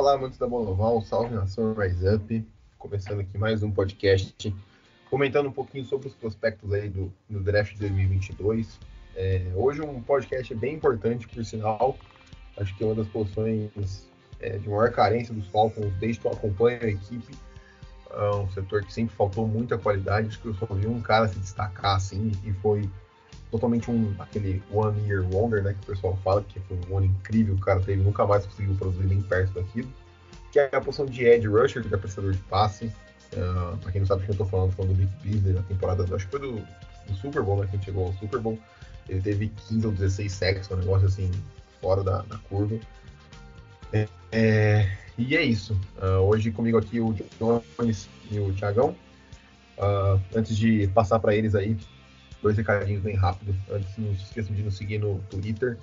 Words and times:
Olá, 0.00 0.14
amantes 0.14 0.38
da 0.38 0.46
bola 0.46 0.70
oval, 0.70 1.02
salve 1.02 1.34
nação 1.34 1.74
Rise 1.74 2.08
Up. 2.08 2.48
Começando 2.78 3.20
aqui 3.20 3.36
mais 3.36 3.62
um 3.62 3.70
podcast, 3.70 4.56
comentando 5.10 5.50
um 5.50 5.52
pouquinho 5.52 5.84
sobre 5.84 6.08
os 6.08 6.14
prospectos 6.14 6.72
aí 6.72 6.88
do, 6.88 7.12
do 7.28 7.38
draft 7.40 7.76
2022. 7.76 8.80
É, 9.14 9.52
hoje 9.54 9.82
um 9.82 10.00
podcast 10.00 10.54
bem 10.54 10.76
importante, 10.76 11.28
por 11.28 11.44
sinal. 11.44 11.98
Acho 12.56 12.74
que 12.78 12.82
é 12.82 12.86
uma 12.86 12.94
das 12.94 13.08
posições 13.08 14.08
é, 14.40 14.56
de 14.56 14.70
maior 14.70 14.90
carência 14.90 15.34
dos 15.34 15.46
Falcons 15.48 15.92
desde 16.00 16.22
que 16.22 16.26
eu 16.28 16.32
acompanho 16.32 16.82
a 16.82 16.88
equipe. 16.88 17.34
É 18.10 18.30
um 18.36 18.48
setor 18.52 18.82
que 18.82 18.94
sempre 18.94 19.14
faltou 19.14 19.46
muita 19.46 19.76
qualidade. 19.76 20.28
Acho 20.28 20.40
que 20.40 20.48
eu 20.48 20.54
só 20.54 20.64
vi 20.64 20.86
um 20.86 21.02
cara 21.02 21.28
se 21.28 21.38
destacar 21.38 21.96
assim 21.96 22.32
e 22.42 22.54
foi 22.54 22.88
totalmente 23.50 23.90
um 23.90 24.14
aquele 24.18 24.62
one 24.72 25.00
year 25.08 25.24
wonder, 25.32 25.62
né, 25.62 25.74
que 25.74 25.82
o 25.90 25.94
pessoal 25.94 26.18
fala, 26.22 26.42
que 26.42 26.60
foi 26.60 26.78
um 26.88 26.98
ano 26.98 27.06
incrível, 27.06 27.54
o 27.54 27.60
cara 27.60 27.80
teve, 27.80 28.02
nunca 28.02 28.26
mais 28.26 28.46
conseguiu 28.46 28.74
produzir 28.74 29.06
nem 29.06 29.20
perto 29.20 29.54
daquilo, 29.54 29.92
que 30.52 30.58
é 30.58 30.70
a 30.72 30.80
posição 30.80 31.06
de 31.06 31.24
edge 31.24 31.46
rusher, 31.46 31.82
que 31.82 31.92
é 31.92 31.96
prestador 31.96 32.32
de 32.32 32.38
passe, 32.38 32.86
uh, 32.86 33.76
pra 33.78 33.92
quem 33.92 34.00
não 34.00 34.06
sabe 34.06 34.22
o 34.22 34.26
que 34.26 34.32
eu 34.32 34.36
tô 34.36 34.44
falando, 34.44 34.72
falando 34.72 34.92
do 34.92 34.98
Big 34.98 35.12
Beasley 35.22 35.54
na 35.54 35.62
temporada, 35.62 36.02
acho 36.14 36.26
que 36.26 36.30
foi 36.30 36.40
do, 36.40 36.52
do 36.56 37.14
Super 37.14 37.42
Bowl, 37.42 37.60
né, 37.60 37.68
que 37.70 37.84
chegou 37.84 38.06
ao 38.06 38.12
Super 38.14 38.40
Bowl, 38.40 38.58
ele 39.08 39.20
teve 39.20 39.48
15 39.68 39.86
ou 39.86 39.92
16 39.92 40.32
sacks, 40.32 40.70
um 40.70 40.76
negócio 40.76 41.06
assim, 41.06 41.30
fora 41.80 42.04
da, 42.04 42.22
da 42.22 42.38
curva. 42.38 42.78
É, 43.92 44.06
é, 44.30 44.96
e 45.18 45.36
é 45.36 45.42
isso. 45.42 45.78
Uh, 46.00 46.20
hoje 46.20 46.52
comigo 46.52 46.78
aqui 46.78 47.00
o 47.00 47.12
Jones 47.38 48.08
e 48.30 48.38
o 48.38 48.52
Thiagão. 48.52 48.94
Uh, 49.76 50.20
antes 50.34 50.56
de 50.56 50.86
passar 50.88 51.18
para 51.18 51.34
eles 51.34 51.54
aí 51.54 51.76
dois 52.42 52.56
recadinhos 52.56 53.02
bem 53.02 53.16
rápido. 53.16 53.54
Antes, 53.70 53.96
não 53.98 54.14
se 54.14 54.24
esqueçam 54.24 54.54
de 54.54 54.62
nos 54.62 54.76
seguir 54.76 54.98
no 54.98 55.18
Twitter, 55.30 55.78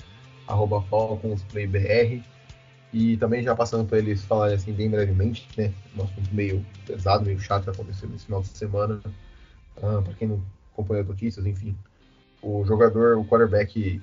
arroba 0.47 0.81
FalconsPlayBR. 0.83 2.23
E 2.93 3.17
também 3.17 3.43
já 3.43 3.53
passando 3.53 3.87
para 3.87 3.97
eles 3.97 4.23
falarem 4.23 4.55
assim 4.55 4.71
bem 4.71 4.89
brevemente, 4.89 5.47
né? 5.57 5.73
Um 5.95 6.03
assunto 6.03 6.33
meio 6.33 6.65
pesado, 6.85 7.25
meio 7.25 7.39
chato 7.39 7.65
que 7.65 7.69
aconteceu 7.69 8.07
nesse 8.09 8.25
final 8.25 8.41
de 8.41 8.47
semana. 8.47 9.01
Ah, 9.81 10.01
para 10.01 10.13
quem 10.13 10.27
não 10.29 10.41
acompanha 10.73 11.01
as 11.01 11.07
notícias, 11.07 11.45
enfim. 11.45 11.77
O 12.41 12.63
jogador, 12.65 13.17
o 13.17 13.25
quarterback 13.25 14.01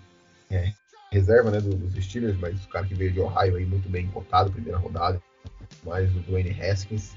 é, 0.50 0.72
reserva 1.11 1.50
né, 1.50 1.61
dos 1.61 1.94
Steelers, 2.05 2.36
mas 2.39 2.64
o 2.64 2.68
cara 2.68 2.86
que 2.86 2.94
veio 2.94 3.12
de 3.12 3.20
Ohio 3.20 3.56
aí 3.56 3.64
muito 3.64 3.89
bem 3.89 4.06
cotado, 4.08 4.50
primeira 4.50 4.78
rodada, 4.78 5.20
mais 5.84 6.14
o 6.14 6.20
Dwayne 6.20 6.50
Haskins. 6.61 7.16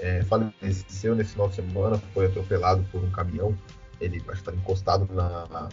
É, 0.00 0.22
faleceu 0.22 1.16
nesse 1.16 1.32
final 1.32 1.48
de 1.48 1.56
semana, 1.56 1.98
foi 2.14 2.26
atropelado 2.26 2.84
por 2.92 3.02
um 3.02 3.10
caminhão 3.10 3.56
ele 4.00 4.22
acho 4.28 4.42
que 4.42 4.50
encostado 4.50 5.12
na, 5.12 5.46
na, 5.48 5.68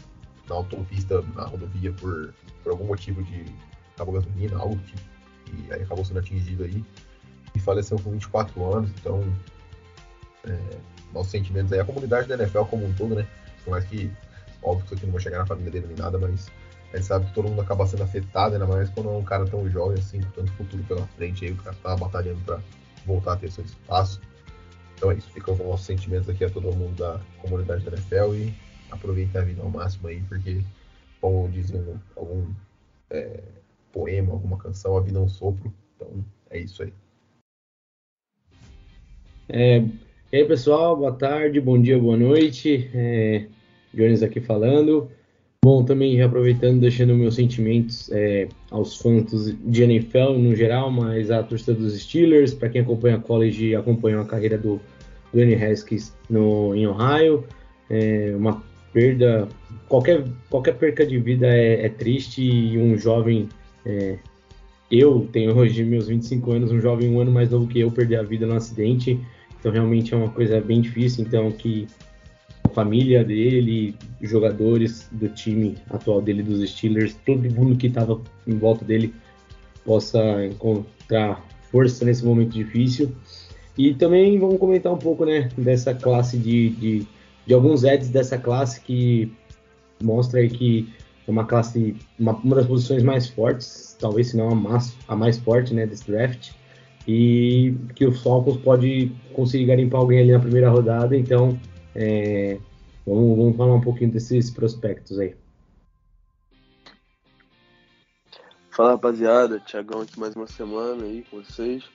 na, 0.47 0.55
autopista, 0.55 1.21
na 1.33 1.43
rodovia, 1.43 1.91
por, 1.93 2.33
por 2.63 2.71
algum 2.71 2.85
motivo 2.85 3.23
de 3.23 3.45
acabou 3.95 4.15
gasolina, 4.15 4.57
algo 4.57 4.77
tipo, 4.77 5.01
e 5.53 5.73
aí 5.73 5.83
acabou 5.83 6.03
sendo 6.03 6.19
atingido 6.19 6.63
aí, 6.63 6.83
e 7.53 7.59
faleceu 7.59 7.97
com 7.99 8.11
24 8.11 8.73
anos, 8.73 8.91
então 8.99 9.23
é, 10.45 10.57
nossos 11.13 11.31
sentimentos 11.31 11.71
aí, 11.71 11.79
a 11.79 11.85
comunidade 11.85 12.27
da 12.27 12.35
NFL 12.35 12.63
como 12.63 12.85
um 12.85 12.93
todo, 12.93 13.15
né, 13.15 13.27
por 13.63 13.71
mais 13.71 13.85
que, 13.85 14.11
óbvio 14.61 14.81
que 14.81 14.85
isso 14.85 14.93
aqui 14.95 15.05
não 15.05 15.13
vai 15.13 15.21
chegar 15.21 15.39
na 15.39 15.45
família 15.45 15.71
dele 15.71 15.87
nem 15.87 15.97
nada, 15.97 16.17
mas 16.17 16.51
a 16.93 16.97
gente 16.97 17.07
sabe 17.07 17.25
que 17.25 17.33
todo 17.33 17.49
mundo 17.49 17.61
acaba 17.61 17.85
sendo 17.87 18.03
afetado, 18.03 18.55
ainda 18.55 18.67
mais 18.67 18.89
quando 18.89 19.09
é 19.09 19.13
um 19.13 19.23
cara 19.23 19.45
tão 19.45 19.69
jovem 19.69 19.97
assim, 19.97 20.21
com 20.21 20.31
tanto 20.31 20.51
futuro 20.53 20.83
pela 20.83 21.05
frente 21.07 21.45
aí, 21.45 21.51
o 21.51 21.57
cara 21.57 21.75
tá 21.81 21.95
batalhando 21.95 22.39
para 22.41 22.59
voltar 23.05 23.33
a 23.33 23.37
ter 23.37 23.51
seu 23.51 23.63
espaço, 23.63 24.19
então 24.95 25.11
é 25.11 25.15
isso, 25.15 25.29
ficam 25.31 25.53
os 25.53 25.59
nossos 25.59 25.85
sentimentos 25.85 26.29
aqui 26.29 26.43
a 26.45 26.49
todo 26.49 26.73
mundo 26.73 26.95
da 26.97 27.19
comunidade 27.41 27.83
da 27.83 27.91
NFL 27.91 28.35
e 28.35 28.53
aproveitem 28.89 29.41
a 29.41 29.43
vida 29.43 29.61
ao 29.61 29.69
máximo 29.69 30.07
aí, 30.07 30.21
porque, 30.23 30.61
como 31.19 31.49
dizem 31.49 31.83
algum 32.15 32.45
é, 33.09 33.43
poema, 33.91 34.33
alguma 34.33 34.57
canção, 34.57 34.97
a 34.97 35.01
vida 35.01 35.17
é 35.17 35.21
um 35.21 35.29
sopro. 35.29 35.73
Então 35.95 36.25
é 36.49 36.59
isso 36.59 36.83
aí. 36.83 36.93
É, 39.47 39.77
e 40.31 40.37
aí 40.37 40.45
pessoal, 40.45 40.97
boa 40.97 41.13
tarde, 41.13 41.61
bom 41.61 41.79
dia, 41.81 41.99
boa 41.99 42.17
noite. 42.17 42.89
É, 42.93 43.47
Jones 43.93 44.23
aqui 44.23 44.41
falando. 44.41 45.09
Bom, 45.65 45.83
também 45.83 46.21
aproveitando, 46.21 46.79
deixando 46.79 47.15
meus 47.15 47.33
sentimentos 47.33 48.11
é, 48.11 48.47
aos 48.69 48.97
fãs 48.97 49.51
de 49.65 49.81
NFL 49.81 50.37
no 50.37 50.55
geral, 50.55 50.91
mas 50.91 51.31
a 51.31 51.41
torcida 51.41 51.73
dos 51.73 51.99
Steelers, 51.99 52.53
para 52.53 52.69
quem 52.69 52.81
acompanha 52.81 53.15
a 53.15 53.19
college 53.19 53.69
e 53.69 53.75
acompanhou 53.75 54.21
a 54.21 54.25
carreira 54.25 54.59
do 54.59 54.79
Dwayne 55.33 55.55
Haskins 55.55 56.13
no, 56.29 56.75
em 56.75 56.85
Ohio. 56.85 57.45
É 57.89 58.35
uma 58.37 58.61
perda, 58.93 59.49
qualquer, 59.89 60.23
qualquer 60.51 60.75
perca 60.75 61.03
de 61.03 61.17
vida 61.17 61.47
é, 61.47 61.87
é 61.87 61.89
triste. 61.89 62.43
E 62.43 62.77
um 62.77 62.95
jovem, 62.95 63.49
é, 63.87 64.19
eu 64.91 65.27
tenho 65.31 65.57
hoje 65.57 65.83
meus 65.83 66.07
25 66.07 66.51
anos, 66.51 66.71
um 66.71 66.79
jovem 66.79 67.09
um 67.09 67.19
ano 67.19 67.31
mais 67.31 67.49
novo 67.49 67.65
que 67.65 67.79
eu 67.79 67.89
perder 67.89 68.17
a 68.17 68.23
vida 68.23 68.45
num 68.45 68.55
acidente, 68.55 69.19
então 69.59 69.71
realmente 69.71 70.13
é 70.13 70.17
uma 70.17 70.29
coisa 70.29 70.61
bem 70.61 70.79
difícil, 70.79 71.25
então 71.25 71.51
que 71.51 71.87
família 72.75 73.23
dele, 73.23 73.95
jogadores 74.21 75.07
do 75.13 75.29
time 75.29 75.75
atual 75.89 76.21
dele, 76.21 76.43
dos 76.43 76.69
Steelers, 76.69 77.15
todo 77.25 77.49
mundo 77.53 77.77
que 77.77 77.87
estava 77.87 78.19
em 78.45 78.57
volta 78.57 78.83
dele 78.83 79.13
possa 79.85 80.45
encontrar 80.45 81.41
força 81.71 82.03
nesse 82.03 82.25
momento 82.25 82.51
difícil. 82.51 83.15
E 83.77 83.93
também 83.93 84.37
vamos 84.37 84.57
comentar 84.57 84.91
um 84.91 84.97
pouco 84.97 85.25
né, 85.25 85.49
dessa 85.57 85.93
classe 85.93 86.37
de, 86.37 86.69
de, 86.71 87.07
de 87.47 87.53
alguns 87.53 87.85
ads 87.85 88.09
dessa 88.09 88.37
classe 88.37 88.81
que 88.81 89.31
mostra 90.03 90.45
que 90.45 90.89
é 91.25 91.31
uma 91.31 91.45
classe, 91.45 91.95
uma, 92.19 92.33
uma 92.33 92.57
das 92.57 92.67
posições 92.67 93.03
mais 93.03 93.27
fortes, 93.27 93.95
talvez 93.99 94.29
se 94.29 94.37
não 94.37 94.49
a 94.49 94.55
mais, 94.55 94.95
a 95.07 95.15
mais 95.15 95.37
forte 95.37 95.73
né, 95.73 95.85
desse 95.85 96.05
draft 96.11 96.51
e 97.07 97.73
que 97.95 98.05
o 98.05 98.11
Falcons 98.11 98.57
pode 98.57 99.11
conseguir 99.33 99.65
garimpar 99.65 100.01
alguém 100.01 100.19
ali 100.19 100.31
na 100.31 100.39
primeira 100.39 100.69
rodada, 100.69 101.15
então 101.15 101.57
é, 101.95 102.59
vamos, 103.05 103.37
vamos 103.37 103.55
falar 103.55 103.73
um 103.73 103.81
pouquinho 103.81 104.11
desses 104.11 104.51
prospectos 104.51 105.17
aí. 105.17 105.35
Fala 108.69 108.91
rapaziada, 108.91 109.61
Thiagão 109.61 110.01
aqui 110.01 110.19
mais 110.19 110.35
uma 110.35 110.47
semana 110.47 111.05
aí 111.05 111.25
com 111.31 111.41
vocês. 111.41 111.89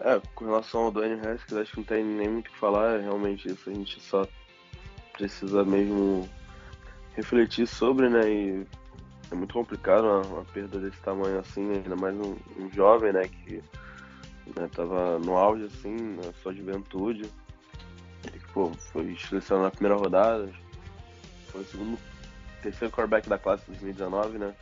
É, 0.00 0.20
com 0.36 0.44
relação 0.44 0.84
ao 0.84 0.92
Dwayne 0.92 1.18
Haskins, 1.26 1.58
acho 1.58 1.72
que 1.72 1.78
não 1.78 1.84
tem 1.84 2.04
nem 2.04 2.28
muito 2.28 2.46
o 2.46 2.52
que 2.52 2.58
falar, 2.58 3.00
realmente 3.00 3.48
isso 3.48 3.68
a 3.68 3.74
gente 3.74 4.00
só 4.00 4.24
precisa 5.12 5.64
mesmo 5.64 6.28
refletir 7.16 7.66
sobre, 7.66 8.08
né? 8.08 8.30
E 8.30 8.66
é 9.32 9.34
muito 9.34 9.52
complicado 9.52 10.04
uma, 10.04 10.20
uma 10.20 10.44
perda 10.44 10.78
desse 10.78 11.00
tamanho 11.00 11.40
assim, 11.40 11.68
ainda 11.72 11.96
mais 11.96 12.14
um, 12.14 12.36
um 12.56 12.70
jovem, 12.70 13.12
né? 13.12 13.26
Que 13.26 13.56
né, 14.56 14.70
tava 14.72 15.18
no 15.18 15.36
auge 15.36 15.64
assim, 15.64 15.96
na 16.14 16.32
sua 16.34 16.54
juventude 16.54 17.28
pô, 18.52 18.72
foi 18.92 19.16
selecionado 19.16 19.64
na 19.64 19.70
primeira 19.70 19.96
rodada. 19.96 20.50
Foi 21.48 21.62
o 21.62 21.64
segundo, 21.64 21.98
terceiro 22.62 22.92
quarterback 22.92 23.28
da 23.28 23.38
classe 23.38 23.64
de 23.64 23.70
2019, 23.72 24.38
né? 24.38 24.54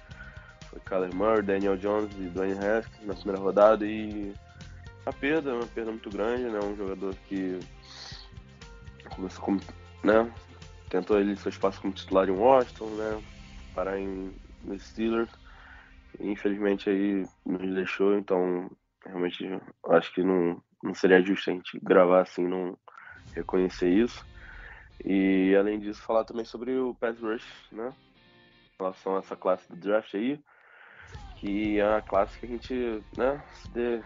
Foi 0.69 0.81
Kyler 0.81 1.15
Murray, 1.15 1.43
Daniel 1.43 1.77
Jones 1.77 2.13
e 2.19 2.29
Dwayne 2.29 2.59
Haskins 2.59 3.07
na 3.07 3.15
primeira 3.15 3.41
rodada 3.41 3.87
e 3.87 4.35
a 5.05 5.13
perda 5.13 5.55
uma 5.55 5.67
perda 5.67 5.91
muito 5.91 6.11
grande, 6.11 6.45
né? 6.45 6.59
Um 6.63 6.77
jogador 6.77 7.15
que 7.29 7.59
começou 9.15 9.45
como, 9.45 9.61
né? 10.03 10.31
Tentou 10.91 11.19
ele 11.19 11.37
seu 11.37 11.49
espaço 11.49 11.81
como 11.81 11.95
titular 11.95 12.29
em 12.29 12.33
Washington, 12.33 12.87
né? 12.91 13.23
Parar 13.75 13.99
em 13.99 14.33
Steelers. 14.79 15.31
E, 16.19 16.31
infelizmente 16.31 16.91
aí 16.91 17.27
nos 17.45 17.75
deixou, 17.75 18.19
então 18.19 18.71
realmente 19.05 19.45
acho 19.91 20.13
que 20.13 20.23
não, 20.23 20.61
não 20.83 20.95
seria 20.95 21.23
justo 21.23 21.51
a 21.51 21.53
gente 21.53 21.79
gravar 21.81 22.23
assim, 22.23 22.47
não, 22.47 22.77
reconhecer 23.37 23.89
isso. 23.89 24.25
E 25.05 25.55
além 25.57 25.79
disso, 25.79 26.03
falar 26.03 26.25
também 26.25 26.45
sobre 26.45 26.73
o 26.77 26.95
pass 26.95 27.19
rush, 27.21 27.45
né? 27.71 27.93
Em 28.75 28.83
relação 28.83 29.17
a 29.17 29.19
essa 29.21 29.37
classe 29.37 29.69
do 29.69 29.77
draft 29.77 30.15
aí, 30.15 30.41
que 31.37 31.79
é 31.79 31.87
uma 31.89 32.03
classe 32.03 32.39
que 32.39 32.47
a 32.47 32.49
gente, 32.49 33.03
né, 33.17 33.43
se, 33.55 33.69
de, 33.71 34.03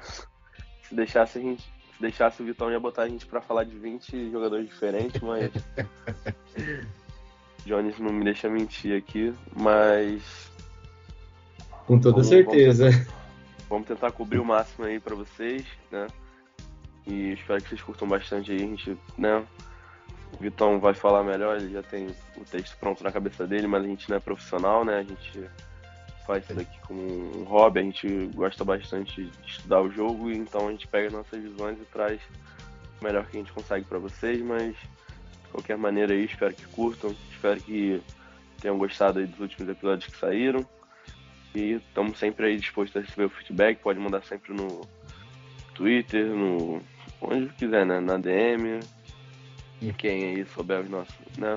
se 0.82 0.94
deixasse 0.94 1.38
a 1.38 1.40
gente, 1.40 1.62
se 1.62 2.00
deixasse 2.00 2.42
o 2.42 2.44
Vitão 2.44 2.70
ia 2.70 2.78
botar 2.80 3.02
a 3.02 3.08
gente 3.08 3.24
para 3.26 3.40
falar 3.40 3.64
de 3.64 3.76
20 3.78 4.30
jogadores 4.30 4.68
diferentes, 4.68 5.20
mas 5.20 5.50
Jones 7.66 7.98
não 7.98 8.12
me 8.12 8.24
deixa 8.24 8.48
mentir 8.48 8.96
aqui, 8.96 9.32
mas 9.54 10.50
Com 11.86 11.98
toda 12.00 12.14
Vamos- 12.16 12.28
certeza. 12.28 12.90
Vamos 13.68 13.86
tentar 13.86 14.10
cobrir 14.10 14.38
o 14.40 14.44
máximo 14.44 14.84
aí 14.86 14.98
pra 14.98 15.14
vocês, 15.14 15.64
né? 15.92 16.06
E 17.06 17.32
espero 17.32 17.62
que 17.62 17.68
vocês 17.68 17.82
curtam 17.82 18.08
bastante 18.08 18.52
aí. 18.52 18.58
A 18.58 18.66
gente, 18.66 18.98
né? 19.16 19.44
O 20.32 20.42
Vitão 20.42 20.78
vai 20.78 20.94
falar 20.94 21.24
melhor, 21.24 21.56
ele 21.56 21.72
já 21.72 21.82
tem 21.82 22.08
o 22.36 22.44
texto 22.44 22.76
pronto 22.78 23.02
na 23.02 23.10
cabeça 23.10 23.46
dele, 23.46 23.66
mas 23.66 23.84
a 23.84 23.86
gente 23.86 24.08
não 24.08 24.16
é 24.16 24.20
profissional, 24.20 24.84
né? 24.84 24.98
A 24.98 25.02
gente 25.02 25.48
faz 26.26 26.44
isso 26.44 26.54
daqui 26.54 26.78
como 26.86 27.02
um 27.40 27.44
hobby, 27.44 27.80
a 27.80 27.82
gente 27.82 28.26
gosta 28.34 28.64
bastante 28.64 29.24
de 29.24 29.48
estudar 29.48 29.82
o 29.82 29.90
jogo, 29.90 30.30
então 30.30 30.68
a 30.68 30.70
gente 30.70 30.86
pega 30.86 31.10
nossas 31.10 31.42
visões 31.42 31.76
e 31.80 31.84
traz 31.86 32.20
o 33.00 33.04
melhor 33.04 33.26
que 33.26 33.36
a 33.36 33.40
gente 33.40 33.52
consegue 33.52 33.84
pra 33.84 33.98
vocês, 33.98 34.40
mas 34.40 34.76
de 34.76 35.48
qualquer 35.50 35.76
maneira 35.76 36.12
aí, 36.12 36.24
espero 36.24 36.54
que 36.54 36.66
curtam, 36.66 37.14
espero 37.32 37.60
que 37.60 38.00
tenham 38.60 38.78
gostado 38.78 39.18
aí 39.18 39.26
dos 39.26 39.40
últimos 39.40 39.68
episódios 39.68 40.12
que 40.12 40.18
saíram. 40.18 40.64
E 41.52 41.72
estamos 41.72 42.16
sempre 42.16 42.46
aí 42.46 42.56
dispostos 42.56 42.96
a 42.96 43.04
receber 43.04 43.24
o 43.24 43.30
feedback, 43.30 43.80
pode 43.82 43.98
mandar 43.98 44.22
sempre 44.22 44.54
no 44.54 44.82
Twitter, 45.80 46.26
no. 46.26 46.82
onde 47.22 47.48
quiser, 47.54 47.86
né? 47.86 48.00
Na 48.00 48.18
DM. 48.18 48.80
E 49.80 49.94
quem 49.94 50.24
aí 50.24 50.44
souber 50.44 50.80
os 50.82 50.90
nossos, 50.90 51.38
né? 51.38 51.56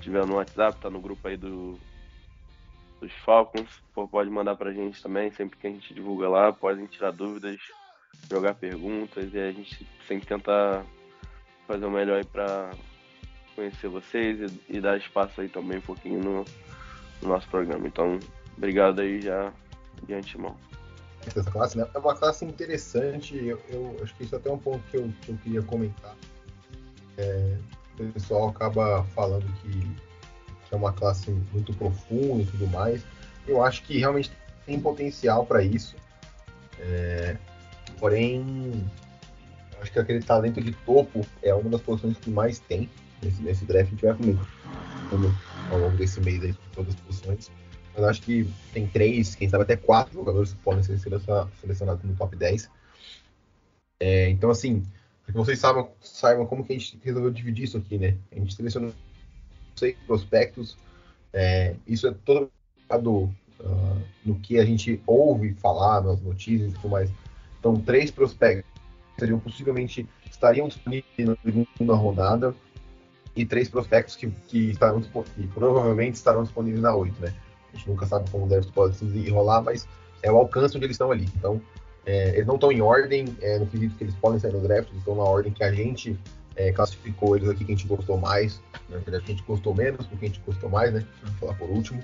Tiver 0.00 0.24
no 0.24 0.36
WhatsApp, 0.36 0.80
tá 0.80 0.88
no 0.88 0.98
grupo 0.98 1.28
aí 1.28 1.36
do. 1.36 1.78
Dos 3.02 3.12
Falcons, 3.22 3.68
pode 3.92 4.30
mandar 4.30 4.56
pra 4.56 4.72
gente 4.72 5.02
também, 5.02 5.30
sempre 5.30 5.58
que 5.58 5.66
a 5.66 5.70
gente 5.70 5.92
divulga 5.92 6.26
lá, 6.26 6.52
podem 6.54 6.86
tirar 6.86 7.10
dúvidas, 7.10 7.60
jogar 8.30 8.54
perguntas 8.54 9.34
e 9.34 9.38
a 9.38 9.52
gente 9.52 9.86
sempre 10.08 10.26
tenta 10.26 10.86
fazer 11.66 11.84
o 11.84 11.90
melhor 11.90 12.16
aí 12.16 12.24
pra 12.24 12.70
conhecer 13.54 13.88
vocês 13.88 14.40
e, 14.40 14.76
e 14.76 14.80
dar 14.80 14.96
espaço 14.96 15.38
aí 15.38 15.50
também 15.50 15.78
um 15.78 15.82
pouquinho 15.82 16.18
no, 16.18 16.44
no 17.20 17.28
nosso 17.28 17.46
programa. 17.50 17.86
Então, 17.86 18.18
obrigado 18.56 19.00
aí 19.00 19.20
já 19.20 19.52
de 20.06 20.14
antemão. 20.14 20.56
Essa 21.26 21.50
classe, 21.50 21.78
né? 21.78 21.86
É 21.94 21.98
uma 21.98 22.14
classe 22.14 22.44
interessante. 22.44 23.36
Eu, 23.36 23.60
eu 23.68 23.96
acho 24.02 24.14
que 24.16 24.24
isso 24.24 24.34
é 24.34 24.38
até 24.38 24.50
um 24.50 24.58
ponto 24.58 24.82
que 24.90 24.96
eu, 24.96 25.12
que 25.22 25.30
eu 25.30 25.36
queria 25.38 25.62
comentar. 25.62 26.16
É, 27.16 27.56
o 27.98 28.12
pessoal 28.12 28.48
acaba 28.48 29.04
falando 29.14 29.46
que, 29.60 29.70
que 29.70 30.74
é 30.74 30.76
uma 30.76 30.92
classe 30.92 31.30
muito 31.52 31.72
profunda 31.74 32.42
e 32.42 32.46
tudo 32.46 32.66
mais. 32.68 33.04
Eu 33.46 33.62
acho 33.62 33.82
que 33.82 33.98
realmente 33.98 34.32
tem 34.66 34.80
potencial 34.80 35.46
para 35.46 35.62
isso. 35.62 35.94
É, 36.80 37.36
porém, 37.98 38.84
acho 39.80 39.92
que 39.92 39.98
aquele 39.98 40.20
talento 40.20 40.60
de 40.60 40.72
topo 40.72 41.26
é 41.42 41.54
uma 41.54 41.70
das 41.70 41.80
posições 41.80 42.16
que 42.18 42.30
mais 42.30 42.58
tem 42.58 42.90
nesse, 43.22 43.42
nesse 43.42 43.64
draft. 43.64 43.90
Gente 43.90 44.04
vai 44.04 44.14
comentando 44.14 45.36
ao 45.70 45.78
longo 45.78 45.96
desse 45.96 46.20
mês 46.20 46.42
aí 46.42 46.54
todas 46.72 46.94
as 46.94 47.00
posições. 47.00 47.50
Mas 47.94 48.04
acho 48.04 48.22
que 48.22 48.48
tem 48.72 48.86
três, 48.86 49.34
quem 49.34 49.48
sabe 49.48 49.62
até 49.64 49.76
quatro 49.76 50.14
jogadores 50.14 50.52
que 50.52 50.58
podem 50.60 50.82
ser 50.82 50.98
seleciona- 50.98 51.48
selecionados 51.60 52.04
no 52.04 52.14
top 52.16 52.36
10. 52.36 52.68
É, 54.00 54.28
então, 54.30 54.50
assim, 54.50 54.82
para 55.22 55.32
que 55.32 55.38
vocês 55.38 55.58
saibam, 55.58 55.90
saibam 56.00 56.46
como 56.46 56.64
que 56.64 56.72
a 56.72 56.78
gente 56.78 56.98
resolveu 57.02 57.30
dividir 57.30 57.64
isso 57.64 57.78
aqui, 57.78 57.96
né? 57.98 58.16
A 58.32 58.34
gente 58.34 58.54
selecionou 58.54 58.92
seis 59.76 59.96
prospectos. 60.06 60.76
é, 61.32 61.74
isso 61.86 62.06
é 62.06 62.14
todo 62.24 62.50
ah, 63.60 63.96
no 64.24 64.38
que 64.40 64.58
a 64.58 64.64
gente 64.64 65.00
ouve 65.06 65.54
falar 65.54 66.00
nas 66.02 66.20
notícias 66.20 66.72
e 66.72 66.74
tudo 66.74 66.88
mais. 66.88 67.10
Então, 67.58 67.76
três 67.80 68.10
prospectos 68.10 68.70
seriam 69.18 69.38
possivelmente 69.38 70.08
estariam 70.30 70.68
disponíveis 70.68 71.04
na 71.18 71.36
segunda 71.36 71.94
rodada 71.94 72.54
e 73.36 73.44
três 73.44 73.68
prospectos 73.68 74.16
que, 74.16 74.30
que 74.48 74.70
estarão 74.70 75.00
que 75.00 75.46
provavelmente 75.48 76.14
estarão 76.14 76.42
disponíveis 76.42 76.82
na 76.82 76.94
8, 76.94 77.20
né? 77.20 77.34
A 77.74 77.76
gente 77.76 77.88
nunca 77.88 78.06
sabe 78.06 78.30
como 78.30 78.46
deve 78.46 78.66
pode 78.72 78.96
se 78.96 79.04
enrolar, 79.04 79.62
mas 79.62 79.86
é 80.22 80.30
o 80.30 80.36
alcance 80.36 80.76
onde 80.76 80.86
eles 80.86 80.94
estão 80.94 81.10
ali. 81.10 81.28
Então, 81.36 81.60
é, 82.06 82.30
eles 82.30 82.46
não 82.46 82.54
estão 82.54 82.70
em 82.70 82.80
ordem 82.80 83.36
é, 83.42 83.58
no 83.58 83.66
quesito 83.66 83.96
que 83.96 84.04
eles 84.04 84.14
podem 84.16 84.38
sair 84.38 84.52
no 84.52 84.60
draft, 84.60 84.88
eles 84.88 84.98
estão 84.98 85.14
na 85.16 85.22
ordem 85.22 85.52
que 85.52 85.64
a 85.64 85.72
gente 85.72 86.18
é, 86.56 86.70
classificou 86.72 87.36
eles 87.36 87.48
aqui, 87.48 87.64
que 87.64 87.72
a 87.72 87.76
gente 87.76 87.86
gostou 87.88 88.16
mais. 88.16 88.60
Verdade, 88.88 89.24
que 89.24 89.32
a 89.32 89.34
gente 89.34 89.46
gostou 89.46 89.74
menos, 89.74 90.06
porque 90.06 90.26
a 90.26 90.28
gente 90.28 90.40
gostou 90.46 90.70
mais, 90.70 90.92
né? 90.92 91.04
Vou 91.22 91.32
falar 91.34 91.54
por 91.54 91.68
último. 91.68 92.02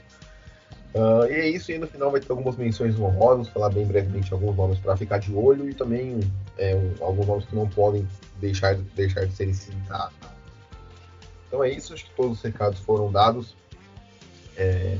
Ah, 0.94 1.26
e 1.28 1.32
é 1.34 1.48
isso, 1.48 1.70
e 1.70 1.78
no 1.78 1.86
final 1.86 2.10
vai 2.10 2.20
ter 2.20 2.30
algumas 2.30 2.56
menções 2.56 2.98
honrosas, 2.98 3.48
falar 3.48 3.70
bem 3.70 3.86
brevemente 3.86 4.32
alguns 4.32 4.56
nomes 4.56 4.78
para 4.78 4.96
ficar 4.96 5.18
de 5.18 5.32
olho 5.32 5.68
e 5.68 5.74
também 5.74 6.18
é, 6.58 6.74
um- 6.74 7.04
alguns 7.04 7.26
nomes 7.26 7.44
que 7.46 7.54
não 7.54 7.68
podem 7.68 8.06
deixar, 8.40 8.74
deixar 8.74 9.24
de 9.24 9.32
serem 9.32 9.54
citados. 9.54 10.14
Então 11.46 11.62
é 11.62 11.70
isso, 11.70 11.94
acho 11.94 12.04
que 12.06 12.10
todos 12.16 12.38
os 12.38 12.42
recados 12.42 12.80
foram 12.80 13.10
dados. 13.10 13.54
É, 14.56 14.98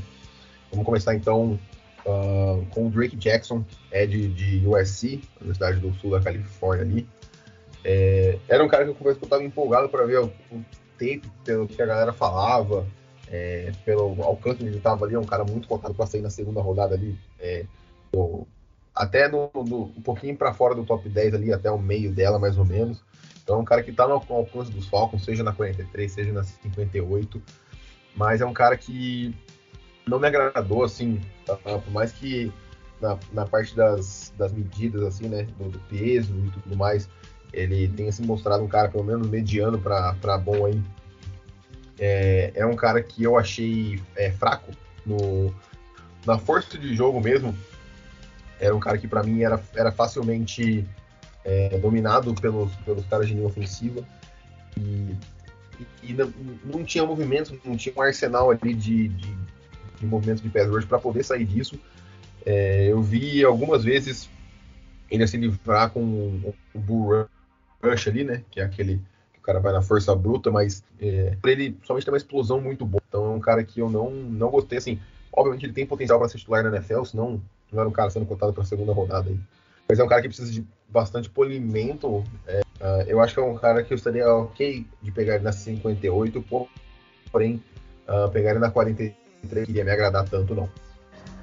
vamos 0.71 0.85
começar 0.85 1.13
então 1.15 1.59
ah, 2.05 2.59
com 2.71 2.87
o 2.87 2.89
Drake 2.89 3.15
Jackson, 3.15 3.63
é 3.91 4.05
de, 4.05 4.65
USC, 4.67 5.21
Universidade 5.39 5.79
do 5.79 5.93
Sul 5.95 6.11
da 6.11 6.21
Califórnia 6.21 6.83
ali. 6.83 7.07
É, 7.83 8.37
era 8.47 8.63
um 8.63 8.67
cara 8.67 8.83
que 8.83 8.91
eu 8.91 8.95
confesso 8.95 9.17
que 9.17 9.23
eu 9.23 9.27
estava 9.27 9.43
empolgado 9.43 9.89
para 9.89 10.05
ver 10.05 10.19
o, 10.19 10.25
o 10.51 10.65
tape, 10.97 11.23
pelo 11.43 11.67
que 11.67 11.81
a 11.81 11.85
galera 11.85 12.13
falava, 12.13 12.85
é, 13.27 13.71
pelo 13.85 14.21
alcance 14.23 14.57
que 14.57 14.63
ele 14.65 14.77
estava 14.77 15.05
ali, 15.05 15.15
é 15.15 15.19
um 15.19 15.23
cara 15.25 15.43
muito 15.43 15.67
cotado 15.67 15.93
para 15.93 16.05
sair 16.05 16.21
na 16.21 16.29
segunda 16.29 16.61
rodada 16.61 16.93
ali, 16.95 17.17
é, 17.39 17.65
até 18.93 19.27
no, 19.27 19.49
no- 19.53 19.91
um 19.97 20.01
pouquinho 20.01 20.35
para 20.35 20.53
fora 20.53 20.75
do 20.75 20.83
top 20.83 21.07
10 21.09 21.33
ali, 21.33 21.51
até 21.53 21.71
o 21.71 21.77
meio 21.79 22.11
dela 22.11 22.37
mais 22.37 22.57
ou 22.57 22.65
menos. 22.65 23.01
Então 23.43 23.55
é 23.55 23.59
um 23.59 23.65
cara 23.65 23.81
que 23.81 23.89
está 23.91 24.07
no 24.07 24.13
al- 24.13 24.25
alcance 24.29 24.71
dos 24.71 24.87
Falcons, 24.87 25.23
seja 25.25 25.43
na 25.43 25.53
43, 25.53 26.11
seja 26.11 26.31
na 26.31 26.43
58, 26.43 27.41
mas 28.15 28.41
é 28.41 28.45
um 28.45 28.53
cara 28.53 28.77
que 28.77 29.33
não 30.11 30.19
me 30.19 30.27
agradou, 30.27 30.83
assim, 30.83 31.21
tá? 31.45 31.55
por 31.55 31.89
mais 31.89 32.11
que 32.11 32.51
na, 32.99 33.17
na 33.31 33.45
parte 33.45 33.73
das, 33.73 34.33
das 34.37 34.51
medidas, 34.51 35.01
assim, 35.03 35.29
né, 35.29 35.47
do, 35.57 35.69
do 35.69 35.79
peso 35.79 36.33
e 36.35 36.49
tudo 36.51 36.75
mais, 36.75 37.09
ele 37.53 37.87
tenha 37.87 38.11
se 38.11 38.21
mostrado 38.21 38.61
um 38.61 38.67
cara 38.67 38.89
pelo 38.89 39.05
menos 39.05 39.27
mediano 39.27 39.79
para 39.79 40.37
bom 40.37 40.65
aí. 40.65 40.81
É, 41.97 42.51
é 42.55 42.65
um 42.65 42.75
cara 42.75 43.01
que 43.01 43.23
eu 43.23 43.37
achei 43.37 44.01
é, 44.15 44.31
fraco 44.31 44.71
no, 45.05 45.53
na 46.25 46.37
força 46.37 46.77
de 46.77 46.93
jogo 46.93 47.21
mesmo. 47.21 47.55
Era 48.59 48.75
um 48.75 48.79
cara 48.79 48.97
que 48.97 49.07
para 49.07 49.23
mim 49.23 49.41
era, 49.43 49.61
era 49.73 49.91
facilmente 49.91 50.85
é, 51.45 51.77
dominado 51.77 52.33
pelos, 52.35 52.75
pelos 52.77 53.05
caras 53.05 53.27
de 53.27 53.33
linha 53.33 53.45
ofensiva. 53.45 54.05
E, 54.77 55.15
e, 55.79 56.11
e 56.11 56.13
não, 56.13 56.33
não 56.65 56.83
tinha 56.83 57.05
movimentos, 57.05 57.53
não 57.63 57.77
tinha 57.77 57.93
um 57.95 58.01
arsenal 58.01 58.51
ali 58.51 58.73
de, 58.73 59.07
de, 59.09 59.35
de 60.01 60.07
movimentos 60.07 60.43
de 60.43 60.49
pass 60.49 60.67
rush 60.67 60.85
para 60.85 60.99
poder 60.99 61.23
sair 61.23 61.45
disso. 61.45 61.79
É, 62.45 62.87
eu 62.87 63.01
vi 63.01 63.45
algumas 63.45 63.83
vezes 63.83 64.29
ele 65.09 65.25
se 65.27 65.37
livrar 65.37 65.91
com 65.91 66.01
o, 66.01 66.55
bull 66.73 67.27
rush 67.81 68.07
ali, 68.07 68.23
né? 68.23 68.43
Que 68.49 68.59
é 68.59 68.63
aquele 68.63 68.97
que 69.33 69.39
o 69.39 69.41
cara 69.41 69.59
vai 69.59 69.71
na 69.71 69.81
força 69.81 70.13
bruta, 70.15 70.49
mas 70.51 70.83
é, 70.99 71.37
ele 71.45 71.77
somente 71.83 72.03
tem 72.03 72.11
uma 72.11 72.17
explosão 72.17 72.59
muito 72.59 72.85
boa. 72.85 73.01
Então 73.07 73.25
é 73.25 73.35
um 73.35 73.39
cara 73.39 73.63
que 73.63 73.79
eu 73.79 73.89
não, 73.89 74.09
não 74.09 74.49
gostei, 74.49 74.79
assim. 74.79 74.99
Obviamente 75.31 75.65
ele 75.65 75.73
tem 75.73 75.85
potencial 75.85 76.19
para 76.19 76.27
ser 76.27 76.39
titular 76.39 76.63
na 76.63 76.75
NFL, 76.75 77.03
senão 77.05 77.41
não 77.71 77.79
era 77.79 77.87
um 77.87 77.93
cara 77.93 78.09
sendo 78.09 78.25
cotado 78.25 78.51
para 78.51 78.65
segunda 78.65 78.91
rodada 78.91 79.29
aí. 79.29 79.39
Mas 79.87 79.99
é 79.99 80.03
um 80.03 80.07
cara 80.07 80.21
que 80.21 80.27
precisa 80.27 80.51
de 80.51 80.65
bastante 80.89 81.29
polimento. 81.29 82.23
É, 82.47 82.61
uh, 82.79 83.03
eu 83.07 83.21
acho 83.21 83.33
que 83.33 83.39
é 83.39 83.43
um 83.43 83.57
cara 83.57 83.83
que 83.83 83.93
eu 83.93 83.95
estaria 83.95 84.27
ok 84.33 84.85
de 85.01 85.11
pegar 85.11 85.35
ele 85.35 85.43
na 85.43 85.51
58, 85.51 86.43
porém, 87.31 87.63
uh, 88.07 88.29
pegar 88.29 88.51
ele 88.51 88.59
na 88.59 88.71
43 88.71 89.20
iria 89.67 89.83
me 89.83 89.91
agradar 89.91 90.27
tanto, 90.27 90.55
não. 90.55 90.69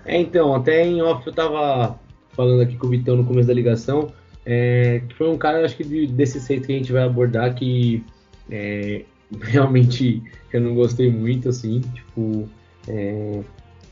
É, 0.04 0.18
então, 0.18 0.54
até 0.54 0.86
em 0.86 1.02
off 1.02 1.26
eu 1.26 1.32
tava 1.32 1.98
falando 2.32 2.62
aqui 2.62 2.76
com 2.76 2.86
o 2.86 2.90
Vitão 2.90 3.16
no 3.16 3.24
começo 3.24 3.48
da 3.48 3.54
ligação, 3.54 4.12
é, 4.46 5.02
que 5.06 5.14
foi 5.14 5.28
um 5.28 5.36
cara, 5.36 5.64
acho 5.64 5.76
que 5.76 5.84
de, 5.84 6.06
desse 6.06 6.40
jeito 6.40 6.66
que 6.66 6.72
a 6.72 6.76
gente 6.76 6.92
vai 6.92 7.02
abordar, 7.02 7.54
que 7.54 8.04
é, 8.50 9.02
realmente 9.42 10.22
eu 10.52 10.60
não 10.60 10.74
gostei 10.74 11.10
muito, 11.10 11.48
assim, 11.48 11.80
tipo, 11.80 12.48
é, 12.88 13.40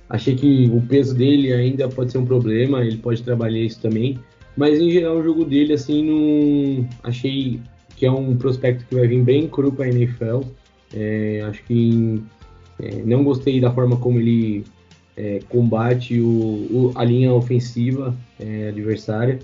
achei 0.08 0.34
que 0.34 0.70
o 0.72 0.80
peso 0.80 1.14
dele 1.14 1.52
ainda 1.52 1.88
pode 1.88 2.12
ser 2.12 2.18
um 2.18 2.24
problema, 2.24 2.84
ele 2.84 2.96
pode 2.98 3.22
trabalhar 3.22 3.58
isso 3.58 3.80
também, 3.82 4.18
mas 4.56 4.80
em 4.80 4.90
geral 4.90 5.16
o 5.16 5.22
jogo 5.22 5.44
dele, 5.44 5.74
assim, 5.74 6.04
não 6.04 6.88
achei 7.02 7.60
que 7.96 8.06
é 8.06 8.10
um 8.10 8.36
prospecto 8.36 8.84
que 8.86 8.94
vai 8.94 9.06
vir 9.06 9.22
bem 9.22 9.48
cru 9.48 9.72
para 9.72 9.86
a 9.86 9.88
NFL, 9.88 10.40
é, 10.94 11.42
acho 11.46 11.62
que 11.64 12.22
é, 12.80 13.02
não 13.04 13.24
gostei 13.24 13.60
da 13.60 13.70
forma 13.70 13.96
como 13.96 14.18
ele 14.18 14.64
é, 15.16 15.40
combate 15.48 16.20
o, 16.20 16.28
o, 16.28 16.92
a 16.94 17.04
linha 17.04 17.32
ofensiva 17.32 18.14
é, 18.38 18.68
adversária. 18.68 19.38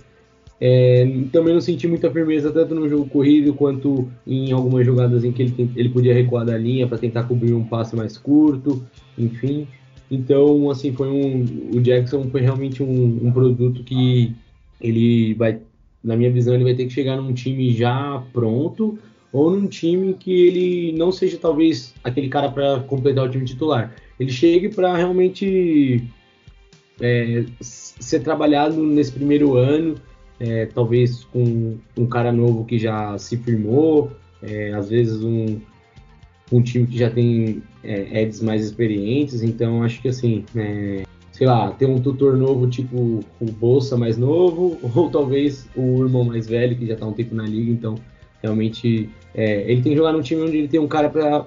É, 0.60 1.04
também 1.32 1.54
não 1.54 1.60
senti 1.60 1.88
muita 1.88 2.08
firmeza 2.10 2.52
tanto 2.52 2.74
no 2.74 2.88
jogo 2.88 3.06
corrido 3.06 3.52
quanto 3.52 4.08
em 4.24 4.52
algumas 4.52 4.86
jogadas 4.86 5.24
em 5.24 5.32
que 5.32 5.42
ele, 5.42 5.70
ele 5.74 5.88
podia 5.88 6.14
recuar 6.14 6.44
da 6.44 6.56
linha 6.56 6.86
para 6.86 6.98
tentar 6.98 7.24
cobrir 7.24 7.52
um 7.52 7.64
passe 7.64 7.96
mais 7.96 8.16
curto, 8.16 8.84
enfim. 9.18 9.66
Então, 10.08 10.70
assim, 10.70 10.92
foi 10.92 11.08
um, 11.08 11.44
o 11.74 11.80
Jackson 11.80 12.28
foi 12.30 12.42
realmente 12.42 12.82
um, 12.82 13.20
um 13.26 13.32
produto 13.32 13.82
que 13.82 14.32
ele 14.80 15.34
vai, 15.34 15.58
na 16.04 16.16
minha 16.16 16.30
visão, 16.30 16.54
ele 16.54 16.64
vai 16.64 16.74
ter 16.74 16.84
que 16.84 16.92
chegar 16.92 17.16
num 17.16 17.32
time 17.32 17.72
já 17.72 18.22
pronto 18.32 18.98
ou 19.32 19.50
num 19.50 19.66
time 19.66 20.12
que 20.14 20.30
ele 20.46 20.92
não 20.92 21.10
seja 21.10 21.38
talvez 21.38 21.94
aquele 22.04 22.28
cara 22.28 22.50
para 22.50 22.80
completar 22.80 23.24
o 23.24 23.30
time 23.30 23.44
titular. 23.44 23.94
Ele 24.20 24.30
chegue 24.30 24.68
para 24.68 24.94
realmente 24.94 26.04
é, 27.00 27.44
ser 27.60 28.20
trabalhado 28.20 28.82
nesse 28.82 29.12
primeiro 29.12 29.56
ano, 29.56 29.94
é, 30.38 30.66
talvez 30.66 31.24
com 31.24 31.78
um 31.96 32.06
cara 32.06 32.30
novo 32.30 32.64
que 32.64 32.78
já 32.78 33.16
se 33.16 33.36
firmou, 33.38 34.12
é, 34.42 34.72
às 34.74 34.90
vezes 34.90 35.22
um, 35.22 35.60
um 36.52 36.60
time 36.60 36.86
que 36.86 36.98
já 36.98 37.08
tem 37.08 37.62
é, 37.82 38.28
mais 38.42 38.64
experientes, 38.64 39.42
então 39.42 39.82
acho 39.82 40.02
que 40.02 40.08
assim, 40.08 40.44
é, 40.54 41.04
sei 41.32 41.46
lá, 41.46 41.70
ter 41.70 41.86
um 41.86 42.00
tutor 42.00 42.36
novo 42.36 42.68
tipo 42.68 43.20
o 43.40 43.44
Bolsa 43.52 43.96
mais 43.96 44.18
novo, 44.18 44.78
ou 44.94 45.08
talvez 45.08 45.66
o 45.74 46.04
irmão 46.04 46.24
mais 46.24 46.46
velho 46.46 46.76
que 46.76 46.86
já 46.86 46.94
está 46.94 47.06
um 47.06 47.12
tempo 47.12 47.34
na 47.34 47.44
liga, 47.44 47.70
então 47.70 47.94
realmente 48.42 49.08
é, 49.34 49.62
ele 49.70 49.82
tem 49.82 49.92
que 49.92 49.98
jogar 49.98 50.12
num 50.12 50.20
time 50.20 50.42
onde 50.42 50.56
ele 50.56 50.68
tem 50.68 50.80
um 50.80 50.88
cara 50.88 51.08
para 51.08 51.44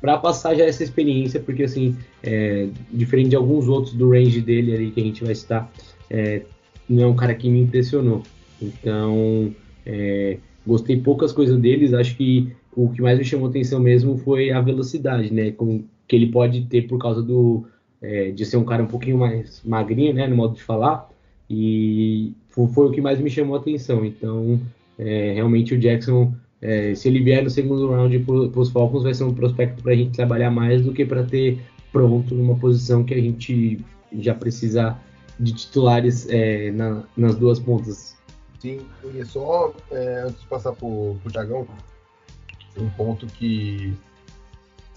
para 0.00 0.16
passar 0.16 0.54
já 0.54 0.64
essa 0.64 0.82
experiência, 0.82 1.38
porque 1.38 1.62
assim, 1.62 1.94
é, 2.22 2.68
diferente 2.90 3.30
de 3.30 3.36
alguns 3.36 3.68
outros 3.68 3.92
do 3.92 4.10
range 4.10 4.40
dele 4.40 4.74
ali 4.74 4.90
que 4.90 5.00
a 5.00 5.04
gente 5.04 5.22
vai 5.22 5.34
citar, 5.34 5.70
é, 6.08 6.40
não 6.88 7.02
é 7.02 7.06
um 7.06 7.14
cara 7.14 7.34
que 7.34 7.50
me 7.50 7.60
impressionou. 7.60 8.22
Então, 8.62 9.54
é, 9.84 10.38
gostei 10.66 10.98
poucas 10.98 11.32
coisas 11.32 11.58
deles, 11.58 11.92
acho 11.92 12.16
que 12.16 12.50
o 12.74 12.88
que 12.88 13.02
mais 13.02 13.18
me 13.18 13.24
chamou 13.24 13.48
atenção 13.48 13.78
mesmo 13.78 14.16
foi 14.16 14.50
a 14.50 14.60
velocidade, 14.62 15.32
né, 15.32 15.50
com, 15.50 15.84
que 16.08 16.16
ele 16.16 16.28
pode 16.28 16.62
ter 16.62 16.86
por 16.86 16.98
causa 16.98 17.22
do 17.22 17.66
é, 18.00 18.30
de 18.30 18.46
ser 18.46 18.56
um 18.56 18.64
cara 18.64 18.82
um 18.82 18.86
pouquinho 18.86 19.18
mais 19.18 19.62
magrinho, 19.62 20.14
né, 20.14 20.26
no 20.26 20.34
modo 20.34 20.54
de 20.54 20.62
falar, 20.62 21.10
e 21.48 22.32
foi, 22.48 22.66
foi 22.68 22.86
o 22.86 22.90
que 22.90 23.02
mais 23.02 23.20
me 23.20 23.28
chamou 23.28 23.56
atenção. 23.56 24.04
Então, 24.04 24.58
é, 25.00 25.32
realmente 25.34 25.74
o 25.74 25.78
Jackson 25.78 26.34
é, 26.62 26.94
se 26.94 27.08
ele 27.08 27.22
vier 27.22 27.42
no 27.42 27.48
segundo 27.48 27.90
round 27.90 28.18
para 28.20 28.60
os 28.60 28.70
Falcons, 28.70 29.02
vai 29.02 29.14
ser 29.14 29.24
um 29.24 29.34
prospecto 29.34 29.82
para 29.82 29.92
a 29.92 29.96
gente 29.96 30.14
trabalhar 30.14 30.50
mais 30.50 30.82
do 30.82 30.92
que 30.92 31.06
para 31.06 31.24
ter 31.24 31.60
pronto 31.90 32.34
numa 32.34 32.56
posição 32.56 33.02
que 33.02 33.14
a 33.14 33.20
gente 33.20 33.84
já 34.12 34.34
precisa 34.34 34.98
de 35.38 35.54
titulares 35.54 36.28
é, 36.28 36.70
na, 36.72 37.04
nas 37.16 37.36
duas 37.36 37.58
pontas. 37.58 38.16
Sim, 38.58 38.80
e 39.14 39.24
só 39.24 39.72
é, 39.90 40.24
antes 40.26 40.42
de 40.42 40.46
passar 40.48 40.72
para 40.72 40.86
o 40.86 41.18
Thiagão, 41.32 41.66
um 42.76 42.90
ponto 42.90 43.26
que, 43.26 43.94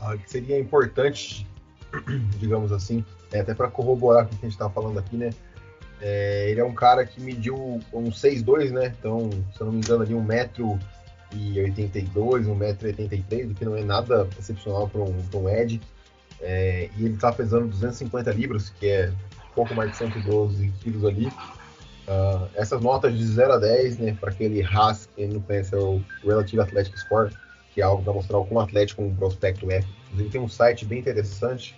ah, 0.01 0.17
que 0.17 0.29
seria 0.29 0.59
importante, 0.59 1.47
digamos 2.39 2.73
assim, 2.73 3.05
é, 3.31 3.39
até 3.39 3.53
para 3.53 3.69
corroborar 3.69 4.25
o 4.25 4.27
que 4.27 4.35
a 4.35 4.39
gente 4.41 4.51
está 4.51 4.69
falando 4.69 4.99
aqui, 4.99 5.15
né? 5.15 5.29
É, 6.01 6.49
ele 6.49 6.59
é 6.59 6.65
um 6.65 6.73
cara 6.73 7.05
que 7.05 7.21
mediu 7.21 7.55
um 7.93 8.11
6'2", 8.11 8.71
né? 8.71 8.93
Então, 8.99 9.29
se 9.55 9.61
eu 9.61 9.65
não 9.65 9.73
me 9.73 9.79
engano, 9.79 10.03
ali 10.03 10.13
um 10.13 10.23
metro 10.23 10.77
e 11.31 11.59
82, 11.59 12.47
1,83m, 12.47 13.51
o 13.51 13.53
que 13.53 13.65
não 13.65 13.75
é 13.75 13.83
nada 13.83 14.27
excepcional 14.37 14.87
para 14.87 15.01
um, 15.01 15.15
um 15.35 15.49
Ed. 15.49 15.81
É, 16.41 16.89
e 16.97 17.05
ele 17.05 17.15
está 17.15 17.31
pesando 17.31 17.67
250 17.67 18.31
libras, 18.31 18.69
que 18.69 18.87
é 18.87 19.11
pouco 19.55 19.73
mais 19.73 19.91
de 19.91 19.97
112 19.97 20.73
quilos 20.81 21.05
ali. 21.05 21.27
Uh, 21.27 22.49
essas 22.55 22.81
notas 22.81 23.17
de 23.17 23.25
0 23.25 23.53
a 23.53 23.57
10, 23.57 23.97
né, 23.97 24.17
para 24.19 24.29
aquele 24.29 24.61
RAS, 24.61 25.07
quem 25.15 25.29
não 25.29 25.39
conhece, 25.39 25.73
é 25.73 25.77
o 25.77 26.03
Relative 26.23 26.61
Athletic 26.61 26.97
Score, 26.97 27.31
que 27.73 27.81
é 27.81 27.83
algo 27.83 28.03
para 28.03 28.11
mostrar 28.11 28.37
o 28.39 28.45
quão 28.45 28.59
atlético 28.59 29.01
um 29.01 29.15
prospecto 29.15 29.71
é. 29.71 29.83
Inclusive 30.07 30.29
tem 30.29 30.41
um 30.41 30.49
site 30.49 30.85
bem 30.85 30.99
interessante, 30.99 31.75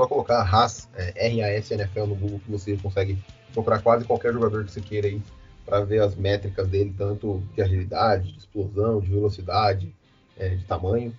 só 0.00 0.06
colocar 0.06 0.42
RAS, 0.42 0.88
é, 0.94 1.26
R-A-S 1.26 1.74
NFL 1.74 2.06
no 2.06 2.14
Google, 2.14 2.40
que 2.40 2.50
você 2.50 2.76
consegue 2.76 3.18
procurar 3.52 3.82
quase 3.82 4.04
qualquer 4.04 4.32
jogador 4.32 4.64
que 4.64 4.72
você 4.72 4.80
queira 4.80 5.08
aí 5.08 5.20
para 5.66 5.80
ver 5.84 6.02
as 6.02 6.14
métricas 6.14 6.66
dele, 6.68 6.94
tanto 6.96 7.42
de 7.54 7.60
agilidade, 7.60 8.32
de 8.32 8.38
explosão, 8.38 9.00
de 9.00 9.10
velocidade, 9.10 9.94
é, 10.38 10.48
de 10.48 10.64
tamanho. 10.64 11.14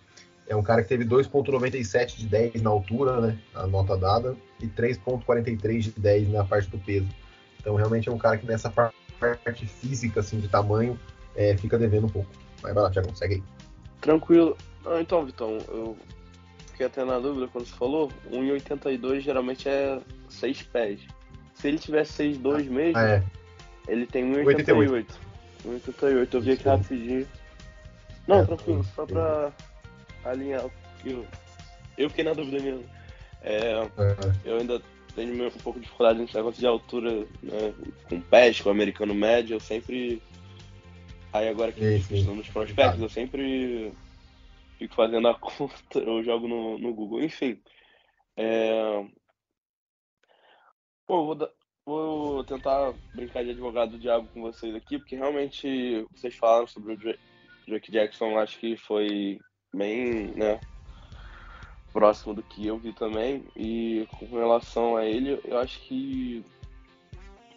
É 0.47 0.55
um 0.55 0.63
cara 0.63 0.81
que 0.81 0.89
teve 0.89 1.05
2,97 1.05 2.17
de 2.17 2.25
10 2.25 2.61
na 2.61 2.71
altura, 2.71 3.21
né, 3.21 3.37
a 3.53 3.67
nota 3.67 3.95
dada, 3.95 4.35
e 4.59 4.67
3,43 4.67 5.79
de 5.79 5.91
10 5.91 6.29
na 6.29 6.43
parte 6.43 6.69
do 6.69 6.79
peso. 6.79 7.07
Então, 7.59 7.75
realmente 7.75 8.09
é 8.09 8.11
um 8.11 8.17
cara 8.17 8.37
que 8.37 8.47
nessa 8.47 8.69
parte 8.69 8.95
física, 9.67 10.21
assim, 10.21 10.39
de 10.39 10.47
tamanho, 10.47 10.99
é, 11.35 11.55
fica 11.55 11.77
devendo 11.77 12.07
um 12.07 12.09
pouco. 12.09 12.29
Mas 12.63 12.73
vai 12.73 12.83
lá, 12.83 12.89
Thiago, 12.89 13.15
segue 13.15 13.35
aí. 13.35 13.43
Tranquilo. 14.01 14.57
Ah, 14.85 14.99
então, 14.99 15.23
Vitão, 15.23 15.59
eu 15.69 15.95
fiquei 16.81 16.85
até 16.87 17.05
na 17.05 17.19
dúvida 17.19 17.47
quando 17.47 17.65
você 17.65 17.75
falou. 17.75 18.11
1,82 18.31 19.19
geralmente 19.21 19.69
é 19.69 19.99
6 20.29 20.63
pés. 20.63 20.99
Se 21.53 21.67
ele 21.67 21.77
tivesse 21.77 22.23
6,2 22.23 22.67
ah, 22.67 22.71
mesmo, 22.71 22.97
é. 22.97 23.23
Ele 23.87 24.05
tem 24.05 24.31
1,88. 24.33 25.05
1,88, 25.65 26.33
eu 26.33 26.41
vi 26.41 26.51
aqui 26.51 26.63
rapidinho. 26.63 27.27
Não, 28.27 28.39
é, 28.39 28.45
tranquilo, 28.45 28.85
só 28.95 29.05
pra 29.05 29.51
alinhar, 30.23 30.65
eu, 31.03 31.25
eu 31.97 32.09
fiquei 32.09 32.23
na 32.23 32.33
dúvida 32.33 32.61
mesmo. 32.61 32.83
É, 33.43 33.73
é. 33.73 33.85
Eu 34.45 34.57
ainda 34.57 34.81
tenho 35.15 35.47
um 35.47 35.51
pouco 35.51 35.79
de 35.79 35.85
dificuldade 35.85 36.19
nesse 36.19 36.35
negócio 36.35 36.59
de 36.59 36.67
altura, 36.67 37.11
né, 37.41 37.73
com 38.07 38.21
pés, 38.21 38.61
com 38.61 38.69
o 38.69 38.71
americano 38.71 39.13
médio, 39.13 39.55
eu 39.55 39.59
sempre. 39.59 40.21
Aí 41.33 41.47
agora 41.47 41.71
que 41.71 41.83
estão 41.83 42.35
nos 42.35 42.47
prospectos, 42.49 43.01
eu 43.01 43.09
sempre 43.09 43.93
fico 44.81 44.95
fazendo 44.95 45.27
a 45.27 45.35
conta, 45.39 45.99
eu 45.99 46.23
jogo 46.23 46.47
no, 46.47 46.77
no 46.77 46.93
Google, 46.93 47.23
enfim. 47.23 47.61
É... 48.35 49.05
Vou 51.07 51.35
dar, 51.35 51.49
Vou 51.85 52.43
tentar 52.43 52.93
brincar 53.13 53.43
de 53.43 53.51
advogado 53.51 53.91
do 53.91 53.99
diabo 53.99 54.27
com 54.27 54.41
vocês 54.41 54.75
aqui, 54.75 54.99
porque 54.99 55.15
realmente 55.15 56.05
vocês 56.11 56.35
falaram 56.35 56.67
sobre 56.67 56.93
o 56.93 56.97
Drake 57.67 57.91
Jackson, 57.91 58.37
acho 58.37 58.59
que 58.59 58.77
foi 58.77 59.39
bem, 59.73 60.27
né, 60.35 60.59
próximo 61.91 62.35
do 62.35 62.43
que 62.43 62.67
eu 62.67 62.77
vi 62.77 62.93
também. 62.93 63.43
E 63.55 64.07
com 64.19 64.25
relação 64.27 64.95
a 64.95 65.05
ele, 65.05 65.41
eu 65.43 65.57
acho 65.57 65.79
que 65.81 66.45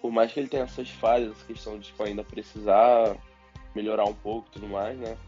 por 0.00 0.10
mais 0.10 0.32
que 0.32 0.40
ele 0.40 0.48
tenha 0.48 0.64
essas 0.64 0.88
falhas, 0.88 1.32
essa 1.32 1.46
questão 1.46 1.78
de 1.78 1.88
tipo, 1.88 2.02
ainda 2.02 2.24
precisar 2.24 3.16
melhorar 3.74 4.04
um 4.04 4.14
pouco 4.14 4.48
e 4.48 4.52
tudo 4.52 4.68
mais, 4.68 4.98
né? 4.98 5.18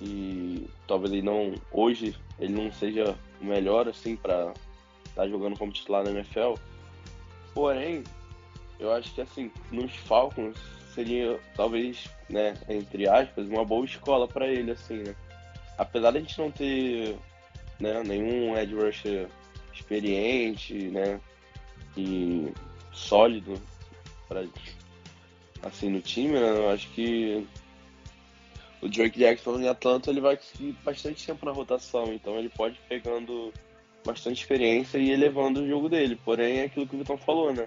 E 0.00 0.68
talvez 0.86 1.12
ele 1.12 1.22
não, 1.22 1.54
hoje, 1.70 2.14
ele 2.38 2.52
não 2.52 2.72
seja 2.72 3.16
o 3.40 3.44
melhor 3.44 3.88
assim 3.88 4.16
para 4.16 4.52
estar 5.04 5.22
tá 5.22 5.28
jogando 5.28 5.56
como 5.56 5.72
titular 5.72 6.02
na 6.02 6.10
NFL 6.10 6.54
Porém, 7.54 8.02
eu 8.80 8.92
acho 8.92 9.14
que 9.14 9.20
assim, 9.20 9.50
nos 9.70 9.94
Falcons 9.94 10.58
seria 10.92 11.38
talvez, 11.56 12.10
né, 12.28 12.54
entre 12.68 13.08
aspas, 13.08 13.48
uma 13.48 13.64
boa 13.64 13.84
escola 13.84 14.26
para 14.26 14.48
ele, 14.48 14.72
assim, 14.72 15.04
né? 15.04 15.14
Apesar 15.78 16.10
de 16.10 16.18
a 16.18 16.20
gente 16.20 16.38
não 16.38 16.50
ter 16.50 17.16
né, 17.78 18.02
nenhum 18.02 18.56
edge 18.56 18.74
rusher 18.74 19.28
experiente, 19.72 20.74
né, 20.74 21.20
e 21.96 22.52
sólido 22.92 23.60
para 24.28 24.44
assim 25.62 25.90
no 25.90 26.00
time, 26.00 26.34
né, 26.34 26.50
eu 26.50 26.70
acho 26.70 26.88
que 26.90 27.46
o 28.84 28.88
Drake 28.88 29.18
Jackson 29.18 29.58
em 29.58 29.68
Atlanta 29.68 30.10
ele 30.10 30.20
vai 30.20 30.36
conseguir 30.36 30.72
bastante 30.84 31.26
tempo 31.26 31.46
na 31.46 31.52
rotação, 31.52 32.12
então 32.12 32.38
ele 32.38 32.50
pode 32.50 32.74
ir 32.74 32.86
pegando 32.86 33.50
bastante 34.04 34.42
experiência 34.42 34.98
e 34.98 35.10
elevando 35.10 35.62
o 35.62 35.66
jogo 35.66 35.88
dele. 35.88 36.20
Porém, 36.22 36.58
é 36.58 36.64
aquilo 36.64 36.86
que 36.86 36.94
o 36.94 36.98
Vitão 36.98 37.16
falou, 37.16 37.50
né? 37.50 37.66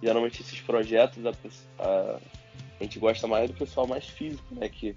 Geralmente 0.00 0.40
esses 0.40 0.60
projetos 0.60 1.18
a, 1.26 1.32
a, 1.80 2.82
gente 2.82 3.00
gosta 3.00 3.26
mais 3.26 3.50
do 3.50 3.56
pessoal 3.56 3.88
mais 3.88 4.06
físico, 4.06 4.54
né? 4.54 4.68
Que, 4.68 4.94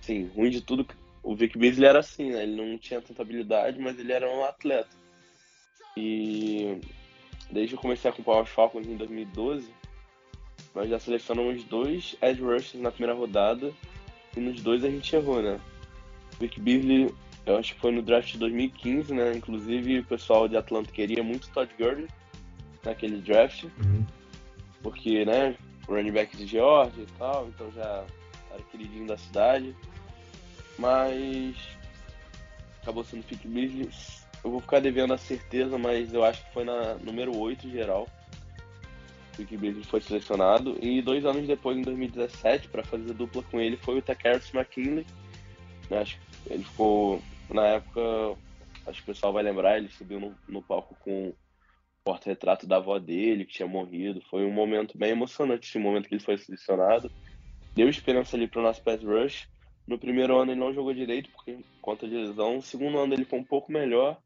assim, 0.00 0.30
ruim 0.34 0.48
de 0.48 0.62
tudo, 0.62 0.86
o 1.22 1.36
Vic 1.36 1.58
Beasley 1.58 1.86
era 1.86 1.98
assim, 1.98 2.30
né? 2.30 2.44
Ele 2.44 2.56
não 2.56 2.78
tinha 2.78 3.02
tanta 3.02 3.20
habilidade, 3.20 3.78
mas 3.78 3.98
ele 3.98 4.12
era 4.12 4.26
um 4.26 4.44
atleta. 4.44 4.96
E 5.94 6.80
desde 7.50 7.74
que 7.74 7.78
eu 7.78 7.82
comecei 7.82 8.10
a 8.10 8.14
acompanhar 8.14 8.44
os 8.44 8.48
Falcons 8.48 8.86
em 8.86 8.96
2012, 8.96 9.68
nós 10.74 10.88
já 10.88 10.98
selecionamos 10.98 11.64
dois 11.64 12.16
edge 12.22 12.40
rushers 12.40 12.80
na 12.82 12.90
primeira 12.90 13.14
rodada 13.14 13.74
e 14.36 14.40
nos 14.40 14.62
dois 14.62 14.84
a 14.84 14.90
gente 14.90 15.14
errou, 15.14 15.42
né? 15.42 15.60
Vic 16.40 16.60
Beasley 16.60 17.12
eu 17.44 17.56
acho 17.56 17.74
que 17.74 17.80
foi 17.80 17.90
no 17.90 18.02
draft 18.02 18.32
de 18.32 18.38
2015, 18.38 19.12
né? 19.12 19.32
Inclusive 19.34 19.98
o 19.98 20.04
pessoal 20.04 20.48
de 20.48 20.56
Atlanta 20.56 20.92
queria 20.92 21.22
muito 21.22 21.50
Todd 21.50 21.72
Gurley 21.76 22.08
naquele 22.84 23.20
draft. 23.20 23.64
Uhum. 23.64 24.06
Porque, 24.82 25.24
né, 25.24 25.56
running 25.88 26.12
back 26.12 26.36
de 26.36 26.46
Georgia 26.46 27.02
e 27.02 27.18
tal, 27.18 27.48
então 27.48 27.70
já 27.72 28.04
era 28.50 28.62
queridinho 28.70 29.06
da 29.06 29.18
cidade. 29.18 29.74
Mas 30.78 31.56
acabou 32.80 33.04
sendo 33.04 33.24
Fick 33.24 33.46
Beasley. 33.46 33.90
Eu 34.44 34.50
vou 34.50 34.60
ficar 34.60 34.80
devendo 34.80 35.14
a 35.14 35.18
certeza, 35.18 35.76
mas 35.78 36.12
eu 36.14 36.24
acho 36.24 36.44
que 36.44 36.52
foi 36.52 36.64
na 36.64 36.94
número 36.94 37.36
8 37.36 37.68
geral. 37.70 38.08
Fick 39.34 39.56
Beasley 39.56 39.84
foi 39.84 40.00
selecionado. 40.00 40.76
E 40.80 41.00
dois 41.02 41.24
anos 41.24 41.46
depois, 41.46 41.76
em 41.76 41.82
2017, 41.82 42.68
para 42.68 42.82
fazer 42.82 43.12
dupla 43.14 43.42
com 43.42 43.60
ele, 43.60 43.76
foi 43.76 43.98
o 43.98 44.02
Takaris 44.02 44.52
McKinley. 44.54 45.06
Acho 45.90 46.18
que 46.18 46.52
ele 46.52 46.64
ficou 46.64 47.20
na 47.50 47.66
época, 47.66 48.00
acho 48.86 49.02
que 49.02 49.10
o 49.10 49.14
pessoal 49.14 49.32
vai 49.32 49.42
lembrar, 49.42 49.76
ele 49.76 49.88
subiu 49.88 50.18
no, 50.18 50.34
no 50.48 50.62
palco 50.62 50.96
com 51.00 51.28
o 51.28 51.34
porta-retrato 52.04 52.66
da 52.66 52.76
avó 52.76 52.98
dele, 52.98 53.44
que 53.44 53.54
tinha 53.54 53.68
morrido. 53.68 54.22
Foi 54.30 54.44
um 54.44 54.52
momento 54.52 54.96
bem 54.96 55.10
emocionante, 55.10 55.68
esse 55.68 55.78
momento 55.78 56.08
que 56.08 56.14
ele 56.14 56.24
foi 56.24 56.38
selecionado. 56.38 57.10
Deu 57.74 57.88
esperança 57.88 58.36
ali 58.36 58.46
para 58.46 58.60
o 58.60 58.62
nosso 58.62 58.82
pass 58.82 59.02
rush. 59.02 59.48
No 59.86 59.98
primeiro 59.98 60.38
ano 60.38 60.52
ele 60.52 60.60
não 60.60 60.72
jogou 60.72 60.94
direito 60.94 61.30
porque 61.30 61.58
conta 61.80 62.06
de 62.06 62.14
lesão. 62.14 62.56
No 62.56 62.62
segundo 62.62 62.98
ano 62.98 63.14
ele 63.14 63.24
foi 63.24 63.38
um 63.38 63.44
pouco 63.44 63.72
melhor, 63.72 64.18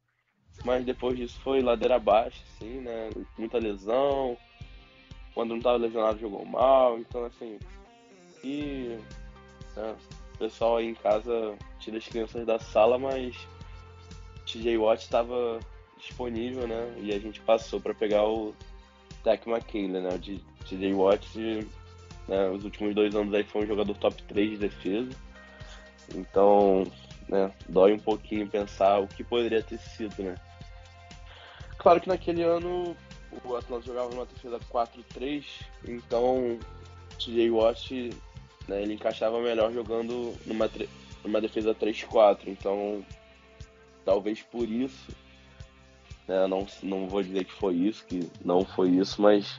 mas 0.65 0.85
depois 0.85 1.17
disso 1.17 1.41
foi 1.43 1.61
ladeira 1.61 1.97
abaixo, 1.97 2.43
assim, 2.45 2.81
né? 2.81 3.11
Muita 3.39 3.59
lesão, 3.59 4.37
quando 5.37 5.51
não 5.51 5.59
estava 5.59 5.77
lesionado 5.77 6.19
jogou 6.19 6.47
mal, 6.47 6.99
então 6.99 7.27
assim. 7.27 7.59
E 8.43 8.99
né, 9.77 9.95
o 10.35 10.39
pessoal 10.39 10.79
aí 10.79 10.87
em 10.87 10.95
casa 10.95 11.55
tira 11.79 11.99
as 11.99 12.09
crianças 12.09 12.47
da 12.47 12.59
sala, 12.59 12.99
mas 12.99 13.37
TJ 14.47 14.79
Watt 14.79 15.03
estava 15.03 15.61
disponível, 15.99 16.67
né? 16.67 16.95
E 17.03 17.13
a 17.13 17.19
gente 17.19 17.39
passou 17.43 17.79
para 17.79 17.93
pegar 17.93 18.25
o 18.25 18.55
Tech 19.23 19.47
McKinley, 19.47 20.01
né? 20.01 20.17
De 20.17 20.43
TJ 20.67 20.95
Watt, 20.95 21.29
né, 22.27 22.49
os 22.49 22.65
últimos 22.65 22.95
dois 22.95 23.15
anos 23.15 23.35
aí 23.35 23.45
foi 23.45 23.65
um 23.65 23.67
jogador 23.67 23.95
top 23.99 24.23
3 24.23 24.53
de 24.53 24.57
defesa. 24.57 25.11
Então, 26.15 26.91
né, 27.29 27.53
dói 27.69 27.93
um 27.93 27.99
pouquinho 27.99 28.49
pensar 28.49 29.01
o 29.01 29.07
que 29.07 29.23
poderia 29.23 29.63
ter 29.63 29.79
sido, 29.79 30.23
né? 30.23 30.35
Claro 31.77 32.01
que 32.01 32.09
naquele 32.09 32.43
ano 32.43 32.97
o 33.45 33.57
Atlanta 33.57 33.87
jogava 33.87 34.11
numa 34.11 34.27
defesa 34.27 34.59
4-3, 34.71 35.45
então 35.87 36.59
TJ 37.19 37.51
Watt 37.51 38.11
né, 38.69 38.83
ele 38.83 38.95
encaixava 38.95 39.41
melhor 39.41 39.73
jogando 39.73 40.35
numa, 40.45 40.71
numa 41.25 41.41
defesa 41.41 41.75
3-4, 41.75 42.47
então 42.47 43.05
talvez 44.05 44.43
por 44.43 44.69
isso, 44.69 45.11
né, 46.27 46.47
não, 46.47 46.67
não 46.83 47.09
vou 47.09 47.23
dizer 47.23 47.45
que 47.45 47.53
foi 47.53 47.75
isso, 47.75 48.05
que 48.07 48.31
não 48.45 48.65
foi 48.65 48.91
isso, 48.91 49.21
mas 49.21 49.59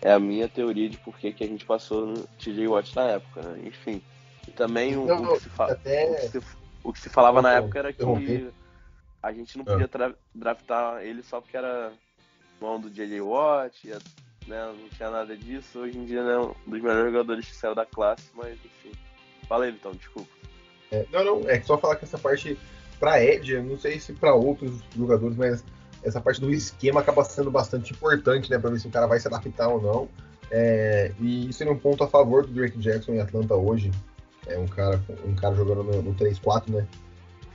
é 0.00 0.12
a 0.12 0.18
minha 0.18 0.48
teoria 0.48 0.88
de 0.88 0.98
por 0.98 1.16
que, 1.16 1.32
que 1.32 1.44
a 1.44 1.46
gente 1.46 1.64
passou 1.64 2.06
no 2.06 2.26
TJ 2.38 2.68
Watt 2.68 2.94
na 2.94 3.04
época, 3.04 3.42
né? 3.42 3.66
enfim. 3.66 4.02
E 4.46 4.50
também 4.52 4.96
o, 4.96 5.04
o, 5.04 5.38
que 5.40 5.48
fa... 5.48 5.72
até... 5.72 6.10
o, 6.10 6.14
que 6.14 6.28
se, 6.28 6.40
o, 6.84 6.92
que 6.92 7.00
se 7.00 7.08
falava 7.08 7.42
na 7.42 7.54
época 7.54 7.78
era 7.78 7.92
que 7.92 8.02
a 9.22 9.32
gente 9.32 9.58
não 9.58 9.64
podia 9.64 9.90
ah. 9.92 10.14
draftar 10.34 11.02
ele 11.02 11.22
só 11.22 11.40
porque 11.40 11.56
era 11.56 11.92
mão 12.60 12.80
do 12.80 12.90
JJ 12.90 13.20
Watt, 13.20 13.88
né? 14.46 14.72
não 14.78 14.88
tinha 14.88 15.10
nada 15.10 15.36
disso. 15.36 15.80
Hoje 15.80 15.98
em 15.98 16.04
dia 16.04 16.22
né, 16.22 16.38
um 16.38 16.70
dos 16.70 16.80
melhores 16.80 17.12
jogadores 17.12 17.46
que 17.46 17.54
saiu 17.54 17.74
da 17.74 17.86
classe, 17.86 18.24
mas 18.34 18.54
enfim. 18.64 18.92
Fala 19.48 19.64
aí, 19.64 19.72
então, 19.72 19.92
desculpa. 19.92 20.30
É, 20.90 21.06
não, 21.12 21.24
não, 21.24 21.50
é 21.50 21.60
só 21.60 21.76
falar 21.76 21.96
que 21.96 22.04
essa 22.04 22.18
parte 22.18 22.58
para 22.98 23.22
Ed, 23.22 23.52
eu 23.52 23.62
não 23.62 23.78
sei 23.78 24.00
se 24.00 24.12
para 24.12 24.34
outros 24.34 24.80
jogadores, 24.96 25.36
mas 25.36 25.64
essa 26.02 26.20
parte 26.20 26.40
do 26.40 26.50
esquema 26.52 27.00
acaba 27.00 27.24
sendo 27.24 27.50
bastante 27.50 27.92
importante, 27.92 28.50
né, 28.50 28.58
para 28.58 28.70
ver 28.70 28.80
se 28.80 28.86
o 28.86 28.90
cara 28.90 29.06
vai 29.06 29.20
se 29.20 29.28
adaptar 29.28 29.68
ou 29.68 29.80
não. 29.80 30.08
É, 30.50 31.12
e 31.20 31.48
isso 31.48 31.62
é 31.62 31.70
um 31.70 31.78
ponto 31.78 32.02
a 32.02 32.08
favor 32.08 32.46
do 32.46 32.52
Drake 32.52 32.78
Jackson 32.78 33.12
em 33.12 33.20
Atlanta 33.20 33.54
hoje. 33.54 33.90
É 34.46 34.58
um 34.58 34.66
cara, 34.66 35.00
um 35.24 35.34
cara 35.34 35.54
jogando 35.54 35.82
no, 35.84 36.02
no 36.02 36.14
3-4, 36.14 36.70
né? 36.70 36.86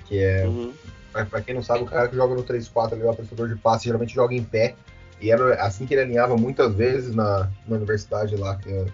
Que 0.05 0.19
é. 0.19 0.45
Uhum. 0.45 0.71
Pra, 1.11 1.41
quem 1.41 1.53
não 1.53 1.61
sabe, 1.61 1.83
o 1.83 1.85
cara 1.85 2.07
que 2.07 2.15
joga 2.15 2.33
no 2.33 2.43
3-4 2.43 2.93
ali, 2.93 3.03
o 3.03 3.09
apreciador 3.09 3.47
de 3.47 3.55
passe, 3.55 3.85
geralmente 3.85 4.13
joga 4.13 4.33
em 4.33 4.43
pé. 4.43 4.75
E 5.23 5.31
era 5.31 5.55
assim 5.63 5.85
que 5.85 5.93
ele 5.93 6.01
alinhava 6.01 6.35
muitas 6.35 6.75
vezes 6.75 7.15
na, 7.15 7.49
na 7.65 7.77
universidade 7.77 8.35
lá, 8.35 8.57
que 8.57 8.69
é 8.69 8.85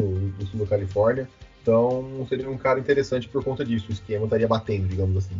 no 0.00 0.46
sul 0.46 0.60
da 0.60 0.66
Califórnia. 0.66 1.28
Então 1.60 2.24
seria 2.30 2.48
um 2.48 2.56
cara 2.56 2.80
interessante 2.80 3.28
por 3.28 3.44
conta 3.44 3.62
disso. 3.62 3.86
O 3.90 3.92
esquema 3.92 4.24
estaria 4.24 4.48
batendo, 4.48 4.88
digamos 4.88 5.18
assim. 5.18 5.38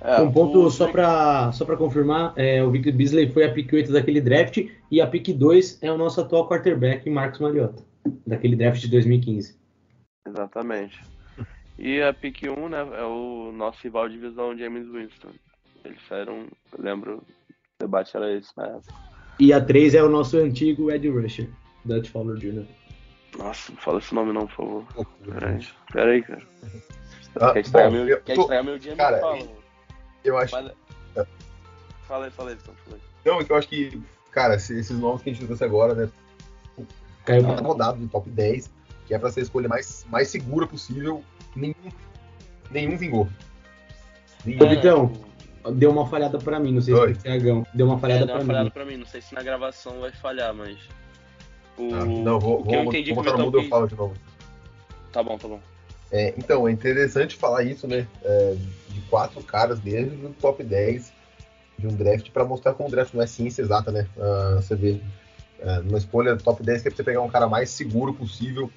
É, 0.00 0.20
um 0.20 0.32
ponto 0.32 0.66
o... 0.66 0.70
só 0.70 0.90
para 0.90 1.52
só 1.52 1.64
confirmar, 1.76 2.32
é, 2.34 2.64
o 2.64 2.72
Vic 2.72 2.90
Beasley 2.90 3.30
foi 3.30 3.44
a 3.44 3.52
pick 3.52 3.72
8 3.72 3.92
daquele 3.92 4.20
draft 4.20 4.58
e 4.90 5.00
a 5.00 5.06
pick 5.06 5.28
2 5.32 5.78
é 5.80 5.92
o 5.92 5.96
nosso 5.96 6.20
atual 6.20 6.48
quarterback, 6.48 7.08
Marcos 7.08 7.38
Mariota, 7.38 7.84
daquele 8.26 8.56
draft 8.56 8.80
de 8.80 8.88
2015. 8.88 9.56
Exatamente. 10.26 11.00
E 11.78 12.02
a 12.02 12.12
pick 12.12 12.42
1 12.42 12.68
né, 12.68 12.78
é 12.98 13.04
o 13.04 13.52
nosso 13.52 13.78
rival 13.84 14.08
de 14.08 14.16
divisão, 14.16 14.58
James 14.58 14.88
Winston. 14.88 15.30
Eles 15.84 16.00
saíram, 16.08 16.48
eu 16.76 16.82
lembro, 16.82 17.18
o 17.18 17.84
debate 17.84 18.16
era 18.16 18.36
esse 18.36 18.50
na 18.56 18.66
época. 18.66 19.11
E 19.38 19.52
a 19.52 19.60
3 19.60 19.94
é 19.94 20.02
o 20.02 20.08
nosso 20.08 20.36
antigo 20.36 20.90
Ed 20.90 21.08
Rusher, 21.08 21.48
Dutch 21.84 22.08
Fowler 22.08 22.36
Jr. 22.36 22.64
Nossa, 23.38 23.72
não 23.72 23.78
fala 23.78 23.98
esse 23.98 24.14
nome 24.14 24.32
não, 24.32 24.46
por 24.46 24.56
favor. 24.56 24.86
Peraí, 25.24 25.66
peraí, 25.92 26.22
cara. 26.22 26.42
Ah, 27.40 27.52
quer 27.52 27.60
estranhar 27.60 27.90
meu, 27.90 28.08
eu, 28.08 28.20
quer 28.20 28.36
estranhar 28.36 28.64
meu 28.64 28.78
dia, 28.78 28.94
cara, 28.94 29.16
me 29.16 29.22
fala. 29.22 29.48
Eu 30.22 30.38
acho. 30.38 30.54
Mas... 30.54 30.72
Fala 32.06 32.26
aí, 32.26 32.30
fala 32.30 32.50
aí, 32.50 32.58
então, 32.60 32.74
fala 32.84 32.96
aí. 32.96 33.02
Não, 33.24 33.40
é 33.40 33.44
que 33.44 33.52
eu 33.52 33.56
acho 33.56 33.68
que, 33.68 34.02
cara, 34.30 34.54
esses 34.54 34.90
nomes 34.90 35.22
que 35.22 35.30
a 35.30 35.32
gente 35.32 35.46
trouxe 35.46 35.64
agora, 35.64 35.94
né? 35.94 36.10
Caiu 37.24 37.42
muito 37.44 37.62
rodado 37.62 37.98
no 37.98 38.08
top 38.08 38.28
10, 38.28 38.70
que 39.06 39.14
é 39.14 39.18
pra 39.18 39.30
ser 39.30 39.40
a 39.40 39.42
escolha 39.44 39.68
mais, 39.68 40.04
mais 40.10 40.28
segura 40.28 40.66
possível. 40.66 41.24
Nenhum, 41.56 41.74
nenhum 42.70 42.96
vingou. 42.96 43.28
Nenhum. 44.44 44.64
Ô, 44.64 44.68
Vitão, 44.68 45.12
deu 45.70 45.90
uma 45.90 46.06
falhada 46.06 46.38
pra 46.38 46.58
mim, 46.58 46.72
não 46.72 46.80
sei 46.80 46.94
Oi. 46.94 47.14
se 47.14 47.20
é 47.20 47.22
Thiagão. 47.22 47.66
Deu 47.74 47.86
uma 47.86 47.98
falhada, 47.98 48.24
é, 48.24 48.26
deu 48.26 48.34
uma 48.34 48.40
pra, 48.40 48.46
falhada 48.46 48.64
mim. 48.64 48.70
pra 48.70 48.84
mim. 48.84 48.96
Não 48.96 49.06
sei 49.06 49.20
se 49.20 49.34
na 49.34 49.42
gravação 49.42 50.00
vai 50.00 50.10
falhar, 50.12 50.54
mas. 50.54 50.78
O, 51.78 51.94
ah, 51.94 52.04
não, 52.04 52.38
vou, 52.40 52.60
o 52.60 52.62
que 52.64 52.70
vou, 52.70 52.74
eu 52.74 52.84
entendi 52.84 53.12
vou 53.12 53.22
botar 53.22 53.36
no 53.36 53.44
mundo 53.44 53.58
que... 53.58 53.64
eu 53.64 53.68
falo 53.68 53.86
de 53.86 53.94
novo. 53.94 54.14
Tá 55.12 55.22
bom, 55.22 55.38
tá 55.38 55.48
bom. 55.48 55.60
É, 56.10 56.34
então, 56.36 56.68
é 56.68 56.72
interessante 56.72 57.36
falar 57.36 57.62
isso, 57.62 57.86
né? 57.86 58.06
É, 58.22 58.56
de 58.88 59.00
quatro 59.02 59.42
caras 59.42 59.80
dele 59.80 60.16
no 60.16 60.30
top 60.30 60.62
10 60.62 61.12
de 61.78 61.86
um 61.86 61.96
draft 61.96 62.30
para 62.30 62.44
mostrar 62.44 62.74
como 62.74 62.88
o 62.88 62.92
draft 62.92 63.14
não 63.14 63.22
é 63.22 63.26
ciência 63.26 63.62
exata, 63.62 63.90
né? 63.90 64.06
Uh, 64.16 64.56
você 64.56 64.76
vê 64.76 65.00
uh, 65.60 65.82
numa 65.82 65.98
escolha 65.98 66.36
top 66.36 66.62
10 66.62 66.82
que 66.82 66.88
é 66.88 66.90
pra 66.90 66.96
você 66.96 67.02
pegar 67.02 67.22
um 67.22 67.30
cara 67.30 67.48
mais 67.48 67.70
seguro 67.70 68.12
possível. 68.12 68.70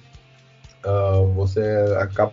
Uh, 0.84 1.26
você 1.34 1.60
acaba 1.98 2.32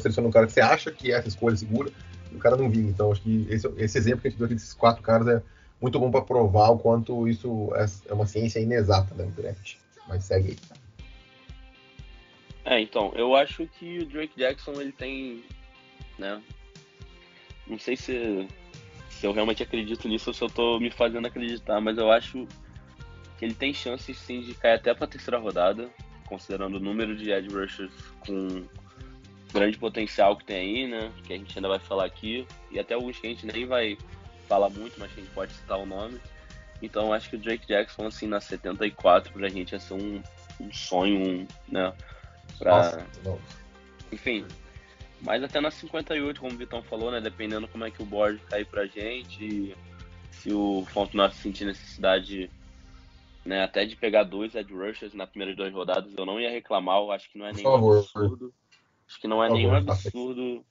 selecionando 0.00 0.28
um 0.28 0.32
cara 0.32 0.46
que 0.46 0.52
você 0.52 0.60
acha 0.60 0.90
que 0.90 1.12
é 1.12 1.16
essa 1.16 1.28
escolha 1.28 1.56
segura 1.56 1.90
e 1.90 2.11
o 2.34 2.38
cara 2.38 2.56
não 2.56 2.70
vinha. 2.70 2.88
Então, 2.88 3.12
acho 3.12 3.22
que 3.22 3.46
esse, 3.50 3.66
esse 3.76 3.98
exemplo 3.98 4.20
que 4.20 4.28
a 4.28 4.30
gente 4.30 4.38
deu 4.38 4.46
aqui 4.46 4.54
desses 4.54 4.74
quatro 4.74 5.02
caras 5.02 5.28
é 5.28 5.42
muito 5.80 5.98
bom 5.98 6.10
para 6.10 6.22
provar 6.22 6.70
o 6.70 6.78
quanto 6.78 7.28
isso 7.28 7.72
é, 7.74 7.86
é 8.10 8.14
uma 8.14 8.26
ciência 8.26 8.60
inexata, 8.60 9.14
né? 9.14 9.24
O 9.24 9.30
draft. 9.30 9.76
Mas 10.08 10.24
segue 10.24 10.50
aí. 10.50 10.56
É, 12.64 12.80
então, 12.80 13.12
eu 13.16 13.34
acho 13.34 13.66
que 13.66 13.98
o 13.98 14.06
Drake 14.06 14.34
Jackson 14.36 14.72
ele 14.80 14.92
tem, 14.92 15.42
né? 16.18 16.40
Não 17.66 17.78
sei 17.78 17.96
se, 17.96 18.46
se 19.10 19.26
eu 19.26 19.32
realmente 19.32 19.62
acredito 19.62 20.08
nisso 20.08 20.30
ou 20.30 20.34
se 20.34 20.42
eu 20.42 20.48
tô 20.48 20.78
me 20.78 20.90
fazendo 20.90 21.26
acreditar, 21.26 21.80
mas 21.80 21.98
eu 21.98 22.10
acho 22.10 22.46
que 23.36 23.44
ele 23.44 23.54
tem 23.54 23.74
chances 23.74 24.16
sim 24.16 24.40
de 24.40 24.54
cair 24.54 24.74
até 24.74 24.94
pra 24.94 25.08
terceira 25.08 25.38
rodada, 25.38 25.90
considerando 26.26 26.76
o 26.76 26.80
número 26.80 27.16
de 27.16 27.30
edge 27.30 27.52
rushers 27.52 27.92
com 28.20 28.64
grande 29.52 29.78
potencial 29.78 30.36
que 30.36 30.44
tem 30.44 30.56
aí, 30.56 30.86
né? 30.86 31.12
Que 31.24 31.34
a 31.34 31.36
gente 31.36 31.56
ainda 31.56 31.68
vai 31.68 31.78
falar 31.78 32.06
aqui, 32.06 32.46
e 32.70 32.78
até 32.78 32.94
alguns 32.94 33.18
que 33.18 33.26
a 33.26 33.30
gente 33.30 33.46
nem 33.46 33.66
vai 33.66 33.96
falar 34.48 34.68
muito, 34.70 34.98
mas 34.98 35.12
que 35.12 35.20
a 35.20 35.22
gente 35.22 35.32
pode 35.32 35.52
citar 35.52 35.78
o 35.78 35.86
nome. 35.86 36.20
Então 36.80 37.12
acho 37.12 37.30
que 37.30 37.36
o 37.36 37.38
Drake 37.38 37.66
Jackson, 37.66 38.06
assim, 38.06 38.26
na 38.26 38.40
74 38.40 39.32
pra 39.32 39.48
gente 39.48 39.72
ia 39.72 39.78
ser 39.78 39.94
um, 39.94 40.22
um 40.60 40.72
sonho, 40.72 41.16
um, 41.16 41.46
né? 41.68 41.92
Pra... 42.58 43.06
Enfim. 44.10 44.44
Mas 45.20 45.44
até 45.44 45.60
na 45.60 45.70
58, 45.70 46.40
como 46.40 46.52
o 46.52 46.58
Vitão 46.58 46.82
falou, 46.82 47.12
né? 47.12 47.20
Dependendo 47.20 47.68
como 47.68 47.84
é 47.84 47.90
que 47.90 48.02
o 48.02 48.06
board 48.06 48.40
cair 48.50 48.66
pra 48.66 48.86
gente, 48.86 49.76
se 50.32 50.52
o 50.52 50.84
Fontenot 50.90 51.34
sentir 51.36 51.64
necessidade 51.64 52.50
né, 53.44 53.62
até 53.62 53.84
de 53.84 53.96
pegar 53.96 54.24
dois 54.24 54.54
Ed 54.54 54.72
Rushers 54.72 55.14
na 55.14 55.26
primeira 55.26 55.54
duas 55.54 55.72
rodadas, 55.72 56.12
eu 56.16 56.26
não 56.26 56.40
ia 56.40 56.50
reclamar, 56.50 56.98
eu 56.98 57.12
acho 57.12 57.30
que 57.30 57.38
não 57.38 57.46
é 57.46 57.54
favor, 57.54 57.98
absurdo. 57.98 58.52
Acho 59.12 59.20
que 59.20 59.28
não 59.28 59.44
é 59.44 59.50
nenhum 59.50 59.74
absurdo, 59.74 60.64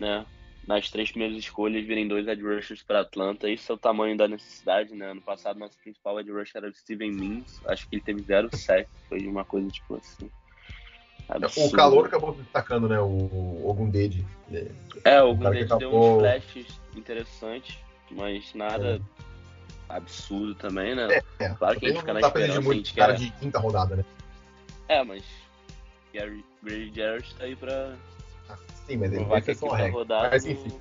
né? 0.00 0.24
Nas 0.66 0.88
três 0.90 1.10
primeiras 1.10 1.36
escolhas 1.36 1.84
virem 1.84 2.08
dois 2.08 2.26
Ed 2.26 2.42
Rushers 2.42 2.82
para 2.82 3.00
Atlanta. 3.00 3.50
Isso 3.50 3.70
é 3.70 3.74
o 3.74 3.78
tamanho 3.78 4.16
da 4.16 4.26
necessidade, 4.26 4.94
né? 4.94 5.12
No 5.12 5.20
passado, 5.20 5.58
nosso 5.58 5.76
principal 5.76 6.18
Ed 6.18 6.32
Rusher 6.32 6.56
era 6.56 6.70
o 6.70 6.74
Steven 6.74 7.12
Means. 7.12 7.60
Acho 7.66 7.86
que 7.86 7.96
ele 7.96 8.02
teve 8.02 8.22
zero 8.22 8.48
sec. 8.56 8.88
Foi 9.10 9.26
uma 9.26 9.44
coisa 9.44 9.68
tipo 9.68 9.96
assim. 9.96 10.30
Absurdo. 11.28 11.68
O 11.68 11.76
calor 11.76 12.06
acabou 12.06 12.32
destacando, 12.32 12.88
né? 12.88 12.98
O 12.98 13.68
Ogundede. 13.68 14.24
É, 15.04 15.22
o 15.22 15.32
Ogundede 15.32 15.64
acabou... 15.64 15.78
deu 15.78 16.00
uns 16.00 16.20
flashes 16.20 16.80
interessantes, 16.96 17.78
mas 18.10 18.54
nada 18.54 18.96
é. 18.96 19.00
absurdo 19.90 20.54
também, 20.54 20.94
né? 20.94 21.08
É, 21.10 21.44
é. 21.44 21.48
Claro 21.50 21.78
que 21.78 21.84
a 21.84 21.88
gente 21.90 22.00
fica 22.00 22.14
na 22.14 22.20
esperança. 22.20 22.60
Muito 22.62 22.70
a 22.70 22.84
gente 22.84 22.94
cara 22.94 23.12
quer... 23.12 23.18
de 23.18 23.30
quinta 23.32 23.58
rodada, 23.58 23.96
né? 23.96 24.04
É, 24.88 25.04
mas 25.04 25.22
Gary 26.18 26.44
Grady 26.62 26.92
Jarrett 26.94 27.34
tá 27.36 27.44
aí 27.44 27.56
pra. 27.56 27.94
Ah, 28.48 28.56
sim, 28.86 28.96
mas 28.96 29.12
ele 29.12 29.24
vai 29.24 29.40
ser 29.40 29.56
uma 29.62 29.88
rodada. 29.88 30.30
Mas 30.30 30.46
enfim. 30.46 30.72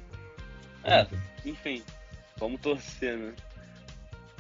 É, 0.84 1.08
enfim. 1.46 1.84
Vamos 2.38 2.62
torcer, 2.62 3.18
né? 3.18 3.34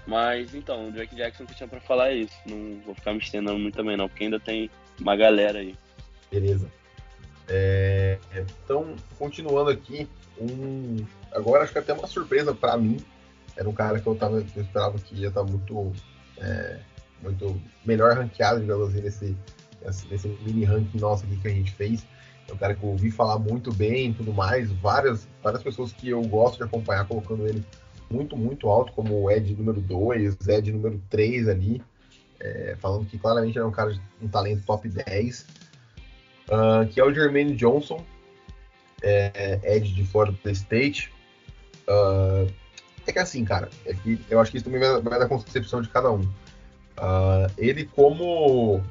Mas 0.05 0.55
então, 0.55 0.87
o 0.87 0.91
Drake 0.91 1.15
Jackson 1.15 1.45
que 1.45 1.55
tinha 1.55 1.67
pra 1.67 1.81
falar 1.81 2.09
é 2.09 2.15
isso. 2.15 2.35
Não 2.45 2.79
vou 2.85 2.95
ficar 2.95 3.13
me 3.13 3.19
estendendo 3.19 3.59
muito 3.59 3.75
também, 3.75 3.97
não, 3.97 4.07
porque 4.07 4.23
ainda 4.23 4.39
tem 4.39 4.69
uma 4.99 5.15
galera 5.15 5.59
aí. 5.59 5.75
Beleza. 6.31 6.71
É, 7.49 8.17
então, 8.35 8.95
continuando 9.17 9.69
aqui, 9.69 10.07
um, 10.39 11.05
agora 11.31 11.63
acho 11.63 11.73
que 11.73 11.79
até 11.79 11.93
uma 11.93 12.07
surpresa 12.07 12.53
para 12.53 12.77
mim. 12.77 12.97
Era 13.55 13.67
um 13.67 13.73
cara 13.73 13.99
que 13.99 14.07
eu, 14.07 14.15
tava, 14.15 14.37
eu 14.37 14.61
esperava 14.61 14.97
que 14.99 15.15
ia 15.15 15.29
estar 15.29 15.43
tá 15.43 15.49
muito, 15.49 15.91
é, 16.37 16.79
muito 17.21 17.59
melhor 17.83 18.15
ranqueado, 18.15 18.61
digamos 18.61 18.89
assim, 18.89 19.01
nesse, 19.01 19.35
nesse 20.09 20.27
mini 20.41 20.63
ranking 20.63 20.99
nosso 20.99 21.25
aqui 21.25 21.37
que 21.37 21.47
a 21.47 21.51
gente 21.51 21.71
fez. 21.71 22.05
É 22.47 22.53
um 22.53 22.57
cara 22.57 22.73
que 22.73 22.83
eu 22.83 22.89
ouvi 22.89 23.11
falar 23.11 23.37
muito 23.37 23.73
bem 23.73 24.11
e 24.11 24.13
tudo 24.13 24.33
mais. 24.33 24.71
Várias, 24.71 25.27
várias 25.43 25.61
pessoas 25.61 25.91
que 25.91 26.09
eu 26.09 26.21
gosto 26.23 26.57
de 26.57 26.63
acompanhar 26.63 27.05
colocando 27.05 27.45
ele 27.45 27.63
muito, 28.09 28.37
muito 28.37 28.69
alto, 28.69 28.93
como 28.93 29.21
o 29.21 29.31
Ed 29.31 29.53
número 29.55 29.81
2, 29.81 30.47
Ed 30.47 30.71
número 30.71 31.01
3 31.09 31.49
ali. 31.49 31.81
é, 32.39 32.75
falando 32.79 33.05
que 33.05 33.17
claramente 33.17 33.57
ele 33.57 33.65
é 33.65 33.67
um 33.67 33.71
cara 33.71 33.93
de 33.93 34.01
um 34.21 34.27
talento 34.27 34.63
top 34.65 34.87
10, 34.87 35.45
uh, 36.49 36.87
que 36.87 36.99
é 36.99 37.03
o 37.03 37.13
Jermaine 37.13 37.55
Johnson, 37.55 38.03
é, 39.01 39.59
Ed 39.63 39.93
de 39.93 40.03
Florida 40.05 40.51
State. 40.51 41.11
Uh, 41.87 42.51
é 43.05 43.11
que 43.11 43.19
assim, 43.19 43.43
cara, 43.43 43.69
é 43.85 43.93
que 43.93 44.19
eu 44.29 44.39
acho 44.39 44.51
que 44.51 44.57
isso 44.57 44.65
também 44.65 44.79
vai, 44.79 45.01
vai 45.01 45.19
da 45.19 45.27
concepção 45.27 45.81
de 45.81 45.89
cada 45.89 46.11
um. 46.11 46.21
Uh, 46.21 47.49
ele 47.57 47.85
como 47.85 48.83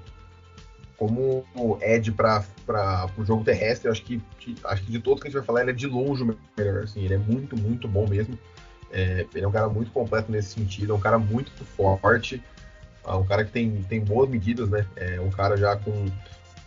como 0.99 1.45
Ed 1.83 2.13
para 2.13 2.45
o 3.19 3.25
jogo 3.25 3.45
terrestre, 3.45 3.91
acho 3.91 4.03
que, 4.03 4.21
acho 4.65 4.83
que 4.83 4.91
de 4.91 4.99
todos 4.99 5.21
que 5.21 5.29
a 5.29 5.31
gente 5.31 5.39
vai 5.39 5.47
falar, 5.47 5.61
ele 5.63 5.71
é 5.71 5.75
de 5.75 5.87
longe 5.87 6.25
melhor. 6.57 6.85
Assim, 6.85 7.05
ele 7.05 7.15
é 7.15 7.19
muito, 7.19 7.57
muito 7.57 7.87
bom 7.87 8.09
mesmo. 8.09 8.39
É, 8.91 9.27
ele 9.35 9.45
é 9.45 9.49
um 9.49 9.53
cara 9.53 9.69
muito 9.69 9.91
completo 9.91 10.31
nesse 10.31 10.51
sentido, 10.51 10.93
é 10.93 10.97
um 10.97 11.01
cara 11.01 11.19
muito 11.19 11.51
forte, 11.65 12.43
é 13.05 13.13
um 13.13 13.27
cara 13.27 13.45
que 13.45 13.51
tem, 13.51 13.83
tem 13.89 14.01
boas 14.01 14.29
medidas, 14.29 14.69
né? 14.71 14.87
É 14.97 15.21
um 15.21 15.31
cara 15.31 15.57
já 15.57 15.77
com 15.77 16.07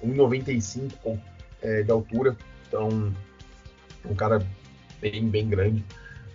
1,95 0.03 1.19
é, 1.61 1.81
de 1.81 1.91
altura, 1.91 2.37
então 2.67 3.13
um 4.05 4.15
cara 4.15 4.45
bem, 5.01 5.27
bem 5.27 5.47
grande. 5.47 5.83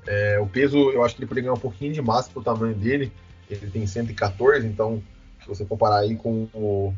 É, 0.06 0.38
o 0.40 0.46
peso, 0.46 0.90
eu 0.90 1.04
acho 1.04 1.14
que 1.14 1.22
ele 1.22 1.28
poderia 1.28 1.48
ganhar 1.48 1.58
um 1.58 1.62
pouquinho 1.62 1.92
de 1.92 2.02
massa 2.02 2.30
pro 2.30 2.42
tamanho 2.42 2.74
dele. 2.74 3.12
Ele 3.48 3.70
tem 3.70 3.86
114, 3.86 4.66
então 4.66 5.02
se 5.40 5.48
você 5.48 5.64
comparar 5.64 5.98
aí 5.98 6.16
com 6.16 6.48
o, 6.54 6.94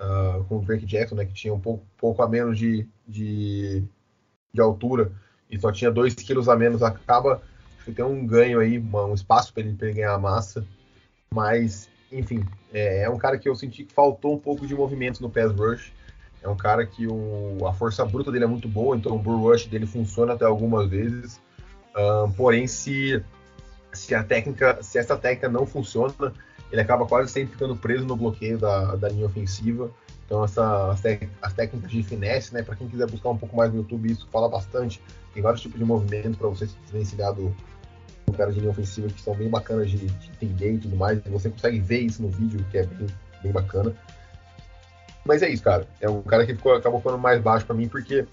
uh, 0.00 0.44
com 0.44 0.58
o 0.58 0.62
Drake 0.62 0.86
Jackson, 0.86 1.14
né, 1.14 1.24
que 1.24 1.32
tinha 1.32 1.52
um 1.52 1.60
pouco, 1.60 1.84
pouco 1.96 2.22
a 2.22 2.28
menos 2.28 2.58
de, 2.58 2.88
de, 3.06 3.84
de 4.52 4.60
altura 4.60 5.12
e 5.50 5.58
só 5.58 5.70
tinha 5.70 5.90
2 5.90 6.14
quilos 6.14 6.48
a 6.48 6.56
menos, 6.56 6.82
acaba 6.82 7.42
que 7.84 7.92
tem 7.92 8.04
um 8.04 8.26
ganho 8.26 8.60
aí, 8.60 8.78
uma, 8.78 9.04
um 9.04 9.14
espaço 9.14 9.52
para 9.52 9.62
ele, 9.62 9.76
ele 9.80 9.92
ganhar 9.92 10.18
massa. 10.18 10.66
Mas, 11.32 11.88
enfim, 12.10 12.44
é, 12.72 13.02
é, 13.02 13.10
um 13.10 13.18
cara 13.18 13.38
que 13.38 13.48
eu 13.48 13.54
senti 13.54 13.84
que 13.84 13.92
faltou 13.92 14.34
um 14.34 14.38
pouco 14.38 14.66
de 14.66 14.74
movimento 14.74 15.20
no 15.20 15.30
pass 15.30 15.52
rush. 15.52 15.92
É 16.42 16.48
um 16.48 16.56
cara 16.56 16.86
que 16.86 17.06
o, 17.06 17.66
a 17.66 17.72
força 17.72 18.04
bruta 18.04 18.30
dele 18.32 18.44
é 18.44 18.48
muito 18.48 18.68
boa, 18.68 18.96
então 18.96 19.14
o 19.14 19.18
bull 19.18 19.50
rush 19.50 19.66
dele 19.66 19.86
funciona 19.86 20.34
até 20.34 20.44
algumas 20.44 20.88
vezes. 20.88 21.40
Uh, 21.94 22.30
porém, 22.36 22.66
se, 22.66 23.22
se 23.92 24.14
a 24.14 24.22
técnica, 24.22 24.82
se 24.82 24.98
essa 24.98 25.16
técnica 25.16 25.48
não 25.48 25.64
funciona, 25.66 26.32
ele 26.74 26.80
acaba 26.80 27.06
quase 27.06 27.30
sempre 27.30 27.52
ficando 27.52 27.76
preso 27.76 28.04
no 28.04 28.16
bloqueio 28.16 28.58
da, 28.58 28.96
da 28.96 29.08
linha 29.08 29.26
ofensiva. 29.26 29.88
Então, 30.26 30.42
essa, 30.42 30.90
as, 30.90 31.00
as 31.40 31.52
técnicas 31.52 31.88
de 31.88 32.02
finesse, 32.02 32.52
né? 32.52 32.64
Para 32.64 32.74
quem 32.74 32.88
quiser 32.88 33.08
buscar 33.08 33.28
um 33.30 33.38
pouco 33.38 33.56
mais 33.56 33.70
no 33.70 33.78
YouTube, 33.78 34.10
isso 34.10 34.26
fala 34.32 34.48
bastante. 34.48 35.00
Tem 35.32 35.40
vários 35.40 35.62
tipos 35.62 35.78
de 35.78 35.84
movimento 35.84 36.36
para 36.36 36.48
você 36.48 36.66
se 36.66 36.76
desvencilhar 36.82 37.32
do, 37.32 37.54
do 38.26 38.32
cara 38.32 38.50
de 38.50 38.58
linha 38.58 38.72
ofensiva 38.72 39.06
que 39.06 39.22
são 39.22 39.36
bem 39.36 39.48
bacanas 39.48 39.88
de, 39.88 39.98
de 39.98 40.30
entender 40.30 40.72
e 40.72 40.78
tudo 40.78 40.96
mais. 40.96 41.22
Você 41.26 41.48
consegue 41.48 41.78
ver 41.78 42.00
isso 42.00 42.20
no 42.20 42.28
vídeo, 42.28 42.66
que 42.72 42.78
é 42.78 42.84
bem, 42.84 43.06
bem 43.40 43.52
bacana. 43.52 43.94
Mas 45.24 45.42
é 45.42 45.48
isso, 45.48 45.62
cara. 45.62 45.86
É 46.00 46.10
um 46.10 46.22
cara 46.22 46.44
que 46.44 46.56
ficou, 46.56 46.74
acabou 46.74 46.98
ficando 46.98 47.18
mais 47.18 47.40
baixo 47.40 47.64
para 47.64 47.76
mim 47.76 47.86
porque 47.86 48.26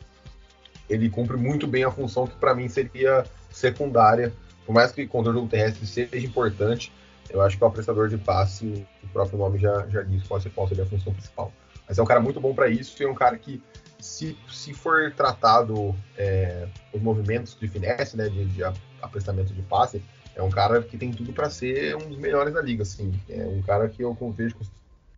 ele 0.90 1.12
cumpre 1.12 1.38
muito 1.38 1.68
bem 1.68 1.84
a 1.84 1.92
função 1.92 2.26
que 2.26 2.36
para 2.38 2.56
mim 2.56 2.68
seria 2.68 3.24
secundária. 3.52 4.34
Por 4.66 4.74
mais 4.74 4.92
que 4.92 5.04
o 5.04 5.08
controle 5.08 5.40
do 5.40 5.48
terrestre 5.48 5.86
seja 5.86 6.26
importante, 6.26 6.92
eu 7.30 7.42
acho 7.42 7.58
que 7.58 7.64
o 7.64 7.68
apressador 7.68 8.10
de 8.10 8.18
passe, 8.18 8.86
o 9.04 9.08
próprio 9.10 9.38
nome 9.38 9.58
já, 9.58 9.88
já 9.88 10.02
diz 10.02 10.28
qual, 10.28 10.42
qual 10.54 10.68
seria 10.68 10.84
a 10.84 10.88
função 10.88 11.14
principal. 11.14 11.52
Mas 11.88 11.98
é 11.98 12.02
um 12.02 12.06
cara 12.06 12.20
muito 12.20 12.40
bom 12.40 12.54
para 12.54 12.70
isso 12.70 13.02
e 13.02 13.06
é 13.06 13.10
um 13.10 13.16
cara 13.16 13.38
que, 13.38 13.62
se, 14.00 14.38
se 14.50 14.74
for 14.74 15.12
tratado 15.14 15.96
é, 16.18 16.68
os 16.94 17.02
movimentos 17.02 17.58
de 17.60 17.68
finesse, 17.68 18.18
né, 18.18 18.30
de, 18.30 18.46
de 18.46 18.64
aprestamento 19.02 19.54
de 19.54 19.62
passe, 19.62 20.02
é 20.36 20.42
um 20.42 20.50
cara 20.50 20.82
que 20.82 20.98
tem 20.98 21.12
tudo 21.12 21.34
para 21.34 21.50
ser 21.50 21.96
um 21.96 22.10
dos 22.10 22.18
melhores 22.18 22.54
da 22.54 22.62
liga, 22.62 22.84
assim. 22.84 23.14
É 23.30 23.46
um 23.46 23.62
cara 23.62 23.90
que 23.90 24.02
eu 24.02 24.16
vejo 24.32 24.56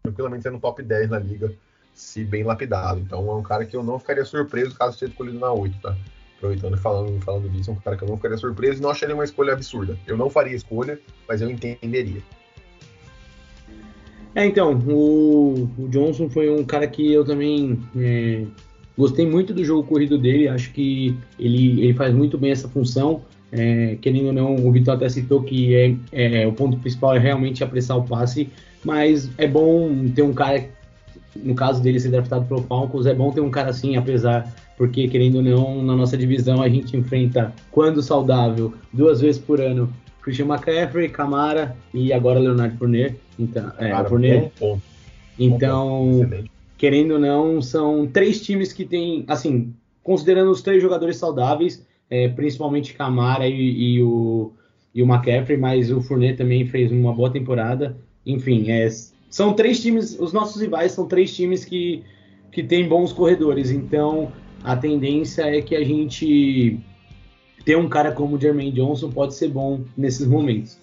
tranquilamente 0.01 0.43
sendo 0.43 0.59
top 0.59 0.81
10 0.81 1.09
na 1.09 1.19
liga, 1.19 1.53
se 1.93 2.23
bem 2.23 2.43
lapidado. 2.43 2.99
Então 2.99 3.29
é 3.29 3.35
um 3.35 3.43
cara 3.43 3.65
que 3.65 3.75
eu 3.75 3.83
não 3.83 3.99
ficaria 3.99 4.25
surpreso 4.25 4.75
caso 4.75 4.97
seja 4.97 5.11
escolhido 5.11 5.39
na 5.39 5.51
8, 5.51 5.79
tá? 5.79 5.95
Aproveitando 6.43 6.75
e 6.75 6.79
falando, 6.79 7.21
falando 7.21 7.49
disso, 7.49 7.71
um 7.71 7.75
cara 7.75 7.95
que 7.95 8.03
eu 8.03 8.09
não 8.09 8.17
ficaria 8.17 8.37
surpreso 8.37 8.79
e 8.79 8.81
não 8.81 8.89
acharia 8.89 9.15
uma 9.15 9.23
escolha 9.23 9.53
absurda. 9.53 9.97
Eu 10.05 10.17
não 10.17 10.29
faria 10.29 10.55
escolha, 10.55 10.99
mas 11.27 11.41
eu 11.41 11.49
entenderia. 11.49 12.21
É, 14.35 14.45
então, 14.45 14.77
o, 14.87 15.69
o 15.77 15.87
Johnson 15.89 16.29
foi 16.29 16.49
um 16.49 16.63
cara 16.65 16.87
que 16.87 17.13
eu 17.13 17.23
também 17.23 17.79
é, 17.95 18.43
gostei 18.97 19.25
muito 19.25 19.53
do 19.53 19.63
jogo 19.63 19.87
corrido 19.87 20.17
dele, 20.17 20.47
acho 20.47 20.71
que 20.73 21.15
ele, 21.39 21.81
ele 21.81 21.93
faz 21.93 22.13
muito 22.13 22.37
bem 22.37 22.51
essa 22.51 22.67
função. 22.67 23.21
É, 23.51 23.97
querendo 24.01 24.27
ou 24.27 24.33
não, 24.33 24.55
o 24.55 24.71
Vitor 24.71 24.95
até 24.95 25.07
citou 25.07 25.43
que 25.43 25.75
é, 25.75 25.95
é, 26.11 26.47
o 26.47 26.53
ponto 26.53 26.77
principal 26.77 27.15
é 27.15 27.19
realmente 27.19 27.63
apressar 27.63 27.97
o 27.97 28.03
passe, 28.03 28.49
mas 28.83 29.29
é 29.37 29.47
bom 29.47 30.09
ter 30.09 30.23
um 30.23 30.33
cara, 30.33 30.65
no 31.35 31.53
caso 31.53 31.81
dele 31.81 31.99
ser 31.99 32.09
draftado 32.09 32.45
pelo 32.45 32.63
Falcons, 32.63 33.05
é 33.05 33.13
bom 33.13 33.31
ter 33.31 33.41
um 33.41 33.51
cara 33.51 33.69
assim, 33.69 33.95
apesar 33.95 34.51
porque 34.83 35.07
querendo 35.07 35.35
ou 35.35 35.41
não, 35.41 35.81
na 35.81 35.95
nossa 35.95 36.17
divisão 36.17 36.61
a 36.61 36.67
gente 36.67 36.97
enfrenta, 36.97 37.53
quando 37.71 38.01
saudável, 38.01 38.73
duas 38.91 39.21
vezes 39.21 39.39
por 39.39 39.61
ano, 39.61 39.89
Christian 40.21 40.45
McCaffrey, 40.45 41.07
Camara 41.07 41.73
e 41.93 42.11
agora 42.11 42.37
Leonardo 42.37 42.77
Fournier. 42.77 43.15
Então, 43.39 43.71
é, 43.77 43.91
Cara, 43.91 44.09
Fournier. 44.09 44.51
Bom, 44.59 44.73
bom. 44.75 44.79
Então, 45.39 46.27
bom, 46.29 46.43
querendo 46.77 47.11
ou 47.11 47.19
não, 47.19 47.61
são 47.61 48.05
três 48.05 48.41
times 48.41 48.73
que 48.73 48.83
têm, 48.83 49.23
assim, 49.29 49.73
considerando 50.03 50.51
os 50.51 50.61
três 50.61 50.81
jogadores 50.81 51.15
saudáveis, 51.15 51.87
é, 52.09 52.27
principalmente 52.27 52.93
Camara 52.93 53.47
e, 53.47 53.53
e, 53.95 54.03
o, 54.03 54.51
e 54.93 55.01
o 55.01 55.05
McCaffrey, 55.05 55.57
mas 55.57 55.89
o 55.89 56.01
Fournier 56.01 56.35
também 56.35 56.67
fez 56.67 56.91
uma 56.91 57.13
boa 57.13 57.31
temporada. 57.31 57.95
Enfim, 58.25 58.69
é, 58.69 58.89
são 59.29 59.53
três 59.53 59.81
times, 59.81 60.19
os 60.19 60.33
nossos 60.33 60.61
rivais 60.61 60.91
são 60.91 61.07
três 61.07 61.33
times 61.33 61.63
que, 61.63 62.03
que 62.51 62.61
têm 62.61 62.85
bons 62.85 63.13
corredores. 63.13 63.71
Então, 63.71 64.29
a 64.63 64.75
tendência 64.75 65.43
é 65.43 65.61
que 65.61 65.75
a 65.75 65.83
gente 65.83 66.79
ter 67.65 67.77
um 67.77 67.87
cara 67.87 68.11
como 68.11 68.35
o 68.35 68.39
Jermaine 68.39 68.71
Johnson 68.71 69.09
pode 69.09 69.35
ser 69.35 69.49
bom 69.49 69.81
nesses 69.97 70.27
momentos. 70.27 70.77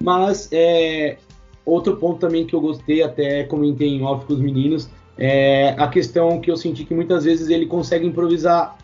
Mas 0.00 0.48
é, 0.52 1.16
outro 1.64 1.96
ponto 1.96 2.18
também 2.18 2.46
que 2.46 2.54
eu 2.54 2.60
gostei, 2.60 3.02
até 3.02 3.44
comentei 3.44 3.88
em 3.88 4.02
off 4.02 4.26
com 4.26 4.34
os 4.34 4.40
meninos, 4.40 4.88
é 5.16 5.74
a 5.78 5.88
questão 5.88 6.40
que 6.40 6.50
eu 6.50 6.56
senti 6.56 6.84
que 6.84 6.94
muitas 6.94 7.24
vezes 7.24 7.48
ele 7.48 7.66
consegue 7.66 8.06
improvisar 8.06 8.76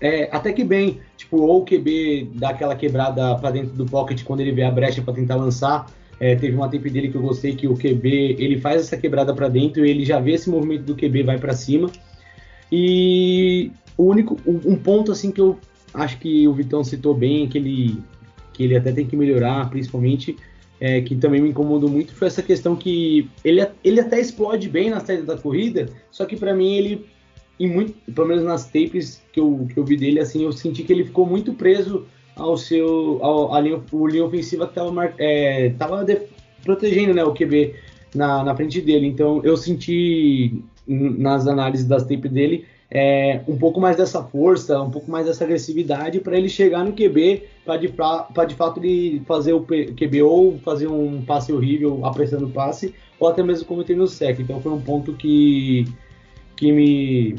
é, 0.00 0.28
até 0.32 0.52
que 0.52 0.64
bem, 0.64 1.00
tipo, 1.16 1.36
ou 1.38 1.60
o 1.60 1.64
QB 1.64 2.30
dá 2.34 2.50
aquela 2.50 2.74
quebrada 2.74 3.34
para 3.36 3.50
dentro 3.50 3.72
do 3.74 3.84
pocket 3.84 4.24
quando 4.24 4.40
ele 4.40 4.52
vê 4.52 4.62
a 4.62 4.70
brecha 4.70 5.02
para 5.02 5.14
tentar 5.14 5.36
lançar. 5.36 5.86
É, 6.18 6.34
teve 6.34 6.54
uma 6.54 6.68
tape 6.68 6.90
dele 6.90 7.10
que 7.10 7.16
eu 7.16 7.22
gostei 7.22 7.54
que 7.54 7.66
o 7.66 7.74
QB 7.74 8.36
ele 8.38 8.60
faz 8.60 8.82
essa 8.82 8.96
quebrada 8.96 9.34
para 9.34 9.48
dentro 9.48 9.84
e 9.84 9.90
ele 9.90 10.04
já 10.04 10.20
vê 10.20 10.32
esse 10.32 10.50
movimento 10.50 10.84
do 10.84 10.94
QB 10.94 11.22
vai 11.22 11.38
para 11.38 11.54
cima. 11.54 11.90
E 12.70 13.70
o 13.96 14.04
único 14.04 14.38
um 14.46 14.76
ponto 14.76 15.12
assim 15.12 15.30
que 15.30 15.40
eu 15.40 15.58
acho 15.92 16.18
que 16.18 16.46
o 16.46 16.54
Vitão 16.54 16.84
citou 16.84 17.14
bem, 17.14 17.48
que 17.48 17.58
ele 17.58 17.98
que 18.52 18.64
ele 18.64 18.76
até 18.76 18.92
tem 18.92 19.06
que 19.06 19.16
melhorar, 19.16 19.70
principalmente 19.70 20.36
é, 20.80 21.00
que 21.00 21.14
também 21.16 21.40
me 21.40 21.50
incomodou 21.50 21.88
muito 21.88 22.14
foi 22.14 22.28
essa 22.28 22.42
questão 22.42 22.74
que 22.76 23.28
ele, 23.44 23.66
ele 23.84 24.00
até 24.00 24.20
explode 24.20 24.68
bem 24.68 24.90
na 24.90 25.00
saída 25.00 25.24
da 25.24 25.36
corrida, 25.36 25.88
só 26.10 26.24
que 26.24 26.36
para 26.36 26.54
mim 26.54 26.74
ele 26.74 27.06
e 27.58 27.66
muito, 27.66 27.92
pelo 28.12 28.26
menos 28.26 28.42
nas 28.42 28.64
tapes 28.64 29.22
que 29.30 29.38
eu, 29.38 29.68
que 29.72 29.78
eu 29.78 29.84
vi 29.84 29.94
dele, 29.94 30.18
assim, 30.18 30.42
eu 30.44 30.50
senti 30.50 30.82
que 30.82 30.90
ele 30.90 31.04
ficou 31.04 31.26
muito 31.26 31.52
preso 31.52 32.06
ao 32.34 32.56
seu 32.56 33.18
ao, 33.22 33.54
a 33.54 33.60
linha, 33.60 33.82
linha 34.10 34.24
ofensiva 34.24 34.66
que 34.66 34.72
estava 34.72 35.14
é, 35.18 35.68
tava 35.78 36.06
protegendo 36.62 37.12
né, 37.12 37.22
o 37.22 37.34
QB 37.34 37.74
na, 38.14 38.42
na 38.42 38.56
frente 38.56 38.80
dele. 38.80 39.06
Então 39.06 39.42
eu 39.44 39.58
senti 39.58 40.62
nas 40.90 41.46
análises 41.46 41.86
das 41.86 42.02
tapes 42.02 42.30
dele 42.30 42.66
é, 42.90 43.40
um 43.46 43.56
pouco 43.56 43.80
mais 43.80 43.96
dessa 43.96 44.22
força, 44.22 44.82
um 44.82 44.90
pouco 44.90 45.08
mais 45.08 45.26
dessa 45.26 45.44
agressividade 45.44 46.18
para 46.20 46.36
ele 46.36 46.48
chegar 46.48 46.84
no 46.84 46.92
QB 46.92 47.44
para 47.64 47.76
de, 47.76 47.86
de 47.86 48.54
fato 48.56 48.80
ele 48.82 49.22
fazer 49.26 49.52
o 49.52 49.60
QB 49.60 50.22
ou 50.22 50.58
fazer 50.58 50.88
um 50.88 51.22
passe 51.22 51.52
horrível 51.52 52.04
apressando 52.04 52.46
o 52.46 52.50
passe 52.50 52.92
ou 53.18 53.28
até 53.28 53.42
mesmo 53.44 53.64
cometer 53.64 53.96
no 53.96 54.08
sec. 54.08 54.40
Então 54.40 54.60
foi 54.60 54.72
um 54.72 54.80
ponto 54.80 55.12
que, 55.12 55.84
que 56.56 56.72
me 56.72 57.36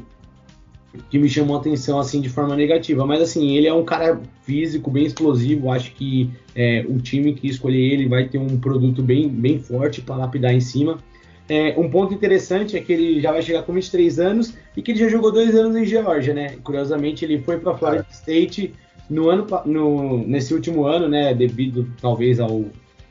que 1.09 1.17
me 1.17 1.29
chamou 1.29 1.55
a 1.55 1.59
atenção 1.59 1.99
assim 1.99 2.21
de 2.21 2.29
forma 2.29 2.55
negativa. 2.55 3.05
Mas 3.05 3.21
assim, 3.21 3.55
ele 3.55 3.67
é 3.67 3.73
um 3.73 3.83
cara 3.83 4.21
físico, 4.43 4.89
bem 4.89 5.05
explosivo. 5.05 5.71
Acho 5.71 5.93
que 5.93 6.29
é, 6.55 6.85
o 6.87 6.97
time 6.99 7.33
que 7.33 7.47
escolher 7.47 7.93
ele 7.93 8.07
vai 8.07 8.27
ter 8.27 8.37
um 8.37 8.57
produto 8.59 9.01
bem, 9.01 9.27
bem 9.27 9.59
forte 9.59 10.01
para 10.01 10.15
lapidar 10.15 10.53
em 10.53 10.59
cima. 10.61 10.97
É, 11.51 11.77
um 11.77 11.89
ponto 11.89 12.13
interessante 12.13 12.77
é 12.77 12.79
que 12.79 12.93
ele 12.93 13.19
já 13.19 13.29
vai 13.29 13.41
chegar 13.41 13.63
com 13.63 13.73
23 13.73 14.19
anos 14.21 14.53
e 14.73 14.81
que 14.81 14.91
ele 14.91 14.99
já 15.01 15.09
jogou 15.09 15.33
dois 15.33 15.53
anos 15.53 15.75
em 15.75 15.83
Geórgia, 15.83 16.33
né? 16.33 16.55
Curiosamente, 16.63 17.25
ele 17.25 17.39
foi 17.39 17.57
para 17.57 17.75
Florida 17.75 18.07
State 18.09 18.73
no 19.09 19.29
ano, 19.29 19.45
no, 19.65 20.25
nesse 20.25 20.53
último 20.53 20.85
ano, 20.85 21.09
né? 21.09 21.33
Devido 21.33 21.85
talvez 22.01 22.39
ao 22.39 22.63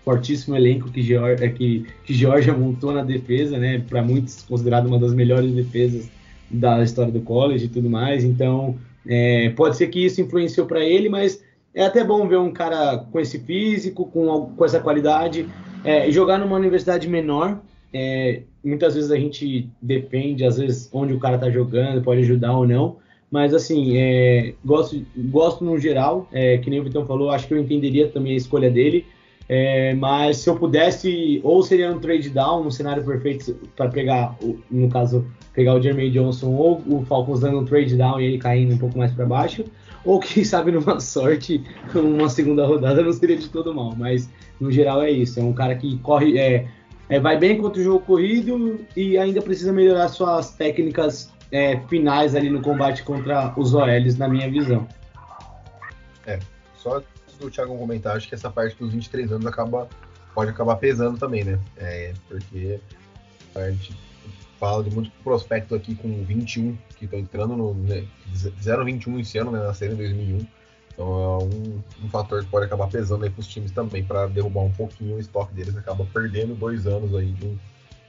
fortíssimo 0.03 0.57
elenco 0.57 0.90
que 0.90 1.03
Geórgia, 1.03 1.44
é, 1.44 1.50
que, 1.50 1.85
que 2.03 2.14
Georgia 2.14 2.55
montou 2.55 2.92
na 2.92 3.03
defesa, 3.03 3.59
né? 3.59 3.85
Para 3.87 4.03
muitos 4.03 4.40
considerado 4.40 4.87
uma 4.87 4.98
das 4.98 5.12
melhores 5.12 5.53
defesas 5.53 6.09
da 6.50 6.83
história 6.83 7.12
do 7.12 7.20
college 7.20 7.66
e 7.66 7.68
tudo 7.68 7.90
mais. 7.90 8.24
Então, 8.24 8.79
é, 9.07 9.50
pode 9.50 9.76
ser 9.76 9.88
que 9.88 10.03
isso 10.03 10.18
influenciou 10.18 10.66
para 10.66 10.83
ele, 10.83 11.11
mas 11.11 11.44
é 11.74 11.85
até 11.85 12.03
bom 12.03 12.26
ver 12.26 12.38
um 12.38 12.50
cara 12.50 13.05
com 13.12 13.20
esse 13.20 13.38
físico, 13.38 14.07
com, 14.07 14.46
com 14.57 14.64
essa 14.64 14.81
qualidade, 14.81 15.46
é, 15.85 16.11
jogar 16.11 16.38
numa 16.38 16.57
universidade 16.57 17.07
menor 17.07 17.61
é, 17.92 18.42
muitas 18.64 18.94
vezes 18.94 19.11
a 19.11 19.16
gente 19.16 19.68
depende, 19.81 20.44
às 20.44 20.59
vezes, 20.59 20.88
onde 20.92 21.12
o 21.12 21.18
cara 21.18 21.38
tá 21.38 21.50
jogando, 21.50 22.03
pode 22.03 22.20
ajudar 22.22 22.57
ou 22.57 22.66
não. 22.66 22.96
Mas, 23.31 23.55
assim, 23.55 23.96
é, 23.96 24.55
gosto, 24.64 25.05
gosto 25.16 25.64
no 25.64 25.79
geral, 25.79 26.29
é, 26.33 26.59
que 26.59 26.68
nem 26.68 26.81
o 26.81 26.85
Vitão 26.85 27.07
falou, 27.07 27.31
acho 27.31 27.46
que 27.46 27.55
eu 27.55 27.59
entenderia 27.59 28.09
também 28.09 28.33
a 28.33 28.37
escolha 28.37 28.70
dele. 28.70 29.07
É, 29.53 29.94
mas 29.94 30.37
se 30.37 30.48
eu 30.48 30.55
pudesse, 30.55 31.40
ou 31.42 31.61
seria 31.61 31.90
um 31.92 31.98
trade 31.98 32.31
down, 32.31 32.64
um 32.64 32.70
cenário 32.70 33.05
perfeito 33.05 33.53
para 33.74 33.88
pegar, 33.88 34.37
no 34.70 34.88
caso, 34.88 35.26
pegar 35.53 35.74
o 35.74 35.83
Jeremy 35.83 36.09
Johnson 36.09 36.50
ou 36.50 36.81
o 36.87 37.05
Falcons 37.05 37.40
dando 37.40 37.59
um 37.59 37.64
trade 37.64 37.96
down 37.96 38.20
e 38.20 38.26
ele 38.26 38.38
caindo 38.38 38.74
um 38.74 38.79
pouco 38.79 38.96
mais 38.96 39.11
para 39.11 39.26
baixo, 39.26 39.64
ou 40.05 40.20
quem 40.20 40.44
sabe 40.44 40.70
numa 40.70 41.00
sorte, 41.00 41.64
uma 41.92 42.29
segunda 42.29 42.64
rodada 42.64 43.03
não 43.03 43.12
seria 43.12 43.37
de 43.37 43.48
todo 43.48 43.74
mal. 43.74 43.92
Mas 43.96 44.31
no 44.61 44.70
geral 44.70 45.03
é 45.03 45.11
isso, 45.11 45.40
é 45.40 45.42
um 45.42 45.53
cara 45.53 45.74
que 45.74 45.98
corre, 45.98 46.38
é, 46.38 46.68
é, 47.11 47.18
vai 47.18 47.37
bem 47.37 47.61
contra 47.61 47.81
o 47.81 47.85
jogo 47.85 48.07
corrido 48.07 48.87
e 48.96 49.18
ainda 49.18 49.42
precisa 49.42 49.73
melhorar 49.73 50.09
suas 50.09 50.53
técnicas 50.55 51.33
é, 51.51 51.81
finais 51.88 52.37
ali 52.37 52.49
no 52.49 52.62
combate 52.62 53.03
contra 53.03 53.53
os 53.57 53.75
OLs, 53.75 54.16
na 54.16 54.29
minha 54.29 54.49
visão. 54.49 54.87
É, 56.25 56.38
só 56.77 57.03
do 57.40 57.51
Thiago 57.51 57.77
comentar, 57.77 58.16
acho 58.16 58.29
que 58.29 58.35
essa 58.35 58.49
parte 58.49 58.77
dos 58.77 58.92
23 58.92 59.33
anos 59.33 59.46
acaba, 59.46 59.88
pode 60.35 60.51
acabar 60.51 60.77
pesando 60.77 61.18
também, 61.18 61.42
né? 61.42 61.59
É, 61.77 62.12
porque 62.29 62.79
a 63.57 63.70
gente 63.70 63.96
fala 64.61 64.85
de 64.85 64.90
muitos 64.90 65.12
prospectos 65.25 65.77
aqui 65.77 65.96
com 65.96 66.23
21 66.23 66.79
que 66.96 67.07
estão 67.07 67.18
entrando 67.18 67.57
no. 67.57 67.75
Né, 67.75 68.05
fizeram 68.57 68.85
21 68.85 69.18
esse 69.18 69.38
ano, 69.38 69.51
né? 69.51 69.59
Nasceram 69.59 69.94
em 69.94 69.96
2001. 69.96 70.46
Então 71.01 71.15
é 71.15 71.45
um, 71.45 71.83
um 72.05 72.11
fator 72.11 72.45
que 72.45 72.51
pode 72.51 72.67
acabar 72.67 72.87
pesando 72.87 73.25
aí 73.25 73.31
para 73.31 73.41
os 73.41 73.47
times 73.47 73.73
também, 73.73 74.05
para 74.05 74.27
derrubar 74.27 74.61
um 74.61 74.73
pouquinho 74.73 75.17
o 75.17 75.19
estoque 75.19 75.55
deles, 75.55 75.75
acaba 75.75 76.05
perdendo 76.05 76.55
dois 76.55 76.87
anos 76.87 77.15
aí 77.15 77.33
de 77.33 77.47
um, 77.47 77.59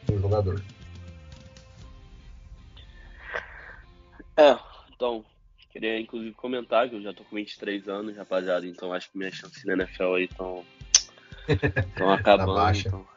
de 0.04 0.13
um 0.13 0.19
jogador. 0.19 0.62
É, 4.36 4.60
então, 4.93 5.23
queria 5.69 6.01
inclusive 6.01 6.34
comentar 6.34 6.89
que 6.89 6.95
eu 6.95 7.01
já 7.01 7.13
tô 7.13 7.23
com 7.23 7.38
23 7.38 7.88
anos, 7.88 8.17
rapaziada, 8.17 8.67
então 8.67 8.91
acho 8.91 9.10
que 9.10 9.17
minhas 9.17 9.36
chances 9.36 9.63
na 9.63 9.71
NFL 9.71 10.15
aí 10.15 10.25
estão 10.25 10.65
estão 11.47 12.12
acabando. 12.12 12.77
Então... 12.77 13.08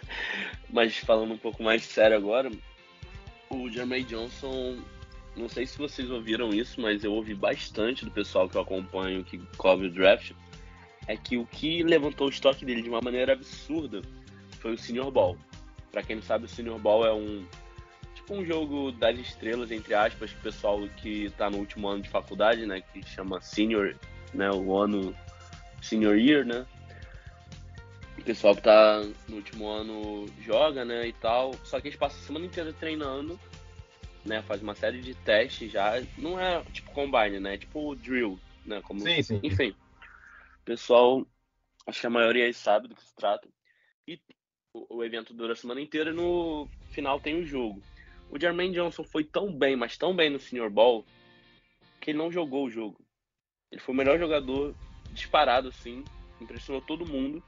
Mas 0.72 0.96
falando 0.96 1.34
um 1.34 1.38
pouco 1.38 1.62
mais 1.62 1.82
sério 1.82 2.16
agora, 2.16 2.50
o 3.50 3.70
Jermaine 3.70 4.06
Johnson 4.06 4.78
não 5.36 5.48
sei 5.48 5.66
se 5.66 5.78
vocês 5.78 6.10
ouviram 6.10 6.50
isso, 6.50 6.80
mas 6.80 7.04
eu 7.04 7.12
ouvi 7.12 7.34
bastante 7.34 8.04
do 8.04 8.10
pessoal 8.10 8.48
que 8.48 8.56
eu 8.56 8.60
acompanho, 8.60 9.24
que 9.24 9.38
cobre 9.56 9.86
o 9.86 9.90
draft, 9.90 10.32
é 11.06 11.16
que 11.16 11.36
o 11.36 11.46
que 11.46 11.82
levantou 11.82 12.26
o 12.26 12.30
estoque 12.30 12.64
dele 12.64 12.82
de 12.82 12.88
uma 12.88 13.00
maneira 13.00 13.32
absurda 13.32 14.02
foi 14.60 14.74
o 14.74 14.78
Senior 14.78 15.10
Ball. 15.10 15.36
Para 15.90 16.02
quem 16.02 16.16
não 16.16 16.22
sabe, 16.22 16.44
o 16.44 16.48
Senior 16.48 16.78
Ball 16.78 17.06
é 17.06 17.12
um 17.12 17.44
tipo 18.14 18.34
um 18.34 18.44
jogo 18.44 18.92
das 18.92 19.18
estrelas 19.18 19.70
entre 19.70 19.94
aspas, 19.94 20.30
que 20.30 20.38
o 20.38 20.42
pessoal 20.42 20.88
que 20.98 21.30
tá 21.30 21.50
no 21.50 21.58
último 21.58 21.88
ano 21.88 22.02
de 22.02 22.10
faculdade, 22.10 22.66
né, 22.66 22.80
que 22.80 23.02
chama 23.08 23.40
Senior, 23.40 23.96
né, 24.34 24.50
o 24.50 24.76
ano 24.76 25.14
Senior 25.80 26.16
Year, 26.16 26.44
né? 26.44 26.66
O 28.18 28.22
pessoal 28.22 28.54
que 28.54 28.62
tá 28.62 29.04
no 29.28 29.36
último 29.36 29.68
ano 29.68 30.26
joga, 30.40 30.84
né, 30.84 31.08
e 31.08 31.12
tal. 31.14 31.54
Só 31.64 31.80
que 31.80 31.88
eles 31.88 31.98
passam 31.98 32.20
a 32.20 32.22
semana 32.22 32.46
inteira 32.46 32.72
treinando 32.72 33.40
né? 34.24 34.42
Faz 34.42 34.62
uma 34.62 34.74
série 34.74 35.00
de 35.00 35.14
testes 35.14 35.70
já. 35.70 35.94
Não 36.16 36.38
é 36.38 36.62
tipo 36.72 36.90
combine, 36.92 37.40
né? 37.40 37.54
É 37.54 37.58
tipo 37.58 37.94
drill, 37.96 38.38
né? 38.64 38.80
Como, 38.82 39.00
sim, 39.00 39.22
sim. 39.22 39.40
Enfim. 39.42 39.70
O 39.70 40.64
pessoal, 40.64 41.26
acho 41.86 42.00
que 42.00 42.06
a 42.06 42.10
maioria 42.10 42.44
aí 42.44 42.54
sabe 42.54 42.88
do 42.88 42.94
que 42.94 43.02
se 43.02 43.14
trata. 43.14 43.48
E 44.06 44.20
o, 44.72 45.02
evento 45.04 45.34
dura 45.34 45.52
a 45.52 45.56
semana 45.56 45.80
inteira 45.80 46.10
e 46.10 46.14
no 46.14 46.68
final 46.90 47.20
tem 47.20 47.40
o 47.40 47.46
jogo. 47.46 47.82
O 48.30 48.38
Jermaine 48.38 48.74
Johnson 48.74 49.04
foi 49.04 49.24
tão 49.24 49.52
bem, 49.52 49.76
mas 49.76 49.98
tão 49.98 50.14
bem 50.14 50.30
no 50.30 50.40
Senior 50.40 50.70
Ball, 50.70 51.04
que 52.00 52.10
ele 52.10 52.18
não 52.18 52.32
jogou 52.32 52.66
o 52.66 52.70
jogo. 52.70 52.98
Ele 53.70 53.80
foi 53.80 53.94
o 53.94 53.98
melhor 53.98 54.18
jogador 54.18 54.74
disparado, 55.10 55.68
assim, 55.68 56.04
impressionou 56.40 56.80
todo 56.80 57.06
mundo. 57.06 57.42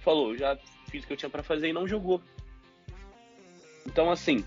Falou, 0.00 0.36
já 0.36 0.56
fiz 0.90 1.02
o 1.02 1.06
que 1.06 1.12
eu 1.14 1.16
tinha 1.16 1.30
para 1.30 1.42
fazer 1.42 1.68
e 1.68 1.72
não 1.72 1.88
jogou. 1.88 2.22
Então, 3.86 4.10
assim, 4.10 4.44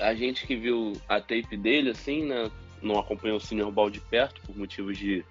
a 0.00 0.14
gente 0.14 0.46
que 0.46 0.56
viu 0.56 0.92
a 1.08 1.20
tape 1.20 1.56
dele, 1.56 1.90
assim, 1.90 2.26
né? 2.26 2.50
Não 2.82 2.98
acompanhou 2.98 3.36
o 3.36 3.40
Senior 3.40 3.70
Ball 3.70 3.90
de 3.90 4.00
perto 4.00 4.40
por 4.42 4.56
motivos 4.56 4.96
de 4.96 5.24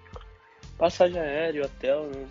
passagem 0.77 1.19
aérea, 1.19 1.65
hotel, 1.65 2.09
né? 2.13 2.27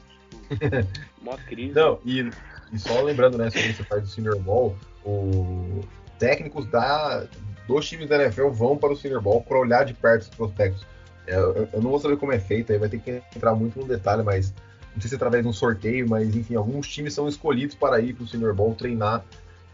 Uma 1.20 1.36
crise. 1.36 1.74
Não, 1.74 1.98
e, 2.04 2.30
e, 2.72 2.78
só 2.78 3.00
lembrando, 3.02 3.36
né, 3.36 3.50
sobre 3.50 3.70
essa 3.70 3.84
parte 3.84 4.02
do 4.02 4.08
Senior 4.08 4.38
Ball, 4.40 4.76
o 5.04 5.80
técnicos 6.18 6.66
da, 6.66 7.26
dos 7.66 7.88
times 7.88 8.08
da 8.08 8.16
NFL 8.16 8.48
vão 8.48 8.76
para 8.76 8.92
o 8.92 8.96
Senior 8.96 9.20
Ball 9.20 9.40
para 9.42 9.58
olhar 9.58 9.84
de 9.84 9.94
perto 9.94 10.22
os 10.22 10.28
prospectos. 10.28 10.86
É, 11.26 11.34
eu, 11.34 11.68
eu, 11.72 11.82
não 11.82 11.90
vou 11.90 12.00
saber 12.00 12.16
como 12.16 12.32
é 12.32 12.38
feito, 12.38 12.72
aí 12.72 12.78
vai 12.78 12.88
ter 12.88 13.00
que 13.00 13.22
entrar 13.36 13.54
muito 13.54 13.78
no 13.78 13.86
detalhe, 13.86 14.22
mas 14.22 14.54
não 14.94 15.00
sei 15.00 15.08
se 15.08 15.14
é 15.14 15.16
através 15.16 15.42
de 15.42 15.48
um 15.48 15.52
sorteio, 15.52 16.08
mas 16.08 16.34
enfim, 16.34 16.54
alguns 16.56 16.88
times 16.88 17.12
são 17.14 17.28
escolhidos 17.28 17.74
para 17.74 18.00
ir 18.00 18.14
para 18.14 18.24
o 18.24 18.28
Senior 18.28 18.54
Ball 18.54 18.74
treinar 18.74 19.24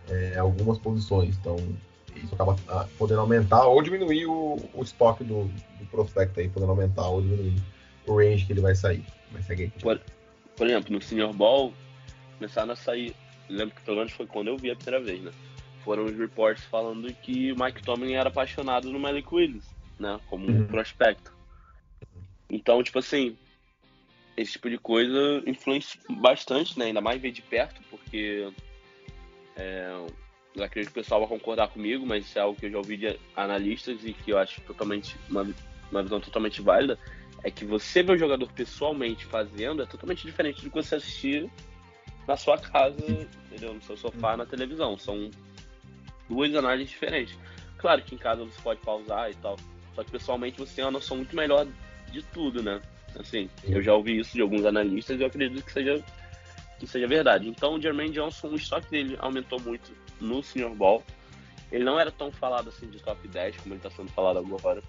é, 0.09 0.37
algumas 0.37 0.79
posições. 0.79 1.37
Então, 1.37 1.57
isso 2.17 2.35
acaba 2.35 2.57
ah, 2.69 2.87
podendo 2.99 3.21
aumentar 3.21 3.67
ou 3.67 3.83
diminuir 3.83 4.27
o, 4.27 4.57
o 4.73 4.83
estoque 4.83 5.25
do, 5.25 5.45
do 5.45 5.87
prospecto 5.91 6.41
aí, 6.41 6.49
podendo 6.49 6.71
aumentar 6.71 7.09
ou 7.09 7.21
diminuir 7.21 7.57
o 8.07 8.17
range 8.17 8.47
que 8.47 8.53
ele 8.53 8.61
vai 8.61 8.75
sair. 8.75 9.05
Vai 9.33 9.43
seguir. 9.43 9.73
Por, 9.81 10.01
por 10.57 10.67
exemplo, 10.67 10.93
no 10.93 11.03
Senior 11.03 11.33
Ball, 11.33 11.73
começaram 12.39 12.73
a 12.73 12.77
sair. 12.77 13.15
Lembro 13.49 13.75
que 13.75 13.83
pelo 13.83 13.99
menos 13.99 14.13
foi 14.13 14.27
quando 14.27 14.49
eu 14.49 14.57
vi 14.57 14.71
a 14.71 14.77
primeira 14.77 15.05
vez, 15.05 15.21
né? 15.23 15.33
Foram 15.85 16.05
os 16.05 16.17
reports 16.17 16.65
falando 16.65 17.13
que 17.13 17.53
o 17.53 17.63
Mike 17.63 17.83
Tomlin 17.83 18.15
era 18.15 18.29
apaixonado 18.29 18.91
no 18.91 18.99
Malik 18.99 19.35
Willis, 19.35 19.65
né? 19.99 20.19
Como 20.29 20.51
um 20.51 20.61
uhum. 20.61 20.67
prospecto. 20.67 21.33
Então, 22.49 22.83
tipo 22.83 22.99
assim, 22.99 23.37
esse 24.37 24.53
tipo 24.53 24.71
de 24.71 24.79
coisa 24.79 25.43
influencia 25.47 26.01
bastante, 26.09 26.79
né? 26.79 26.87
Ainda 26.87 27.01
mais 27.01 27.21
ver 27.21 27.33
de 27.33 27.43
perto, 27.43 27.81
porque 27.91 28.51
é, 29.57 30.07
eu 30.55 30.63
acredito 30.63 30.93
que 30.93 31.01
o 31.01 31.03
pessoal 31.03 31.21
vai 31.21 31.29
concordar 31.29 31.69
comigo, 31.69 32.07
mas 32.07 32.25
isso 32.25 32.39
é 32.39 32.43
algo 32.43 32.59
que 32.59 32.67
eu 32.67 32.71
já 32.71 32.79
ouvi 32.79 32.97
de 32.97 33.19
analistas 33.37 34.05
e 34.05 34.13
que 34.13 34.31
eu 34.31 34.39
acho 34.39 34.61
totalmente 34.63 35.17
uma, 35.29 35.47
uma 35.91 36.03
visão 36.03 36.21
totalmente 36.21 36.63
válida, 36.63 36.99
é 37.43 37.51
que 37.51 37.65
você 37.65 38.03
ver 38.03 38.13
o 38.13 38.19
jogador 38.19 38.51
pessoalmente 38.53 39.27
fazendo 39.27 39.83
é 39.83 39.87
totalmente 39.87 40.27
diferente 40.27 40.63
do 40.63 40.71
que 40.71 40.77
você 40.77 40.95
assistir 40.95 41.51
na 42.27 42.37
sua 42.37 42.57
casa, 42.57 42.97
entendeu? 43.47 43.75
no 43.75 43.83
seu 43.83 43.97
sofá, 43.97 44.37
na 44.37 44.47
televisão. 44.47 44.97
São 44.97 45.31
duas 46.29 46.55
análises 46.55 46.91
diferentes. 46.91 47.37
Claro 47.77 48.01
que 48.03 48.15
em 48.15 48.19
casa 48.19 48.45
você 48.45 48.61
pode 48.63 48.81
pausar 48.81 49.31
e 49.31 49.35
tal, 49.35 49.57
só 49.95 50.03
que 50.03 50.11
pessoalmente 50.11 50.59
você 50.59 50.77
tem 50.77 50.85
uma 50.85 50.93
noção 50.93 51.19
muito 51.19 51.37
melhor 51.37 51.67
de 52.11 52.23
tudo, 52.23 52.63
né? 52.63 52.81
Assim, 53.19 53.49
eu 53.65 53.83
já 53.83 53.95
ouvi 53.95 54.19
isso 54.19 54.33
de 54.33 54.41
alguns 54.41 54.65
analistas 54.65 55.19
e 55.19 55.23
eu 55.23 55.27
acredito 55.27 55.65
que 55.65 55.73
seja 55.73 56.03
que 56.79 56.87
seja 56.87 57.07
verdade. 57.07 57.49
Então, 57.49 57.75
o 57.75 57.81
Jermaine 57.81 58.13
Johnson, 58.13 58.49
o 58.49 58.57
estoque 58.57 58.91
dele 58.91 59.17
aumentou 59.21 59.61
muito 59.61 59.93
no 60.21 60.43
Senior 60.43 60.75
Ball. 60.75 61.03
Ele 61.71 61.85
não 61.85 61.99
era 61.99 62.11
tão 62.11 62.31
falado 62.31 62.69
assim 62.69 62.89
de 62.89 63.03
top 63.03 63.27
10 63.27 63.57
como 63.59 63.75
ele 63.75 63.79
está 63.79 63.91
sendo 63.91 64.11
falado 64.11 64.39
agora. 64.39 64.83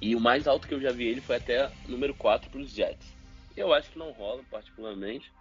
E 0.00 0.14
o 0.14 0.20
mais 0.20 0.46
alto 0.46 0.68
que 0.68 0.74
eu 0.74 0.80
já 0.80 0.92
vi 0.92 1.08
ele 1.08 1.20
foi 1.20 1.36
até 1.36 1.70
número 1.88 2.14
4 2.14 2.50
para 2.50 2.60
os 2.60 2.70
Jets. 2.70 3.14
Eu 3.56 3.72
acho 3.72 3.90
que 3.90 3.98
não 3.98 4.12
rola, 4.12 4.42
particularmente. 4.50 5.32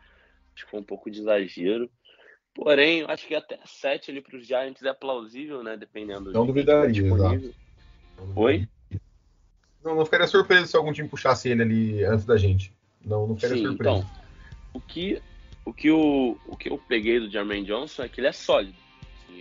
Acho 0.56 0.65
que 0.65 0.71
foi 0.71 0.80
um 0.80 0.84
pouco 0.84 1.12
de 1.12 1.19
exagero. 1.19 1.89
Porém, 2.54 2.99
eu 2.99 3.10
acho 3.10 3.28
que 3.28 3.36
até 3.36 3.60
7 3.65 4.12
ali 4.12 4.21
para 4.21 4.38
os 4.38 4.47
Giants 4.47 4.82
é 4.82 4.93
plausível, 4.93 5.62
né? 5.62 5.75
Dependendo 5.75 6.32
Não 6.32 6.45
duvidaria, 6.45 7.06
exato. 7.06 7.54
Oi? 8.34 8.65
Não, 9.84 9.95
não 9.95 10.06
ficaria 10.06 10.25
surpreso 10.25 10.67
se 10.67 10.78
algum 10.78 10.93
time 10.93 11.10
puxasse 11.10 11.49
ele 11.49 11.62
ali 11.62 12.04
antes 12.06 12.25
da 12.25 12.38
gente. 12.38 12.73
Não, 13.04 13.28
não 13.28 13.36
ficaria 13.36 13.58
Sim, 13.58 13.67
surpreso. 13.67 13.97
Então, 13.97 14.10
o 14.73 14.80
que, 14.80 15.21
o, 15.65 15.73
que 15.73 15.91
o, 15.91 16.38
o 16.47 16.56
que 16.56 16.69
eu 16.69 16.78
peguei 16.78 17.19
do 17.19 17.30
Jermaine 17.30 17.65
Johnson 17.65 18.04
é 18.04 18.08
que 18.08 18.21
ele 18.21 18.28
é 18.28 18.32
sólido 18.32 18.86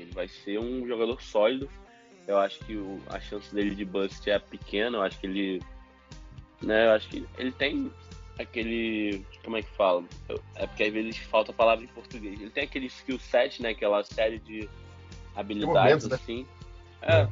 ele 0.01 0.13
vai 0.13 0.29
ser 0.29 0.59
um 0.59 0.87
jogador 0.87 1.21
sólido. 1.23 1.69
Eu 2.27 2.39
acho 2.39 2.59
que 2.61 2.77
o, 2.77 3.01
a 3.09 3.21
chance 3.21 3.55
dele 3.55 3.75
de 3.75 3.85
bust 3.85 4.29
é 4.29 4.39
pequena. 4.39 4.99
Eu 4.99 5.03
acho 5.03 5.19
que 5.19 5.27
ele. 5.27 5.63
Né, 6.63 6.87
eu 6.87 6.93
acho 6.93 7.09
que 7.09 7.27
ele 7.39 7.53
tem 7.53 7.91
aquele. 8.39 9.25
Como 9.43 9.57
é 9.57 9.63
que 9.63 9.71
fala? 9.71 10.05
É 10.57 10.67
porque 10.67 10.85
às 10.85 10.93
vezes 10.93 11.19
falta 11.19 11.51
a 11.51 11.55
palavra 11.55 11.85
em 11.85 11.89
português. 11.89 12.41
Ele 12.41 12.51
tem 12.51 12.65
aquele 12.65 12.87
skill 12.87 13.19
set, 13.19 13.63
né? 13.63 13.71
Aquela 13.71 14.03
série 14.05 14.39
de 14.39 14.69
habilidades, 15.37 16.09
né? 16.09 16.15
assim. 16.15 16.47
É. 17.03 17.21
é. 17.21 17.29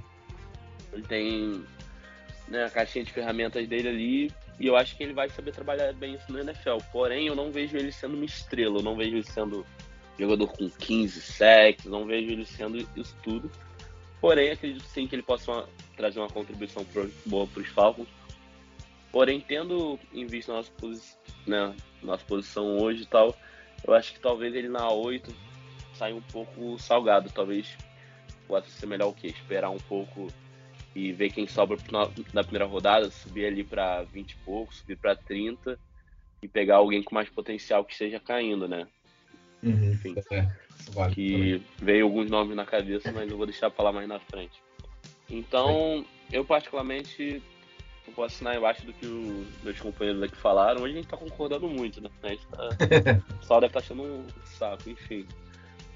Ele 0.92 1.02
tem 1.04 1.64
né, 2.48 2.64
a 2.64 2.70
caixinha 2.70 3.04
de 3.04 3.12
ferramentas 3.12 3.66
dele 3.66 3.88
ali. 3.88 4.32
E 4.62 4.68
eu 4.68 4.76
acho 4.76 4.96
que 4.96 5.02
ele 5.02 5.12
vai 5.12 5.28
saber 5.28 5.50
trabalhar 5.50 5.92
bem 5.92 6.14
isso 6.14 6.30
no 6.30 6.38
NFL. 6.38 6.76
Porém, 6.92 7.26
eu 7.26 7.34
não 7.34 7.50
vejo 7.50 7.76
ele 7.76 7.90
sendo 7.90 8.14
uma 8.14 8.24
estrela. 8.24 8.78
Eu 8.78 8.82
não 8.84 8.94
vejo 8.94 9.16
ele 9.16 9.24
sendo 9.24 9.66
jogador 10.16 10.46
com 10.46 10.70
15 10.70 11.20
sacks, 11.20 11.84
não 11.86 12.06
vejo 12.06 12.30
ele 12.30 12.46
sendo 12.46 12.78
isso 12.94 13.16
tudo. 13.24 13.50
Porém, 14.20 14.52
acredito 14.52 14.84
sim 14.84 15.08
que 15.08 15.16
ele 15.16 15.24
possa 15.24 15.68
trazer 15.96 16.20
uma 16.20 16.28
contribuição 16.28 16.84
pro, 16.84 17.10
boa 17.26 17.44
para 17.44 17.60
os 17.60 17.68
Falcons. 17.70 18.06
Porém, 19.10 19.40
tendo 19.40 19.98
em 20.14 20.26
vista 20.26 20.52
nossa, 20.52 20.70
posi 20.78 21.16
né, 21.44 21.74
nossa 22.00 22.24
posição 22.24 22.78
hoje 22.78 23.02
e 23.02 23.06
tal, 23.06 23.36
eu 23.84 23.92
acho 23.94 24.12
que 24.12 24.20
talvez 24.20 24.54
ele 24.54 24.68
na 24.68 24.88
8 24.88 25.34
sair 25.94 26.12
um 26.12 26.22
pouco 26.22 26.78
salgado. 26.78 27.28
Talvez 27.34 27.76
possa 28.46 28.68
ser 28.68 28.86
melhor 28.86 29.08
o 29.08 29.12
quê? 29.12 29.26
Esperar 29.26 29.70
um 29.70 29.80
pouco 29.80 30.28
e 30.94 31.12
ver 31.12 31.30
quem 31.30 31.46
sobra 31.46 31.76
na 32.32 32.42
primeira 32.42 32.66
rodada, 32.66 33.10
subir 33.10 33.46
ali 33.46 33.64
para 33.64 34.02
20 34.02 34.30
e 34.30 34.36
pouco, 34.36 34.74
subir 34.74 34.96
para 34.96 35.16
30 35.16 35.78
e 36.42 36.48
pegar 36.48 36.76
alguém 36.76 37.02
com 37.02 37.14
mais 37.14 37.28
potencial 37.28 37.84
que 37.84 37.92
esteja 37.92 38.20
caindo, 38.20 38.68
né? 38.68 38.86
Uhum, 39.62 39.92
Enfim, 39.92 40.14
é, 40.32 40.48
vale, 40.90 41.14
que 41.14 41.62
veio 41.78 42.04
alguns 42.04 42.28
nomes 42.28 42.56
na 42.56 42.66
cabeça, 42.66 43.12
mas 43.12 43.30
eu 43.30 43.36
vou 43.36 43.46
deixar 43.46 43.70
falar 43.70 43.92
mais 43.92 44.08
na 44.08 44.18
frente. 44.18 44.60
Então, 45.30 46.04
eu 46.30 46.44
particularmente 46.44 47.42
não 48.06 48.12
posso 48.12 48.34
assinar 48.34 48.56
embaixo 48.56 48.84
do 48.84 48.92
que 48.92 49.06
os 49.06 49.62
meus 49.62 49.80
companheiros 49.80 50.22
aqui 50.22 50.36
falaram. 50.36 50.82
Hoje 50.82 50.94
a 50.94 50.96
gente 50.96 51.08
tá 51.08 51.16
concordando 51.16 51.68
muito, 51.68 52.00
né? 52.00 52.10
A 52.22 52.28
gente 52.28 52.46
tá... 52.48 52.68
o 53.40 53.44
sol 53.44 53.60
deve 53.60 53.70
estar 53.70 53.80
tá 53.80 53.86
achando 53.86 54.02
um 54.02 54.26
saco, 54.44 54.90
enfim. 54.90 55.26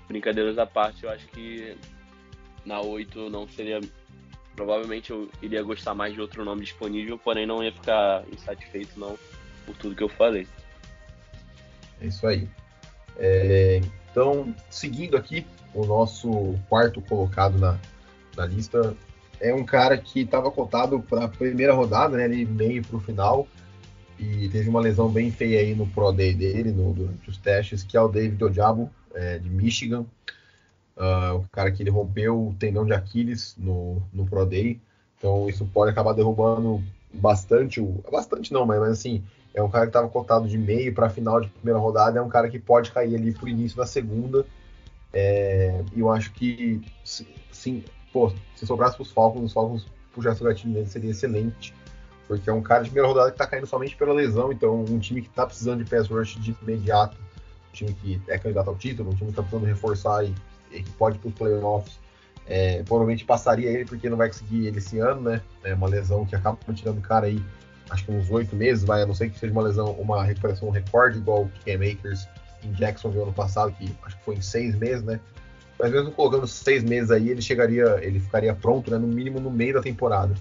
Brincadeiras 0.06 0.56
à 0.58 0.64
parte, 0.64 1.04
eu 1.04 1.10
acho 1.10 1.26
que 1.28 1.76
na 2.64 2.80
8 2.80 3.28
não 3.30 3.48
seria. 3.48 3.80
Provavelmente 4.56 5.10
eu 5.10 5.28
iria 5.42 5.62
gostar 5.62 5.94
mais 5.94 6.14
de 6.14 6.20
outro 6.20 6.44
nome 6.44 6.62
disponível, 6.62 7.18
porém 7.18 7.46
não 7.46 7.62
ia 7.62 7.70
ficar 7.70 8.24
insatisfeito 8.32 8.98
não 8.98 9.16
por 9.66 9.76
tudo 9.76 9.94
que 9.94 10.02
eu 10.02 10.08
falei. 10.08 10.46
É 12.00 12.06
isso 12.06 12.26
aí. 12.26 12.48
É, 13.18 13.80
então, 14.10 14.54
seguindo 14.70 15.16
aqui, 15.16 15.46
o 15.74 15.84
nosso 15.84 16.54
quarto 16.68 17.00
colocado 17.02 17.58
na, 17.58 17.78
na 18.36 18.46
lista 18.46 18.96
é 19.40 19.54
um 19.54 19.64
cara 19.64 19.98
que 19.98 20.20
estava 20.20 20.50
cotado 20.50 21.00
para 21.00 21.24
a 21.24 21.28
primeira 21.28 21.74
rodada, 21.74 22.16
né, 22.16 22.24
ali 22.24 22.44
meio 22.44 22.82
para 22.82 22.96
o 22.96 23.00
final, 23.00 23.46
e 24.18 24.48
teve 24.48 24.68
uma 24.68 24.80
lesão 24.80 25.10
bem 25.10 25.30
feia 25.30 25.60
aí 25.60 25.74
no 25.74 25.86
Pro 25.86 26.12
Day 26.12 26.32
dele, 26.32 26.72
no, 26.72 26.94
durante 26.94 27.28
os 27.28 27.36
testes, 27.36 27.82
que 27.82 27.96
é 27.96 28.00
o 28.00 28.08
David 28.08 28.42
Ojabo, 28.42 28.90
é, 29.14 29.38
de 29.38 29.50
Michigan. 29.50 30.06
Uh, 30.96 31.36
o 31.36 31.48
cara 31.52 31.70
que 31.70 31.82
ele 31.82 31.90
rompeu 31.90 32.48
o 32.48 32.54
tendão 32.58 32.86
de 32.86 32.94
Aquiles 32.94 33.54
no, 33.58 34.02
no 34.12 34.24
Pro 34.24 34.46
Day, 34.46 34.80
então 35.18 35.48
isso 35.48 35.66
pode 35.66 35.90
acabar 35.90 36.14
derrubando 36.14 36.82
bastante, 37.12 37.80
o, 37.80 38.02
bastante 38.10 38.50
não, 38.52 38.64
mas, 38.64 38.80
mas 38.80 38.90
assim, 38.92 39.22
é 39.54 39.62
um 39.62 39.68
cara 39.68 39.84
que 39.84 39.90
estava 39.90 40.08
cotado 40.08 40.48
de 40.48 40.56
meio 40.56 40.94
para 40.94 41.10
final 41.10 41.40
de 41.40 41.48
primeira 41.48 41.78
rodada, 41.78 42.18
é 42.18 42.22
um 42.22 42.30
cara 42.30 42.48
que 42.48 42.58
pode 42.58 42.92
cair 42.92 43.14
ali 43.14 43.32
para 43.32 43.44
o 43.44 43.48
início 43.48 43.76
da 43.76 43.84
segunda, 43.84 44.46
é, 45.12 45.82
eu 45.96 46.10
acho 46.10 46.32
que, 46.32 46.80
sim, 47.50 47.84
pô, 48.12 48.32
se 48.54 48.66
sobrasse 48.66 48.96
pros 48.96 49.10
Falcons, 49.10 49.44
os 49.44 49.52
Falcons 49.52 49.86
puxassem 50.12 50.46
o 50.46 50.48
gatilho 50.48 50.74
dele 50.74 50.86
seria 50.86 51.10
excelente. 51.10 51.74
Porque 52.26 52.50
é 52.50 52.52
um 52.52 52.62
cara 52.62 52.82
de 52.82 52.90
primeira 52.90 53.08
rodada 53.08 53.30
que 53.30 53.38
tá 53.38 53.46
caindo 53.46 53.66
somente 53.66 53.96
pela 53.96 54.12
lesão, 54.12 54.52
então 54.52 54.84
um 54.84 54.98
time 54.98 55.22
que 55.22 55.28
tá 55.28 55.46
precisando 55.46 55.84
de 55.84 55.88
pass 55.88 56.08
rush 56.08 56.36
de 56.40 56.56
imediato, 56.60 57.16
um 57.16 57.72
time 57.72 57.94
que 57.94 58.20
é 58.28 58.36
candidato 58.36 58.68
ao 58.68 58.76
título, 58.76 59.10
um 59.10 59.14
time 59.14 59.30
que 59.30 59.36
tá 59.36 59.42
precisando 59.42 59.66
reforçar 59.66 60.24
e 60.24 60.34
que 60.70 60.90
pode 60.92 61.16
ir 61.16 61.20
pros 61.20 61.34
playoffs, 61.34 61.98
é, 62.46 62.82
provavelmente 62.84 63.24
passaria 63.24 63.70
ele 63.70 63.84
porque 63.84 64.08
não 64.08 64.16
vai 64.16 64.28
conseguir 64.28 64.66
ele 64.66 64.78
esse 64.78 64.98
ano, 64.98 65.22
né? 65.22 65.40
É 65.64 65.74
uma 65.74 65.88
lesão 65.88 66.24
que 66.24 66.36
acaba 66.36 66.58
tirando 66.74 66.98
o 66.98 67.02
cara 67.02 67.26
aí, 67.26 67.42
acho 67.90 68.04
que 68.04 68.12
uns 68.12 68.30
oito 68.30 68.54
meses, 68.54 68.84
vai, 68.84 69.02
a 69.02 69.06
não 69.06 69.14
ser 69.14 69.30
que 69.30 69.38
seja 69.38 69.52
uma 69.52 69.62
lesão, 69.62 69.92
uma 69.92 70.22
recuperação 70.24 70.70
recorde 70.70 71.18
igual 71.18 71.42
o 71.42 71.50
Cam 71.64 71.78
Makers 71.78 72.28
em 72.62 72.72
Jacksonville 72.72 73.24
ano 73.24 73.32
passado, 73.32 73.72
que 73.72 73.92
acho 74.04 74.16
que 74.16 74.24
foi 74.24 74.36
em 74.36 74.42
seis 74.42 74.76
meses, 74.76 75.02
né? 75.02 75.20
Mas 75.78 75.92
mesmo 75.92 76.10
colocando 76.12 76.46
seis 76.46 76.82
meses 76.82 77.10
aí, 77.10 77.28
ele 77.28 77.42
chegaria, 77.42 77.98
ele 78.00 78.18
ficaria 78.18 78.54
pronto, 78.54 78.90
né, 78.90 78.96
no 78.96 79.06
mínimo 79.06 79.40
no 79.40 79.50
meio 79.50 79.74
da 79.74 79.82
temporada. 79.82 80.34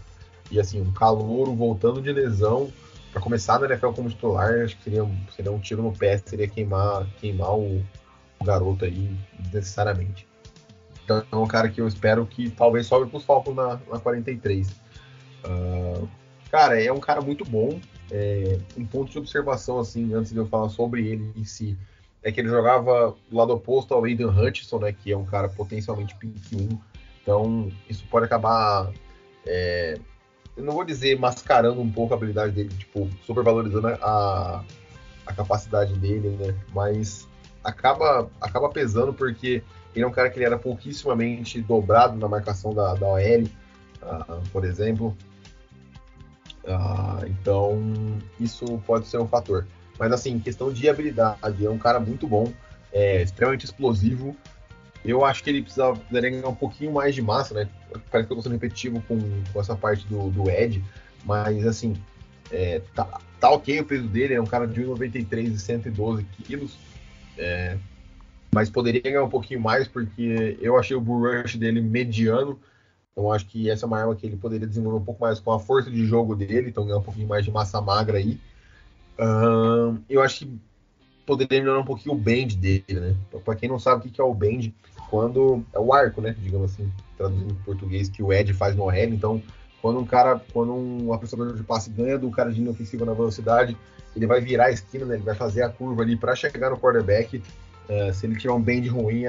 E 0.49 0.59
assim, 0.59 0.79
um 0.81 0.93
calouro 0.93 1.53
voltando 1.53 2.01
de 2.01 2.11
lesão 2.11 2.71
para 3.11 3.21
começar 3.21 3.59
na 3.59 3.65
NFL 3.65 3.89
como 3.89 4.09
titular, 4.09 4.61
acho 4.63 4.77
que 4.77 4.83
seria, 4.83 5.05
seria 5.35 5.51
um 5.51 5.59
tiro 5.59 5.81
no 5.81 5.91
pé, 5.91 6.17
seria 6.17 6.47
queimar, 6.47 7.07
queimar 7.19 7.57
o 7.57 7.83
garoto 8.43 8.85
aí 8.85 9.15
desnecessariamente. 9.39 10.27
Então 11.03 11.23
é 11.31 11.35
um 11.35 11.47
cara 11.47 11.69
que 11.69 11.79
eu 11.79 11.87
espero 11.87 12.25
que 12.25 12.49
talvez 12.49 12.87
sobe 12.87 13.09
para 13.09 13.17
os 13.17 13.23
Falcons 13.23 13.55
na, 13.55 13.79
na 13.89 13.99
43. 13.99 14.69
Uh, 15.45 16.07
cara, 16.49 16.81
é 16.81 16.91
um 16.91 16.99
cara 16.99 17.21
muito 17.21 17.45
bom. 17.45 17.79
É, 18.11 18.59
um 18.77 18.85
ponto 18.85 19.11
de 19.11 19.17
observação, 19.17 19.79
assim, 19.79 20.13
antes 20.13 20.31
de 20.31 20.37
eu 20.37 20.47
falar 20.47 20.69
sobre 20.69 21.07
ele 21.07 21.31
em 21.35 21.43
si, 21.43 21.77
é 22.23 22.31
que 22.31 22.39
ele 22.39 22.49
jogava 22.49 23.15
do 23.29 23.37
lado 23.37 23.53
oposto 23.53 23.93
ao 23.93 24.03
Aiden 24.03 24.27
Hutchinson, 24.27 24.79
né, 24.79 24.91
que 24.91 25.11
é 25.11 25.17
um 25.17 25.25
cara 25.25 25.47
potencialmente 25.47 26.15
pick 26.15 26.33
1. 26.53 26.79
Então, 27.21 27.71
isso 27.87 28.03
pode 28.09 28.25
acabar, 28.25 28.91
é, 29.45 29.99
eu 30.57 30.63
não 30.63 30.73
vou 30.73 30.83
dizer 30.83 31.19
mascarando 31.19 31.81
um 31.81 31.91
pouco 31.91 32.13
a 32.13 32.17
habilidade 32.17 32.53
dele, 32.53 32.69
tipo, 32.69 33.07
supervalorizando 33.25 33.87
a, 33.87 34.63
a 35.25 35.33
capacidade 35.33 35.93
dele, 35.99 36.29
né, 36.29 36.55
mas 36.73 37.27
acaba, 37.65 38.29
acaba 38.39 38.69
pesando 38.69 39.13
porque 39.13 39.63
ele 39.95 40.05
é 40.05 40.07
um 40.07 40.11
cara 40.11 40.29
que 40.29 40.37
ele 40.37 40.45
era 40.45 40.57
pouquíssimamente 40.57 41.61
dobrado 41.61 42.17
na 42.17 42.27
marcação 42.27 42.73
da, 42.73 42.93
da 42.93 43.07
OL, 43.07 43.43
uh, 44.01 44.49
por 44.51 44.63
exemplo. 44.63 45.15
Uh, 46.63 47.25
então, 47.27 47.81
isso 48.39 48.65
pode 48.85 49.07
ser 49.07 49.17
um 49.17 49.27
fator. 49.27 49.65
Mas 49.97 50.11
assim, 50.11 50.39
questão 50.39 50.71
de 50.71 50.89
habilidade, 50.89 51.65
é 51.65 51.69
um 51.69 51.77
cara 51.77 51.99
muito 51.99 52.27
bom, 52.27 52.51
é 52.91 53.21
extremamente 53.21 53.65
explosivo. 53.65 54.35
Eu 55.03 55.23
acho 55.23 55.43
que 55.43 55.49
ele 55.49 55.61
precisa 55.61 55.93
ganhar 56.11 56.47
um 56.47 56.55
pouquinho 56.55 56.91
mais 56.91 57.13
de 57.13 57.21
massa, 57.21 57.53
né? 57.53 57.69
Parece 58.11 58.27
que 58.27 58.33
eu 58.33 58.37
tô 58.37 58.41
sendo 58.41 58.53
repetitivo 58.53 59.01
com, 59.07 59.17
com 59.53 59.59
essa 59.61 59.75
parte 59.75 60.05
do, 60.07 60.29
do 60.31 60.49
Ed, 60.49 60.83
mas 61.23 61.65
assim, 61.65 61.95
é, 62.51 62.81
tá, 62.93 63.21
tá 63.39 63.49
ok 63.51 63.79
o 63.79 63.85
peso 63.85 64.07
dele, 64.07 64.33
é 64.33 64.41
um 64.41 64.45
cara 64.45 64.67
de 64.67 64.81
1,93 64.81 65.53
e 65.53 65.59
112 65.59 66.23
quilos. 66.43 66.77
É, 67.37 67.77
mas 68.53 68.69
poderia 68.69 69.01
ganhar 69.01 69.23
um 69.23 69.29
pouquinho 69.29 69.61
mais, 69.61 69.87
porque 69.87 70.57
eu 70.61 70.77
achei 70.77 70.95
o 70.95 71.01
bull 71.01 71.41
rush 71.41 71.55
dele 71.55 71.81
mediano. 71.81 72.59
Então 73.11 73.31
acho 73.31 73.45
que 73.45 73.69
essa 73.69 73.85
é 73.85 73.87
uma 73.87 73.99
arma 73.99 74.15
que 74.15 74.25
ele 74.25 74.35
poderia 74.35 74.67
desenvolver 74.67 74.97
um 74.97 75.05
pouco 75.05 75.21
mais 75.21 75.39
com 75.39 75.51
a 75.51 75.59
força 75.59 75.89
de 75.89 76.05
jogo 76.05 76.35
dele, 76.35 76.69
então 76.69 76.85
ganhar 76.85 76.97
um 76.97 77.03
pouquinho 77.03 77.27
mais 77.27 77.45
de 77.45 77.51
massa 77.51 77.79
magra 77.79 78.17
aí 78.17 78.39
eu 80.09 80.21
acho 80.21 80.39
que 80.39 80.59
poderia 81.25 81.59
melhorar 81.59 81.79
um 81.79 81.85
pouquinho 81.85 82.13
o 82.13 82.17
bend 82.17 82.55
dele, 82.55 82.99
né? 82.99 83.15
Para 83.43 83.55
quem 83.55 83.69
não 83.69 83.79
sabe 83.79 84.07
o 84.07 84.11
que 84.11 84.21
é 84.21 84.23
o 84.23 84.33
bend, 84.33 84.73
quando 85.09 85.65
é 85.73 85.79
o 85.79 85.93
arco, 85.93 86.21
né? 86.21 86.35
Digamos 86.37 86.73
assim, 86.73 86.91
traduzindo 87.17 87.51
em 87.51 87.63
português, 87.63 88.09
que 88.09 88.21
o 88.21 88.31
Ed 88.31 88.53
faz 88.53 88.75
no 88.75 88.83
OL. 88.83 88.95
Então, 88.95 89.41
quando 89.81 89.99
um 89.99 90.05
cara, 90.05 90.39
quando 90.53 90.73
um 90.73 91.13
apreciador 91.13 91.55
de 91.55 91.63
passe 91.63 91.89
ganha 91.89 92.17
do 92.17 92.29
cara 92.29 92.51
de 92.51 92.59
linha 92.59 92.71
ofensiva 92.71 93.05
na 93.05 93.13
velocidade, 93.13 93.75
ele 94.15 94.25
vai 94.25 94.39
virar 94.41 94.65
a 94.65 94.71
esquina, 94.71 95.05
né? 95.05 95.15
Ele 95.15 95.23
vai 95.23 95.35
fazer 95.35 95.63
a 95.63 95.69
curva 95.69 96.03
ali 96.03 96.15
para 96.15 96.35
chegar 96.35 96.69
no 96.69 96.77
quarterback. 96.77 97.41
Uh, 97.87 98.13
se 98.13 98.25
ele 98.25 98.35
tiver 98.35 98.53
um 98.53 98.61
bend 98.61 98.87
ruim, 98.87 99.23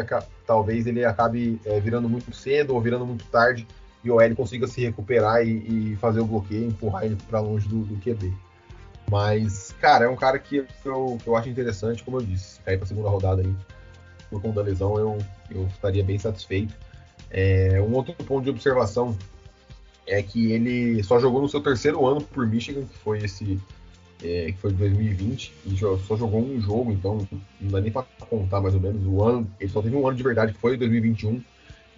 talvez 0.47 0.87
ele 0.87 1.05
acabe 1.05 1.61
uh, 1.67 1.81
virando 1.81 2.09
muito 2.09 2.35
cedo 2.35 2.75
ou 2.75 2.81
virando 2.81 3.05
muito 3.05 3.25
tarde 3.27 3.67
e 4.03 4.11
o 4.11 4.21
L 4.21 4.35
consiga 4.35 4.67
se 4.67 4.81
recuperar 4.81 5.45
e, 5.47 5.93
e 5.93 5.97
fazer 5.97 6.21
o 6.21 6.25
bloqueio, 6.25 6.69
empurrar 6.69 7.05
ele 7.05 7.17
para 7.29 7.41
longe 7.41 7.69
do, 7.69 7.81
do 7.81 7.97
QB. 7.97 8.33
Mas, 9.11 9.75
cara, 9.81 10.05
é 10.05 10.09
um 10.09 10.17
cara 10.17 10.39
que 10.39 10.65
eu, 10.85 11.19
eu 11.27 11.37
acho 11.37 11.49
interessante, 11.49 12.05
como 12.05 12.19
eu 12.19 12.23
disse, 12.23 12.61
cair 12.61 12.79
pra 12.79 12.87
segunda 12.87 13.09
rodada 13.09 13.43
aí, 13.43 13.55
por 14.31 14.41
conta 14.41 14.57
da 14.57 14.63
lesão, 14.63 14.99
eu, 14.99 15.19
eu 15.51 15.67
estaria 15.67 16.05
bem 16.05 16.19
satisfeito. 16.19 16.75
É, 17.31 17.81
um 17.81 17.93
outro 17.95 18.15
ponto 18.15 18.45
de 18.45 18.51
observação 18.51 19.17
é 20.07 20.23
que 20.23 20.53
ele 20.53 21.03
só 21.03 21.19
jogou 21.19 21.43
no 21.43 21.49
seu 21.49 21.61
terceiro 21.61 22.07
ano 22.07 22.21
por 22.21 22.47
Michigan, 22.47 22.83
que 22.83 22.99
foi 22.99 23.19
esse 23.19 23.61
é, 24.23 24.53
que 24.53 24.59
foi 24.59 24.73
de 24.73 24.77
2020, 24.79 25.53
e 25.67 25.77
só 25.77 26.17
jogou 26.17 26.41
um 26.41 26.61
jogo, 26.61 26.93
então 26.93 27.27
não 27.61 27.71
dá 27.71 27.81
nem 27.81 27.91
para 27.91 28.07
contar 28.29 28.61
mais 28.61 28.75
ou 28.75 28.81
menos 28.81 29.07
o 29.07 29.23
ano. 29.23 29.51
Ele 29.61 29.71
só 29.71 29.83
teve 29.83 29.97
um 29.97 30.07
ano 30.07 30.17
de 30.17 30.23
verdade, 30.23 30.53
que 30.53 30.59
foi 30.59 30.77
2021 30.77 31.43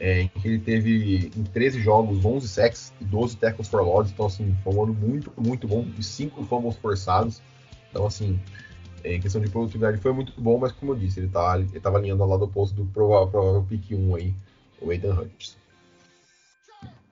é, 0.01 0.23
em 0.23 0.29
que 0.29 0.47
ele 0.47 0.59
teve 0.59 1.31
em 1.37 1.45
13 1.45 1.81
jogos 1.81 2.25
11 2.25 2.49
sacks 2.49 2.93
e 3.01 3.05
12 3.05 3.37
tackles 3.37 3.69
for 3.69 3.83
loss, 3.83 4.11
então 4.11 4.27
assim, 4.27 4.57
foi 4.63 4.75
um 4.75 4.85
ano 4.85 4.95
muito, 4.95 5.33
muito 5.37 5.67
bom, 5.67 5.87
e 5.99 6.03
5 6.03 6.45
fumbles 6.45 6.77
forçados, 6.77 7.43
então 7.91 8.07
assim, 8.07 8.39
é, 9.03 9.15
em 9.15 9.21
questão 9.21 9.41
de 9.41 9.51
produtividade 9.51 9.99
foi 9.99 10.13
muito 10.13 10.33
bom, 10.41 10.59
mas 10.59 10.73
como 10.73 10.93
eu 10.93 10.97
disse, 10.97 11.21
ele 11.21 11.29
tá, 11.29 11.59
estava 11.75 11.99
alinhando 11.99 12.23
ao 12.23 12.29
lado 12.29 12.45
oposto 12.45 12.75
do 12.75 12.85
provável, 12.87 13.29
provável 13.29 13.67
pick 13.69 13.91
1 13.91 14.15
aí, 14.15 14.33
o 14.81 14.91
Aidan 14.91 15.15
Hutchinson. 15.15 15.59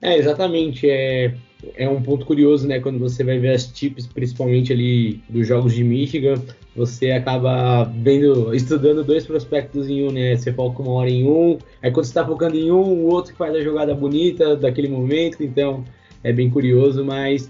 É, 0.01 0.15
exatamente, 0.15 0.89
é, 0.89 1.35
é 1.75 1.89
um 1.89 2.01
ponto 2.01 2.25
curioso, 2.25 2.67
né, 2.67 2.79
quando 2.79 2.99
você 2.99 3.23
vai 3.23 3.39
ver 3.39 3.53
as 3.53 3.65
tips, 3.65 4.05
principalmente 4.05 4.71
ali 4.71 5.21
dos 5.27 5.47
jogos 5.47 5.73
de 5.73 5.83
Michigan, 5.83 6.35
você 6.75 7.11
acaba 7.11 7.83
vendo, 7.83 8.53
estudando 8.53 9.03
dois 9.03 9.25
prospectos 9.25 9.89
em 9.89 10.07
um, 10.07 10.11
né? 10.11 10.35
Você 10.35 10.53
foca 10.53 10.81
uma 10.83 10.91
hora 10.91 11.09
em 11.09 11.25
um, 11.27 11.57
aí 11.81 11.89
quando 11.91 12.05
você 12.05 12.11
está 12.11 12.25
focando 12.25 12.55
em 12.55 12.71
um, 12.71 12.83
o 12.83 13.07
outro 13.07 13.31
que 13.31 13.37
faz 13.37 13.55
a 13.55 13.61
jogada 13.61 13.95
bonita 13.95 14.55
daquele 14.55 14.87
momento, 14.87 15.43
então 15.43 15.83
é 16.23 16.31
bem 16.31 16.49
curioso, 16.49 17.03
mas 17.03 17.49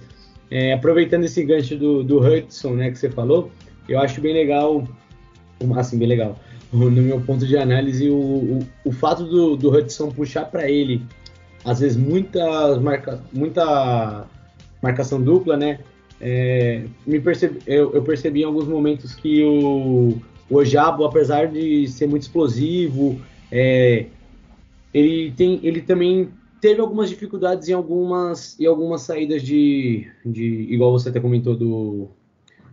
é, 0.49 0.73
aproveitando 0.73 1.25
esse 1.25 1.43
gancho 1.43 1.75
do, 1.75 2.03
do 2.03 2.19
Hudson, 2.19 2.75
né, 2.75 2.89
que 2.89 2.97
você 2.97 3.09
falou, 3.09 3.51
eu 3.89 3.99
acho 3.99 4.21
bem 4.21 4.33
legal, 4.33 4.87
assim, 5.75 5.97
bem 5.97 6.07
legal, 6.07 6.39
no 6.71 6.89
meu 6.89 7.19
ponto 7.19 7.45
de 7.45 7.57
análise, 7.57 8.09
o, 8.09 8.15
o, 8.15 8.59
o 8.85 8.91
fato 8.93 9.25
do, 9.25 9.57
do 9.57 9.69
Hudson 9.69 10.09
puxar 10.09 10.45
para 10.45 10.71
ele, 10.71 11.01
às 11.67 11.81
vezes, 11.81 11.97
muita, 11.97 12.79
marca, 12.79 13.21
muita 13.33 14.25
marcação 14.81 15.21
dupla, 15.21 15.57
né? 15.57 15.79
É, 16.21 16.85
me 17.05 17.19
percebi, 17.19 17.59
eu, 17.67 17.93
eu, 17.93 18.01
percebi 18.01 18.41
em 18.41 18.45
alguns 18.45 18.65
momentos 18.65 19.13
que 19.13 19.43
o, 19.43 20.17
o 20.49 20.55
Ojabo, 20.55 21.03
apesar 21.03 21.47
de 21.47 21.85
ser 21.89 22.07
muito 22.07 22.21
explosivo, 22.21 23.19
é, 23.51 24.05
ele, 24.93 25.31
tem, 25.31 25.59
ele 25.61 25.81
também 25.81 26.29
teve 26.61 26.79
algumas 26.79 27.09
dificuldades 27.09 27.67
em 27.67 27.73
algumas, 27.73 28.57
em 28.57 28.65
algumas 28.65 29.01
saídas 29.01 29.41
de, 29.41 30.07
de. 30.25 30.67
Igual 30.69 30.93
você 30.93 31.09
até 31.09 31.19
comentou 31.19 31.53
do. 31.53 32.07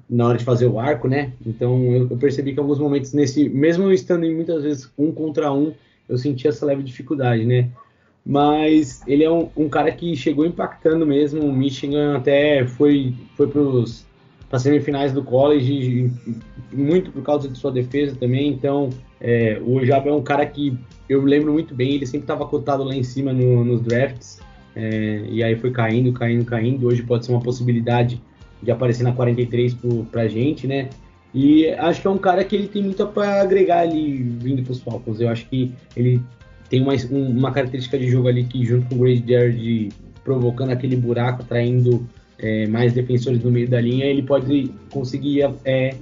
Na 0.09 0.29
hora 0.29 0.39
de 0.39 0.45
fazer 0.45 0.67
o 0.67 0.79
arco, 0.79 1.09
né? 1.09 1.33
Então 1.45 1.83
eu, 1.93 2.09
eu 2.11 2.17
percebi 2.17 2.53
que 2.53 2.61
em 2.61 2.63
alguns 2.63 2.79
momentos, 2.79 3.13
nesse. 3.13 3.49
Mesmo 3.49 3.91
estando 3.91 4.25
em 4.25 4.33
muitas 4.33 4.63
vezes 4.63 4.89
um 4.97 5.11
contra 5.11 5.53
um, 5.53 5.73
eu 6.09 6.17
senti 6.17 6.47
essa 6.47 6.65
leve 6.65 6.85
dificuldade, 6.85 7.45
né? 7.45 7.71
Mas 8.25 9.03
ele 9.07 9.23
é 9.23 9.31
um, 9.31 9.51
um 9.57 9.69
cara 9.69 9.93
que 9.93 10.17
chegou 10.17 10.47
impactando 10.47 11.07
mesmo. 11.07 11.43
O 11.43 11.53
Michigan 11.53 12.17
até 12.17 12.67
foi, 12.67 13.15
foi 13.37 13.47
para 13.47 13.61
as 14.53 14.63
semifinais 14.63 15.13
do 15.13 15.23
college, 15.23 16.11
muito 16.73 17.11
por 17.11 17.23
causa 17.23 17.49
de 17.49 17.59
sua 17.59 17.71
defesa 17.71 18.17
também. 18.17 18.49
Então, 18.49 18.89
é, 19.21 19.61
o 19.63 19.85
Jabo 19.85 20.09
é 20.09 20.13
um 20.13 20.23
cara 20.23 20.47
que 20.47 20.77
eu 21.09 21.23
lembro 21.23 21.53
muito 21.53 21.75
bem, 21.75 21.95
ele 21.95 22.07
sempre 22.07 22.25
estava 22.25 22.47
cotado 22.47 22.83
lá 22.83 22.95
em 22.95 23.03
cima 23.03 23.33
no, 23.33 23.63
nos 23.65 23.83
drafts, 23.83 24.41
é, 24.75 25.25
e 25.29 25.43
aí 25.43 25.55
foi 25.57 25.71
caindo, 25.71 26.13
caindo, 26.13 26.45
caindo. 26.45 26.87
Hoje 26.87 27.03
pode 27.03 27.27
ser 27.27 27.33
uma 27.33 27.41
possibilidade 27.41 28.21
de 28.63 28.71
aparecer 28.71 29.03
na 29.03 29.13
43 29.13 29.77
para 30.11 30.23
a 30.23 30.29
gente, 30.29 30.67
né? 30.67 30.89
E 31.35 31.69
acho 31.71 32.01
que 32.01 32.07
é 32.07 32.11
um 32.11 32.19
cara 32.19 32.45
que 32.45 32.55
ele 32.55 32.69
tem 32.69 32.83
muito 32.83 33.07
para 33.09 33.43
agregar 33.43 33.81
ali 33.81 34.23
vindo 34.23 34.63
para 34.63 34.73
os 34.73 34.81
Falcons. 34.81 35.21
Eu 35.21 35.29
acho 35.29 35.47
que 35.47 35.73
ele 35.97 36.23
tem 36.75 36.83
uma, 36.83 36.95
uma 37.13 37.53
característica 37.53 37.97
de 37.97 38.09
jogo 38.09 38.27
ali 38.27 38.43
que, 38.43 38.65
junto 38.65 38.89
com 38.89 38.97
o 38.97 38.99
Grady 38.99 39.33
Jarrett, 39.33 39.89
provocando 40.25 40.71
aquele 40.71 40.97
buraco, 40.97 41.43
atraindo 41.43 42.05
é, 42.37 42.67
mais 42.67 42.93
defensores 42.93 43.41
no 43.45 43.51
meio 43.51 43.69
da 43.69 43.81
linha, 43.81 44.07
ele 44.07 44.25
pode 44.25 44.73
conseguir 44.91 45.43
é, 45.65 45.95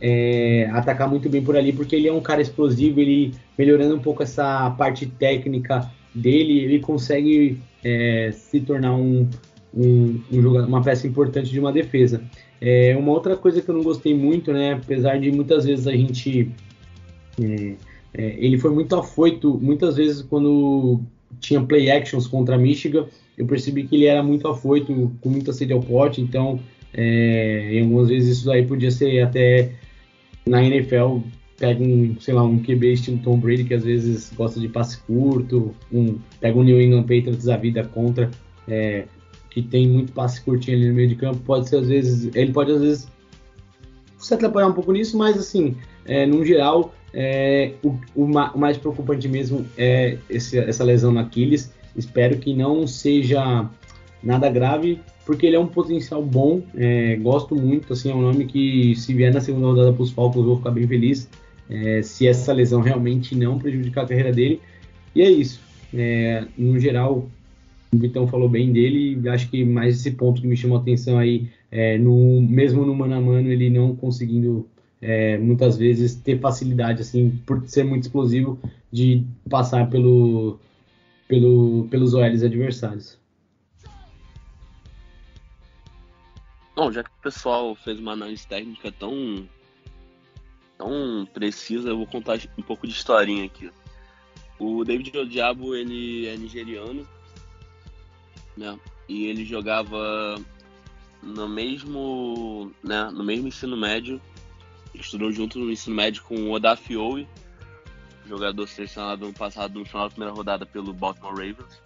é, 0.00 0.70
atacar 0.72 1.06
muito 1.06 1.28
bem 1.28 1.42
por 1.42 1.54
ali, 1.54 1.70
porque 1.70 1.94
ele 1.94 2.08
é 2.08 2.12
um 2.12 2.22
cara 2.22 2.40
explosivo, 2.40 2.98
ele 2.98 3.34
melhorando 3.58 3.94
um 3.94 3.98
pouco 3.98 4.22
essa 4.22 4.70
parte 4.70 5.04
técnica 5.04 5.90
dele, 6.14 6.60
ele 6.60 6.80
consegue 6.80 7.60
é, 7.84 8.30
se 8.32 8.60
tornar 8.60 8.94
um, 8.94 9.28
um, 9.74 10.18
um 10.32 10.40
jogador, 10.40 10.66
uma 10.66 10.82
peça 10.82 11.06
importante 11.06 11.50
de 11.50 11.60
uma 11.60 11.72
defesa. 11.72 12.22
É, 12.58 12.96
uma 12.96 13.12
outra 13.12 13.36
coisa 13.36 13.60
que 13.60 13.68
eu 13.68 13.74
não 13.74 13.82
gostei 13.82 14.14
muito, 14.14 14.50
né, 14.50 14.72
apesar 14.82 15.20
de 15.20 15.30
muitas 15.30 15.66
vezes 15.66 15.86
a 15.86 15.92
gente. 15.92 16.50
É, 17.38 17.74
é, 18.16 18.34
ele 18.38 18.58
foi 18.58 18.70
muito 18.70 18.96
afoito, 18.96 19.58
muitas 19.60 19.96
vezes 19.96 20.22
quando 20.22 21.00
tinha 21.38 21.60
play 21.60 21.90
actions 21.90 22.26
contra 22.26 22.56
Michigan, 22.56 23.06
eu 23.36 23.46
percebi 23.46 23.84
que 23.84 23.94
ele 23.94 24.06
era 24.06 24.22
muito 24.22 24.48
afoito, 24.48 25.12
com 25.20 25.28
muita 25.28 25.52
sede 25.52 25.74
ao 25.74 25.80
pote, 25.80 26.22
então 26.22 26.58
é, 26.94 27.78
algumas 27.82 28.08
vezes 28.08 28.38
isso 28.38 28.50
aí 28.50 28.66
podia 28.66 28.90
ser 28.90 29.20
até 29.20 29.72
na 30.46 30.64
NFL 30.64 31.18
pega 31.58 31.82
um, 31.82 32.16
sei 32.20 32.34
lá, 32.34 32.42
um 32.42 32.58
QB 32.58 32.92
estilo 32.92 33.18
Tom 33.18 33.38
Brady 33.38 33.64
que 33.64 33.74
às 33.74 33.84
vezes 33.84 34.32
gosta 34.34 34.60
de 34.60 34.68
passe 34.68 34.98
curto, 35.00 35.74
um, 35.92 36.18
pega 36.40 36.58
um 36.58 36.62
New 36.62 36.80
England 36.80 37.02
Patriots 37.02 37.44
da 37.44 37.56
vida 37.56 37.84
contra, 37.84 38.30
é, 38.68 39.04
que 39.50 39.62
tem 39.62 39.88
muito 39.88 40.12
passe 40.12 40.40
curtinho 40.42 40.76
ali 40.76 40.88
no 40.88 40.94
meio 40.94 41.08
de 41.08 41.16
campo, 41.16 41.38
pode 41.38 41.68
ser 41.68 41.76
às 41.76 41.88
vezes, 41.88 42.34
ele 42.34 42.52
pode 42.52 42.72
às 42.72 42.80
vezes 42.80 43.08
se 44.18 44.32
atrapalhar 44.34 44.68
um 44.68 44.72
pouco 44.72 44.92
nisso, 44.92 45.16
mas 45.16 45.36
assim, 45.36 45.76
é, 46.04 46.26
no 46.26 46.44
geral, 46.44 46.94
é, 47.12 47.72
o, 47.82 47.94
o, 48.14 48.26
mais 48.26 48.76
preocupante 48.76 49.28
mesmo 49.28 49.64
é 49.76 50.18
esse, 50.28 50.58
essa 50.58 50.84
lesão 50.84 51.12
no 51.12 51.20
Aquiles. 51.20 51.72
Espero 51.96 52.36
que 52.38 52.54
não 52.54 52.86
seja 52.86 53.68
nada 54.22 54.50
grave, 54.50 55.00
porque 55.24 55.46
ele 55.46 55.56
é 55.56 55.58
um 55.58 55.66
potencial 55.66 56.22
bom, 56.22 56.62
é, 56.74 57.16
gosto 57.16 57.54
muito, 57.54 57.92
assim, 57.92 58.10
é 58.10 58.14
um 58.14 58.20
nome 58.20 58.46
que 58.46 58.94
se 58.96 59.14
vier 59.14 59.32
na 59.32 59.40
segunda 59.40 59.66
rodada 59.66 59.92
para 59.92 60.02
os 60.02 60.10
Falcons 60.10 60.44
vou 60.44 60.56
ficar 60.56 60.70
bem 60.70 60.86
feliz, 60.86 61.28
é, 61.70 62.02
se 62.02 62.26
essa 62.26 62.52
lesão 62.52 62.80
realmente 62.80 63.34
não 63.34 63.58
prejudicar 63.58 64.04
a 64.04 64.08
carreira 64.08 64.32
dele, 64.32 64.60
e 65.14 65.22
é 65.22 65.30
isso, 65.30 65.60
é, 65.94 66.44
no 66.56 66.78
geral, 66.78 67.28
o 67.92 67.98
Vitão 67.98 68.26
falou 68.26 68.48
bem 68.48 68.72
dele, 68.72 69.28
acho 69.28 69.48
que 69.48 69.64
mais 69.64 69.96
esse 69.96 70.10
ponto 70.12 70.40
que 70.40 70.46
me 70.46 70.56
chamou 70.56 70.78
a 70.78 70.80
atenção 70.80 71.18
aí, 71.18 71.48
é, 71.70 71.98
no, 71.98 72.40
mesmo 72.42 72.84
no 72.84 72.94
mano 72.94 73.14
a 73.14 73.20
mano, 73.20 73.50
ele 73.50 73.70
não 73.70 73.94
conseguindo 73.94 74.66
é, 75.00 75.36
muitas 75.38 75.76
vezes 75.76 76.14
ter 76.14 76.40
facilidade, 76.40 77.02
assim, 77.02 77.30
por 77.46 77.66
ser 77.68 77.84
muito 77.84 78.04
explosivo, 78.04 78.58
de 78.90 79.24
passar 79.48 79.88
pelo, 79.90 80.58
pelo, 81.28 81.86
pelos 81.90 82.14
OLs 82.14 82.42
adversários. 82.42 83.18
Bom, 86.74 86.92
já 86.92 87.02
que 87.02 87.10
o 87.10 87.22
pessoal 87.22 87.74
fez 87.74 87.98
uma 87.98 88.12
análise 88.12 88.46
técnica 88.46 88.92
tão, 88.92 89.48
tão 90.76 91.26
precisa, 91.32 91.88
eu 91.88 91.96
vou 91.96 92.06
contar 92.06 92.38
um 92.58 92.62
pouco 92.62 92.86
de 92.86 92.92
historinha 92.92 93.46
aqui. 93.46 93.70
O 94.58 94.84
David 94.84 95.16
Odiabo, 95.16 95.74
ele 95.74 96.26
é 96.26 96.36
nigeriano, 96.36 97.06
né? 98.56 98.78
E 99.08 99.26
ele 99.26 99.44
jogava 99.44 100.36
no 101.22 101.48
mesmo, 101.48 102.72
né, 102.82 103.10
no 103.10 103.24
mesmo 103.24 103.48
ensino 103.48 103.76
médio, 103.76 104.20
estudou 105.00 105.30
junto 105.32 105.58
no 105.58 105.70
ensino 105.70 105.96
médio 105.96 106.22
com 106.22 106.34
o 106.34 106.52
Odafioe, 106.52 107.28
jogador 108.26 108.66
selecionado 108.66 109.26
no 109.26 109.32
passado 109.32 109.78
no 109.78 109.84
final 109.84 110.04
da 110.04 110.10
primeira 110.10 110.34
rodada 110.34 110.66
pelo 110.66 110.92
Baltimore 110.92 111.32
Ravens. 111.32 111.80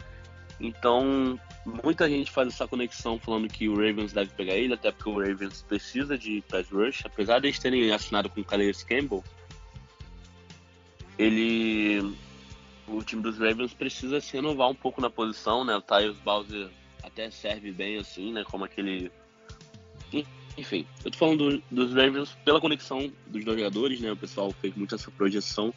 Então, 0.59 1.41
muita 1.65 2.09
gente 2.09 2.31
faz 2.31 2.49
essa 2.49 2.69
conexão 2.69 3.19
falando 3.19 3.49
que 3.49 3.69
o 3.69 3.75
Ravens 3.75 4.13
deve 4.13 4.31
pegar 4.33 4.55
ele, 4.55 4.75
até 4.75 4.93
porque 4.93 5.09
o 5.09 5.19
Ravens 5.19 5.63
precisa 5.63 6.19
de 6.19 6.43
pass 6.49 6.69
rush, 6.71 7.03
apesar 7.07 7.41
de 7.41 7.49
eles 7.49 7.59
terem 7.59 7.91
assinado 7.93 8.29
com 8.29 8.41
o 8.41 8.45
Calais 8.45 8.83
Campbell. 8.83 9.25
Ele 11.19 12.15
o 12.87 13.03
time 13.05 13.23
dos 13.23 13.39
Ravens 13.39 13.73
precisa 13.73 14.21
se 14.21 14.33
renovar 14.33 14.69
um 14.69 14.75
pouco 14.75 15.01
na 15.01 15.09
posição, 15.09 15.65
né? 15.65 15.77
O 15.77 15.81
Tyus 15.81 16.19
Bowser 16.19 16.69
até 17.03 17.31
serve 17.31 17.71
bem 17.73 17.99
assim, 17.99 18.33
né, 18.33 18.45
como 18.45 18.65
aquele 18.65 19.11
enfim, 20.61 20.87
eu 21.05 21.11
tô 21.11 21.19
falando 21.19 21.51
do, 21.51 21.63
dos 21.71 21.95
Ravens 21.95 22.37
pela 22.45 22.61
conexão 22.61 23.11
dos 23.27 23.45
dois 23.45 23.59
jogadores, 23.59 24.01
né? 24.01 24.13
O 24.13 24.17
pessoal 24.17 24.53
fez 24.53 24.75
muito 24.75 24.95
essa 24.95 25.11
projeção. 25.11 25.73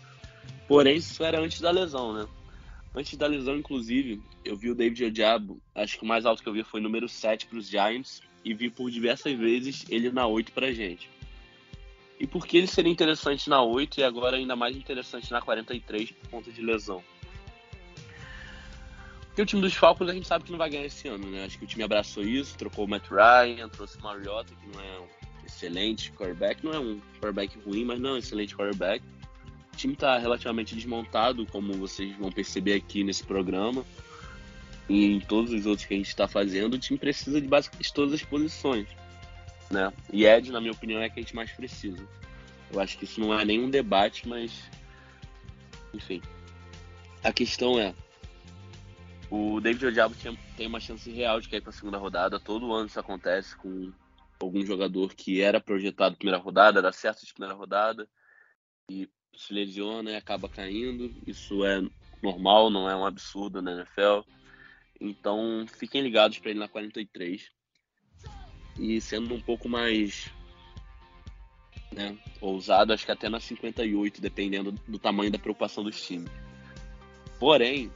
Porém, 0.68 0.98
isso 0.98 1.24
era 1.24 1.40
antes 1.40 1.62
da 1.62 1.72
lesão, 1.72 2.14
né? 2.14 2.28
Antes 2.94 3.18
da 3.18 3.26
lesão, 3.26 3.56
inclusive, 3.56 4.22
eu 4.44 4.56
vi 4.56 4.70
o 4.70 4.76
David 4.76 5.06
Odiabo, 5.06 5.60
acho 5.74 5.98
que 5.98 6.04
o 6.04 6.08
mais 6.08 6.26
alto 6.26 6.44
que 6.44 6.50
eu 6.50 6.54
vi 6.54 6.64
foi 6.64 6.82
número 6.82 7.08
7 7.08 7.48
para 7.48 7.58
os 7.58 7.68
Giants, 7.68 8.22
e 8.44 8.54
vi 8.54 8.70
por 8.70 8.92
diversas 8.92 9.34
vezes 9.34 9.86
ele 9.90 10.12
na 10.12 10.28
8 10.28 10.52
para 10.52 10.74
gente. 10.74 11.10
E 12.20 12.28
por 12.28 12.46
que 12.46 12.58
ele 12.58 12.68
seria 12.68 12.92
interessante 12.92 13.50
na 13.50 13.64
8 13.64 14.00
e 14.00 14.04
agora 14.04 14.38
ainda 14.38 14.56
mais 14.56 14.76
interessante 14.76 15.32
na 15.32 15.42
43 15.42 16.12
por 16.12 16.30
conta 16.30 16.52
de 16.52 16.62
lesão? 16.62 17.02
Porque 19.34 19.42
o 19.42 19.46
time 19.48 19.64
dos 19.64 19.74
Falcons 19.74 20.08
a 20.08 20.14
gente 20.14 20.28
sabe 20.28 20.46
que 20.46 20.52
não 20.52 20.60
vai 20.60 20.70
ganhar 20.70 20.86
esse 20.86 21.08
ano, 21.08 21.28
né? 21.32 21.44
Acho 21.44 21.58
que 21.58 21.64
o 21.64 21.68
time 21.68 21.84
abraçou 21.84 22.22
isso, 22.22 22.56
trocou 22.56 22.86
o 22.86 22.88
Matt 22.88 23.10
Ryan, 23.10 23.68
trouxe 23.68 23.98
o 23.98 24.02
Mariota, 24.04 24.54
que 24.54 24.78
não 24.78 24.80
é 24.80 25.00
um 25.00 25.08
excelente 25.44 26.12
quarterback, 26.12 26.64
não 26.64 26.72
é 26.72 26.80
um 26.80 27.02
quarterback 27.16 27.58
ruim, 27.66 27.84
mas 27.84 28.00
não 28.00 28.12
é 28.12 28.14
um 28.14 28.18
excelente 28.18 28.56
quarterback. 28.56 29.04
O 29.74 29.76
time 29.76 29.94
está 29.94 30.20
relativamente 30.20 30.76
desmontado, 30.76 31.48
como 31.48 31.74
vocês 31.74 32.16
vão 32.18 32.32
perceber 32.32 32.76
aqui 32.76 33.04
nesse 33.04 33.24
programa. 33.24 33.84
E 34.88 35.16
em 35.16 35.20
todos 35.20 35.52
os 35.52 35.66
outros 35.66 35.88
que 35.88 35.96
a 35.96 35.98
gente 35.98 36.10
está 36.10 36.28
fazendo, 36.28 36.76
o 36.76 36.78
time 36.78 37.00
precisa 37.00 37.42
de 37.42 37.48
basicamente 37.48 37.92
todas 37.92 38.14
as 38.14 38.22
posições. 38.22 38.88
Né? 39.72 39.92
E 40.12 40.28
Ed, 40.28 40.52
na 40.52 40.62
minha 40.62 40.74
opinião, 40.74 41.02
é 41.02 41.10
que 41.10 41.20
a 41.20 41.24
gente 41.24 41.36
mais 41.36 41.52
precisa. 41.52 42.08
Eu 42.72 42.80
acho 42.80 43.00
que 43.00 43.06
isso 43.06 43.20
não 43.20 43.34
é 43.34 43.44
nenhum 43.44 43.68
debate, 43.68 44.28
mas. 44.28 44.70
Enfim. 45.92 46.22
A 47.24 47.34
questão 47.34 47.80
é. 47.80 47.96
O 49.36 49.60
David 49.60 49.88
Odiabo 49.88 50.14
tem 50.56 50.68
uma 50.68 50.80
chance 50.80 51.10
real 51.10 51.42
de 51.42 51.50
cair 51.50 51.60
para 51.60 51.72
a 51.72 51.74
segunda 51.74 51.98
rodada. 51.98 52.40
Todo 52.40 52.72
ano 52.72 52.86
isso 52.86 53.00
acontece 53.00 53.58
com 53.58 53.92
algum 54.40 54.64
jogador 54.64 55.16
que 55.16 55.42
era 55.42 55.60
projetado 55.60 56.16
primeira 56.16 56.38
rodada, 56.38 56.84
dá 56.84 56.92
certo 56.92 57.26
de 57.26 57.34
primeira 57.34 57.56
rodada 57.56 58.08
e 58.88 59.10
se 59.36 59.52
lesiona 59.52 60.12
e 60.12 60.16
acaba 60.16 60.48
caindo. 60.48 61.12
Isso 61.26 61.66
é 61.66 61.82
normal, 62.22 62.70
não 62.70 62.88
é 62.88 62.96
um 62.96 63.08
absurdo 63.08 63.60
na 63.60 63.72
NFL. 63.72 64.22
Então 65.02 65.66
fiquem 65.68 66.04
ligados 66.04 66.38
para 66.38 66.52
ele 66.52 66.60
na 66.60 66.68
43. 66.68 67.50
E 68.78 69.02
sendo 69.02 69.34
um 69.34 69.42
pouco 69.42 69.68
mais 69.68 70.32
né, 71.92 72.16
ousado, 72.40 72.94
acho 72.94 73.04
que 73.04 73.12
até 73.12 73.30
na 73.30 73.40
58, 73.40 74.22
dependendo 74.22 74.74
do 74.88 75.00
tamanho 75.00 75.32
da 75.32 75.40
preocupação 75.40 75.84
dos 75.84 76.00
times. 76.06 76.30
Porém, 77.40 77.92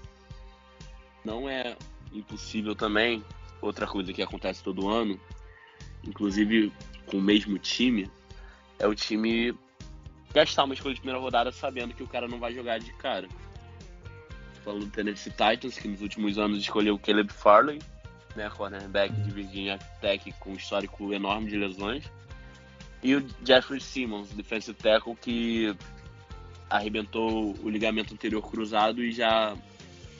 não 1.27 1.49
é 1.49 1.75
impossível 2.13 2.73
também, 2.73 3.21
outra 3.61 3.85
coisa 3.85 4.13
que 4.13 4.21
acontece 4.21 4.63
todo 4.63 4.89
ano, 4.89 5.19
inclusive 6.07 6.71
com 7.05 7.17
o 7.17 7.21
mesmo 7.21 7.59
time, 7.59 8.09
é 8.79 8.87
o 8.87 8.95
time 8.95 9.53
gastar 10.33 10.63
uma 10.63 10.73
escolha 10.73 10.95
de 10.95 11.01
primeira 11.01 11.19
rodada 11.19 11.51
sabendo 11.51 11.93
que 11.93 12.03
o 12.03 12.07
cara 12.07 12.29
não 12.29 12.39
vai 12.39 12.53
jogar 12.53 12.79
de 12.79 12.93
cara. 12.93 13.27
Falando 14.63 14.85
do 14.85 14.91
Tennessee 14.91 15.31
Titans, 15.31 15.77
que 15.77 15.87
nos 15.89 16.01
últimos 16.01 16.37
anos 16.37 16.59
escolheu 16.59 16.95
o 16.95 16.99
Caleb 16.99 17.31
Farley, 17.33 17.79
né, 18.35 18.49
cornerback 18.49 19.13
de 19.13 19.31
Virginia 19.31 19.77
Tech 19.99 20.31
com 20.39 20.51
um 20.51 20.55
histórico 20.55 21.13
enorme 21.13 21.49
de 21.49 21.57
lesões. 21.57 22.09
E 23.03 23.15
o 23.15 23.25
Jeffrey 23.43 23.81
Simmons, 23.81 24.29
defensive 24.29 24.77
tackle, 24.77 25.15
que 25.15 25.75
arrebentou 26.69 27.55
o 27.61 27.69
ligamento 27.69 28.13
anterior 28.13 28.41
cruzado 28.41 29.03
e 29.03 29.11
já 29.11 29.55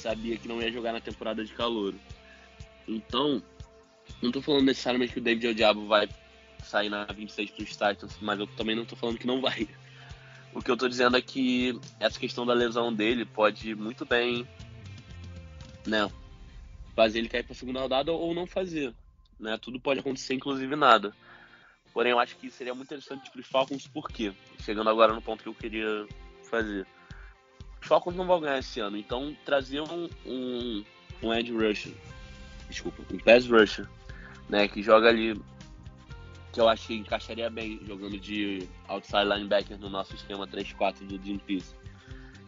sabia 0.02 0.38
que 0.38 0.48
não 0.48 0.62
ia 0.62 0.72
jogar 0.72 0.94
na 0.94 1.02
temporada 1.02 1.44
de 1.44 1.54
calor. 1.54 1.94
Então, 2.88 3.42
não 4.22 4.32
tô 4.32 4.42
falando 4.42 4.66
necessariamente 4.66 5.14
que 5.14 5.20
o 5.20 5.24
David 5.24 5.54
Diabo 5.54 5.88
vai 5.88 6.10
sair 6.64 6.90
na 6.90 7.06
26 7.06 7.52
para 7.52 7.64
os 7.64 7.70
Titans, 7.70 8.18
mas 8.22 8.40
eu 8.40 8.48
também 8.48 8.76
não 8.76 8.86
tô 8.86 8.96
falando 8.96 9.18
que 9.18 9.28
não 9.28 9.42
vai. 9.42 9.68
O 10.54 10.62
que 10.62 10.72
eu 10.72 10.78
tô 10.78 10.88
dizendo 10.88 11.18
é 11.18 11.22
que 11.22 11.80
essa 12.00 12.20
questão 12.20 12.46
da 12.46 12.54
lesão 12.54 12.94
dele 12.94 13.26
pode 13.26 13.76
muito 13.76 14.06
bem, 14.06 14.48
né, 15.86 16.10
fazer 16.96 17.20
ele 17.20 17.30
cair 17.30 17.44
para 17.44 17.54
a 17.54 17.56
segunda 17.56 17.82
rodada 17.82 18.12
ou 18.12 18.34
não 18.34 18.48
fazer, 18.48 18.94
né? 19.40 19.58
Tudo 19.62 19.80
pode 19.80 20.00
acontecer, 20.00 20.34
inclusive 20.34 20.76
nada. 20.76 21.14
Porém, 21.94 22.12
eu 22.12 22.20
acho 22.20 22.36
que 22.38 22.50
seria 22.50 22.74
muito 22.74 22.88
interessante 22.88 23.30
para 23.30 23.40
os 23.40 23.48
Falcons, 23.48 23.88
por 23.88 24.10
quê? 24.10 24.34
Chegando 24.60 24.90
agora 24.90 25.14
no 25.14 25.22
ponto 25.22 25.44
que 25.44 25.50
eu 25.50 25.54
queria 25.54 26.08
fazer. 26.50 26.88
Falcons 27.82 28.16
não 28.16 28.26
vão 28.26 28.42
ganhar 28.42 28.60
esse 28.60 28.80
ano, 28.80 28.98
então 28.98 29.36
trazer 29.46 29.82
um, 29.82 30.10
um, 30.26 30.84
um 31.24 31.34
edge 31.34 31.52
rusher, 31.52 31.94
desculpa, 32.70 33.02
um 33.14 33.18
pass 33.18 33.48
rusher, 33.48 33.88
né, 34.50 34.68
que 34.68 34.82
joga 34.82 35.10
ali, 35.10 35.40
que 36.52 36.60
eu 36.60 36.68
acho 36.68 36.88
que 36.88 36.96
encaixaria 36.96 37.50
bem 37.50 37.80
jogando 37.86 38.20
de 38.20 38.68
outside 38.88 39.26
linebacker 39.26 39.78
no 39.78 39.90
nosso 39.90 40.16
esquema 40.16 40.48
3-4 40.48 41.06
do 41.06 41.18
Dream 41.18 41.38
Piece. 41.40 41.76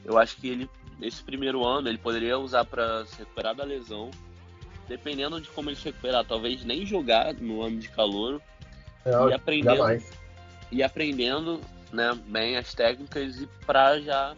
Eu 0.03 0.17
acho 0.17 0.38
que 0.38 0.49
ele, 0.49 0.69
nesse 0.97 1.23
primeiro 1.23 1.65
ano, 1.65 1.88
ele 1.88 1.97
poderia 1.97 2.38
usar 2.38 2.65
para 2.65 3.05
se 3.05 3.19
recuperar 3.19 3.53
da 3.53 3.63
lesão, 3.63 4.09
dependendo 4.88 5.39
de 5.39 5.47
como 5.49 5.69
ele 5.69 5.75
se 5.75 5.86
recuperar, 5.86 6.25
talvez 6.25 6.63
nem 6.63 6.86
jogar 6.86 7.34
no 7.36 7.61
ano 7.61 7.77
de 7.77 7.89
calor 7.89 8.41
É, 9.05 9.30
e 9.30 9.34
aprendendo 9.34 10.03
e 10.71 10.84
aprendendo 10.84 11.59
né, 11.91 12.17
bem 12.27 12.57
as 12.57 12.73
técnicas 12.73 13.41
e 13.41 13.47
para 13.65 13.99
já 13.99 14.36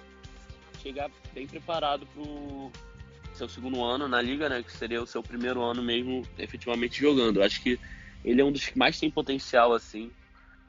chegar 0.82 1.10
bem 1.34 1.48
preparado 1.48 2.06
pro 2.08 2.72
seu 3.34 3.48
segundo 3.48 3.84
ano 3.84 4.08
na 4.08 4.22
liga, 4.22 4.50
né, 4.50 4.62
que 4.62 4.72
seria 4.72 5.02
o 5.02 5.08
seu 5.08 5.24
primeiro 5.24 5.62
ano 5.62 5.82
mesmo 5.82 6.24
efetivamente 6.38 7.00
jogando. 7.00 7.38
Eu 7.38 7.44
acho 7.44 7.62
que 7.62 7.80
ele 8.24 8.42
é 8.42 8.44
um 8.44 8.52
dos 8.52 8.68
que 8.68 8.78
mais 8.78 9.00
tem 9.00 9.10
potencial 9.10 9.74
assim, 9.74 10.12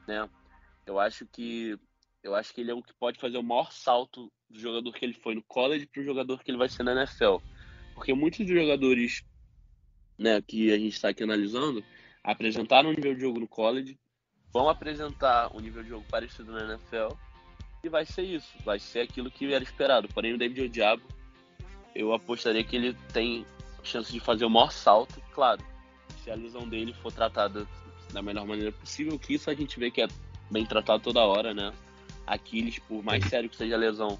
né? 0.07 0.29
Eu 0.85 0.99
acho 0.99 1.25
que 1.25 1.77
eu 2.23 2.33
acho 2.33 2.53
que 2.53 2.61
ele 2.61 2.71
é 2.71 2.75
um 2.75 2.81
que 2.81 2.93
pode 2.93 3.19
fazer 3.19 3.37
o 3.37 3.43
maior 3.43 3.71
salto 3.71 4.31
do 4.49 4.57
jogador 4.57 4.93
que 4.93 5.03
ele 5.03 5.13
foi 5.13 5.35
no 5.35 5.43
college 5.43 5.85
para 5.85 6.01
o 6.01 6.05
jogador 6.05 6.41
que 6.41 6.49
ele 6.49 6.57
vai 6.57 6.69
ser 6.69 6.83
na 6.83 6.93
NFL. 6.93 7.37
Porque 7.93 8.13
muitos 8.13 8.45
dos 8.45 8.55
jogadores 8.55 9.23
né, 10.17 10.41
que 10.41 10.71
a 10.71 10.77
gente 10.77 10.93
está 10.93 11.09
aqui 11.09 11.23
analisando 11.23 11.83
apresentaram 12.23 12.89
um 12.89 12.93
nível 12.93 13.13
de 13.13 13.21
jogo 13.21 13.39
no 13.39 13.47
college, 13.47 13.99
vão 14.53 14.69
apresentar 14.69 15.53
um 15.53 15.59
nível 15.59 15.83
de 15.83 15.89
jogo 15.89 16.05
parecido 16.09 16.51
na 16.53 16.73
NFL 16.73 17.13
e 17.83 17.89
vai 17.89 18.05
ser 18.05 18.21
isso, 18.23 18.49
vai 18.63 18.79
ser 18.79 19.01
aquilo 19.01 19.29
que 19.29 19.53
era 19.53 19.63
esperado. 19.63 20.07
Porém, 20.07 20.33
o 20.33 20.37
David 20.37 20.61
Odiabo, 20.61 21.03
eu 21.93 22.13
apostaria 22.13 22.63
que 22.63 22.75
ele 22.77 22.93
tem 23.11 23.45
chance 23.83 24.11
de 24.11 24.21
fazer 24.21 24.45
o 24.45 24.49
maior 24.49 24.71
salto, 24.71 25.21
claro, 25.33 25.61
se 26.23 26.31
a 26.31 26.35
lesão 26.35 26.67
dele 26.67 26.93
for 26.93 27.11
tratada 27.11 27.67
da 28.13 28.21
melhor 28.21 28.47
maneira 28.47 28.71
possível, 28.71 29.19
que 29.19 29.33
isso 29.33 29.49
a 29.49 29.53
gente 29.53 29.77
vê 29.77 29.91
que 29.91 30.01
é 30.01 30.07
bem 30.49 30.65
tratado 30.65 31.03
toda 31.03 31.19
hora, 31.19 31.53
né? 31.53 31.73
Aquiles, 32.25 32.79
por 32.79 33.03
mais 33.03 33.25
sério 33.25 33.49
que 33.49 33.57
seja 33.57 33.75
a 33.75 33.77
lesão, 33.77 34.17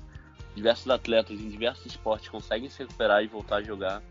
diversos 0.53 0.89
atletas 0.89 1.39
em 1.39 1.49
diversos 1.49 1.85
esportes 1.85 2.27
conseguem 2.27 2.69
se 2.69 2.79
recuperar 2.79 3.23
e 3.23 3.27
voltar 3.27 3.57
a 3.57 3.63
jogar. 3.63 4.03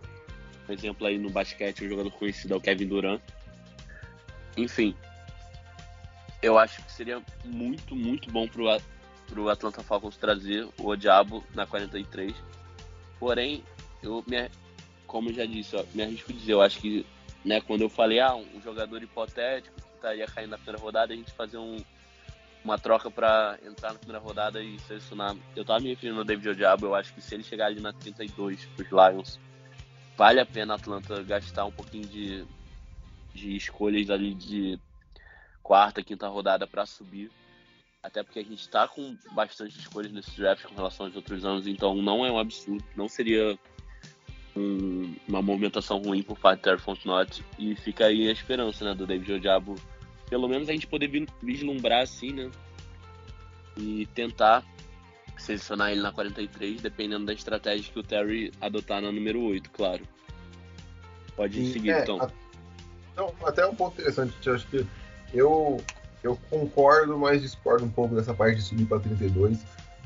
Por 0.65 0.73
exemplo, 0.73 1.07
aí 1.07 1.19
no 1.19 1.29
basquete, 1.29 1.85
um 1.85 1.91
jogador 1.91 2.11
conhecido 2.13 2.55
é 2.55 2.57
o 2.57 2.61
Kevin 2.61 2.87
Durant. 2.87 3.21
Enfim, 4.57 4.97
eu 6.41 6.57
acho 6.59 6.83
que 6.83 6.91
seria 6.91 7.23
muito, 7.45 7.95
muito 7.95 8.31
bom 8.31 8.49
pro, 8.49 8.71
A- 8.71 8.81
pro 9.33 9.49
Atlanta 9.49 9.83
Falcons 9.83 10.17
trazer 10.17 10.69
o 10.79 10.95
Diabo 10.95 11.43
na 11.55 11.67
43. 11.67 12.35
Porém, 13.19 13.65
eu 14.03 14.23
me, 14.27 14.51
como 15.07 15.33
já 15.33 15.47
disse, 15.47 15.75
ó, 15.75 15.85
me 15.95 16.03
arrisco 16.03 16.33
dizer, 16.33 16.53
eu 16.53 16.61
acho 16.61 16.79
que 16.79 17.07
né, 17.43 17.61
quando 17.61 17.81
eu 17.81 17.89
falei, 17.89 18.21
ah, 18.21 18.35
um 18.35 18.61
jogador 18.63 19.03
hipotético 19.03 19.75
que 19.75 19.97
estaria 19.97 20.27
caindo 20.27 20.51
na 20.51 20.59
primeira 20.59 20.81
rodada, 20.81 21.15
a 21.15 21.17
gente 21.17 21.33
fazer 21.33 21.57
um, 21.57 21.79
uma 22.63 22.79
troca 22.79 23.11
para 23.11 23.59
entrar 23.65 23.95
na 23.95 23.99
primeira 23.99 24.23
rodada 24.23 24.63
e 24.63 24.79
selecionar. 24.81 25.35
Eu 25.57 25.65
tava 25.65 25.81
me 25.81 25.89
referindo 25.89 26.19
ao 26.19 26.25
David 26.25 26.51
Odiabo, 26.51 26.87
eu 26.87 26.95
acho 26.95 27.15
que 27.15 27.23
se 27.23 27.35
ele 27.35 27.43
chegar 27.43 27.67
ali 27.67 27.81
na 27.81 27.93
32 27.93 28.67
pros 28.77 28.89
Lions, 28.91 29.41
vale 30.17 30.41
a 30.41 30.47
pena 30.47 30.75
a 30.75 30.77
Atlanta 30.77 31.23
gastar 31.23 31.65
um 31.65 31.73
pouquinho 31.73 32.07
de, 32.07 32.45
de 33.33 33.57
escolhas 33.57 34.11
ali 34.11 34.35
de 34.35 34.79
quarta, 35.63 36.03
quinta 36.03 36.29
rodada 36.29 36.67
para 36.67 36.85
subir. 36.85 37.31
Até 38.03 38.23
porque 38.23 38.41
a 38.41 38.45
gente 38.45 38.69
tá 38.69 38.89
com 38.89 39.17
bastante 39.31 39.79
escolhas 39.79 40.11
nesse 40.13 40.37
draft 40.37 40.65
com 40.65 40.75
relação 40.75 41.07
aos 41.07 41.15
outros 41.15 41.45
anos, 41.45 41.67
então 41.69 41.95
não 41.95 42.27
é 42.27 42.33
um 42.33 42.39
absurdo, 42.39 42.83
não 42.97 43.09
seria 43.09 43.57
um- 44.57 45.15
uma 45.29 45.41
movimentação 45.41 45.99
ruim 46.03 46.23
por 46.23 46.37
parte 46.37 46.61
do 46.61 46.63
Terry 46.65 46.79
Fontenot 46.81 47.45
e 47.59 47.77
fica 47.77 48.07
aí 48.07 48.29
a 48.29 48.33
esperança, 48.33 48.85
né, 48.85 48.93
do 48.95 49.07
David 49.07 49.35
Odiabo, 49.35 49.77
pelo 50.29 50.49
menos 50.49 50.69
a 50.69 50.73
gente 50.73 50.87
poder 50.87 51.07
vi- 51.07 51.29
vislumbrar 51.41 52.03
assim, 52.03 52.33
né, 52.33 52.51
e 53.77 54.05
tentar 54.15 54.65
selecionar 55.39 55.93
ele 55.93 56.01
na 56.03 56.11
43, 56.13 56.83
dependendo 56.83 57.25
da 57.27 57.33
estratégia 57.33 57.91
que 57.93 57.99
o 57.99 58.03
Terry 58.03 58.53
adotar 58.61 59.01
na 59.01 59.13
número 59.13 59.41
8, 59.43 59.71
claro. 59.71 60.07
Pode 61.37 61.73
seguir, 61.73 61.91
é, 61.93 62.03
então. 62.03 62.21
a- 62.21 62.31
Não, 63.17 63.33
até 63.47 63.65
um 63.67 63.75
ponto 63.75 63.95
interessante, 64.01 64.51
acho 64.51 64.67
que 64.69 64.85
eu, 65.33 65.83
eu 66.23 66.39
concordo, 66.49 67.19
mas 67.19 67.43
discordo 67.43 67.85
um 67.85 67.91
pouco 67.91 68.15
dessa 68.15 68.33
parte 68.33 68.57
de 68.57 68.63
subir 68.63 68.87
para 68.87 69.01
32. 69.01 69.59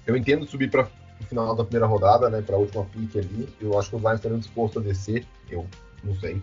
Eu 0.07 0.17
entendo 0.17 0.47
subir 0.47 0.71
para 0.71 0.89
o 1.21 1.25
final 1.25 1.55
da 1.55 1.65
primeira 1.65 1.87
rodada, 1.87 2.31
né, 2.31 2.43
para 2.43 2.57
a 2.57 2.59
última 2.59 2.85
pique 2.85 3.19
ali. 3.19 3.49
Eu 3.61 3.79
acho 3.79 3.91
que 3.91 3.97
os 3.97 4.03
Lions 4.03 4.15
estariam 4.15 4.39
dispostos 4.39 4.83
a 4.83 4.87
descer, 4.87 5.27
eu 5.51 5.67
não 6.03 6.15
sei. 6.17 6.43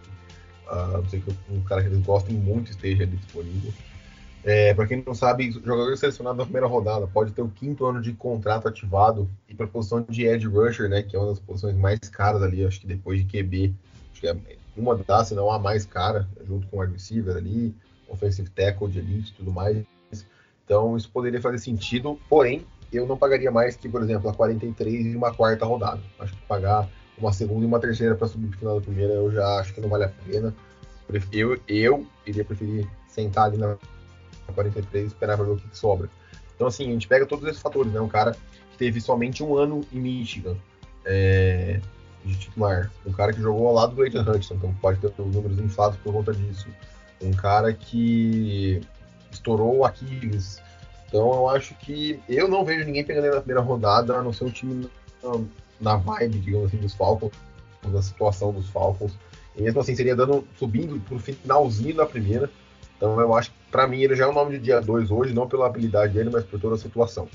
Ah, 0.68 1.00
não 1.02 1.10
sei 1.10 1.22
que 1.22 1.36
um 1.50 1.62
cara 1.62 1.82
que 1.82 1.88
eles 1.88 2.06
gostem 2.06 2.36
muito 2.36 2.72
esteja 2.72 3.04
ali 3.04 3.18
disponível. 3.18 3.74
É, 4.44 4.74
para 4.74 4.86
quem 4.86 5.02
não 5.06 5.16
sabe, 5.16 5.52
jogador 5.52 5.96
selecionado 5.98 6.38
na 6.38 6.44
primeira 6.44 6.68
rodada 6.68 7.08
pode 7.08 7.32
ter 7.32 7.42
o 7.42 7.48
quinto 7.48 7.86
ano 7.86 8.02
de 8.02 8.12
contrato 8.12 8.68
ativado 8.68 9.30
e 9.48 9.56
para 9.56 9.66
a 9.66 9.70
posição 9.70 10.02
de 10.02 10.26
edge 10.26 10.48
rusher, 10.48 10.90
né, 10.90 11.02
que 11.02 11.16
é 11.16 11.20
uma 11.20 11.30
das 11.30 11.40
posições 11.40 11.76
mais 11.78 12.00
caras 12.12 12.44
ali, 12.44 12.66
acho 12.66 12.82
que 12.82 12.88
depois 12.88 13.20
de 13.20 13.26
QB, 13.26 13.74
acho 14.12 14.20
que 14.20 14.28
é 14.28 14.36
uma 14.76 14.96
das, 14.96 15.30
se 15.30 15.36
não 15.36 15.50
a 15.50 15.58
mais 15.58 15.86
cara, 15.86 16.28
junto 16.46 16.68
com 16.68 16.78
o 16.78 16.82
wide 16.82 16.94
receiver 16.94 17.38
ali, 17.38 17.74
offensive 18.14 18.50
tackle 18.50 18.90
de 18.90 19.00
elite 19.00 19.32
e 19.32 19.36
tudo 19.36 19.52
mais. 19.52 19.84
Então 20.66 20.96
isso 20.96 21.10
poderia 21.12 21.42
fazer 21.42 21.60
sentido, 21.60 22.20
porém 22.30 22.66
eu 22.92 23.06
não 23.08 23.18
pagaria 23.18 23.52
mais 23.52 23.76
que, 23.76 23.90
por 23.90 24.02
exemplo, 24.02 24.30
a 24.30 24.34
43 24.34 25.08
e 25.08 25.16
uma 25.16 25.34
quarta 25.34 25.66
rodada. 25.66 26.02
Acho 26.20 26.34
que 26.34 26.42
pagar 26.46 26.88
uma 27.18 27.34
segunda 27.34 27.64
e 27.64 27.68
uma 27.68 27.80
terceira 27.80 28.16
para 28.16 28.28
subir 28.28 28.48
para 28.48 28.60
final 28.60 28.76
da 28.80 28.82
primeira 28.82 29.14
eu 29.14 29.32
já 29.32 29.60
acho 29.60 29.74
que 29.74 29.82
não 29.82 29.90
vale 29.90 30.06
a 30.06 30.10
pena. 30.10 30.54
Eu, 31.32 31.60
eu 31.68 32.08
iria 32.26 32.46
preferir 32.46 32.88
sentar 33.08 33.46
ali 33.46 33.58
na 33.58 33.78
43 34.54 35.04
e 35.04 35.08
esperar 35.08 35.36
para 35.38 35.46
ver 35.46 35.52
o 35.52 35.58
que, 35.58 35.68
que 35.68 35.78
sobra. 35.78 36.10
Então, 36.56 36.68
assim, 36.68 36.88
a 36.88 36.92
gente 36.92 37.08
pega 37.08 37.26
todos 37.26 37.48
esses 37.48 37.62
fatores, 37.62 37.92
né? 37.92 38.00
Um 38.00 38.08
cara 38.08 38.32
que 38.72 38.78
teve 38.78 39.02
somente 39.02 39.44
um 39.44 39.58
ano 39.58 39.82
em 39.92 40.00
Michigan 40.00 40.56
é, 41.06 41.80
de 42.24 42.38
titular. 42.38 42.92
Um 43.06 43.12
cara 43.12 43.34
que 43.34 43.42
jogou 43.42 43.68
ao 43.68 43.74
lado 43.74 43.96
do 43.96 44.02
Aiden 44.02 44.22
Hudson, 44.22 44.56
então 44.56 44.74
pode 44.82 45.00
ter 45.00 45.08
os 45.08 45.34
números 45.34 45.60
inflados 45.60 45.98
por 45.98 46.14
conta 46.14 46.34
disso. 46.34 46.68
Um 47.24 47.32
cara 47.32 47.74
que 47.74 48.82
estourou 49.32 49.78
o 49.78 49.86
Aquiles. 49.86 50.62
Então, 51.08 51.32
eu 51.34 51.50
acho 51.50 51.74
que 51.76 52.20
eu 52.28 52.48
não 52.48 52.66
vejo 52.66 52.86
ninguém 52.86 53.04
pegando 53.04 53.26
ele 53.26 53.36
na 53.36 53.42
primeira 53.42 53.62
rodada, 53.62 54.18
a 54.18 54.24
não 54.24 54.34
ser 54.34 54.46
um 54.46 54.50
time 54.50 54.90
na, 55.80 55.96
vibe, 55.96 56.40
digamos 56.40 56.68
assim, 56.68 56.78
dos 56.78 56.94
Falcons, 56.94 57.32
na 57.86 58.02
situação 58.02 58.52
dos 58.52 58.68
Falcons. 58.70 59.18
E 59.56 59.62
mesmo 59.62 59.80
assim, 59.80 59.96
seria 59.96 60.16
dando, 60.16 60.48
subindo 60.58 61.00
pro 61.02 61.20
finalzinho 61.20 61.96
da 61.96 62.06
primeira. 62.06 62.50
Então 62.98 63.20
eu 63.20 63.36
acho 63.36 63.52
que 63.52 63.58
pra 63.70 63.88
mim 63.88 64.02
ele 64.02 64.16
já 64.16 64.26
é 64.26 64.28
um 64.28 64.34
nome 64.34 64.58
de 64.58 64.64
dia 64.64 64.80
2 64.80 65.12
hoje, 65.12 65.34
não 65.34 65.48
pela 65.48 65.66
habilidade 65.66 66.14
dele, 66.14 66.30
mas 66.32 66.44
por 66.46 66.60
toda 66.60 66.76
a 66.76 66.80
situação. 66.80 67.28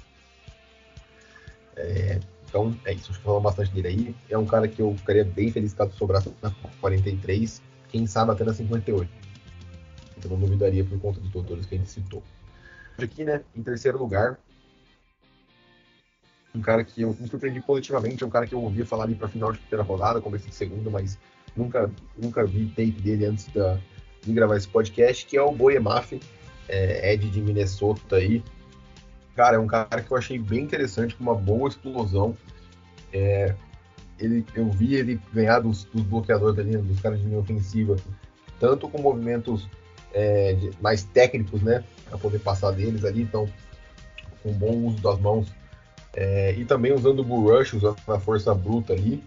É, 1.76 2.18
então 2.48 2.74
é 2.84 2.94
isso, 2.94 3.10
acho 3.10 3.20
que 3.20 3.24
falando 3.24 3.42
bastante 3.42 3.70
dele 3.72 3.88
aí. 3.88 4.16
É 4.28 4.38
um 4.38 4.46
cara 4.46 4.66
que 4.66 4.80
eu 4.80 4.94
ficaria 4.96 5.24
bem 5.24 5.52
feliz 5.52 5.74
caso 5.74 5.92
sobrasse 5.92 6.32
na 6.42 6.50
43, 6.80 7.62
quem 7.88 8.06
sabe 8.06 8.32
até 8.32 8.44
na 8.44 8.54
58. 8.54 9.17
Então 10.18 10.30
não 10.30 10.38
duvidaria 10.38 10.84
por 10.84 10.98
conta 11.00 11.20
dos 11.20 11.30
doutores 11.30 11.66
que 11.66 11.74
a 11.74 11.78
gente 11.78 11.90
citou. 11.90 12.22
Aqui, 12.98 13.24
né, 13.24 13.42
em 13.54 13.62
terceiro 13.62 13.98
lugar, 13.98 14.38
um 16.54 16.60
cara 16.60 16.82
que 16.82 17.02
eu 17.02 17.16
me 17.18 17.28
surpreendi 17.28 17.60
positivamente, 17.60 18.22
é 18.22 18.26
um 18.26 18.30
cara 18.30 18.46
que 18.46 18.54
eu 18.54 18.60
ouvia 18.60 18.84
falar 18.84 19.04
ali 19.04 19.14
pra 19.14 19.28
final 19.28 19.52
de 19.52 19.58
primeira 19.58 19.82
rodada, 19.82 20.20
começo 20.20 20.48
de 20.48 20.54
segunda, 20.54 20.90
mas 20.90 21.18
nunca, 21.56 21.90
nunca 22.16 22.44
vi 22.44 22.66
tape 22.66 22.90
dele 22.90 23.26
antes 23.26 23.46
da, 23.48 23.78
de 24.22 24.32
gravar 24.32 24.56
esse 24.56 24.66
podcast, 24.66 25.24
que 25.26 25.36
é 25.36 25.42
o 25.42 25.52
Boemaf, 25.52 26.20
é, 26.68 27.12
Ed 27.12 27.30
de 27.30 27.40
Minnesota 27.40 28.16
aí. 28.16 28.42
Cara, 29.36 29.56
é 29.56 29.58
um 29.58 29.66
cara 29.66 30.02
que 30.02 30.10
eu 30.10 30.16
achei 30.16 30.38
bem 30.38 30.64
interessante, 30.64 31.14
com 31.14 31.22
uma 31.22 31.34
boa 31.34 31.68
explosão. 31.68 32.36
É, 33.12 33.54
ele, 34.18 34.44
eu 34.54 34.68
vi 34.70 34.96
ele 34.96 35.20
ganhar 35.32 35.60
dos, 35.60 35.84
dos 35.84 36.02
bloqueadores 36.02 36.58
ali, 36.58 36.76
dos 36.76 37.00
caras 37.00 37.20
de 37.20 37.26
linha 37.26 37.38
ofensiva, 37.38 37.94
tanto 38.58 38.88
com 38.88 39.00
movimentos 39.00 39.68
é, 40.12 40.56
mais 40.80 41.04
técnicos, 41.04 41.62
né, 41.62 41.84
para 42.08 42.18
poder 42.18 42.38
passar 42.38 42.70
deles 42.72 43.04
ali, 43.04 43.22
então 43.22 43.48
com 44.42 44.52
bom 44.52 44.74
uso 44.86 45.02
das 45.02 45.18
mãos, 45.18 45.52
É, 46.14 46.52
e 46.56 46.64
também 46.64 46.92
usando 46.92 47.20
o 47.20 47.24
Bull 47.24 47.50
Rush, 47.50 47.74
usando 47.74 47.96
a 48.08 48.18
força 48.18 48.52
bruta 48.54 48.92
ali. 48.92 49.22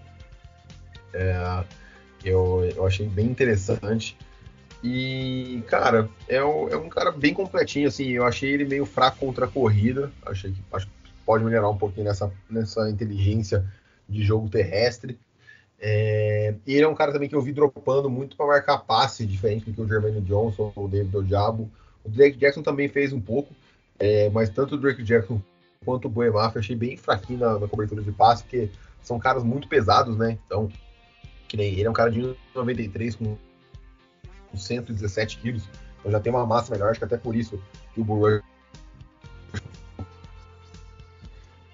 É, 1.14 1.64
eu, 2.24 2.70
eu 2.76 2.86
achei 2.86 3.08
bem 3.08 3.28
interessante. 3.28 4.18
E, 4.84 5.64
cara, 5.68 6.10
é, 6.28 6.44
um, 6.44 6.68
é 6.68 6.76
um 6.76 6.90
cara 6.90 7.12
bem 7.12 7.34
completinho, 7.34 7.88
assim. 7.88 8.10
Eu 8.10 8.26
achei 8.26 8.52
ele 8.52 8.66
meio 8.66 8.86
fraco 8.86 9.20
contra 9.20 9.46
a 9.46 9.48
corrida. 9.48 10.12
Achei 10.26 10.52
que, 10.52 10.62
acho 10.74 10.88
que 10.88 10.94
pode 11.26 11.44
melhorar 11.44 11.70
um 11.70 11.78
pouquinho 11.78 12.08
nessa, 12.08 12.32
nessa 12.50 12.90
inteligência 12.90 13.64
de 14.10 14.24
jogo 14.24 14.50
terrestre. 14.50 15.18
É, 15.84 16.54
ele 16.68 16.84
é 16.84 16.88
um 16.88 16.94
cara 16.94 17.12
também 17.12 17.28
que 17.28 17.36
eu 17.36 17.42
vi 17.42 17.52
dropando 17.52 18.08
muito 18.08 18.38
para 18.38 18.46
marcar 18.46 18.78
passe, 18.78 19.26
diferente 19.26 19.66
do 19.66 19.74
que 19.74 19.82
o 19.82 19.88
Jermaine 19.88 20.22
Johnson 20.22 20.72
ou 20.76 20.86
o 20.86 20.88
David 20.88 21.18
Ojabo. 21.18 21.68
O 22.04 22.10
Drake 22.10 22.38
Jackson 22.38 22.62
também 22.62 22.88
fez 22.88 23.12
um 23.12 23.20
pouco, 23.20 23.52
é, 23.98 24.30
mas 24.30 24.50
tanto 24.50 24.76
o 24.76 24.78
Drake 24.78 25.02
Jackson 25.02 25.42
quanto 25.84 26.06
o 26.06 26.10
Boemaf 26.10 26.56
achei 26.56 26.76
bem 26.76 26.96
fraquinho 26.96 27.40
na, 27.40 27.58
na, 27.58 27.68
cobertura 27.68 28.04
de 28.04 28.12
passe, 28.12 28.44
porque 28.44 28.70
são 29.02 29.18
caras 29.18 29.44
muito 29.44 29.68
pesados, 29.68 30.16
né? 30.16 30.38
Então, 30.46 30.70
que 31.48 31.58
nem 31.58 31.74
ele 31.74 31.86
é 31.86 31.90
um 31.90 31.94
cara 31.94 32.12
de 32.12 32.36
93 32.54 33.16
com 33.16 33.36
117 34.54 35.40
quilos, 35.40 35.68
então 36.00 36.12
já 36.12 36.20
tem 36.20 36.32
uma 36.32 36.46
massa 36.46 36.72
melhor, 36.72 36.92
acho 36.92 37.00
que 37.00 37.06
até 37.06 37.18
por 37.18 37.36
isso 37.36 37.60
que 37.96 38.02
o 38.02 38.04
Burrow 38.04 38.42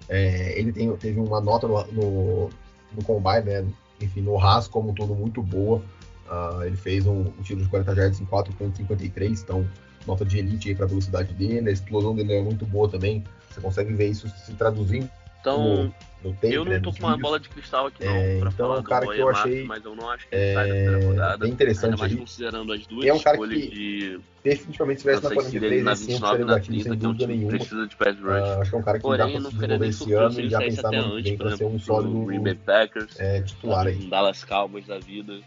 é, 0.08 0.58
ele 0.58 0.72
tem, 0.72 0.90
teve 0.96 1.20
uma 1.20 1.40
nota 1.40 1.68
no, 1.68 1.84
no, 1.92 2.50
no 2.92 3.04
combine, 3.04 3.42
né? 3.42 3.66
Enfim, 4.00 4.20
no 4.20 4.36
RAS 4.36 4.68
como 4.68 4.90
um 4.90 4.94
todo 4.94 5.14
muito 5.14 5.42
boa. 5.42 5.82
Uh, 6.28 6.62
ele 6.64 6.76
fez 6.76 7.06
um, 7.06 7.20
um, 7.20 7.42
tiro 7.42 7.62
de 7.62 7.68
40 7.68 7.94
jardas 7.94 8.20
em 8.20 8.26
4.53, 8.26 9.42
então 9.42 9.66
nota 10.06 10.24
de 10.24 10.38
elite 10.38 10.74
para 10.74 10.84
a 10.84 10.88
velocidade 10.88 11.32
dele. 11.32 11.68
A 11.68 11.72
explosão 11.72 12.14
dele 12.14 12.34
é 12.34 12.42
muito 12.42 12.66
boa 12.66 12.88
também. 12.88 13.24
Você 13.50 13.60
consegue 13.60 13.94
ver 13.94 14.08
isso 14.08 14.28
se 14.28 14.52
traduzindo 14.52 15.08
então, 15.40 15.92
no 16.22 16.32
tape, 16.32 16.52
eu 16.52 16.64
não 16.64 16.80
tô 16.80 16.92
com 16.92 17.06
uma 17.06 17.16
bola 17.16 17.38
de 17.38 17.48
cristal 17.48 17.86
aqui 17.86 18.04
não, 18.04 18.12
é, 18.12 18.40
pra 18.40 18.50
então, 18.50 18.68
falar 18.68 18.80
um 18.80 18.82
cara 18.82 19.06
que 19.06 19.18
eu 19.20 19.28
achei 19.28 19.64
mas 19.64 19.84
eu 19.84 19.94
não 19.94 20.10
acho 20.10 20.28
que 20.28 20.34
ele 20.34 20.44
é, 20.44 20.54
sai 20.54 20.68
da 20.68 20.74
primeira 20.74 21.06
rodada. 21.06 21.38
Bem 21.38 21.52
interessante 21.52 21.84
ainda 21.84 21.96
mais 21.96 22.12
aí. 22.12 22.18
considerando 22.18 22.72
as 22.72 22.86
duas 22.86 23.06
é 23.06 23.12
um 23.14 23.18
cara 23.20 23.36
escolhas 23.36 23.60
que 23.60 23.70
de 23.70 24.20
definitivamente 24.42 25.00
se 25.00 25.02
tivesse 25.02 25.22
na 25.22 25.34
43 25.34 25.84
na 25.84 25.92
assim, 25.92 26.06
29 26.06 26.44
na 26.44 26.60
30, 26.60 26.82
sem 26.82 26.98
que 26.98 27.04
é 27.04 27.08
um 27.08 27.14
time 27.14 27.36
nenhuma. 27.36 27.58
precisa 27.58 27.86
de 27.86 27.96
pass 27.96 28.18
rush. 28.18 28.26
Uh, 28.26 28.60
acho 28.60 28.70
que 28.70 28.76
é 28.76 28.78
um 28.78 28.82
cara 28.82 28.98
que 28.98 29.02
Porém, 29.02 29.18
dá 29.18 29.28
pra 29.28 29.40
não 29.40 29.50
se 29.50 29.56
desenvolver 29.56 29.86
esse 29.86 30.12
ano 30.12 30.40
e 30.40 30.48
já 30.48 30.58
pensar 30.58 30.90
vem 30.90 31.36
por 31.36 31.46
pra 31.46 31.56
ser 31.56 31.64
um 31.64 31.78
sólido 31.78 32.24
Green 32.24 32.42
Bay 32.42 32.54
Packers, 32.54 33.20
é, 33.20 33.42
titular 33.42 33.86
aí. 33.86 33.96
um 33.96 34.08
Dallas 34.08 34.44
Cowboys 34.44 34.86
da 34.86 34.98
vida, 34.98 35.38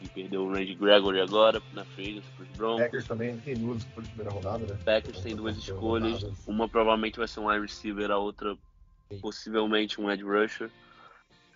que 0.00 0.08
perdeu 0.08 0.42
o 0.42 0.52
Randy 0.52 0.74
Gregory 0.74 1.20
agora 1.20 1.60
na 1.72 1.84
frente 1.84 2.22
pros 2.36 2.48
Broncos. 2.56 2.84
Packers 2.84 3.06
também 3.08 3.36
tem 3.38 3.56
duas 3.56 3.78
escolhas 3.78 4.08
de 4.08 4.14
primeira 4.14 4.32
rodada, 4.32 4.66
né? 4.66 4.78
Packers 4.84 5.20
tem 5.20 5.34
duas 5.34 5.56
escolhas, 5.56 6.24
uma 6.46 6.68
provavelmente 6.68 7.18
vai 7.18 7.26
ser 7.26 7.40
um 7.40 7.48
wide 7.48 7.62
receiver, 7.62 8.08
a 8.12 8.18
outra 8.18 8.56
possivelmente 9.20 10.00
um 10.00 10.10
edge 10.10 10.22
rusher, 10.22 10.70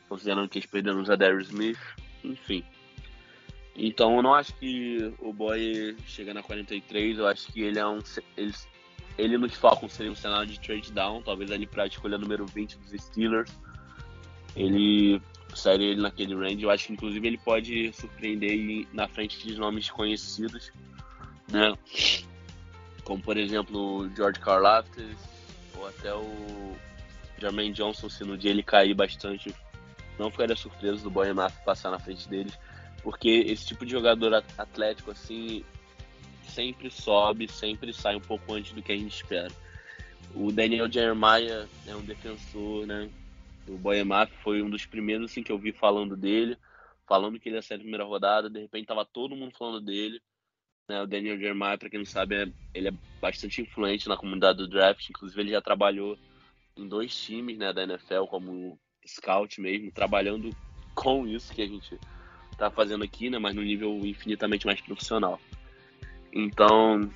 considerando 0.08 0.48
que 0.48 0.58
eles 0.58 0.70
perderam 0.70 1.00
o 1.00 1.04
Zadarius 1.04 1.48
Smith, 1.48 1.78
enfim. 2.22 2.64
Então 3.74 4.16
eu 4.16 4.22
não 4.22 4.34
acho 4.34 4.54
que 4.54 5.12
o 5.18 5.32
Boy 5.32 5.96
chega 6.06 6.32
na 6.32 6.42
43, 6.42 7.18
eu 7.18 7.26
acho 7.26 7.52
que 7.52 7.62
ele 7.62 7.78
é 7.78 7.86
um. 7.86 7.98
Ele, 8.36 8.54
ele 9.18 9.38
nos 9.38 9.54
Falcons 9.54 9.92
seria 9.92 10.10
um 10.10 10.16
cenário 10.16 10.46
de 10.46 10.58
trade 10.58 10.92
down, 10.92 11.22
talvez 11.22 11.50
ali 11.50 11.66
pra 11.66 11.86
escolha 11.86 12.16
número 12.16 12.46
20 12.46 12.78
dos 12.78 13.02
Steelers. 13.02 13.52
Ele 14.54 15.20
sairia 15.54 15.90
ele 15.90 16.00
naquele 16.00 16.34
range. 16.34 16.62
Eu 16.62 16.70
acho 16.70 16.86
que 16.86 16.92
inclusive 16.94 17.26
ele 17.26 17.38
pode 17.38 17.92
surpreender 17.92 18.86
na 18.94 19.06
frente 19.06 19.46
de 19.46 19.58
nomes 19.58 19.90
conhecidos, 19.90 20.72
né? 21.50 21.76
Como 23.04 23.22
por 23.22 23.36
exemplo 23.36 23.98
o 23.98 24.16
George 24.16 24.40
Karlaftis 24.40 25.16
ou 25.76 25.86
até 25.86 26.14
o 26.14 26.76
Jermaine 27.38 27.72
Johnson, 27.72 28.08
se 28.08 28.24
no 28.24 28.36
dia 28.36 28.50
ele 28.50 28.62
cair 28.62 28.94
bastante, 28.94 29.54
não 30.18 30.30
ficaria 30.30 30.56
surpreso 30.56 31.02
do 31.02 31.10
Boy 31.10 31.28
passar 31.64 31.90
na 31.90 31.98
frente 31.98 32.28
deles, 32.28 32.58
porque 33.02 33.28
esse 33.28 33.66
tipo 33.66 33.84
de 33.84 33.92
jogador 33.92 34.34
atlético 34.56 35.10
assim 35.10 35.64
sempre 36.42 36.90
sobe, 36.90 37.48
sempre 37.48 37.92
sai 37.92 38.16
um 38.16 38.20
pouco 38.20 38.54
antes 38.54 38.72
do 38.72 38.82
que 38.82 38.92
a 38.92 38.96
gente 38.96 39.14
espera. 39.14 39.52
O 40.34 40.50
Daniel 40.50 40.90
Jeremiah 40.90 41.68
é 41.86 41.94
um 41.94 42.02
defensor, 42.02 42.86
né? 42.86 43.10
O 43.68 43.76
Boyemaf 43.76 44.32
foi 44.42 44.62
um 44.62 44.70
dos 44.70 44.86
primeiros 44.86 45.30
assim, 45.30 45.42
que 45.42 45.50
eu 45.50 45.58
vi 45.58 45.72
falando 45.72 46.16
dele, 46.16 46.56
falando 47.06 47.38
que 47.38 47.48
ele 47.48 47.56
ia 47.56 47.62
sair 47.62 47.78
na 47.78 47.82
primeira 47.82 48.04
rodada, 48.04 48.48
de 48.48 48.60
repente 48.60 48.86
tava 48.86 49.04
todo 49.04 49.36
mundo 49.36 49.54
falando 49.56 49.80
dele. 49.80 50.20
Né? 50.88 51.02
O 51.02 51.06
Daniel 51.06 51.38
Jeremiah, 51.38 51.76
para 51.76 51.90
quem 51.90 51.98
não 51.98 52.06
sabe, 52.06 52.36
é, 52.36 52.48
ele 52.72 52.88
é 52.88 52.92
bastante 53.20 53.60
influente 53.60 54.08
na 54.08 54.16
comunidade 54.16 54.58
do 54.58 54.68
draft, 54.68 55.08
inclusive 55.10 55.40
ele 55.40 55.50
já 55.50 55.60
trabalhou 55.60 56.16
em 56.76 56.86
dois 56.86 57.14
times 57.16 57.58
né, 57.58 57.72
da 57.72 57.82
NFL 57.82 58.24
como 58.28 58.78
scout 59.06 59.60
mesmo, 59.60 59.90
trabalhando 59.90 60.50
com 60.94 61.26
isso 61.26 61.52
que 61.52 61.62
a 61.62 61.66
gente 61.66 61.98
está 62.52 62.70
fazendo 62.70 63.04
aqui, 63.04 63.30
né, 63.30 63.38
mas 63.38 63.54
no 63.54 63.62
nível 63.62 63.98
infinitamente 64.04 64.66
mais 64.66 64.80
profissional. 64.80 65.40
Então, 66.32 67.10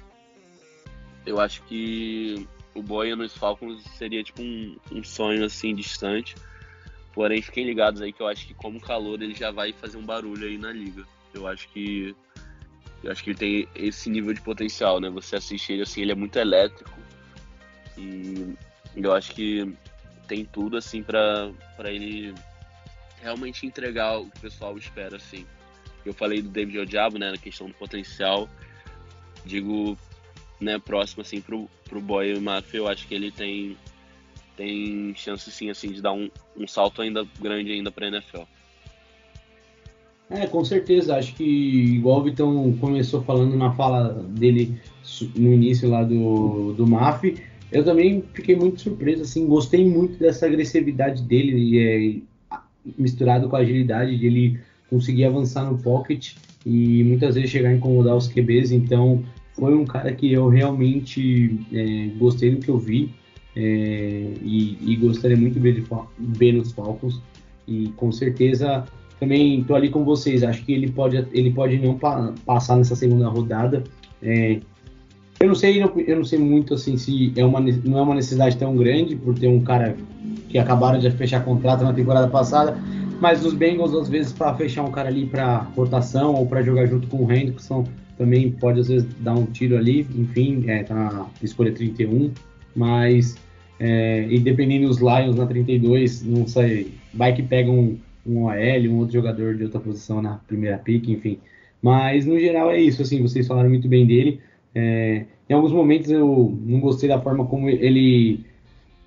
eu 1.26 1.40
acho 1.40 1.62
que 1.64 2.48
o 2.74 2.82
Boia 2.82 3.16
nos 3.16 3.36
Falcons 3.36 3.82
seria 3.96 4.22
tipo 4.22 4.42
um, 4.42 4.76
um, 4.92 5.04
sonho 5.04 5.44
assim 5.44 5.74
distante. 5.74 6.34
Porém, 7.12 7.42
fiquem 7.42 7.66
ligados 7.66 8.00
aí 8.00 8.12
que 8.12 8.22
eu 8.22 8.28
acho 8.28 8.46
que 8.46 8.54
como 8.54 8.80
calor 8.80 9.20
ele 9.20 9.34
já 9.34 9.50
vai 9.50 9.72
fazer 9.72 9.98
um 9.98 10.06
barulho 10.06 10.46
aí 10.46 10.56
na 10.56 10.72
liga. 10.72 11.04
Eu 11.34 11.46
acho 11.46 11.68
que 11.68 12.14
eu 13.02 13.10
acho 13.10 13.24
que 13.24 13.30
ele 13.30 13.38
tem 13.38 13.68
esse 13.74 14.10
nível 14.10 14.32
de 14.32 14.40
potencial, 14.40 15.00
né? 15.00 15.08
Você 15.10 15.36
assiste 15.36 15.72
ele 15.72 15.82
assim, 15.82 16.02
ele 16.02 16.12
é 16.12 16.14
muito 16.14 16.38
elétrico 16.38 16.98
e 17.96 18.54
eu 18.96 19.12
acho 19.12 19.32
que 19.34 19.72
tem 20.26 20.44
tudo 20.44 20.76
assim 20.76 21.02
para 21.02 21.52
ele 21.84 22.34
realmente 23.20 23.66
entregar 23.66 24.18
o 24.18 24.30
que 24.30 24.38
o 24.38 24.40
pessoal 24.40 24.76
espera 24.76 25.16
assim. 25.16 25.44
Eu 26.04 26.14
falei 26.14 26.40
do 26.40 26.48
David 26.48 26.78
Odiabo, 26.78 27.18
né, 27.18 27.30
na 27.30 27.36
questão 27.36 27.68
do 27.68 27.74
potencial. 27.74 28.48
Digo, 29.44 29.96
né, 30.60 30.78
próximo 30.78 31.22
assim 31.22 31.40
pro 31.40 31.68
pro 31.88 32.00
Boy 32.00 32.38
Mafia, 32.38 32.78
eu 32.78 32.88
acho 32.88 33.06
que 33.08 33.14
ele 33.14 33.32
tem 33.32 33.76
tem 34.56 35.14
chance 35.16 35.50
sim 35.50 35.70
assim 35.70 35.90
de 35.90 36.00
dar 36.00 36.12
um, 36.12 36.30
um 36.56 36.66
salto 36.66 37.02
ainda 37.02 37.26
grande 37.40 37.72
ainda 37.72 37.90
para 37.90 38.06
NFL. 38.06 38.42
É, 40.30 40.46
com 40.46 40.64
certeza. 40.64 41.16
Acho 41.16 41.34
que 41.34 41.44
igual 41.44 42.20
o 42.20 42.22
Vitão 42.22 42.72
começou 42.78 43.22
falando 43.22 43.56
na 43.56 43.72
fala 43.72 44.12
dele 44.28 44.80
no 45.34 45.52
início 45.52 45.90
lá 45.90 46.04
do, 46.04 46.72
do 46.74 46.86
MAF, 46.86 47.42
eu 47.72 47.84
também 47.84 48.24
fiquei 48.34 48.56
muito 48.56 48.80
surpreso, 48.80 49.22
assim, 49.22 49.46
gostei 49.46 49.84
muito 49.88 50.18
dessa 50.18 50.46
agressividade 50.46 51.22
dele, 51.22 51.78
é, 51.78 52.60
misturado 52.98 53.48
com 53.48 53.56
a 53.56 53.60
agilidade 53.60 54.18
de 54.18 54.26
ele 54.26 54.60
conseguir 54.88 55.24
avançar 55.24 55.70
no 55.70 55.78
pocket 55.78 56.34
e 56.66 57.04
muitas 57.04 57.36
vezes 57.36 57.50
chegar 57.50 57.70
a 57.70 57.74
incomodar 57.74 58.16
os 58.16 58.26
QBs, 58.26 58.72
então 58.72 59.22
foi 59.54 59.74
um 59.74 59.84
cara 59.84 60.12
que 60.12 60.32
eu 60.32 60.48
realmente 60.48 61.60
é, 61.72 62.08
gostei 62.18 62.54
do 62.54 62.60
que 62.60 62.68
eu 62.68 62.78
vi 62.78 63.10
é, 63.54 64.32
e, 64.42 64.78
e, 64.80 64.96
gostaria 64.96 65.36
muito 65.36 65.54
de 65.54 65.60
ver, 65.60 65.74
de 65.74 65.84
ver 66.18 66.52
nos 66.52 66.72
Falcons. 66.72 67.20
E 67.66 67.88
com 67.96 68.10
certeza 68.10 68.84
também 69.18 69.60
estou 69.60 69.76
ali 69.76 69.90
com 69.90 70.04
vocês, 70.04 70.42
acho 70.42 70.64
que 70.64 70.72
ele 70.72 70.90
pode, 70.90 71.16
ele 71.32 71.52
pode 71.52 71.78
não 71.78 71.98
pa 71.98 72.32
passar 72.46 72.76
nessa 72.76 72.96
segunda 72.96 73.28
rodada, 73.28 73.84
é, 74.22 74.60
eu 75.40 75.48
não 75.48 75.54
sei, 75.54 75.82
eu 75.82 76.16
não 76.16 76.24
sei 76.24 76.38
muito 76.38 76.74
assim 76.74 76.98
se 76.98 77.32
é 77.34 77.42
uma, 77.42 77.60
não 77.60 77.98
é 77.98 78.02
uma 78.02 78.14
necessidade 78.14 78.58
tão 78.58 78.76
grande 78.76 79.16
por 79.16 79.38
ter 79.38 79.48
um 79.48 79.62
cara 79.62 79.96
que 80.50 80.58
acabaram 80.58 80.98
de 80.98 81.10
fechar 81.12 81.42
contrato 81.42 81.82
na 81.82 81.94
temporada 81.94 82.28
passada, 82.28 82.76
mas 83.20 83.42
os 83.44 83.54
Bengals 83.54 83.94
às 83.94 84.06
vezes 84.06 84.34
para 84.34 84.54
fechar 84.54 84.82
um 84.82 84.90
cara 84.90 85.08
ali 85.08 85.24
para 85.24 85.60
rotação 85.74 86.34
ou 86.34 86.44
para 86.44 86.62
jogar 86.62 86.86
junto 86.86 87.06
com 87.06 87.24
o 87.24 87.32
Hendrickson 87.32 87.86
também 88.18 88.50
pode 88.50 88.80
às 88.80 88.88
vezes 88.88 89.08
dar 89.20 89.32
um 89.32 89.46
tiro 89.46 89.78
ali, 89.78 90.06
enfim, 90.14 90.64
é, 90.66 90.82
tá 90.82 90.94
na 90.94 91.26
escolha 91.42 91.72
31, 91.72 92.32
mas 92.76 93.34
é, 93.78 94.26
e 94.28 94.38
dependendo 94.38 94.88
dos 94.88 94.98
Lions 94.98 95.36
na 95.36 95.46
32, 95.46 96.22
não 96.22 96.46
sei, 96.46 96.92
vai 97.14 97.34
que 97.34 97.42
pega 97.42 97.70
um, 97.70 97.96
um 98.26 98.42
OL, 98.44 98.90
um 98.90 98.98
outro 98.98 99.14
jogador 99.14 99.56
de 99.56 99.64
outra 99.64 99.80
posição 99.80 100.20
na 100.20 100.34
primeira 100.46 100.76
pick, 100.76 101.08
enfim. 101.08 101.38
Mas 101.80 102.26
no 102.26 102.38
geral 102.38 102.70
é 102.70 102.78
isso, 102.78 103.00
assim, 103.00 103.22
vocês 103.22 103.46
falaram 103.46 103.70
muito 103.70 103.88
bem 103.88 104.06
dele. 104.06 104.38
É, 104.74 105.24
em 105.48 105.52
alguns 105.52 105.72
momentos 105.72 106.10
eu 106.10 106.56
não 106.64 106.80
gostei 106.80 107.08
da 107.08 107.20
forma 107.20 107.44
como 107.44 107.68
ele. 107.68 108.44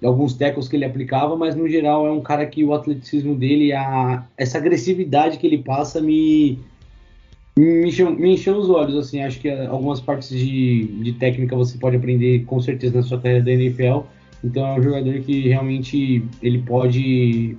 alguns 0.03 0.34
tecos 0.34 0.68
que 0.68 0.76
ele 0.76 0.86
aplicava, 0.86 1.36
mas 1.36 1.55
no 1.55 1.68
geral 1.68 2.05
é 2.05 2.11
um 2.11 2.22
cara 2.22 2.45
que 2.45 2.64
o 2.64 2.74
atleticismo 2.74 3.36
dele, 3.36 3.72
a, 3.74 4.26
essa 4.38 4.57
agressividade 4.57 5.38
que 5.38 5.47
ele 5.47 5.59
passa 5.59 6.01
me. 6.01 6.59
Me 7.55 7.88
encheu, 7.88 8.11
me 8.11 8.34
encheu 8.34 8.57
os 8.57 8.68
olhos, 8.68 8.97
assim, 8.97 9.22
acho 9.22 9.39
que 9.39 9.47
algumas 9.47 10.01
partes 10.01 10.30
de, 10.30 10.86
de 10.86 11.14
técnica 11.14 11.55
você 11.55 11.78
pode 11.78 11.95
aprender 11.95 12.45
com 12.45 12.59
certeza 12.59 12.97
na 12.97 13.03
sua 13.03 13.20
carreira 13.20 13.43
da 13.45 13.51
NFL, 13.51 13.99
então 14.43 14.66
é 14.66 14.80
um 14.80 14.82
jogador 14.82 15.20
que 15.22 15.49
realmente 15.49 16.26
ele 16.41 16.64
pode 16.64 17.55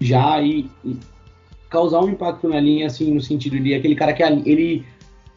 já 0.00 0.42
ir, 0.42 0.68
causar 1.70 2.00
um 2.00 2.10
impacto 2.10 2.48
na 2.48 2.60
linha, 2.60 2.86
assim, 2.86 3.14
no 3.14 3.20
sentido 3.20 3.58
de 3.58 3.74
aquele 3.74 3.94
cara 3.94 4.12
que 4.12 4.22
ele 4.22 4.84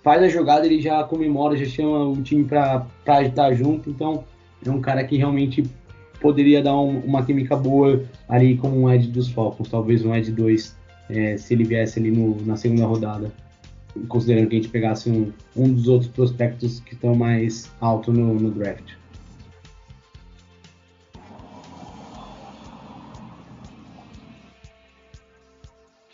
faz 0.05 0.21
a 0.21 0.29
jogada, 0.29 0.67
ele 0.67 0.79
já 0.79 1.03
comemora, 1.03 1.57
já 1.57 1.65
chama 1.65 2.05
o 2.05 2.21
time 2.21 2.45
para 2.45 2.85
estar 3.23 3.51
junto. 3.55 3.89
Então, 3.89 4.23
é 4.63 4.69
um 4.69 4.79
cara 4.79 5.03
que 5.03 5.17
realmente 5.17 5.63
poderia 6.21 6.61
dar 6.61 6.79
um, 6.79 6.99
uma 6.99 7.25
química 7.25 7.55
boa 7.55 8.05
ali 8.29 8.55
como 8.55 8.79
um 8.79 8.93
Ed 8.93 9.07
dos 9.07 9.27
Falcons, 9.29 9.67
talvez 9.67 10.05
um 10.05 10.13
Ed 10.13 10.31
2, 10.31 10.77
é, 11.09 11.37
se 11.37 11.55
ele 11.55 11.63
viesse 11.63 11.97
ali 11.97 12.11
no, 12.11 12.39
na 12.45 12.55
segunda 12.55 12.85
rodada, 12.85 13.33
considerando 14.07 14.47
que 14.47 14.55
a 14.55 14.59
gente 14.59 14.69
pegasse 14.69 15.09
um, 15.09 15.33
um 15.55 15.73
dos 15.73 15.87
outros 15.87 16.11
prospectos 16.11 16.79
que 16.81 16.93
estão 16.93 17.15
mais 17.15 17.71
alto 17.81 18.13
no, 18.13 18.35
no 18.35 18.51
draft. 18.51 18.93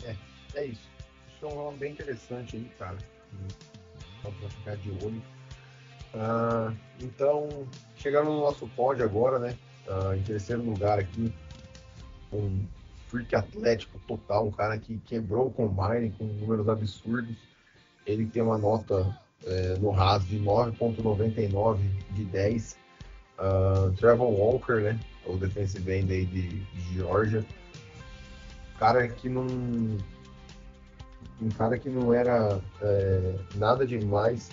É, 0.05 0.15
é 0.55 0.65
isso. 0.67 0.89
Isso 1.35 1.45
é 1.45 1.69
um 1.69 1.75
bem 1.75 1.91
interessante 1.91 2.55
aí, 2.55 2.65
cara. 2.79 2.97
Só 4.21 4.29
pra 4.29 4.49
ficar 4.49 4.77
de 4.77 4.91
olho. 5.03 5.21
Ah, 6.13 6.73
então, 6.99 7.49
chegando 7.95 8.31
no 8.31 8.41
nosso 8.41 8.67
pódio 8.69 9.03
agora, 9.03 9.39
né? 9.39 9.57
Ah, 9.87 10.15
em 10.15 10.21
terceiro 10.21 10.61
lugar 10.61 10.99
aqui, 10.99 11.33
um 12.31 12.65
freak 13.07 13.35
atlético 13.35 13.99
total, 14.07 14.47
um 14.47 14.51
cara 14.51 14.77
que 14.77 14.97
quebrou 14.99 15.47
o 15.47 15.51
combine 15.51 16.11
com 16.17 16.23
números 16.25 16.69
absurdos. 16.69 17.35
Ele 18.05 18.25
tem 18.25 18.41
uma 18.41 18.57
nota 18.57 19.15
é, 19.45 19.75
no 19.79 19.91
RAS 19.91 20.25
de 20.25 20.39
9.99 20.39 21.79
de 22.11 22.25
10. 22.25 22.77
Uh, 23.37 23.91
Trevor 23.93 24.29
Walker, 24.29 24.81
né? 24.81 24.99
O 25.25 25.35
defensive 25.35 25.91
end 25.91 26.11
aí 26.11 26.25
de, 26.25 26.47
de 26.47 26.93
Georgia. 26.95 27.45
Cara 28.77 29.07
que 29.07 29.29
não. 29.29 29.47
Um 31.41 31.49
cara 31.49 31.77
que 31.77 31.89
não 31.89 32.13
era 32.13 32.59
é, 32.81 33.35
nada 33.55 33.85
demais. 33.85 34.51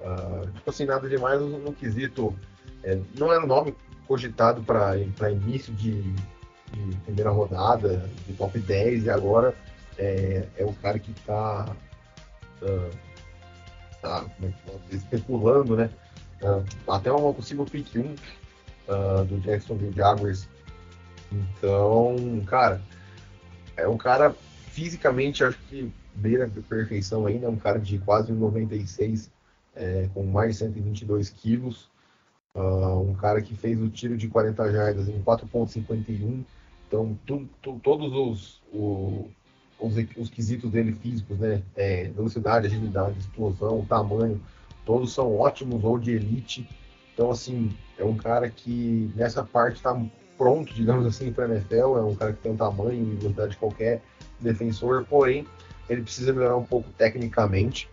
Uh, 0.00 0.50
tipo 0.52 0.70
assim, 0.70 0.84
nada 0.84 1.08
demais 1.08 1.40
no, 1.40 1.72
quesito. 1.72 2.34
É, 2.82 2.98
não 3.18 3.32
era 3.32 3.44
um 3.44 3.46
nome 3.46 3.74
cogitado 4.06 4.62
para 4.62 4.96
início 5.30 5.72
de, 5.74 6.00
de, 6.02 6.96
primeira 7.04 7.30
rodada, 7.30 8.08
de 8.26 8.32
top 8.34 8.58
10, 8.58 9.04
e 9.04 9.10
agora 9.10 9.54
é, 9.98 10.48
é 10.56 10.64
o 10.64 10.72
cara 10.74 10.98
que 10.98 11.10
está 11.10 11.66
uh, 12.62 12.90
tá, 14.00 14.24
especulando, 14.90 15.76
né? 15.76 15.90
Uh, 16.40 16.64
até 16.90 17.10
uma 17.10 17.34
possível 17.34 17.64
pick 17.64 17.96
1 17.96 18.00
uh, 18.00 19.24
do 19.24 19.40
Jacksonville 19.40 19.94
Jaguars. 19.94 20.48
Então, 21.30 22.42
cara, 22.46 22.80
é 23.76 23.86
um 23.86 23.98
cara 23.98 24.34
fisicamente, 24.70 25.42
acho 25.42 25.58
que 25.68 25.92
beira 26.18 26.46
de 26.48 26.60
perfeição 26.60 27.26
ainda, 27.26 27.46
é 27.46 27.48
um 27.48 27.56
cara 27.56 27.78
de 27.78 27.98
quase 27.98 28.32
96, 28.32 29.30
é, 29.74 30.08
com 30.12 30.24
mais 30.24 30.52
de 30.52 30.58
122 30.58 31.30
quilos. 31.30 31.88
Uh, 32.54 33.10
um 33.10 33.14
cara 33.14 33.40
que 33.40 33.54
fez 33.54 33.80
o 33.80 33.88
tiro 33.88 34.16
de 34.16 34.26
40 34.26 34.72
jardas 34.72 35.08
em 35.08 35.22
4.51. 35.22 36.44
Então, 36.86 37.16
tu, 37.24 37.48
tu, 37.62 37.78
todos 37.82 38.12
os, 38.12 38.62
o, 38.72 39.28
os, 39.78 39.94
os, 40.16 40.30
quesitos 40.30 40.70
dele 40.70 40.92
físicos, 40.92 41.38
né? 41.38 41.62
É, 41.76 42.08
velocidade, 42.08 42.66
agilidade, 42.66 43.18
explosão, 43.18 43.84
tamanho, 43.84 44.40
todos 44.84 45.12
são 45.12 45.38
ótimos 45.38 45.84
ou 45.84 45.98
de 45.98 46.12
elite. 46.12 46.68
Então, 47.14 47.30
assim, 47.30 47.70
é 47.96 48.04
um 48.04 48.16
cara 48.16 48.48
que 48.48 49.12
nessa 49.14 49.44
parte 49.44 49.76
está 49.76 49.94
pronto, 50.36 50.72
digamos 50.72 51.06
assim, 51.06 51.32
para 51.32 51.46
NFL. 51.46 51.98
É 51.98 52.02
um 52.02 52.14
cara 52.14 52.32
que 52.32 52.42
tem 52.42 52.52
um 52.52 52.56
tamanho 52.56 52.94
e 52.94 53.16
velocidade 53.16 53.50
de 53.52 53.58
qualquer 53.58 54.02
defensor, 54.40 55.04
porém, 55.04 55.46
ele 55.88 56.02
precisa 56.02 56.32
melhorar 56.32 56.56
um 56.56 56.64
pouco 56.64 56.88
tecnicamente. 56.96 57.88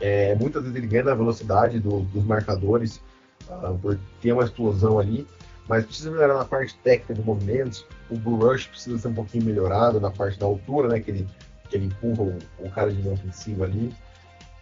É, 0.00 0.34
muitas 0.36 0.62
vezes 0.62 0.76
ele 0.76 0.86
ganha 0.86 1.04
na 1.04 1.14
velocidade 1.14 1.80
do, 1.80 2.00
dos 2.00 2.24
marcadores, 2.24 3.00
uh, 3.48 3.76
por 3.78 3.98
ter 4.20 4.32
uma 4.32 4.44
explosão 4.44 4.98
ali, 4.98 5.26
mas 5.68 5.84
precisa 5.84 6.10
melhorar 6.10 6.34
na 6.34 6.44
parte 6.44 6.76
técnica 6.82 7.14
de 7.14 7.22
movimentos. 7.22 7.84
O 8.10 8.16
Bull 8.16 8.38
Rush 8.38 8.66
precisa 8.66 8.98
ser 8.98 9.08
um 9.08 9.14
pouquinho 9.14 9.44
melhorado 9.44 10.00
na 10.00 10.10
parte 10.10 10.38
da 10.38 10.46
altura, 10.46 10.88
né? 10.88 11.00
Que 11.00 11.10
ele, 11.10 11.28
que 11.68 11.76
ele 11.76 11.86
empurra 11.86 12.22
o, 12.22 12.38
o 12.66 12.70
cara 12.70 12.92
de 12.92 13.02
linha 13.02 13.14
ofensiva 13.14 13.64
ali. 13.64 13.92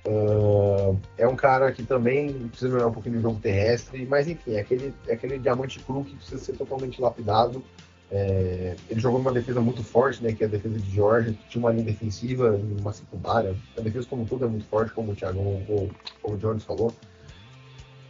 Uh, 0.07 0.99
é 1.18 1.26
um 1.26 1.34
cara 1.34 1.72
que 1.72 1.82
também 1.82 2.32
precisa 2.49 2.68
melhorar 2.68 2.88
um 2.88 2.92
pouquinho 2.92 3.16
no 3.16 3.22
jogo 3.22 3.40
terrestre, 3.40 4.07
mas 4.07 4.28
enfim, 4.28 4.55
é 4.55 4.61
aquele, 4.61 4.94
é 5.09 5.14
aquele 5.14 5.38
diamante 5.38 5.80
cru 5.80 6.05
que 6.05 6.14
precisa 6.14 6.38
ser 6.38 6.53
totalmente 6.53 7.01
lapidado. 7.01 7.62
É, 8.11 8.77
ele 8.89 9.01
jogou 9.01 9.19
numa 9.19 9.33
defesa 9.33 9.61
muito 9.61 9.83
forte, 9.83 10.23
né, 10.23 10.33
que 10.33 10.45
é 10.45 10.47
a 10.47 10.51
defesa 10.51 10.79
de 10.79 10.91
Georgia, 10.91 11.35
tinha 11.49 11.61
uma 11.61 11.73
linha 11.73 11.85
defensiva 11.85 12.51
uma 12.81 12.93
secundária. 12.93 13.57
A 13.77 13.81
defesa 13.81 14.07
como 14.07 14.25
tudo 14.25 14.45
é 14.45 14.49
muito 14.49 14.67
forte, 14.67 14.93
como 14.93 15.13
o 15.13 15.15
Thiago, 15.15 15.41
ou, 15.41 15.91
como 16.23 16.37
o 16.37 16.39
Jones 16.39 16.65
falou. 16.65 16.95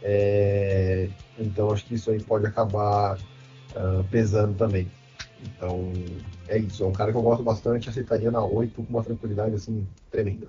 É, 0.03 1.09
então 1.39 1.71
acho 1.71 1.85
que 1.85 1.95
isso 1.95 2.11
aí 2.11 2.21
pode 2.21 2.45
acabar 2.45 3.17
uh, 3.17 4.03
pesando 4.11 4.55
também. 4.55 4.89
Então 5.41 5.91
é 6.47 6.59
isso, 6.59 6.83
é 6.83 6.87
um 6.87 6.93
cara 6.93 7.11
que 7.11 7.17
eu 7.17 7.23
gosto 7.23 7.43
bastante, 7.43 7.89
aceitaria 7.89 8.29
na 8.29 8.43
8 8.43 8.83
com 8.83 8.89
uma 8.89 9.03
tranquilidade 9.03 9.55
assim 9.55 9.85
tremenda. 10.11 10.47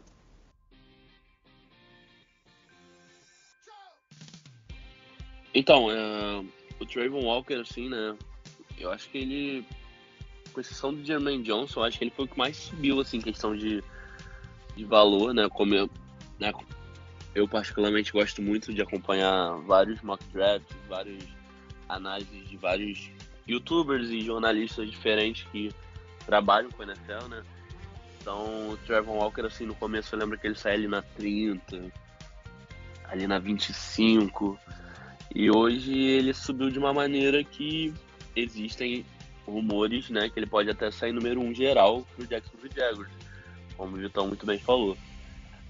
Então, 5.55 5.87
uh, 5.87 6.47
o 6.79 6.87
Trayvon 6.87 7.25
Walker, 7.25 7.55
assim, 7.55 7.89
né? 7.89 8.17
Eu 8.81 8.91
acho 8.91 9.09
que 9.11 9.19
ele, 9.19 9.67
com 10.53 10.61
exceção 10.61 10.95
do 10.95 11.05
Jermaine 11.05 11.43
Johnson, 11.43 11.83
acho 11.83 11.99
que 11.99 12.05
ele 12.05 12.13
foi 12.15 12.25
o 12.25 12.29
que 12.29 12.39
mais 12.39 12.57
subiu, 12.57 13.01
assim, 13.01 13.21
questão 13.21 13.57
de, 13.57 13.83
de 14.77 14.85
valor, 14.85 15.35
né? 15.35 15.49
Como 15.49 15.75
eu, 15.75 15.91
né? 16.39 16.53
Eu 17.35 17.47
particularmente 17.47 18.13
gosto 18.13 18.41
muito 18.41 18.73
de 18.73 18.83
acompanhar 18.83 19.57
vários 19.67 20.01
mock 20.03 20.25
drafts, 20.33 20.77
várias 20.89 21.23
análises 21.89 22.49
de 22.49 22.57
vários 22.57 23.11
youtubers 23.47 24.11
e 24.11 24.21
jornalistas 24.21 24.91
diferentes 24.91 25.47
que 25.51 25.73
trabalham 26.27 26.71
com 26.71 26.83
a 26.83 26.87
NFL, 26.87 27.29
né? 27.29 27.43
Então, 28.21 28.71
o 28.71 28.77
Trevor 28.87 29.17
Walker, 29.17 29.47
assim, 29.47 29.65
no 29.65 29.75
começo 29.75 30.15
eu 30.15 30.19
lembro 30.19 30.39
que 30.39 30.47
ele 30.47 30.55
saía 30.55 30.75
ali 30.75 30.89
na 30.89 31.01
30, 31.01 31.93
ali 33.05 33.27
na 33.27 33.39
25, 33.39 34.59
e 35.35 35.51
hoje 35.51 35.97
ele 35.97 36.35
subiu 36.35 36.71
de 36.71 36.79
uma 36.79 36.93
maneira 36.93 37.43
que 37.43 37.95
existem 38.39 39.05
rumores, 39.47 40.11
né, 40.11 40.29
que 40.29 40.39
ele 40.39 40.47
pode 40.47 40.71
até 40.71 40.91
sair 40.91 41.13
número 41.13 41.41
1 41.41 41.45
um 41.45 41.55
geral 41.55 42.03
pro 42.15 42.27
Jacksonville 42.27 42.75
Jaguars, 42.75 43.11
como 43.77 43.97
o 43.97 44.01
Vitão 44.01 44.29
muito 44.29 44.45
bem 44.45 44.59
falou. 44.59 44.97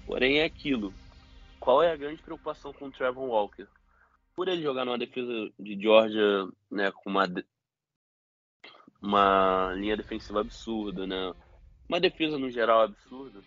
Porém, 0.05 0.39
é 0.39 0.45
aquilo, 0.45 0.93
qual 1.59 1.81
é 1.81 1.91
a 1.91 1.95
grande 1.95 2.21
preocupação 2.21 2.73
com 2.73 2.85
o 2.85 2.91
Trevor 2.91 3.25
Walker? 3.25 3.67
Por 4.35 4.47
ele 4.47 4.61
jogar 4.61 4.85
numa 4.85 4.97
defesa 4.97 5.51
de 5.57 5.79
Georgia, 5.79 6.47
né, 6.69 6.91
com 6.91 7.09
uma, 7.09 7.25
uma 9.01 9.73
linha 9.75 9.97
defensiva 9.97 10.41
absurda, 10.41 11.07
né, 11.07 11.33
uma 11.87 11.99
defesa 11.99 12.37
no 12.37 12.49
geral 12.49 12.81
absurda, 12.81 13.41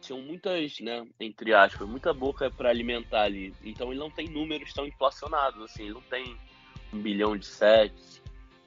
tinham 0.00 0.20
muitas, 0.22 0.80
né, 0.80 1.06
entre 1.20 1.54
aspas, 1.54 1.88
muita 1.88 2.12
boca 2.12 2.50
para 2.50 2.70
alimentar 2.70 3.22
ali. 3.22 3.54
Então 3.62 3.90
ele 3.90 4.00
não 4.00 4.10
tem 4.10 4.28
números 4.28 4.72
tão 4.72 4.86
inflacionados, 4.86 5.62
assim, 5.62 5.84
ele 5.84 5.94
não 5.94 6.02
tem 6.02 6.36
um 6.92 6.98
bilhão 6.98 7.36
de 7.36 7.46
sets, 7.46 8.22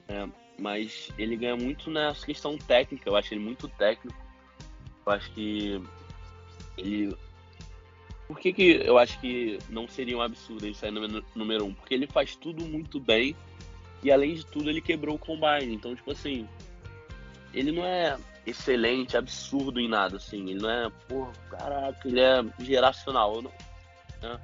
né, 0.08 0.30
mas 0.58 1.10
ele 1.18 1.36
ganha 1.36 1.56
muito 1.56 1.90
nessa 1.90 2.24
questão 2.24 2.56
técnica, 2.56 3.08
eu 3.08 3.16
acho 3.16 3.34
ele 3.34 3.40
muito 3.40 3.68
técnico. 3.68 4.18
Eu 5.06 5.12
acho 5.12 5.30
que 5.32 5.82
ele 6.78 7.16
por 8.26 8.38
que, 8.38 8.52
que 8.52 8.82
eu 8.84 8.96
acho 8.98 9.20
que 9.20 9.58
não 9.68 9.86
seria 9.86 10.16
um 10.16 10.22
absurdo 10.22 10.64
ele 10.64 10.74
sair 10.74 10.90
número 10.90 11.66
um? 11.66 11.74
Porque 11.74 11.92
ele 11.92 12.06
faz 12.06 12.34
tudo 12.34 12.64
muito 12.64 12.98
bem 12.98 13.36
e 14.02 14.10
além 14.10 14.34
de 14.34 14.46
tudo 14.46 14.70
ele 14.70 14.80
quebrou 14.80 15.16
o 15.16 15.18
combine. 15.18 15.74
Então, 15.74 15.94
tipo 15.94 16.10
assim, 16.10 16.48
ele 17.52 17.70
não 17.70 17.84
é 17.84 18.16
excelente, 18.46 19.16
absurdo 19.16 19.78
em 19.78 19.88
nada, 19.88 20.16
assim. 20.16 20.50
Ele 20.50 20.60
não 20.60 20.70
é, 20.70 20.90
pô, 21.08 21.28
caraca, 21.50 22.08
ele 22.08 22.20
é 22.20 22.44
geracional. 22.60 23.42
Não, 23.42 23.50
né? 24.22 24.40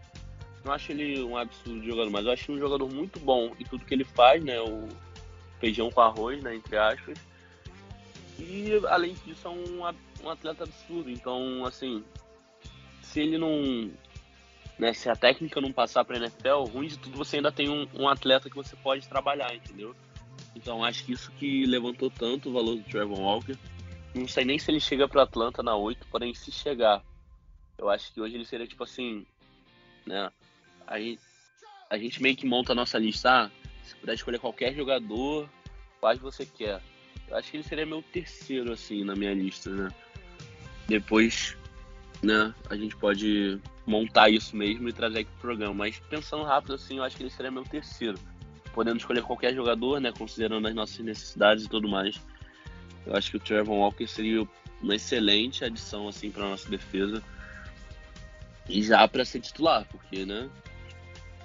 Não 0.64 0.72
acho 0.72 0.92
ele 0.92 1.22
um 1.22 1.36
absurdo 1.36 1.84
jogador, 1.84 2.10
mas 2.10 2.26
eu 2.26 2.32
acho 2.32 2.52
um 2.52 2.58
jogador 2.58 2.92
muito 2.92 3.18
bom 3.20 3.54
em 3.58 3.64
tudo 3.64 3.84
que 3.84 3.94
ele 3.94 4.04
faz, 4.04 4.42
né? 4.44 4.60
O 4.60 4.88
feijão 5.58 5.90
com 5.90 6.00
arroz, 6.00 6.42
né? 6.42 6.54
Entre 6.54 6.76
aspas. 6.76 7.18
E 8.38 8.70
além 8.88 9.14
disso, 9.14 9.46
é 9.46 9.50
um, 9.50 9.80
um 10.24 10.30
atleta 10.30 10.64
absurdo. 10.64 11.10
Então, 11.10 11.64
assim, 11.64 12.04
se 13.02 13.20
ele 13.20 13.38
não. 13.38 13.90
Né, 14.78 14.94
se 14.94 15.10
a 15.10 15.16
técnica 15.16 15.60
não 15.60 15.72
passar 15.72 16.04
para 16.06 16.16
NFL, 16.16 16.64
ruim 16.72 16.88
de 16.88 16.98
tudo, 16.98 17.18
você 17.18 17.36
ainda 17.36 17.52
tem 17.52 17.68
um, 17.68 17.86
um, 17.94 18.08
atleta 18.08 18.48
que 18.48 18.56
você 18.56 18.74
pode 18.76 19.06
trabalhar, 19.06 19.54
entendeu? 19.54 19.94
Então 20.56 20.82
acho 20.82 21.04
que 21.04 21.12
isso 21.12 21.30
que 21.32 21.66
levantou 21.66 22.10
tanto 22.10 22.48
o 22.48 22.52
valor 22.52 22.76
do 22.76 22.82
Trevor 22.84 23.20
Walker. 23.20 23.58
Não 24.14 24.26
sei 24.26 24.46
nem 24.46 24.58
se 24.58 24.70
ele 24.70 24.80
chega 24.80 25.06
para 25.06 25.22
Atlanta 25.22 25.62
na 25.62 25.76
8, 25.76 26.06
porém 26.10 26.32
se 26.32 26.50
chegar, 26.50 27.04
eu 27.76 27.90
acho 27.90 28.10
que 28.12 28.22
hoje 28.22 28.36
ele 28.36 28.46
seria 28.46 28.66
tipo 28.66 28.82
assim, 28.82 29.26
né? 30.06 30.30
A 30.90 30.98
gente, 30.98 31.20
a 31.88 31.96
gente 31.96 32.22
meio 32.22 32.36
que 32.36 32.46
monta 32.46 32.72
a 32.72 32.74
nossa 32.74 32.98
lista, 32.98 33.30
ah, 33.30 33.50
se 33.82 33.96
puder 33.96 34.14
escolher 34.14 34.38
qualquer 34.38 34.74
jogador, 34.74 35.48
quais 36.00 36.18
você 36.18 36.44
quer. 36.44 36.82
Eu 37.28 37.36
acho 37.36 37.50
que 37.50 37.56
ele 37.56 37.64
seria 37.64 37.86
meu 37.86 38.02
terceiro, 38.02 38.72
assim, 38.72 39.04
na 39.04 39.14
minha 39.14 39.32
lista, 39.32 39.70
né? 39.70 39.88
Depois 40.86 41.56
né? 42.22 42.54
A 42.68 42.76
gente 42.76 42.96
pode 42.96 43.58
montar 43.86 44.28
isso 44.28 44.54
mesmo 44.54 44.88
e 44.88 44.92
trazer 44.92 45.20
aqui 45.20 45.30
pro 45.32 45.40
programa. 45.40 45.74
Mas 45.74 45.98
pensando 46.10 46.44
rápido 46.44 46.74
assim, 46.74 46.98
eu 46.98 47.04
acho 47.04 47.16
que 47.16 47.22
ele 47.22 47.30
seria 47.30 47.50
meu 47.50 47.64
terceiro. 47.64 48.18
podendo 48.72 48.98
escolher 48.98 49.22
qualquer 49.22 49.52
jogador, 49.52 50.00
né, 50.00 50.12
considerando 50.16 50.68
as 50.68 50.74
nossas 50.74 51.00
necessidades 51.00 51.64
e 51.64 51.68
tudo 51.68 51.88
mais, 51.88 52.20
eu 53.04 53.16
acho 53.16 53.32
que 53.32 53.36
o 53.36 53.40
Trevor 53.40 53.76
Walker 53.76 54.06
seria 54.06 54.46
uma 54.80 54.94
excelente 54.94 55.64
adição 55.64 56.06
assim 56.06 56.30
para 56.30 56.48
nossa 56.48 56.70
defesa 56.70 57.20
e 58.68 58.80
já 58.80 59.08
para 59.08 59.24
ser 59.24 59.40
titular, 59.40 59.84
porque, 59.90 60.24
né, 60.24 60.48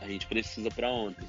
a 0.01 0.07
gente 0.07 0.27
precisa 0.27 0.69
para 0.69 0.89
ontem. 0.89 1.27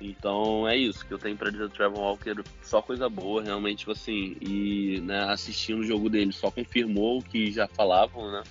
Então 0.00 0.66
é 0.66 0.76
isso 0.76 1.06
que 1.06 1.12
eu 1.12 1.18
tenho 1.18 1.36
para 1.36 1.50
dizer 1.50 1.68
do 1.68 1.74
Trevor 1.74 1.98
Walker, 1.98 2.34
só 2.62 2.80
coisa 2.80 3.08
boa, 3.08 3.42
realmente, 3.42 3.80
tipo 3.80 3.92
assim, 3.92 4.36
e 4.40 5.00
né, 5.00 5.24
assistindo 5.24 5.80
o 5.80 5.86
jogo 5.86 6.08
dele 6.08 6.32
só 6.32 6.50
confirmou 6.50 7.18
o 7.18 7.22
que 7.22 7.52
já 7.52 7.68
falavam, 7.68 8.32
né, 8.32 8.42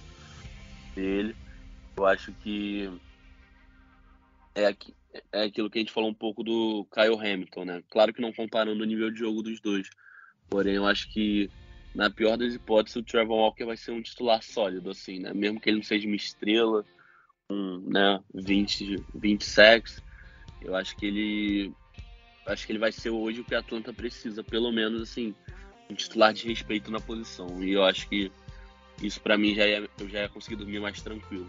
dele. 0.95 1.35
Eu 1.97 2.05
acho 2.05 2.31
que 2.33 2.89
é, 4.53 4.75
é 5.31 5.43
aquilo 5.43 5.69
que 5.69 5.79
a 5.79 5.81
gente 5.81 5.91
falou 5.91 6.09
um 6.09 6.13
pouco 6.13 6.43
do 6.43 6.85
Kyle 6.91 7.15
Hamilton, 7.15 7.65
né? 7.65 7.83
Claro 7.89 8.13
que 8.13 8.21
não 8.21 8.31
comparando 8.31 8.83
o 8.83 8.85
nível 8.85 9.09
de 9.09 9.19
jogo 9.19 9.41
dos 9.41 9.59
dois, 9.59 9.89
porém 10.49 10.75
eu 10.75 10.85
acho 10.85 11.11
que 11.11 11.49
na 11.95 12.11
pior 12.11 12.37
das 12.37 12.53
hipóteses 12.53 12.95
o 12.95 13.03
Trevor 13.03 13.37
Walker 13.37 13.65
vai 13.65 13.75
ser 13.75 13.91
um 13.91 14.01
titular 14.01 14.43
sólido, 14.43 14.91
assim, 14.91 15.19
né? 15.19 15.33
Mesmo 15.33 15.59
que 15.59 15.69
ele 15.69 15.77
não 15.77 15.83
seja 15.83 16.07
uma 16.07 16.15
estrela, 16.15 16.85
um, 17.49 17.79
né, 17.87 18.19
20, 18.33 19.03
20 19.15 19.45
sacks, 19.45 20.01
eu 20.61 20.75
acho 20.75 20.95
que 20.95 21.05
ele 21.05 21.73
acho 22.45 22.65
que 22.65 22.71
ele 22.71 22.79
vai 22.79 22.91
ser 22.91 23.11
hoje 23.11 23.41
o 23.41 23.43
que 23.43 23.53
a 23.53 23.59
Atlanta 23.59 23.93
precisa, 23.93 24.43
pelo 24.43 24.71
menos 24.71 25.01
assim, 25.03 25.35
um 25.89 25.93
titular 25.93 26.33
de 26.33 26.47
respeito 26.47 26.91
na 26.91 26.99
posição. 26.99 27.63
E 27.63 27.73
eu 27.73 27.83
acho 27.83 28.09
que 28.09 28.31
isso 29.01 29.21
para 29.21 29.37
mim 29.37 29.53
já 29.53 29.65
é, 29.65 29.83
eu 29.99 30.09
já 30.09 30.21
ia 30.21 30.29
conseguir 30.29 30.55
dormir 30.55 30.79
mais 30.79 31.01
tranquilo. 31.01 31.45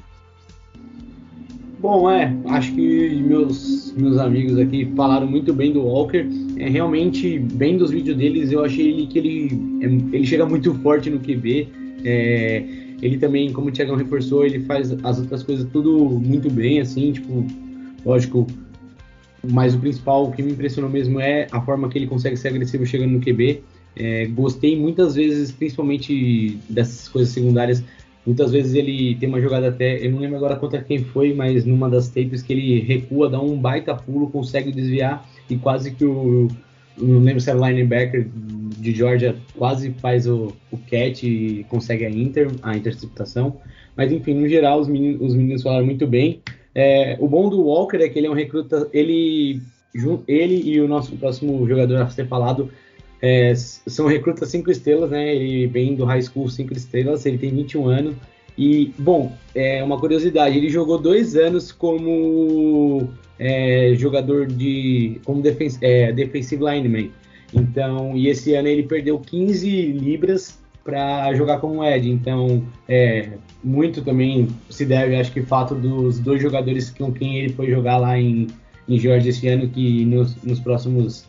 Bom, 1.78 2.10
é, 2.10 2.36
acho 2.48 2.74
que 2.74 3.16
meus, 3.22 3.92
meus 3.94 4.18
amigos 4.18 4.58
aqui 4.58 4.92
falaram 4.94 5.26
muito 5.26 5.54
bem 5.54 5.72
do 5.72 5.80
Walker. 5.80 6.26
É 6.58 6.68
realmente 6.68 7.38
bem 7.38 7.78
dos 7.78 7.90
vídeos 7.90 8.18
deles, 8.18 8.52
eu 8.52 8.62
achei 8.62 8.90
ele 8.90 9.06
que 9.06 9.18
ele, 9.18 9.48
ele 10.12 10.26
chega 10.26 10.44
muito 10.44 10.74
forte 10.74 11.08
no 11.08 11.18
QB. 11.18 11.68
É, 12.04 12.79
ele 13.02 13.18
também, 13.18 13.52
como 13.52 13.68
o 13.68 13.72
Thiagão 13.72 13.96
reforçou, 13.96 14.44
ele 14.44 14.60
faz 14.60 14.92
as 15.02 15.18
outras 15.18 15.42
coisas 15.42 15.68
tudo 15.70 15.98
muito 15.98 16.50
bem, 16.50 16.80
assim, 16.80 17.12
tipo, 17.12 17.46
lógico, 18.04 18.46
mas 19.48 19.74
o 19.74 19.78
principal, 19.78 20.26
o 20.26 20.32
que 20.32 20.42
me 20.42 20.52
impressionou 20.52 20.90
mesmo 20.90 21.20
é 21.20 21.46
a 21.50 21.60
forma 21.60 21.88
que 21.88 21.98
ele 21.98 22.06
consegue 22.06 22.36
ser 22.36 22.48
agressivo 22.48 22.84
chegando 22.84 23.12
no 23.12 23.20
QB. 23.20 23.62
É, 23.96 24.26
gostei 24.26 24.78
muitas 24.78 25.14
vezes, 25.14 25.50
principalmente 25.50 26.58
dessas 26.68 27.08
coisas 27.08 27.32
secundárias. 27.32 27.82
Muitas 28.24 28.52
vezes 28.52 28.74
ele 28.74 29.14
tem 29.16 29.28
uma 29.28 29.40
jogada 29.40 29.68
até, 29.68 30.04
eu 30.04 30.10
não 30.10 30.18
lembro 30.18 30.36
agora 30.36 30.56
contra 30.56 30.82
quem 30.82 31.02
foi, 31.02 31.32
mas 31.32 31.64
numa 31.64 31.88
das 31.88 32.08
tapes 32.08 32.42
que 32.42 32.52
ele 32.52 32.80
recua, 32.80 33.30
dá 33.30 33.40
um 33.40 33.58
baita 33.58 33.94
pulo, 33.94 34.28
consegue 34.28 34.70
desviar 34.70 35.26
e 35.48 35.56
quase 35.56 35.92
que 35.92 36.04
o, 36.04 36.48
não 36.96 37.20
lembro 37.20 37.40
se 37.40 37.50
era 37.50 37.58
o 37.58 37.66
linebacker 37.66 38.28
de 38.78 38.92
Georgia, 38.94 39.36
quase 39.56 39.90
faz 39.92 40.26
o, 40.26 40.52
o 40.70 40.78
catch 40.78 41.24
e 41.24 41.64
consegue 41.68 42.04
a, 42.04 42.10
inter, 42.10 42.50
a 42.62 42.76
interceptação. 42.76 43.56
Mas 43.96 44.12
enfim, 44.12 44.34
no 44.34 44.48
geral, 44.48 44.80
os 44.80 44.88
meninos, 44.88 45.20
os 45.20 45.34
meninos 45.34 45.62
falaram 45.62 45.84
muito 45.84 46.06
bem. 46.06 46.40
É, 46.74 47.16
o 47.20 47.28
bom 47.28 47.48
do 47.48 47.62
Walker 47.62 47.96
é 47.98 48.08
que 48.08 48.18
ele 48.18 48.26
é 48.26 48.30
um 48.30 48.34
recruta, 48.34 48.88
ele, 48.92 49.60
ele 50.26 50.62
e 50.70 50.80
o 50.80 50.88
nosso 50.88 51.16
próximo 51.16 51.66
jogador 51.68 51.96
a 51.96 52.08
ser 52.08 52.26
falado 52.28 52.70
é, 53.20 53.52
são 53.54 54.06
recrutas 54.06 54.48
5 54.48 54.70
estrelas, 54.70 55.10
né? 55.10 55.34
Ele 55.34 55.66
vem 55.66 55.94
do 55.94 56.04
high 56.04 56.22
school 56.22 56.48
5 56.48 56.72
estrelas, 56.72 57.26
ele 57.26 57.38
tem 57.38 57.50
21 57.50 57.88
anos. 57.88 58.16
E, 58.56 58.92
bom, 58.98 59.32
é 59.54 59.82
uma 59.82 59.98
curiosidade, 59.98 60.56
ele 60.56 60.68
jogou 60.68 60.98
dois 60.98 61.36
anos 61.36 61.72
como 61.72 63.08
é, 63.40 63.94
jogador 63.96 64.46
de. 64.46 65.18
como 65.24 65.40
defens, 65.40 65.78
é, 65.80 66.12
defensive 66.12 66.62
lineman. 66.62 67.10
Então, 67.54 68.14
e 68.14 68.28
esse 68.28 68.54
ano 68.54 68.68
ele 68.68 68.82
perdeu 68.82 69.18
15 69.18 69.68
libras 69.92 70.60
para 70.84 71.32
jogar 71.34 71.58
como 71.58 71.82
Ed. 71.82 72.08
Então, 72.08 72.62
é, 72.86 73.30
muito 73.64 74.02
também 74.02 74.46
se 74.68 74.84
deve, 74.84 75.16
acho 75.16 75.32
que, 75.32 75.40
fato 75.42 75.74
dos 75.74 76.20
dois 76.20 76.40
jogadores 76.40 76.90
com 76.90 77.10
quem 77.10 77.38
ele 77.38 77.52
foi 77.54 77.70
jogar 77.70 77.96
lá 77.96 78.18
em, 78.18 78.46
em 78.86 78.98
Georgia 78.98 79.30
esse 79.30 79.48
ano, 79.48 79.68
que 79.68 80.04
nos, 80.04 80.36
nos 80.44 80.60
próximos 80.60 81.24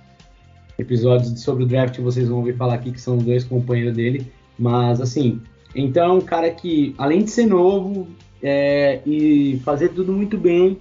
episódios 0.77 1.41
sobre 1.41 1.63
o 1.63 1.67
draft 1.67 1.97
vocês 1.99 2.27
vão 2.27 2.39
ouvir 2.39 2.55
falar 2.55 2.75
aqui 2.75 2.91
que 2.91 3.01
são 3.01 3.17
dois 3.17 3.45
companheiros 3.45 3.95
dele. 3.95 4.27
Mas, 4.59 4.99
assim, 4.99 5.39
então 5.73 6.17
um 6.17 6.21
cara 6.21 6.51
que, 6.51 6.93
além 6.97 7.23
de 7.23 7.31
ser 7.31 7.47
novo 7.47 8.07
é, 8.43 8.99
e 9.05 9.59
fazer 9.63 9.89
tudo 9.89 10.11
muito 10.11 10.37
bem, 10.37 10.77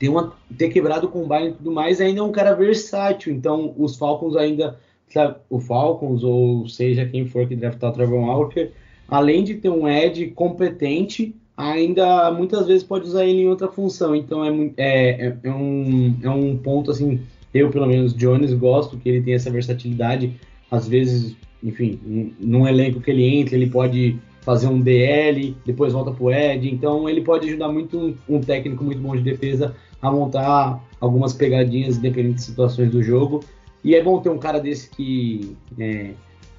ter, 0.00 0.08
uma, 0.08 0.32
ter 0.56 0.70
quebrado 0.70 1.06
o 1.06 1.10
combine 1.10 1.50
e 1.50 1.52
tudo 1.52 1.70
mais, 1.70 2.00
ainda 2.00 2.20
é 2.20 2.22
um 2.22 2.32
cara 2.32 2.54
versátil. 2.54 3.32
Então, 3.32 3.74
os 3.76 3.96
Falcons 3.96 4.34
ainda 4.34 4.80
o 5.48 5.60
Falcons, 5.60 6.22
ou 6.22 6.66
seja, 6.68 7.04
quem 7.04 7.26
for 7.26 7.46
que 7.46 7.56
draftar 7.56 7.90
o 7.90 7.92
Trevor 7.92 8.20
Walker, 8.20 8.70
além 9.08 9.44
de 9.44 9.56
ter 9.56 9.68
um 9.68 9.88
Ed 9.88 10.28
competente, 10.28 11.34
ainda 11.56 12.30
muitas 12.30 12.66
vezes 12.66 12.84
pode 12.84 13.06
usar 13.06 13.26
ele 13.26 13.42
em 13.42 13.48
outra 13.48 13.68
função. 13.68 14.14
Então 14.14 14.44
é, 14.44 14.72
é, 14.78 15.36
é, 15.42 15.52
um, 15.52 16.16
é 16.22 16.30
um 16.30 16.56
ponto 16.56 16.92
assim, 16.92 17.20
eu 17.52 17.70
pelo 17.70 17.86
menos, 17.86 18.14
Jones, 18.14 18.54
gosto 18.54 18.96
que 18.96 19.08
ele 19.08 19.20
tem 19.20 19.34
essa 19.34 19.50
versatilidade. 19.50 20.32
Às 20.70 20.88
vezes, 20.88 21.36
enfim, 21.62 22.32
num 22.38 22.66
elenco 22.66 23.00
que 23.00 23.10
ele 23.10 23.24
entra, 23.24 23.56
ele 23.56 23.68
pode 23.68 24.16
fazer 24.42 24.68
um 24.68 24.80
DL, 24.80 25.56
depois 25.66 25.92
volta 25.92 26.12
pro 26.12 26.32
Ed. 26.32 26.70
Então 26.70 27.08
ele 27.08 27.20
pode 27.20 27.48
ajudar 27.48 27.68
muito 27.68 28.16
um 28.28 28.40
técnico 28.40 28.84
muito 28.84 29.00
bom 29.00 29.16
de 29.16 29.22
defesa 29.22 29.74
a 30.00 30.10
montar 30.10 30.82
algumas 31.00 31.32
pegadinhas 31.32 31.96
em 31.96 32.00
diferentes 32.00 32.44
situações 32.44 32.90
do 32.90 33.02
jogo. 33.02 33.42
E 33.82 33.94
é 33.94 34.02
bom 34.02 34.20
ter 34.20 34.28
um 34.28 34.38
cara 34.38 34.60
desse 34.60 34.90
que 34.90 35.56
é, 35.78 36.10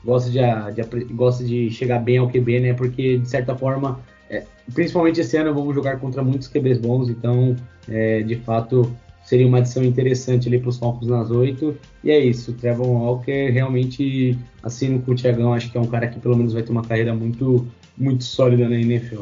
gosta, 0.04 0.30
de, 0.30 0.40
de, 0.74 1.14
gosta 1.14 1.44
de 1.44 1.70
chegar 1.70 2.00
bem 2.00 2.18
ao 2.18 2.30
QB, 2.30 2.60
né? 2.60 2.74
Porque, 2.74 3.18
de 3.18 3.30
certa 3.30 3.56
forma, 3.56 4.00
é, 4.30 4.44
principalmente 4.74 5.22
esse 5.22 5.38
ano, 5.38 5.54
vamos 5.54 5.76
jogar 5.76 6.00
contra 6.00 6.24
muitos 6.24 6.48
QBs 6.48 6.80
bons, 6.80 7.10
então, 7.10 7.56
é, 7.88 8.22
de 8.24 8.36
fato, 8.38 8.92
seria 9.24 9.48
uma 9.48 9.60
adição 9.60 9.84
interessante 9.84 10.48
ali 10.48 10.60
para 10.60 10.70
os 10.70 10.78
Falcons 10.78 11.08
nas 11.08 11.30
oito. 11.30 11.78
E 12.04 12.10
é 12.10 12.20
isso, 12.20 12.52
o 12.52 12.54
Trevor 12.56 12.88
Walker 12.88 13.50
realmente, 13.52 14.38
assino 14.64 15.00
com 15.02 15.12
o 15.12 15.16
Thiagão, 15.16 15.54
acho 15.54 15.72
que 15.72 15.78
é 15.78 15.82
um 15.82 15.88
cara 15.88 16.08
que 16.08 16.20
pelo 16.20 16.36
menos 16.36 16.54
vai 16.54 16.64
ter 16.64 16.72
uma 16.72 16.84
carreira 16.84 17.14
muito, 17.14 17.68
muito 17.98 18.24
sólida 18.24 18.68
na 18.68 18.76
NFL. 18.76 19.22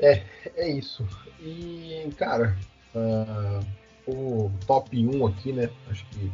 É, 0.00 0.22
é 0.56 0.68
isso. 0.68 1.06
E, 1.40 2.10
cara, 2.16 2.56
uh, 2.94 4.10
o 4.10 4.50
top 4.66 4.96
1 4.96 5.26
aqui, 5.26 5.52
né? 5.52 5.70
Acho 5.88 6.04
que. 6.06 6.32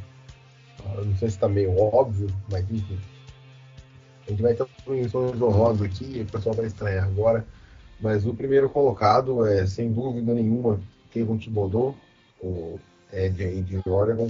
Uh, 0.85 1.05
não 1.05 1.17
sei 1.17 1.31
se 1.31 1.39
tá 1.39 1.49
meio 1.49 1.77
óbvio, 1.79 2.29
mas 2.51 2.71
enfim. 2.71 2.99
A 4.27 4.31
gente 4.31 4.43
vai 4.43 4.55
ter 4.55 4.67
menções 4.87 5.41
honrosas 5.41 5.83
aqui, 5.83 6.25
o 6.27 6.33
pessoal 6.33 6.55
vai 6.55 6.67
estranhar 6.67 7.05
agora. 7.05 7.47
Mas 8.01 8.27
o 8.27 8.35
primeiro 8.35 8.69
colocado 8.69 9.47
é, 9.47 9.67
sem 9.67 9.93
dúvida 9.93 10.35
nenhuma, 10.35 10.81
Kevin 11.11 11.39
Thibodeau, 11.39 11.97
o 12.43 12.79
Ed 13.13 13.43
aí 13.43 13.63
de 13.63 13.81
Oregon. 13.89 14.27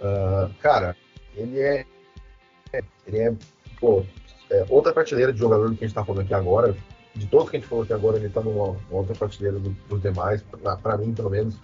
Uh, 0.00 0.52
cara, 0.60 0.96
ele 1.34 1.60
é. 1.60 1.84
Ele 3.06 3.18
é, 3.18 3.34
pô, 3.80 4.04
é 4.50 4.66
outra 4.68 4.92
prateleira 4.92 5.32
de 5.32 5.38
jogador 5.38 5.70
do 5.70 5.76
que 5.76 5.84
a 5.84 5.86
gente 5.86 5.94
tá 5.94 6.04
falando 6.04 6.22
aqui 6.22 6.34
agora. 6.34 6.76
De 7.14 7.26
todos 7.26 7.48
que 7.48 7.56
a 7.56 7.60
gente 7.60 7.68
falou 7.68 7.84
aqui 7.84 7.92
agora, 7.92 8.16
ele 8.16 8.28
tá 8.28 8.40
numa 8.40 8.76
outra 8.90 9.14
prateleira 9.14 9.58
do, 9.58 9.70
dos 9.88 10.02
demais, 10.02 10.42
para 10.82 10.98
mim, 10.98 11.14
pelo 11.14 11.30
menos 11.30 11.56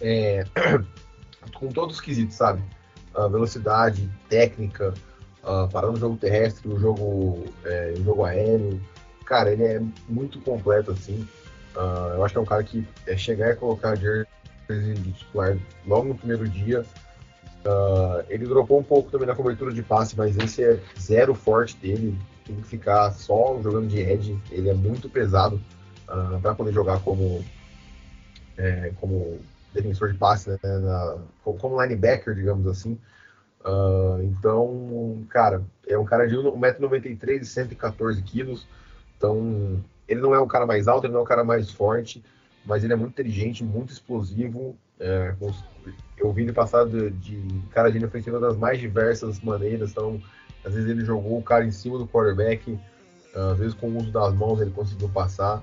é, 0.00 0.44
com 1.54 1.68
todos 1.68 1.96
os 1.96 2.00
quesitos, 2.00 2.36
sabe? 2.36 2.62
Uh, 3.14 3.28
velocidade, 3.28 4.08
técnica, 4.28 4.94
uh, 5.42 5.68
parando 5.70 5.94
o 5.94 6.00
jogo 6.00 6.16
terrestre, 6.16 6.68
o 6.68 6.78
jogo, 6.78 7.44
é, 7.64 7.94
o 7.96 8.04
jogo 8.04 8.24
aéreo. 8.24 8.80
Cara, 9.24 9.52
ele 9.52 9.64
é 9.64 9.82
muito 10.08 10.40
completo, 10.40 10.90
assim. 10.90 11.26
Uh, 11.76 12.14
eu 12.14 12.24
acho 12.24 12.34
que 12.34 12.38
é 12.38 12.42
um 12.42 12.46
cara 12.46 12.62
que 12.62 12.86
é 13.06 13.16
chegar 13.16 13.52
e 13.52 13.56
colocar 13.56 13.96
jersey 13.96 14.26
de 14.68 15.12
titular 15.12 15.56
logo 15.86 16.08
no 16.08 16.14
primeiro 16.14 16.48
dia. 16.48 16.84
ele 18.28 18.46
dropou 18.46 18.78
um 18.78 18.82
pouco 18.82 19.10
também 19.10 19.26
na 19.26 19.34
cobertura 19.34 19.72
de 19.72 19.82
passe, 19.82 20.16
mas 20.16 20.36
esse 20.36 20.62
é 20.62 20.80
zero 20.98 21.34
forte 21.34 21.76
dele. 21.76 22.18
Tem 22.46 22.56
que 22.56 22.66
ficar 22.66 23.10
só 23.12 23.60
jogando 23.62 23.88
de 23.88 23.98
edge. 23.98 24.38
Ele 24.50 24.68
é 24.68 24.74
muito 24.74 25.08
pesado 25.08 25.60
para 26.42 26.54
poder 26.54 26.72
jogar 26.72 27.00
como, 27.00 27.44
é, 28.56 28.92
como 29.00 29.40
defensor 29.72 30.12
de 30.12 30.18
passe, 30.18 30.50
né, 30.50 30.58
na, 30.62 31.18
como 31.42 31.80
linebacker, 31.80 32.34
digamos 32.34 32.66
assim. 32.66 32.98
Uh, 33.64 34.22
então, 34.24 35.24
cara, 35.30 35.62
é 35.86 35.96
um 35.98 36.04
cara 36.04 36.28
de 36.28 36.36
1,93m 36.36 37.40
e 37.40 37.44
114 37.44 38.22
quilos. 38.22 38.66
Então, 39.16 39.82
ele 40.06 40.20
não 40.20 40.34
é 40.34 40.38
o 40.38 40.46
cara 40.46 40.66
mais 40.66 40.86
alto, 40.86 41.06
ele 41.06 41.14
não 41.14 41.20
é 41.20 41.22
o 41.22 41.26
cara 41.26 41.42
mais 41.42 41.70
forte, 41.70 42.22
mas 42.64 42.84
ele 42.84 42.92
é 42.92 42.96
muito 42.96 43.12
inteligente, 43.12 43.64
muito 43.64 43.92
explosivo. 43.92 44.76
É, 45.00 45.34
eu 46.18 46.32
vi 46.32 46.42
ele 46.42 46.52
passar 46.52 46.84
de, 46.86 47.10
de 47.10 47.62
cara 47.70 47.90
de 47.90 48.04
ofensiva 48.04 48.38
das 48.38 48.56
mais 48.56 48.78
diversas 48.78 49.40
maneiras. 49.40 49.92
Então, 49.92 50.20
às 50.64 50.72
vezes 50.72 50.88
ele 50.88 51.04
jogou 51.04 51.38
o 51.38 51.42
cara 51.42 51.64
em 51.64 51.70
cima 51.70 51.98
do 51.98 52.06
quarterback, 52.06 52.78
às 53.34 53.58
vezes 53.58 53.74
com 53.74 53.88
o 53.88 53.96
uso 53.98 54.10
das 54.10 54.34
mãos 54.34 54.60
ele 54.60 54.70
conseguiu 54.70 55.08
passar. 55.08 55.62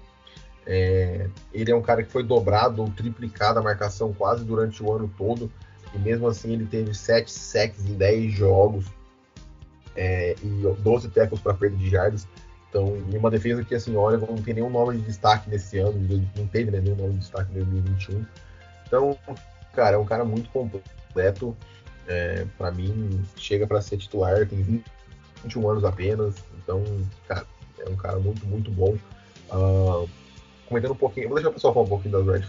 É, 0.65 1.27
ele 1.51 1.71
é 1.71 1.75
um 1.75 1.81
cara 1.81 2.03
que 2.03 2.11
foi 2.11 2.23
dobrado 2.23 2.81
ou 2.81 2.89
triplicado 2.89 3.59
a 3.59 3.63
marcação 3.63 4.13
quase 4.13 4.43
durante 4.43 4.83
o 4.83 4.93
ano 4.93 5.11
todo. 5.17 5.51
E 5.93 5.97
mesmo 5.97 6.27
assim 6.27 6.53
ele 6.53 6.65
teve 6.65 6.93
7 6.93 7.31
sacks 7.31 7.85
em 7.85 7.95
10 7.95 8.31
jogos 8.33 8.85
é, 9.95 10.35
e 10.41 10.75
12 10.79 11.09
tackles 11.09 11.41
para 11.41 11.53
perda 11.53 11.75
de 11.75 11.89
jardas. 11.89 12.27
Então, 12.69 12.97
em 13.11 13.17
uma 13.17 13.29
defesa 13.29 13.63
que 13.63 13.75
assim, 13.75 13.95
olha, 13.97 14.17
não 14.17 14.37
tem 14.37 14.53
nenhum 14.53 14.69
nome 14.69 14.97
de 14.97 15.03
destaque 15.03 15.49
nesse 15.49 15.77
ano, 15.77 15.99
não 16.37 16.47
teve 16.47 16.71
né, 16.71 16.79
nenhum 16.79 16.95
nome 16.95 17.13
de 17.13 17.19
destaque 17.19 17.51
em 17.51 17.55
2021. 17.55 18.25
Então, 18.87 19.17
cara, 19.73 19.97
é 19.97 19.99
um 19.99 20.05
cara 20.05 20.23
muito 20.23 20.49
completo. 20.49 21.55
É, 22.07 22.45
para 22.57 22.71
mim, 22.71 23.23
chega 23.35 23.67
para 23.67 23.81
ser 23.81 23.97
titular, 23.97 24.47
tem 24.47 24.83
21 25.43 25.69
anos 25.69 25.83
apenas. 25.83 26.35
Então, 26.57 26.83
cara, 27.27 27.45
é 27.79 27.89
um 27.89 27.95
cara 27.95 28.19
muito, 28.19 28.45
muito 28.45 28.71
bom. 28.71 28.97
Uh, 29.49 30.09
comentando 30.65 30.91
um 30.91 30.95
pouquinho, 30.95 31.27
vou 31.27 31.35
deixar 31.35 31.49
o 31.49 31.53
pessoal 31.53 31.73
falar 31.73 31.85
um 31.85 31.89
pouquinho 31.89 32.11
das 32.13 32.25
red 32.25 32.47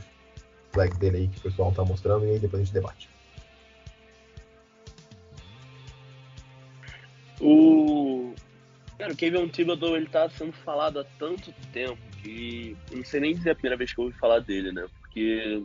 flags 0.72 0.98
dele 0.98 1.16
aí 1.18 1.28
que 1.28 1.38
o 1.38 1.42
pessoal 1.42 1.72
tá 1.72 1.84
mostrando 1.84 2.26
e 2.26 2.30
aí 2.30 2.38
depois 2.38 2.62
a 2.62 2.64
gente 2.64 2.74
debate. 2.74 3.08
O. 7.40 8.34
Cara, 8.96 9.12
o 9.12 9.16
Kevin 9.16 9.48
Thibodeau 9.48 9.96
ele 9.96 10.06
tá 10.06 10.30
sendo 10.30 10.52
falado 10.52 11.00
há 11.00 11.04
tanto 11.18 11.52
tempo 11.72 11.98
que 12.22 12.76
não 12.92 13.04
sei 13.04 13.20
nem 13.20 13.34
dizer 13.34 13.50
a 13.50 13.54
primeira 13.54 13.76
vez 13.76 13.92
que 13.92 14.00
eu 14.00 14.04
ouvi 14.04 14.16
falar 14.16 14.38
dele, 14.38 14.70
né? 14.70 14.86
Porque 15.00 15.62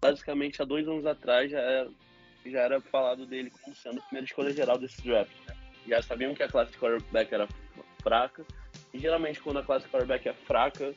basicamente 0.00 0.62
há 0.62 0.64
dois 0.64 0.88
anos 0.88 1.04
atrás 1.04 1.50
já 1.50 1.58
era, 1.58 1.90
já 2.50 2.60
era 2.60 2.80
falado 2.80 3.26
dele 3.26 3.50
como 3.62 3.74
sendo 3.74 3.98
a 3.98 4.02
primeira 4.02 4.26
escolha 4.26 4.52
geral 4.52 4.78
desse 4.78 5.02
draft. 5.02 5.32
Né? 5.48 5.56
Já 5.88 6.02
sabiam 6.02 6.34
que 6.34 6.42
a 6.42 6.48
classe 6.48 6.72
de 6.72 6.78
quarterback 6.78 7.32
era 7.32 7.48
fraca. 8.02 8.44
E 8.92 8.98
geralmente 8.98 9.40
quando 9.40 9.58
a 9.58 9.62
classe 9.62 9.86
de 9.86 9.90
quarterback 9.90 10.28
é 10.28 10.34
fraca, 10.34 10.94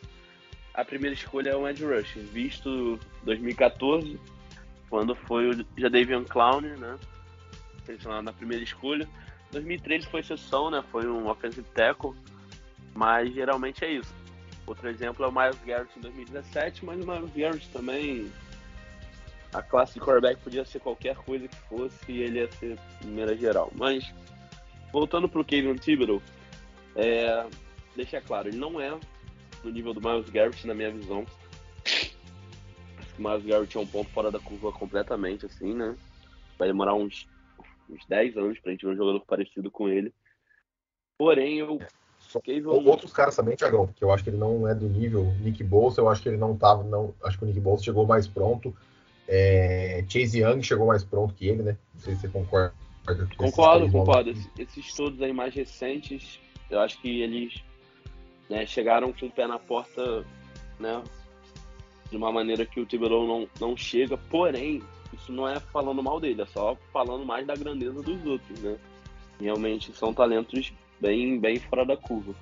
a 0.73 0.85
primeira 0.85 1.15
escolha 1.15 1.51
é 1.51 1.57
um 1.57 1.67
edge 1.67 1.83
rusher, 1.83 2.21
visto 2.23 2.99
2014, 3.23 4.19
quando 4.89 5.15
foi 5.15 5.49
o 5.49 5.65
Jadavion 5.75 6.23
Clown, 6.23 6.61
né? 6.61 6.97
Selecionado 7.85 8.23
na 8.23 8.33
primeira 8.33 8.63
escolha. 8.63 9.07
2013 9.51 10.07
foi 10.07 10.19
exceção, 10.19 10.69
né? 10.69 10.83
Foi 10.91 11.07
um 11.07 11.27
offensive 11.27 11.67
tackle, 11.73 12.13
mas 12.93 13.33
geralmente 13.33 13.83
é 13.83 13.91
isso. 13.91 14.13
Outro 14.67 14.89
exemplo 14.89 15.25
é 15.25 15.27
o 15.29 15.31
Miles 15.31 15.59
Garrett 15.65 15.97
em 15.97 16.01
2017, 16.01 16.85
mas 16.85 17.03
o 17.03 17.07
Miles 17.11 17.33
Garrett 17.33 17.69
também 17.69 18.31
a 19.57 19.63
classe 19.63 19.95
de 19.95 19.99
quarterback 19.99 20.39
podia 20.41 20.63
ser 20.63 20.79
qualquer 20.79 21.15
coisa 21.15 21.47
que 21.47 21.55
fosse 21.67 22.11
e 22.11 22.21
ele 22.21 22.39
ia 22.39 22.51
ser 22.53 22.77
primeira 22.99 23.35
geral. 23.35 23.71
Mas 23.75 24.13
voltando 24.93 25.27
para 25.27 25.41
o 25.41 25.45
Kevin 25.45 25.75
Thibodeau, 25.75 26.21
é, 26.95 27.45
deixa 27.95 28.21
claro, 28.21 28.49
ele 28.49 28.57
não 28.57 28.79
é 28.79 28.97
no 29.63 29.71
nível 29.71 29.93
do 29.93 30.01
Miles 30.01 30.29
Garrett 30.29 30.67
na 30.67 30.75
minha 30.75 30.91
visão. 30.91 31.25
O 33.17 33.21
Miles 33.21 33.45
Garrett 33.45 33.75
é 33.75 33.79
um 33.79 33.87
ponto 33.87 34.09
fora 34.11 34.29
da 34.29 34.39
curva 34.39 34.71
completamente, 34.71 35.47
assim, 35.47 35.73
né? 35.73 35.95
Vai 36.57 36.67
demorar 36.67 36.93
uns 36.93 37.27
uns 37.89 38.05
10 38.05 38.37
anos 38.37 38.59
pra 38.59 38.71
gente 38.71 38.85
ver 38.85 38.91
um 38.91 38.97
jogador 38.97 39.25
parecido 39.25 39.71
com 39.71 39.87
ele. 39.87 40.13
Porém, 41.17 41.59
eu. 41.59 41.79
Só, 42.19 42.41
Outros 42.65 43.13
caras 43.13 43.35
também, 43.37 43.55
Thiagão, 43.55 43.87
que 43.87 44.03
eu 44.03 44.11
acho 44.11 44.21
que 44.21 44.29
ele 44.29 44.37
não 44.37 44.67
é 44.67 44.75
do 44.75 44.89
nível. 44.89 45.23
Nick 45.39 45.63
Bolsa, 45.63 46.01
eu 46.01 46.09
acho 46.09 46.21
que 46.21 46.27
ele 46.27 46.37
não 46.37 46.57
tava. 46.57 46.83
Não, 46.83 47.15
acho 47.23 47.37
que 47.37 47.45
o 47.45 47.47
Nick 47.47 47.59
Bolsa 47.59 47.85
chegou 47.85 48.05
mais 48.05 48.27
pronto. 48.27 48.75
É, 49.27 50.05
Chase 50.07 50.39
Young 50.39 50.61
chegou 50.63 50.87
mais 50.87 51.03
pronto 51.03 51.33
que 51.33 51.47
ele, 51.47 51.63
né? 51.63 51.77
Não 51.93 52.01
sei 52.01 52.15
se 52.15 52.21
você 52.21 52.27
concorda. 52.29 52.73
Concordo, 53.37 53.89
concordo. 53.91 54.29
Esses, 54.31 54.49
esses 54.57 54.93
todos 54.95 55.21
aí 55.21 55.31
mais 55.31 55.53
recentes, 55.53 56.39
eu 56.69 56.79
acho 56.79 56.99
que 57.01 57.21
eles 57.21 57.63
né, 58.49 58.65
chegaram 58.65 59.13
com 59.13 59.25
o 59.25 59.31
pé 59.31 59.47
na 59.47 59.59
porta, 59.59 60.25
né? 60.79 61.01
De 62.09 62.15
uma 62.15 62.31
maneira 62.31 62.65
que 62.65 62.79
o 62.79 62.85
Thibodeau 62.85 63.27
não, 63.27 63.49
não 63.59 63.75
chega. 63.75 64.17
Porém, 64.17 64.81
isso 65.13 65.31
não 65.31 65.47
é 65.47 65.59
falando 65.59 66.01
mal 66.01 66.19
dele, 66.19 66.41
é 66.41 66.45
só 66.45 66.77
falando 66.91 67.25
mais 67.25 67.45
da 67.45 67.55
grandeza 67.55 68.01
dos 68.01 68.25
outros, 68.25 68.59
né? 68.61 68.77
Realmente 69.39 69.93
são 69.93 70.13
talentos 70.13 70.73
bem, 70.99 71.39
bem 71.39 71.59
fora 71.59 71.85
da 71.85 71.95
curva. 71.95 72.33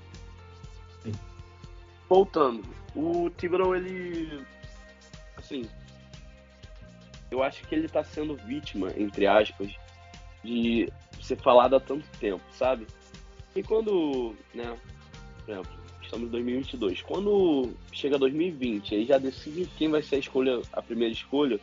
Sim. 1.04 1.12
Voltando, 2.08 2.64
o 2.96 3.30
Thibodeau, 3.32 3.76
ele. 3.76 4.46
Assim. 5.38 5.68
Eu 7.32 7.44
acho 7.44 7.68
que 7.68 7.76
ele 7.76 7.88
tá 7.88 8.04
sendo 8.04 8.36
vítima, 8.36 8.92
entre 8.98 9.28
aspas, 9.28 9.74
de 10.44 10.92
ser 11.22 11.38
falado 11.38 11.76
há 11.76 11.80
tanto 11.80 12.06
tempo, 12.20 12.44
sabe? 12.52 12.86
E 13.56 13.64
quando, 13.64 14.36
né, 14.54 14.76
por 15.46 15.52
exemplo, 15.52 15.72
estamos 16.02 16.28
em 16.28 16.32
2022, 16.32 17.02
quando 17.02 17.74
chega 17.92 18.18
2020, 18.18 18.96
aí 18.96 19.06
já 19.06 19.18
decide 19.18 19.66
quem 19.78 19.90
vai 19.90 20.02
ser 20.02 20.18
a 20.18 20.20
escolha, 20.20 20.62
a 20.72 20.82
primeira 20.82 21.14
escolha, 21.14 21.60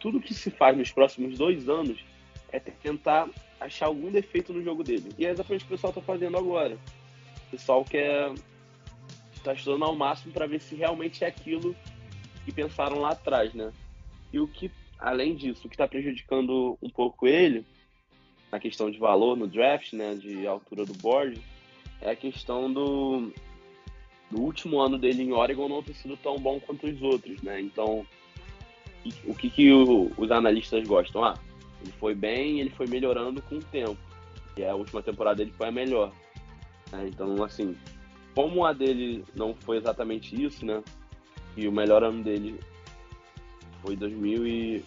tudo 0.00 0.20
que 0.20 0.34
se 0.34 0.50
faz 0.50 0.76
nos 0.76 0.90
próximos 0.90 1.38
dois 1.38 1.68
anos 1.68 1.98
é 2.50 2.58
tentar 2.58 3.28
achar 3.60 3.86
algum 3.86 4.10
defeito 4.10 4.52
no 4.52 4.62
jogo 4.62 4.82
dele. 4.82 5.10
E 5.18 5.26
é 5.26 5.30
exatamente 5.30 5.64
o 5.64 5.68
que 5.68 5.74
o 5.74 5.76
pessoal 5.76 5.90
está 5.90 6.02
fazendo 6.02 6.36
agora. 6.36 6.78
O 7.46 7.50
pessoal 7.50 7.84
quer 7.84 8.32
está 9.34 9.52
estudando 9.52 9.84
ao 9.84 9.94
máximo 9.94 10.32
para 10.32 10.46
ver 10.46 10.60
se 10.60 10.74
realmente 10.74 11.24
é 11.24 11.28
aquilo 11.28 11.74
que 12.44 12.52
pensaram 12.52 13.00
lá 13.00 13.10
atrás, 13.10 13.54
né? 13.54 13.72
E 14.32 14.38
o 14.38 14.46
que, 14.46 14.70
além 14.98 15.34
disso, 15.34 15.66
o 15.66 15.68
que 15.68 15.74
está 15.74 15.86
prejudicando 15.86 16.78
um 16.82 16.90
pouco 16.90 17.26
ele 17.26 17.64
na 18.50 18.58
questão 18.58 18.90
de 18.90 18.98
valor 18.98 19.36
no 19.36 19.46
draft, 19.46 19.92
né, 19.92 20.14
de 20.14 20.46
altura 20.46 20.84
do 20.84 20.94
board, 20.94 21.38
é 22.00 22.10
a 22.10 22.16
questão 22.16 22.72
do, 22.72 23.30
do 24.30 24.40
último 24.40 24.80
ano 24.80 24.98
dele 24.98 25.22
em 25.22 25.32
Oregon 25.32 25.68
não 25.68 25.82
ter 25.82 25.94
sido 25.94 26.16
tão 26.16 26.38
bom 26.38 26.58
quanto 26.58 26.86
os 26.86 27.02
outros, 27.02 27.42
né? 27.42 27.60
Então 27.60 28.06
o 29.24 29.34
que, 29.34 29.50
que 29.50 29.72
o, 29.72 30.10
os 30.16 30.30
analistas 30.30 30.86
gostam? 30.86 31.24
Ah, 31.24 31.38
ele 31.80 31.92
foi 31.92 32.14
bem, 32.14 32.60
ele 32.60 32.70
foi 32.70 32.86
melhorando 32.86 33.40
com 33.42 33.56
o 33.56 33.62
tempo. 33.62 33.96
E 34.56 34.64
a 34.64 34.74
última 34.74 35.02
temporada 35.02 35.36
dele 35.36 35.52
foi 35.56 35.68
a 35.68 35.72
melhor. 35.72 36.12
É, 36.92 37.06
então, 37.06 37.42
assim, 37.44 37.76
como 38.34 38.64
a 38.64 38.72
dele 38.72 39.24
não 39.34 39.54
foi 39.54 39.76
exatamente 39.76 40.40
isso, 40.40 40.64
né? 40.64 40.82
E 41.56 41.68
o 41.68 41.72
melhor 41.72 42.02
ano 42.02 42.22
dele 42.22 42.58
foi 43.82 43.96
2000 43.96 44.46
e... 44.46 44.84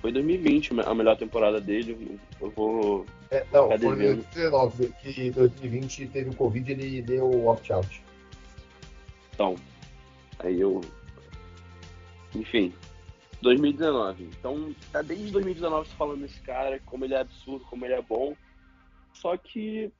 Foi 0.00 0.12
2020 0.12 0.80
a 0.84 0.94
melhor 0.94 1.16
temporada 1.16 1.58
dele. 1.58 2.20
Eu 2.38 2.50
vou. 2.50 3.06
É, 3.30 3.42
não, 3.50 3.68
foi 3.68 3.78
2019, 3.78 4.92
que 5.02 5.30
2020 5.30 6.06
teve 6.08 6.28
o 6.28 6.34
Covid 6.34 6.70
e 6.70 6.74
ele 6.74 7.00
deu 7.00 7.46
opt-out. 7.46 8.02
Então, 9.32 9.56
aí 10.40 10.60
eu. 10.60 10.82
Enfim, 12.34 12.70
2019. 13.40 14.24
Então, 14.24 14.74
tá 14.92 15.00
desde 15.02 15.30
2019 15.30 15.88
falando 15.90 16.20
desse 16.20 16.40
cara, 16.40 16.80
como 16.84 17.04
ele 17.04 17.14
é 17.14 17.20
absurdo, 17.20 17.64
como 17.66 17.84
ele 17.84 17.94
é 17.94 18.02
bom. 18.02 18.34
Só 19.12 19.36
que 19.36 19.90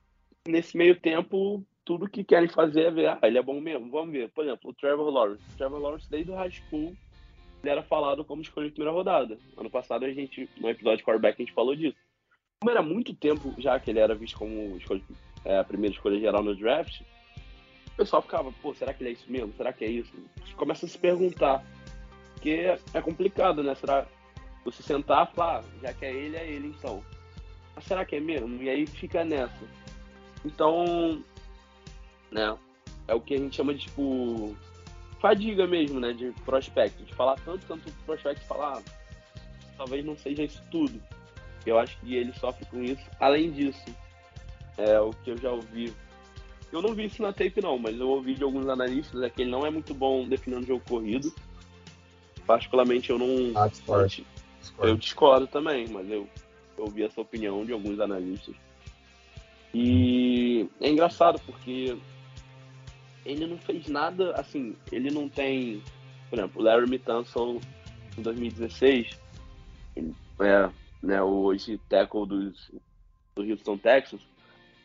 nesse 0.47 0.77
meio 0.77 0.99
tempo, 0.99 1.63
tudo 1.83 2.09
que 2.09 2.23
querem 2.23 2.47
fazer 2.47 2.81
é 2.81 2.91
ver, 2.91 3.07
ah, 3.07 3.19
ele 3.23 3.37
é 3.37 3.43
bom 3.43 3.59
mesmo, 3.59 3.89
vamos 3.89 4.11
ver. 4.11 4.29
Por 4.29 4.43
exemplo, 4.43 4.69
o 4.69 4.73
Trevor 4.73 5.09
Lawrence. 5.09 5.43
O 5.53 5.57
Trevor 5.57 5.79
Lawrence, 5.79 6.09
desde 6.09 6.31
o 6.31 6.35
high 6.35 6.51
school, 6.51 6.95
era 7.69 7.83
falado 7.83 8.23
como 8.23 8.41
escolha 8.41 8.67
de 8.67 8.73
primeira 8.73 8.95
rodada. 8.95 9.37
Ano 9.57 9.69
passado, 9.69 10.05
a 10.05 10.11
gente, 10.11 10.49
no 10.57 10.69
episódio 10.69 10.97
de 10.97 11.03
quarterback, 11.03 11.41
a 11.41 11.45
gente 11.45 11.53
falou 11.53 11.75
disso. 11.75 11.97
Como 12.59 12.71
era 12.71 12.81
muito 12.81 13.13
tempo 13.13 13.53
já 13.57 13.79
que 13.79 13.91
ele 13.91 13.99
era 13.99 14.15
visto 14.15 14.37
como 14.37 14.77
escolha, 14.77 15.01
é, 15.43 15.59
a 15.59 15.63
primeira 15.63 15.95
escolha 15.95 16.19
geral 16.19 16.43
no 16.43 16.55
draft, 16.55 17.01
o 17.87 17.95
pessoal 17.97 18.21
ficava, 18.21 18.51
pô, 18.61 18.73
será 18.73 18.93
que 18.93 19.03
ele 19.03 19.11
é 19.11 19.13
isso 19.13 19.31
mesmo? 19.31 19.53
Será 19.55 19.71
que 19.71 19.85
é 19.85 19.89
isso? 19.89 20.11
Começa 20.55 20.85
a 20.85 20.89
se 20.89 20.97
perguntar 20.97 21.63
porque 22.45 22.77
é 22.93 23.01
complicado, 23.01 23.63
né? 23.63 23.73
Será 23.73 24.05
você 24.63 24.83
sentar 24.83 25.27
e 25.31 25.35
falar, 25.35 25.61
ah, 25.61 25.63
já 25.81 25.93
que 25.93 26.05
é 26.05 26.13
ele, 26.13 26.37
é 26.37 26.47
ele 26.47 26.67
então. 26.67 27.03
Mas 27.75 27.85
será 27.85 28.05
que 28.05 28.15
é 28.15 28.19
mesmo? 28.19 28.61
E 28.61 28.69
aí 28.69 28.85
fica 28.85 29.25
nessa. 29.25 29.67
Então, 30.45 31.23
né? 32.29 32.55
É 33.07 33.15
o 33.15 33.19
que 33.19 33.33
a 33.33 33.37
gente 33.39 33.55
chama 33.55 33.73
de 33.73 33.87
tipo 33.87 34.55
fadiga 35.27 35.65
mesmo, 35.65 35.99
né? 35.99 36.13
De 36.13 36.31
prospecto. 36.43 37.03
De 37.03 37.13
falar 37.13 37.35
tanto, 37.43 37.65
tanto 37.65 37.91
prospecto 38.05 38.45
falar, 38.45 38.77
ah, 38.77 38.81
talvez 39.77 40.05
não 40.05 40.17
seja 40.17 40.43
isso 40.43 40.61
tudo. 40.69 41.01
Eu 41.65 41.79
acho 41.79 41.97
que 41.99 42.15
ele 42.15 42.33
sofre 42.33 42.65
com 42.65 42.83
isso. 42.83 43.03
Além 43.19 43.51
disso, 43.51 43.85
é 44.77 44.99
o 44.99 45.11
que 45.11 45.31
eu 45.31 45.37
já 45.37 45.51
ouvi. 45.51 45.93
Eu 46.71 46.81
não 46.81 46.93
vi 46.93 47.05
isso 47.05 47.21
na 47.21 47.31
tape 47.31 47.61
não, 47.61 47.77
mas 47.77 47.99
eu 47.99 48.09
ouvi 48.09 48.35
de 48.35 48.43
alguns 48.43 48.67
analistas 48.67 49.21
é 49.21 49.29
que 49.29 49.41
ele 49.41 49.51
não 49.51 49.65
é 49.65 49.69
muito 49.69 49.93
bom 49.93 50.27
definindo 50.27 50.63
o 50.63 50.67
jogo 50.67 50.83
corrido 50.87 51.33
particularmente 52.45 53.09
eu 53.09 53.19
não. 53.19 53.51
Ah, 53.59 53.67
discordo. 53.67 54.25
Eu 54.79 54.97
discordo 54.97 55.47
também, 55.47 55.87
mas 55.87 56.09
eu 56.09 56.27
ouvi 56.77 57.03
essa 57.03 57.21
opinião 57.21 57.65
de 57.65 57.73
alguns 57.73 57.99
analistas. 57.99 58.55
E 59.73 60.67
é 60.81 60.89
engraçado 60.89 61.39
porque 61.45 61.97
ele 63.25 63.47
não 63.47 63.57
fez 63.57 63.87
nada 63.87 64.33
assim, 64.33 64.75
ele 64.91 65.09
não 65.09 65.27
tem, 65.27 65.81
por 66.29 66.39
exemplo, 66.39 66.61
o 66.61 66.63
Larry 66.63 66.89
Mitanson 66.89 67.59
em 68.17 68.21
2016, 68.21 69.19
ele 69.95 70.13
é, 70.39 70.69
né, 71.01 71.21
o 71.21 71.43
hoje 71.43 71.79
tackle 71.89 72.27
dos, 72.27 72.71
do 73.35 73.43
Houston 73.43 73.77
Texas, 73.77 74.21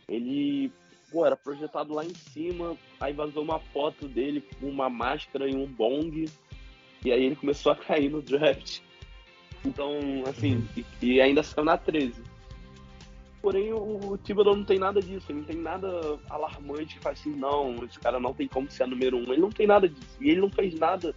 ele 0.08 0.72
pô, 1.10 1.26
era 1.26 1.36
projetado 1.36 1.92
lá 1.92 2.04
em 2.04 2.14
cima, 2.14 2.76
aí 2.98 3.12
vazou 3.12 3.42
uma 3.42 3.58
foto 3.58 4.08
dele 4.08 4.42
com 4.58 4.68
uma 4.68 4.88
máscara 4.88 5.48
e 5.48 5.54
um 5.54 5.66
bong, 5.66 6.26
e 7.04 7.12
aí 7.12 7.24
ele 7.24 7.36
começou 7.36 7.72
a 7.72 7.76
cair 7.76 8.10
no 8.10 8.22
draft. 8.22 8.80
Então, 9.64 9.92
assim, 10.26 10.66
e, 10.76 10.84
e 11.02 11.20
ainda 11.20 11.42
saiu 11.42 11.64
na 11.64 11.76
13. 11.76 12.29
Porém, 13.42 13.72
o, 13.72 14.12
o 14.12 14.18
Thibodeau 14.18 14.54
não 14.54 14.64
tem 14.64 14.78
nada 14.78 15.00
disso, 15.00 15.26
ele 15.30 15.38
não 15.38 15.46
tem 15.46 15.56
nada 15.56 16.18
alarmante 16.28 16.96
que 16.96 17.02
faz 17.02 17.18
assim, 17.18 17.34
não, 17.34 17.74
esse 17.84 17.98
cara 17.98 18.20
não 18.20 18.34
tem 18.34 18.46
como 18.46 18.70
ser 18.70 18.82
a 18.82 18.86
número 18.86 19.16
um, 19.16 19.32
ele 19.32 19.40
não 19.40 19.50
tem 19.50 19.66
nada 19.66 19.88
disso. 19.88 20.16
E 20.20 20.30
ele 20.30 20.40
não 20.40 20.50
fez 20.50 20.78
nada 20.78 21.14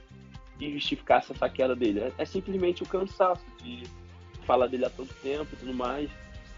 que 0.57 0.71
justificasse 0.71 1.33
essa 1.33 1.49
queda 1.49 1.75
dele. 1.75 1.99
É, 1.99 2.13
é 2.19 2.25
simplesmente 2.25 2.81
o 2.81 2.85
cansaço 2.85 3.43
de 3.61 3.83
falar 4.45 4.67
dele 4.67 4.85
há 4.85 4.89
tanto 4.89 5.13
tempo 5.15 5.49
e 5.53 5.57
tudo 5.57 5.73
mais. 5.73 6.09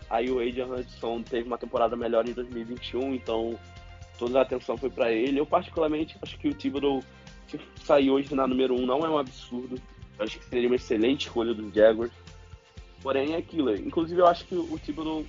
Aí 0.09 0.29
o 0.29 0.39
Adrian 0.39 0.67
Hudson 0.67 1.23
teve 1.23 1.47
uma 1.47 1.57
temporada 1.57 1.95
melhor 1.95 2.27
em 2.27 2.33
2021, 2.33 3.15
então 3.15 3.57
toda 4.19 4.39
a 4.39 4.43
atenção 4.43 4.77
foi 4.77 4.89
para 4.89 5.11
ele. 5.11 5.39
Eu 5.39 5.47
particularmente 5.47 6.15
acho 6.21 6.37
que 6.37 6.47
o 6.47 6.53
Thibodeau 6.53 7.01
se 7.47 7.59
sair 7.83 8.11
hoje 8.11 8.33
na 8.35 8.47
número 8.47 8.75
um 8.75 8.85
não 8.85 8.99
é 8.99 9.09
um 9.09 9.17
absurdo. 9.17 9.81
Eu 10.17 10.25
acho 10.25 10.37
que 10.37 10.45
seria 10.45 10.67
uma 10.67 10.75
excelente 10.75 11.25
escolha 11.25 11.53
dos 11.53 11.73
Jaguars. 11.73 12.11
Porém 13.01 13.33
é 13.33 13.37
aquilo. 13.37 13.75
Inclusive 13.75 14.21
eu 14.21 14.27
acho 14.27 14.45
que 14.45 14.55
o 14.55 14.79
Thibodeau 14.79 15.25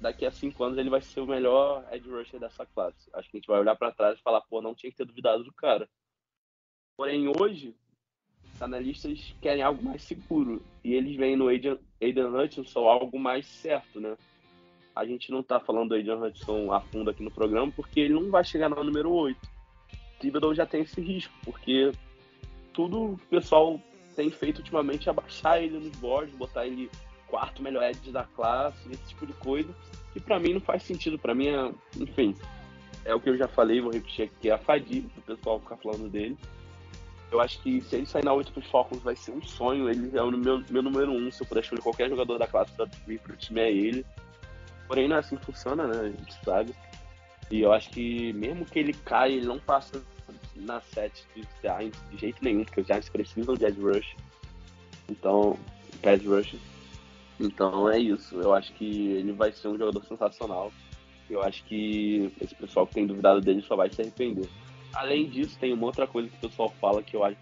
daqui 0.00 0.24
a 0.24 0.30
cinco 0.30 0.62
anos 0.64 0.78
ele 0.78 0.90
vai 0.90 1.00
ser 1.00 1.20
o 1.20 1.26
melhor 1.26 1.86
edge 1.92 2.08
rusher 2.08 2.38
dessa 2.38 2.64
classe. 2.66 3.10
Acho 3.12 3.30
que 3.30 3.36
a 3.36 3.40
gente 3.40 3.48
vai 3.48 3.60
olhar 3.60 3.76
para 3.76 3.92
trás 3.92 4.18
e 4.18 4.22
falar, 4.22 4.40
pô, 4.42 4.62
não 4.62 4.74
tinha 4.74 4.90
que 4.90 4.96
ter 4.96 5.04
duvidado 5.04 5.44
do 5.44 5.52
cara. 5.52 5.88
Porém, 6.96 7.28
hoje, 7.28 7.74
os 8.54 8.62
analistas 8.62 9.34
querem 9.40 9.62
algo 9.62 9.82
mais 9.82 10.02
seguro. 10.02 10.62
E 10.82 10.94
eles 10.94 11.16
veem 11.16 11.36
no 11.36 11.48
Aiden, 11.48 11.78
Aiden 12.00 12.26
Hutchinson 12.26 12.88
algo 12.88 13.18
mais 13.18 13.46
certo, 13.46 14.00
né? 14.00 14.16
A 14.94 15.04
gente 15.04 15.30
não 15.30 15.42
tá 15.42 15.60
falando 15.60 15.90
do 15.90 15.94
Aiden 15.94 16.20
Hutchinson 16.20 16.72
a 16.72 16.80
fundo 16.80 17.10
aqui 17.10 17.22
no 17.22 17.30
programa, 17.30 17.70
porque 17.72 18.00
ele 18.00 18.14
não 18.14 18.30
vai 18.30 18.44
chegar 18.44 18.68
no 18.68 18.82
número 18.82 19.12
8. 19.12 19.38
Thibodeau 20.18 20.54
já 20.54 20.66
tem 20.66 20.82
esse 20.82 21.00
risco, 21.00 21.32
porque 21.44 21.92
tudo 22.72 23.12
o 23.12 23.18
pessoal 23.30 23.80
tem 24.16 24.30
feito 24.30 24.58
ultimamente 24.58 25.08
é 25.08 25.12
baixar 25.12 25.62
ele 25.62 25.78
nos 25.78 25.96
boards, 25.98 26.34
botar 26.34 26.66
ele 26.66 26.90
quarto 27.28 27.62
melhor 27.62 27.82
edge 27.82 28.10
da 28.10 28.24
classe, 28.24 28.78
esse 28.90 29.02
tipo 29.08 29.26
de 29.26 29.32
coisa, 29.34 29.68
que 30.12 30.20
para 30.20 30.38
mim 30.38 30.54
não 30.54 30.60
faz 30.60 30.82
sentido. 30.82 31.18
Para 31.18 31.34
mim, 31.34 31.48
é, 31.48 31.72
enfim, 31.96 32.34
é 33.04 33.14
o 33.14 33.20
que 33.20 33.30
eu 33.30 33.36
já 33.36 33.48
falei, 33.48 33.80
vou 33.80 33.92
repetir 33.92 34.26
aqui, 34.26 34.50
é 34.50 34.52
a 34.52 34.58
fadiga, 34.58 35.08
o 35.16 35.22
pessoal 35.22 35.60
ficar 35.60 35.76
falando 35.76 36.08
dele. 36.08 36.36
Eu 37.30 37.40
acho 37.40 37.60
que 37.62 37.80
se 37.82 37.96
ele 37.96 38.06
sair 38.06 38.24
na 38.24 38.32
8 38.32 38.52
pros 38.52 38.66
Falcons 38.70 39.02
vai 39.02 39.14
ser 39.14 39.32
um 39.32 39.42
sonho. 39.42 39.88
Ele 39.90 40.16
é 40.16 40.22
o 40.22 40.30
meu, 40.30 40.62
meu 40.70 40.82
número 40.82 41.12
1. 41.12 41.14
Um, 41.14 41.30
se 41.30 41.42
eu 41.42 41.46
puder 41.46 41.60
escolher 41.60 41.82
qualquer 41.82 42.08
jogador 42.08 42.38
da 42.38 42.46
classe 42.46 42.72
pra 42.72 42.86
vir 43.06 43.20
pro 43.20 43.36
time, 43.36 43.60
é 43.60 43.70
ele. 43.70 44.06
Porém, 44.86 45.06
não 45.06 45.16
é 45.16 45.18
assim 45.18 45.36
que 45.36 45.44
funciona, 45.44 45.86
né? 45.86 46.00
A 46.00 46.08
gente 46.08 46.42
sabe. 46.42 46.74
E 47.50 47.60
eu 47.60 47.72
acho 47.72 47.90
que 47.90 48.32
mesmo 48.32 48.64
que 48.64 48.78
ele 48.78 48.94
caia, 48.94 49.34
ele 49.34 49.46
não 49.46 49.58
passa 49.58 50.02
na 50.56 50.80
7 50.80 51.26
de 51.34 51.46
Giants 51.62 51.98
de 52.10 52.16
jeito 52.16 52.42
nenhum, 52.42 52.64
porque 52.64 52.80
os 52.80 52.86
Giants 52.86 53.08
precisam 53.10 53.54
de 53.54 53.64
edge 53.66 53.80
rush. 53.80 54.16
Então, 55.08 55.58
pass 56.02 56.24
rush. 56.24 56.56
Então 57.38 57.88
é 57.88 57.98
isso. 57.98 58.40
Eu 58.40 58.54
acho 58.54 58.72
que 58.74 59.12
ele 59.12 59.32
vai 59.32 59.52
ser 59.52 59.68
um 59.68 59.78
jogador 59.78 60.04
sensacional. 60.04 60.72
Eu 61.28 61.42
acho 61.42 61.62
que 61.64 62.32
esse 62.40 62.54
pessoal 62.54 62.86
que 62.86 62.94
tem 62.94 63.06
duvidado 63.06 63.40
dele 63.40 63.62
só 63.62 63.76
vai 63.76 63.90
se 63.90 64.00
arrepender. 64.00 64.48
Além 64.94 65.28
disso, 65.28 65.58
tem 65.58 65.72
uma 65.72 65.86
outra 65.86 66.06
coisa 66.06 66.28
que 66.28 66.36
o 66.36 66.48
pessoal 66.48 66.70
fala 66.80 67.02
que 67.02 67.14
eu 67.14 67.22
acho 67.22 67.38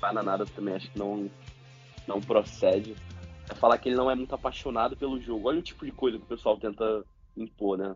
bananada 0.00 0.44
também, 0.44 0.74
acho 0.74 0.90
que 0.90 0.98
não, 0.98 1.30
não 2.08 2.20
procede. 2.20 2.96
É 3.48 3.54
falar 3.54 3.78
que 3.78 3.88
ele 3.88 3.96
não 3.96 4.10
é 4.10 4.14
muito 4.14 4.34
apaixonado 4.34 4.96
pelo 4.96 5.20
jogo. 5.20 5.48
Olha 5.48 5.60
o 5.60 5.62
tipo 5.62 5.84
de 5.84 5.92
coisa 5.92 6.18
que 6.18 6.24
o 6.24 6.28
pessoal 6.28 6.58
tenta 6.58 7.04
impor, 7.36 7.78
né? 7.78 7.94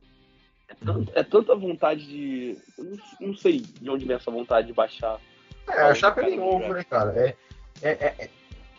É, 0.68 0.74
tanto, 0.74 1.12
é 1.14 1.22
tanta 1.22 1.55
vontade 1.55 2.07
de. 2.07 2.59
Eu 2.78 2.84
não, 2.84 2.99
não, 3.20 3.36
sei 3.36 3.61
de 3.61 3.90
onde 3.90 4.05
vem 4.05 4.16
essa 4.16 4.30
vontade 4.30 4.68
de 4.68 4.72
baixar. 4.72 5.20
É, 5.68 5.82
achar 5.82 6.12
que 6.12 6.20
ele 6.20 6.36
novo, 6.36 6.72
né, 6.72 6.84
cara? 6.84 7.12
É, 7.16 7.36
é, 7.82 7.90
é, 7.90 8.30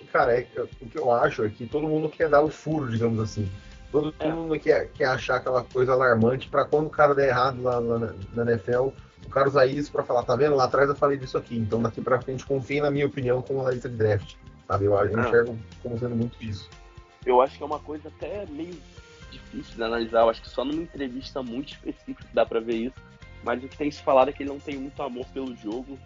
cara, 0.08 0.40
é, 0.40 0.48
o 0.82 0.88
que 0.88 0.98
eu 0.98 1.12
acho 1.12 1.44
é 1.44 1.50
que 1.50 1.66
todo 1.66 1.88
mundo 1.88 2.10
quer 2.10 2.30
dar 2.30 2.42
o 2.42 2.50
furo, 2.50 2.90
digamos 2.90 3.20
assim. 3.20 3.50
Todo 3.92 4.14
é. 4.20 4.30
mundo 4.30 4.60
quer, 4.60 4.90
quer 4.90 5.06
achar 5.06 5.38
aquela 5.38 5.64
coisa 5.64 5.94
alarmante 5.94 6.50
para 6.50 6.66
quando 6.66 6.88
o 6.88 6.90
cara 6.90 7.16
der 7.16 7.30
errado 7.30 7.62
lá, 7.62 7.80
lá 7.80 8.00
na, 8.00 8.14
na, 8.34 8.52
NFL, 8.52 8.90
o 9.26 9.30
cara 9.30 9.48
usar 9.48 9.66
isso 9.66 9.92
para 9.92 10.04
falar, 10.04 10.24
tá 10.24 10.36
vendo? 10.36 10.56
Lá 10.56 10.66
atrás 10.66 10.90
eu 10.90 10.96
falei 10.96 11.18
disso 11.18 11.38
aqui, 11.38 11.58
então 11.58 11.82
daqui 11.82 12.02
para 12.02 12.22
frente 12.22 12.46
confie 12.46 12.82
na 12.82 12.92
minha 12.92 13.06
opinião 13.06 13.42
como 13.42 13.62
analista 13.62 13.88
de 13.88 13.96
draft. 13.96 14.36
Sabe? 14.68 14.86
Eu, 14.86 14.94
eu 14.94 15.00
ah. 15.00 15.28
enxergo 15.28 15.58
como 15.82 15.98
sendo 15.98 16.16
muito 16.16 16.44
isso. 16.44 16.70
Eu 17.26 17.42
acho 17.42 17.58
que 17.58 17.64
é 17.64 17.66
uma 17.66 17.80
coisa 17.80 18.10
até 18.10 18.46
meio 18.48 18.78
difícil 19.32 19.76
de 19.76 19.84
analisar. 19.84 20.22
Eu 20.22 20.30
acho 20.30 20.42
que 20.42 20.50
só 20.50 20.66
numa 20.66 20.82
entrevista 20.82 21.42
muito 21.42 21.74
específica 21.74 22.26
dá 22.34 22.46
para 22.46 22.60
ver 22.60 22.76
isso. 22.76 22.96
Mas 23.44 23.64
o 23.64 23.68
que 23.68 23.78
tem 23.78 23.90
se 23.90 24.02
falado 24.02 24.30
é 24.30 24.34
que 24.34 24.44
ele 24.44 24.50
não 24.50 24.60
tem 24.60 24.78
muito 24.78 25.02
amor 25.02 25.26
pelo 25.28 25.56
jogo, 25.56 25.98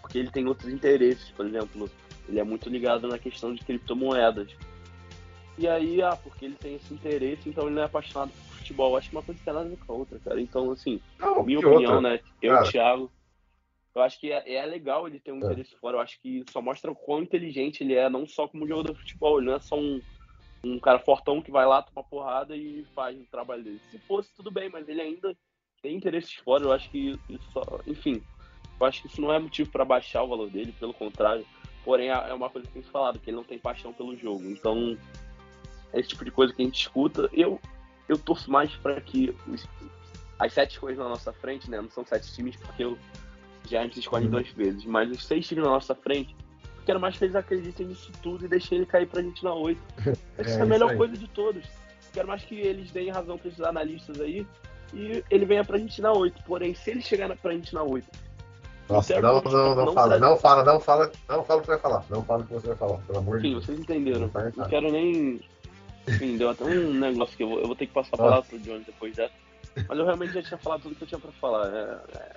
porque 0.00 0.18
ele 0.18 0.30
tem 0.30 0.46
outros 0.46 0.72
interesses. 0.72 1.30
Por 1.30 1.46
exemplo, 1.46 1.90
ele 2.28 2.40
é 2.40 2.44
muito 2.44 2.68
ligado 2.68 3.08
na 3.08 3.18
questão 3.18 3.54
de 3.54 3.64
criptomoedas. 3.64 4.54
E 5.58 5.66
aí, 5.66 6.02
ah, 6.02 6.16
porque 6.16 6.44
ele 6.44 6.54
tem 6.54 6.74
esse 6.74 6.92
interesse, 6.92 7.48
então 7.48 7.64
ele 7.64 7.74
não 7.74 7.82
é 7.82 7.86
apaixonado 7.86 8.30
por 8.30 8.56
futebol. 8.58 8.96
Acho 8.96 9.08
que 9.08 9.16
uma 9.16 9.22
coisa 9.22 9.40
tem 9.42 9.54
nada 9.54 9.66
a 9.66 9.68
ver 9.70 9.78
com 9.78 9.92
a 9.92 9.96
outra, 9.96 10.18
cara. 10.18 10.40
Então, 10.40 10.70
assim, 10.70 11.00
não, 11.18 11.42
minha 11.42 11.58
opinião, 11.58 11.94
outra? 11.94 12.10
né? 12.10 12.20
Eu, 12.42 12.54
cara. 12.54 12.70
Thiago, 12.70 13.10
eu 13.94 14.02
acho 14.02 14.20
que 14.20 14.30
é, 14.30 14.54
é, 14.54 14.66
legal 14.66 15.06
ele 15.06 15.18
ter 15.18 15.32
um 15.32 15.42
é. 15.42 15.46
interesse 15.46 15.74
fora. 15.76 15.96
Eu 15.96 16.00
acho 16.00 16.20
que 16.20 16.44
só 16.50 16.60
mostra 16.60 16.90
o 16.90 16.94
quão 16.94 17.22
inteligente 17.22 17.82
ele 17.82 17.94
é, 17.94 18.10
não 18.10 18.26
só 18.26 18.46
como 18.46 18.68
jogador 18.68 18.92
de 18.92 19.00
futebol. 19.00 19.38
Ele 19.38 19.46
não 19.46 19.56
é 19.56 19.60
só 19.60 19.78
um, 19.78 20.02
um 20.62 20.78
cara 20.78 20.98
fortão 20.98 21.40
que 21.40 21.50
vai 21.50 21.64
lá, 21.64 21.82
toma 21.82 22.06
porrada 22.06 22.54
e 22.54 22.84
faz 22.94 23.18
o 23.18 23.24
trabalho 23.30 23.64
dele. 23.64 23.80
Se 23.90 23.98
fosse, 24.00 24.34
tudo 24.34 24.50
bem, 24.50 24.68
mas 24.68 24.86
ele 24.86 25.00
ainda 25.00 25.34
tem 25.80 25.96
interesses 25.96 26.34
fora. 26.34 26.64
Eu 26.64 26.72
acho 26.72 26.90
que 26.90 27.18
isso 27.30 27.50
só. 27.52 27.62
Enfim, 27.86 28.22
eu 28.78 28.86
acho 28.86 29.00
que 29.00 29.08
isso 29.08 29.20
não 29.22 29.32
é 29.32 29.38
motivo 29.38 29.70
para 29.70 29.86
baixar 29.86 30.22
o 30.22 30.28
valor 30.28 30.50
dele, 30.50 30.74
pelo 30.78 30.92
contrário. 30.92 31.46
Porém, 31.86 32.08
é 32.08 32.34
uma 32.34 32.50
coisa 32.50 32.66
que 32.66 32.74
tem 32.74 32.82
se 32.82 32.90
falado, 32.90 33.20
que 33.20 33.30
ele 33.30 33.36
não 33.36 33.44
tem 33.44 33.60
paixão 33.60 33.92
pelo 33.92 34.16
jogo. 34.16 34.42
Então, 34.50 34.98
é 35.92 36.00
esse 36.00 36.08
tipo 36.08 36.24
de 36.24 36.32
coisa 36.32 36.52
que 36.52 36.60
a 36.60 36.64
gente 36.64 36.80
escuta. 36.80 37.30
Eu, 37.32 37.60
eu 38.08 38.18
torço 38.18 38.50
mais 38.50 38.74
para 38.74 39.00
que 39.00 39.32
os, 39.46 39.64
as 40.36 40.52
sete 40.52 40.80
coisas 40.80 40.98
na 40.98 41.08
nossa 41.08 41.32
frente, 41.32 41.70
né? 41.70 41.80
Não 41.80 41.88
são 41.88 42.04
sete 42.04 42.34
times, 42.34 42.56
porque 42.56 42.84
o 42.84 42.98
Giants 43.68 43.96
escolhe 43.96 44.24
uhum. 44.24 44.32
duas 44.32 44.48
vezes, 44.48 44.84
mas 44.84 45.08
os 45.12 45.24
seis 45.24 45.46
times 45.46 45.62
na 45.62 45.70
nossa 45.70 45.94
frente, 45.94 46.34
eu 46.76 46.82
quero 46.84 46.98
mais 46.98 47.16
que 47.16 47.24
eles 47.24 47.36
acreditem 47.36 47.86
nisso 47.86 48.10
tudo 48.20 48.44
e 48.44 48.48
deixem 48.48 48.78
ele 48.78 48.86
cair 48.86 49.06
pra 49.06 49.22
gente 49.22 49.44
na 49.44 49.54
oito. 49.54 49.80
Essa 50.36 50.56
é, 50.56 50.58
é 50.58 50.62
a 50.62 50.66
melhor 50.66 50.96
coisa 50.96 51.16
de 51.16 51.28
todos. 51.28 51.64
Eu 51.64 52.12
quero 52.12 52.26
mais 52.26 52.42
que 52.42 52.56
eles 52.56 52.90
deem 52.90 53.12
razão 53.12 53.38
para 53.38 53.46
esses 53.46 53.60
analistas 53.60 54.20
aí 54.20 54.44
e 54.92 55.22
ele 55.30 55.44
venha 55.44 55.64
pra 55.64 55.78
gente 55.78 56.02
na 56.02 56.12
oito. 56.12 56.42
Porém, 56.42 56.74
se 56.74 56.90
ele 56.90 57.00
chegar 57.00 57.34
pra 57.36 57.52
gente 57.52 57.72
na 57.72 57.84
oito 57.84 58.25
nossa, 58.88 59.20
não, 59.20 59.42
não, 59.42 59.52
não, 59.52 59.86
não, 59.86 59.92
fala, 59.92 60.18
não 60.18 60.36
fala, 60.36 60.64
não 60.64 60.80
fala, 60.80 61.12
não 61.28 61.44
fala 61.44 61.58
o 61.58 61.62
que 61.62 61.68
vai 61.68 61.78
falar. 61.78 62.04
Não 62.08 62.22
fala 62.22 62.42
o 62.42 62.46
que 62.46 62.54
você 62.54 62.68
vai 62.68 62.76
falar, 62.76 62.98
pelo 62.98 63.18
amor 63.18 63.40
de 63.40 63.50
Deus. 63.50 63.64
Sim, 63.64 63.66
vocês 63.66 63.80
entenderam. 63.80 64.30
Não, 64.32 64.52
não 64.56 64.68
quero 64.68 64.92
nem. 64.92 65.40
Enfim, 66.08 66.36
deu 66.36 66.50
até 66.50 66.64
um 66.64 66.94
negócio 66.94 67.36
que 67.36 67.42
eu 67.42 67.48
vou, 67.48 67.58
eu 67.58 67.66
vou 67.66 67.74
ter 67.74 67.86
que 67.86 67.92
passar 67.92 68.14
a 68.14 68.18
palavra 68.18 68.42
pro 68.42 68.58
Johnny 68.60 68.84
depois 68.84 69.16
dessa. 69.16 69.34
Mas 69.88 69.98
eu 69.98 70.04
realmente 70.04 70.32
já 70.34 70.42
tinha 70.42 70.58
falado 70.58 70.82
tudo 70.82 70.94
que 70.94 71.02
eu 71.02 71.08
tinha 71.08 71.18
pra 71.18 71.32
falar. 71.32 71.66
É, 71.66 72.00
é, 72.16 72.36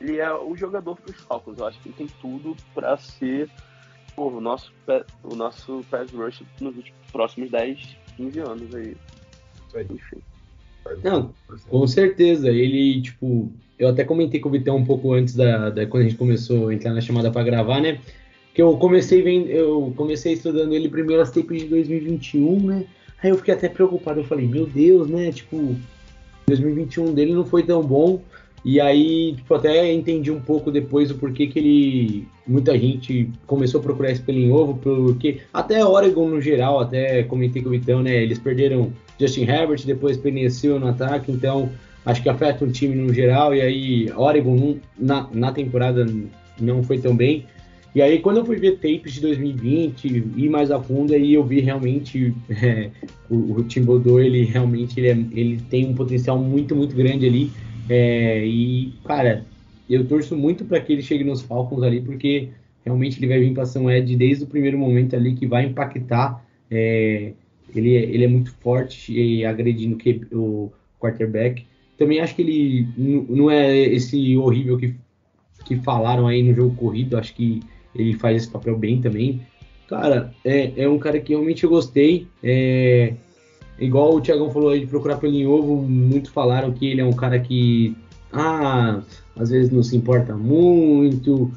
ele 0.00 0.18
é 0.18 0.32
o 0.34 0.54
jogador 0.54 0.96
pros 0.96 1.16
Falcons. 1.22 1.58
Eu 1.58 1.66
acho 1.66 1.80
que 1.80 1.88
ele 1.88 1.96
tem 1.96 2.06
tudo 2.20 2.54
pra 2.74 2.96
ser 2.98 3.50
pô, 4.14 4.28
o 4.28 4.40
nosso, 4.40 4.72
o 5.24 5.34
nosso 5.34 5.82
pass 5.90 6.12
rush 6.12 6.42
nos 6.60 6.74
próximos 7.10 7.50
10, 7.50 7.96
15 8.16 8.40
anos 8.40 8.74
aí. 8.74 8.96
Enfim. 9.88 10.22
Não, 11.02 11.32
com 11.68 11.86
certeza. 11.86 12.48
Ele, 12.50 13.00
tipo, 13.02 13.50
eu 13.78 13.88
até 13.88 14.04
comentei 14.04 14.40
com 14.40 14.48
o 14.48 14.52
Vitão 14.52 14.76
um 14.76 14.84
pouco 14.84 15.12
antes 15.12 15.34
da, 15.34 15.70
da 15.70 15.86
quando 15.86 16.02
a 16.02 16.08
gente 16.08 16.18
começou 16.18 16.68
a 16.68 16.74
entrar 16.74 16.92
na 16.92 17.00
chamada 17.00 17.30
para 17.30 17.42
gravar, 17.42 17.80
né? 17.80 17.98
Que 18.54 18.60
eu 18.60 18.76
comecei 18.76 19.22
vendo, 19.22 19.48
eu 19.48 19.92
comecei 19.96 20.34
estudando 20.34 20.74
ele 20.74 20.88
primeiro 20.88 21.22
as 21.22 21.30
tapes 21.30 21.62
de 21.62 21.68
2021, 21.68 22.60
né? 22.66 22.84
Aí 23.22 23.30
eu 23.30 23.36
fiquei 23.36 23.54
até 23.54 23.68
preocupado, 23.68 24.20
eu 24.20 24.24
falei, 24.24 24.46
meu 24.46 24.66
Deus, 24.66 25.08
né? 25.08 25.30
Tipo, 25.30 25.76
2021 26.46 27.14
dele 27.14 27.34
não 27.34 27.44
foi 27.44 27.62
tão 27.62 27.82
bom. 27.82 28.20
E 28.62 28.78
aí, 28.78 29.34
tipo, 29.36 29.54
até 29.54 29.90
entendi 29.92 30.30
um 30.30 30.40
pouco 30.40 30.70
depois 30.70 31.10
o 31.10 31.14
porquê 31.14 31.46
que 31.46 31.58
ele. 31.58 32.28
Muita 32.46 32.76
gente 32.78 33.30
começou 33.46 33.80
a 33.80 33.82
procurar 33.82 34.10
esse 34.10 34.20
pelo 34.20 34.38
em 34.38 34.50
ovo, 34.50 34.74
porque 34.82 35.40
até 35.52 35.84
Oregon 35.84 36.28
no 36.28 36.40
geral, 36.40 36.80
até 36.80 37.22
comentei 37.22 37.62
com 37.62 37.68
o 37.68 37.72
Vitão, 37.72 38.02
né? 38.02 38.22
Eles 38.22 38.38
perderam 38.38 38.92
Justin 39.20 39.42
Herbert, 39.42 39.84
depois 39.84 40.16
Penecil 40.16 40.80
no 40.80 40.88
ataque, 40.88 41.30
então 41.30 41.68
acho 42.06 42.22
que 42.22 42.28
afeta 42.28 42.64
o 42.64 42.72
time 42.72 42.94
no 42.94 43.12
geral. 43.12 43.54
E 43.54 43.60
aí, 43.60 44.12
Oregon 44.16 44.76
na, 44.98 45.28
na 45.32 45.52
temporada 45.52 46.06
não 46.58 46.82
foi 46.82 46.98
tão 46.98 47.14
bem. 47.14 47.44
E 47.94 48.00
aí, 48.00 48.20
quando 48.20 48.38
eu 48.38 48.44
fui 48.44 48.56
ver 48.56 48.76
tapes 48.76 49.14
de 49.14 49.20
2020 49.20 50.32
e 50.36 50.48
mais 50.48 50.70
a 50.70 50.80
fundo, 50.80 51.12
aí 51.12 51.34
eu 51.34 51.44
vi 51.44 51.60
realmente 51.60 52.32
é, 52.48 52.90
o, 53.28 53.56
o 53.56 53.64
Timbodo, 53.64 54.20
ele 54.20 54.44
realmente 54.44 54.98
ele, 54.98 55.08
é, 55.08 55.38
ele 55.38 55.60
tem 55.68 55.86
um 55.88 55.94
potencial 55.94 56.38
muito, 56.38 56.74
muito 56.74 56.94
grande 56.94 57.26
ali. 57.26 57.50
É, 57.88 58.46
e, 58.46 58.94
cara, 59.04 59.44
eu 59.88 60.06
torço 60.06 60.36
muito 60.36 60.64
para 60.64 60.80
que 60.80 60.92
ele 60.92 61.02
chegue 61.02 61.24
nos 61.24 61.42
Falcons 61.42 61.82
ali, 61.82 62.00
porque 62.00 62.50
realmente 62.84 63.18
ele 63.18 63.26
vai 63.26 63.40
vir 63.40 63.52
para 63.52 63.66
São 63.66 63.90
Ed 63.90 64.16
desde 64.16 64.44
o 64.44 64.46
primeiro 64.46 64.78
momento 64.78 65.16
ali, 65.16 65.34
que 65.34 65.46
vai 65.46 65.66
impactar. 65.66 66.44
É, 67.74 67.78
ele, 67.78 67.94
ele 67.94 68.24
é 68.24 68.28
muito 68.28 68.52
forte 68.60 69.12
e 69.12 69.44
agredindo 69.44 69.98
o 70.32 70.72
quarterback. 71.00 71.66
também 71.96 72.20
acho 72.20 72.34
que 72.34 72.42
ele 72.42 72.88
não 72.96 73.50
é 73.50 73.76
esse 73.76 74.36
horrível 74.36 74.76
que, 74.76 74.94
que 75.64 75.76
falaram 75.76 76.26
aí 76.26 76.42
no 76.42 76.54
jogo 76.54 76.74
corrido. 76.74 77.16
Acho 77.16 77.34
que 77.34 77.60
ele 77.94 78.14
faz 78.14 78.42
esse 78.42 78.50
papel 78.50 78.76
bem 78.78 79.00
também. 79.00 79.40
Cara, 79.88 80.32
é, 80.44 80.84
é 80.84 80.88
um 80.88 80.98
cara 80.98 81.18
que 81.18 81.32
realmente 81.32 81.64
eu 81.64 81.70
gostei. 81.70 82.28
É, 82.42 83.14
igual 83.78 84.14
o 84.14 84.20
Thiagão 84.20 84.50
falou 84.50 84.70
aí 84.70 84.80
de 84.80 84.86
procurar 84.86 85.16
pelo 85.16 85.34
em 85.34 85.46
ovo, 85.46 85.82
muito 85.82 86.30
falaram 86.30 86.72
que 86.72 86.86
ele 86.86 87.00
é 87.00 87.04
um 87.04 87.12
cara 87.12 87.40
que, 87.40 87.96
ah, 88.32 89.02
às 89.36 89.50
vezes 89.50 89.72
não 89.72 89.82
se 89.82 89.96
importa 89.96 90.36
muito. 90.36 91.50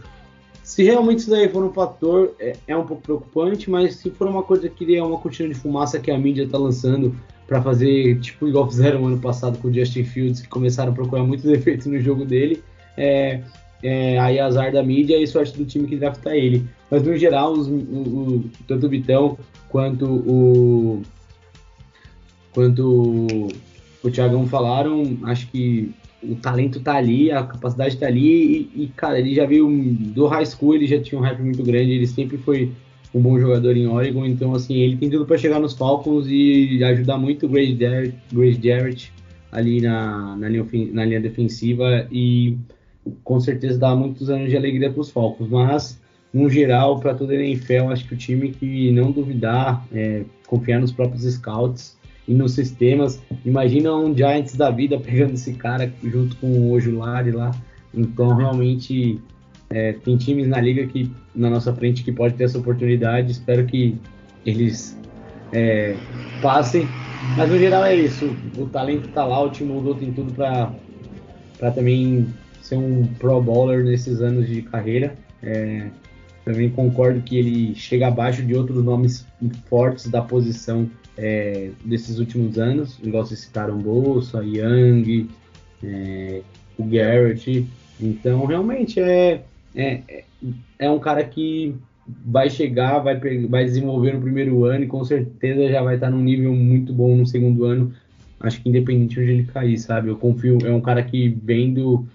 Se 0.74 0.82
realmente 0.82 1.20
isso 1.20 1.30
daí 1.30 1.48
for 1.50 1.64
um 1.64 1.72
fator, 1.72 2.34
é, 2.40 2.56
é 2.68 2.76
um 2.76 2.84
pouco 2.84 3.04
preocupante, 3.04 3.70
mas 3.70 3.98
se 3.98 4.10
for 4.10 4.28
uma 4.28 4.42
coisa 4.42 4.68
que 4.68 4.96
é 4.96 5.04
uma 5.04 5.20
cortina 5.20 5.48
de 5.48 5.54
fumaça 5.54 6.00
que 6.00 6.10
a 6.10 6.18
mídia 6.18 6.50
tá 6.50 6.58
lançando 6.58 7.16
para 7.46 7.62
fazer, 7.62 8.20
tipo, 8.22 8.48
igual 8.48 8.68
fizeram 8.68 9.06
ano 9.06 9.20
passado 9.20 9.60
com 9.60 9.68
o 9.68 9.72
Justin 9.72 10.04
Fields, 10.04 10.42
que 10.42 10.48
começaram 10.48 10.92
a 10.92 10.96
procurar 10.96 11.22
muitos 11.22 11.46
defeitos 11.46 11.86
no 11.86 12.00
jogo 12.00 12.26
dele, 12.26 12.64
é, 12.98 13.44
é, 13.84 14.18
aí 14.18 14.40
azar 14.40 14.72
da 14.72 14.82
mídia 14.82 15.16
e 15.22 15.28
sorte 15.28 15.56
do 15.56 15.64
time 15.64 15.88
que 15.88 15.96
draftar 15.96 16.34
ele. 16.34 16.66
Mas 16.90 17.04
no 17.04 17.16
geral, 17.16 17.54
os- 17.54 17.68
o, 17.68 17.72
o- 17.76 18.44
tanto 18.68 18.88
o 18.88 18.90
Vitão 18.90 19.38
quanto 19.70 20.06
o 20.08 21.04
quanto 22.52 23.28
o, 24.04 24.10
Thiagão 24.10 24.48
falaram, 24.48 25.20
acho 25.26 25.48
que 25.52 25.92
o 26.24 26.36
talento 26.36 26.80
tá 26.80 26.96
ali, 26.96 27.32
a 27.32 27.44
capacidade 27.44 27.98
tá 27.98 28.08
ali 28.08 28.70
e, 28.76 28.84
e, 28.84 28.88
cara, 28.96 29.20
ele 29.20 29.34
já 29.34 29.46
veio 29.46 29.68
do 29.70 30.28
high 30.28 30.46
school, 30.46 30.76
ele 30.76 30.88
já 30.88 31.00
tinha 31.00 31.20
um 31.20 31.24
hype 31.24 31.42
muito 31.42 31.64
grande, 31.64 31.92
ele 31.92 32.08
sempre 32.08 32.38
foi 32.38 32.72
um 33.14 33.22
bom 33.22 33.40
jogador 33.40 33.78
em 33.78 33.88
Oregon, 33.88 34.26
então 34.26 34.54
assim, 34.56 34.76
ele 34.76 34.98
tem 34.98 35.10
tudo 35.10 35.26
para 35.26 35.38
chegar 35.38 35.60
nos 35.60 35.74
Falcons 35.74 36.26
e 36.28 36.84
ajudar 36.84 37.18
muito 37.18 37.46
o 37.46 37.50
Grace 37.50 37.78
Jarrett, 37.80 38.18
Grace 38.32 38.60
Jarrett 38.62 39.14
ali 39.52 39.82
na, 39.82 40.36
na, 40.36 40.50
linha, 40.50 40.66
na 40.92 41.06
linha 41.06 41.22
defensiva 41.22 42.08
e 42.12 42.58
com 43.24 43.40
certeza 43.40 43.78
dá 43.78 43.96
muitos 43.96 44.30
anos 44.30 44.50
de 44.50 44.58
alegria 44.58 44.90
para 44.90 45.02
os 45.02 45.12
Falcons, 45.12 45.50
mas 45.50 46.02
no 46.34 46.50
geral, 46.50 47.00
para 47.00 47.14
toda 47.14 47.34
a 47.34 47.36
NFL, 47.36 47.90
acho 47.90 48.08
que 48.08 48.16
o 48.16 48.18
time 48.18 48.52
que 48.52 48.92
não 48.92 49.12
duvidar, 49.12 49.86
é, 49.94 50.24
confiar 50.48 50.80
nos 50.80 50.92
próprios 50.92 51.32
scouts 51.32 51.96
e 52.28 52.34
nos 52.34 52.54
sistemas, 52.54 53.22
imagina 53.46 53.94
um 53.94 54.16
Giants 54.16 54.56
da 54.56 54.70
vida 54.70 54.98
pegando 55.00 55.34
esse 55.34 55.54
cara 55.54 55.92
junto 56.04 56.36
com 56.38 56.48
o 56.48 56.72
Ojulari 56.72 57.32
lá, 57.32 57.52
então 57.94 58.36
realmente 58.36 59.20
é, 59.70 59.94
tem 59.94 60.18
times 60.18 60.48
na 60.48 60.60
liga 60.60 60.86
que 60.88 61.12
na 61.36 61.50
nossa 61.50 61.74
frente 61.74 62.04
que 62.04 62.12
pode 62.12 62.36
ter 62.36 62.46
essa 62.46 62.58
oportunidade, 62.58 63.32
espero 63.32 63.66
que 63.66 63.98
eles 64.46 64.98
é, 65.52 65.96
passem, 66.42 66.88
mas 67.38 67.50
no 67.50 67.58
geral 67.58 67.84
é 67.86 67.96
isso, 67.96 68.36
o 68.58 68.66
talento 68.68 69.08
tá 69.10 69.26
lá, 69.26 69.42
o 69.42 69.50
time 69.50 69.72
mudou, 69.72 69.96
tem 69.96 70.12
tudo 70.12 70.34
para 70.34 71.72
também 71.72 72.28
ser 72.62 72.78
um 72.78 73.06
pro 73.20 73.42
bowler 73.42 73.84
nesses 73.84 74.22
anos 74.22 74.48
de 74.48 74.62
carreira. 74.62 75.16
É, 75.42 75.90
também 76.46 76.70
concordo 76.70 77.22
que 77.22 77.38
ele 77.38 77.76
chega 77.76 78.08
abaixo 78.08 78.42
de 78.44 78.54
outros 78.56 78.84
nomes 78.84 79.26
fortes 79.70 80.10
da 80.10 80.22
posição 80.22 80.90
é, 81.18 81.72
desses 81.84 82.20
últimos 82.20 82.58
anos, 82.58 83.00
igual 83.04 83.26
vocês 83.26 83.40
citaram 83.42 83.78
Bolsa, 83.78 84.44
Young, 84.44 85.30
é, 85.84 86.42
o 86.78 86.84
Garrett. 86.84 87.68
Então, 88.00 88.46
realmente 88.46 89.00
é, 89.00 89.44
é, 89.76 90.02
é- 90.08 90.24
é 90.80 90.90
um 90.90 91.00
cara 91.00 91.24
que 91.24 91.76
vai 92.26 92.50
chegar, 92.50 93.00
vai, 93.00 93.18
vai 93.48 93.64
desenvolver 93.64 94.14
no 94.14 94.22
primeiro 94.22 94.66
ano 94.66 94.84
e 94.84 94.88
com 94.88 95.04
certeza 95.04 95.70
já 95.70 95.82
vai 95.82 95.96
estar 95.96 96.10
num 96.10 96.22
nível 96.22 96.54
muito 96.54 96.92
bom 96.92 97.16
no 97.16 97.26
segundo 97.26 97.64
ano. 97.66 97.94
Acho 98.40 98.62
que 98.62 98.68
independente 98.70 99.16
de 99.16 99.22
onde 99.22 99.32
ele 99.32 99.44
cair, 99.46 99.78
sabe? 99.78 100.10
Eu 100.10 100.18
confio, 100.18 100.58
é 100.66 100.72
um 100.72 100.82
cara 100.82 101.02
que 101.02 101.30
vendo 101.30 102.06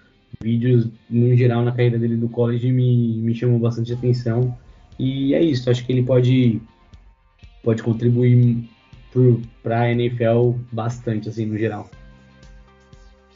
vídeos 0.42 0.88
no 1.08 1.34
geral 1.34 1.64
na 1.64 1.72
carreira 1.72 1.98
dele 1.98 2.16
do 2.16 2.28
college 2.28 2.70
me, 2.70 3.16
me 3.18 3.34
chamou 3.34 3.58
bastante 3.58 3.92
atenção. 3.92 4.54
E 4.98 5.32
é 5.32 5.42
isso, 5.42 5.70
acho 5.70 5.86
que 5.86 5.92
ele 5.92 6.02
pode, 6.02 6.60
pode 7.62 7.82
contribuir 7.82 8.68
para 9.62 9.81
a 9.82 9.90
NFL 9.90 10.53
bastante, 10.73 11.28
assim, 11.28 11.47
no 11.47 11.57
geral. 11.59 11.90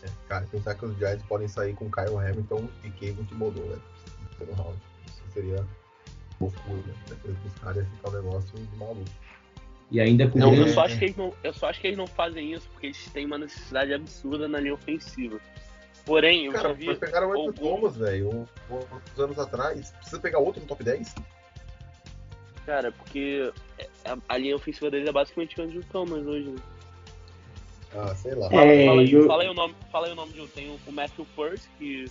É, 0.02 0.08
cara, 0.28 0.46
pensar 0.50 0.74
que 0.74 0.84
os 0.84 0.96
Giants 0.98 1.24
podem 1.26 1.48
sair 1.48 1.74
com 1.74 1.90
Kyle 1.90 2.16
Hamilton 2.16 2.68
e 2.84 2.90
Kevin 2.90 3.24
Thibodeau, 3.24 3.64
né? 3.66 3.76
No 4.20 4.28
terceiro 4.28 4.62
round. 4.62 4.78
Isso 5.06 5.22
seria 5.32 5.66
loucura, 6.40 6.76
né? 6.86 6.94
Depois 7.08 7.36
dos 7.38 7.54
caras 7.54 7.86
ficar 7.88 8.08
um 8.10 8.12
negócio 8.12 8.58
de 8.58 8.76
maluco. 8.76 9.04
E 9.90 10.00
ainda 10.00 10.26
com 10.26 10.38
Não, 10.38 10.54
eu 10.54 10.68
só, 10.68 10.86
acho 10.86 10.98
que 10.98 11.04
eles 11.04 11.16
não, 11.16 11.34
eu 11.44 11.52
só 11.52 11.68
acho 11.68 11.78
que 11.80 11.86
eles 11.88 11.98
não 11.98 12.06
fazem 12.06 12.52
isso 12.54 12.66
porque 12.70 12.86
eles 12.86 13.04
têm 13.12 13.26
uma 13.26 13.36
necessidade 13.36 13.92
absurda 13.92 14.48
na 14.48 14.58
linha 14.58 14.72
ofensiva. 14.74 15.38
Porém, 16.06 16.46
eu 16.46 16.52
já 16.52 16.62
Cara, 16.62 16.74
vi. 16.74 16.86
mas 16.86 16.98
pegaram 16.98 17.28
o 17.28 17.32
algum- 17.34 17.52
Thomas, 17.52 17.96
velho, 17.96 18.48
uns 18.70 19.18
anos 19.20 19.38
atrás. 19.38 19.90
Precisa 19.92 20.18
pegar 20.20 20.38
outro 20.38 20.60
no 20.62 20.66
top 20.66 20.82
10? 20.82 21.14
Cara, 22.66 22.92
porque 22.92 23.52
a, 24.04 24.16
a 24.28 24.38
linha 24.38 24.54
ofensiva 24.56 24.90
deles 24.90 25.08
é 25.08 25.12
basicamente 25.12 25.58
o 25.60 25.64
Andrew 25.64 25.82
Thomas 25.90 26.24
hoje. 26.26 26.48
né? 26.50 26.56
Ah, 27.94 28.14
sei 28.14 28.34
lá. 28.34 28.46
É, 28.46 28.86
fala, 28.86 29.00
aí, 29.02 29.12
eu- 29.12 29.26
fala 29.26 29.42
aí 29.42 29.48
o 29.48 29.54
nome, 29.54 29.74
fala 29.90 30.06
aí 30.06 30.12
o 30.12 30.16
nome 30.16 30.32
de 30.32 30.40
um. 30.40 30.46
Tem 30.48 30.70
o, 30.70 30.78
o 30.86 30.92
Matthew 30.92 31.26
Purse, 31.34 31.68
que 31.78 32.06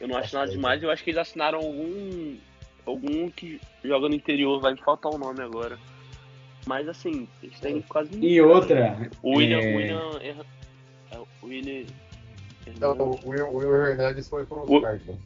eu 0.00 0.08
não 0.08 0.16
acho 0.16 0.26
Acho 0.26 0.36
nada 0.36 0.50
é 0.50 0.54
demais. 0.54 0.82
Eu 0.82 0.90
acho 0.90 1.04
que 1.04 1.10
eles 1.10 1.20
assinaram 1.20 1.58
algum. 1.58 2.36
Algum 2.86 3.30
que 3.30 3.60
joga 3.84 4.08
no 4.08 4.14
interior, 4.14 4.60
vai 4.60 4.72
me 4.72 4.80
faltar 4.80 5.12
o 5.12 5.18
nome 5.18 5.42
agora. 5.42 5.78
Mas 6.66 6.88
assim, 6.88 7.28
eles 7.42 7.60
têm 7.60 7.82
quase 7.82 8.10
ninguém. 8.14 8.30
E 8.32 8.40
outra, 8.40 9.10
O 9.22 9.36
William. 9.36 9.58
é, 9.60 9.76
William 9.76 10.18
Hernan- 10.22 10.44
é, 11.12 11.18
o 11.18 11.26
William. 11.46 11.86
Não, 12.80 12.92
o 12.98 13.28
Will, 13.28 13.48
Will 13.54 13.74
Hernandez 13.86 14.28
foi 14.28 14.44
pro 14.46 14.64
O- 14.70 14.80
Cardinals. 14.80 15.18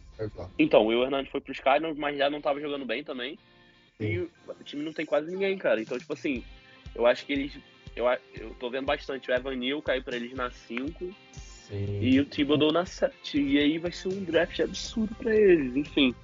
Então, 0.59 0.83
o 0.83 0.87
Will 0.89 1.03
Hernandes 1.05 1.31
foi 1.31 1.41
pros 1.41 1.59
Cardinals, 1.61 1.97
mas 1.97 2.17
já 2.19 2.29
não 2.29 2.41
tava 2.41 2.61
jogando 2.61 2.85
bem 2.85 3.03
também. 3.05 3.39
E 4.01 4.19
o 4.19 4.29
time 4.65 4.83
não 4.85 4.93
tem 4.93 5.07
quase 5.07 5.31
ninguém, 5.31 5.57
cara. 5.57 5.81
Então, 5.81 5.99
tipo 5.99 6.13
assim, 6.13 6.43
eu 6.95 7.07
acho 7.07 7.25
que 7.27 7.33
eles. 7.33 7.53
Eu, 7.95 8.07
eu 8.39 8.51
tô 8.59 8.71
vendo 8.71 8.87
bastante 8.87 9.31
o 9.31 9.35
Evan 9.35 9.55
Neal 9.57 9.83
cair 9.83 10.03
pra 10.03 10.17
eles 10.17 10.33
na 10.35 10.51
5 10.51 11.15
Sim. 11.33 11.99
e 12.01 12.19
o 12.21 12.25
Thibodeau 12.25 12.73
na 12.73 12.87
7. 12.87 13.41
E 13.41 13.59
aí 13.59 13.79
vai 13.79 13.93
ser 13.93 14.09
um 14.09 14.25
draft 14.25 14.59
absurdo 14.61 15.15
pra 15.17 15.35
eles, 15.35 15.77
enfim. 15.77 16.15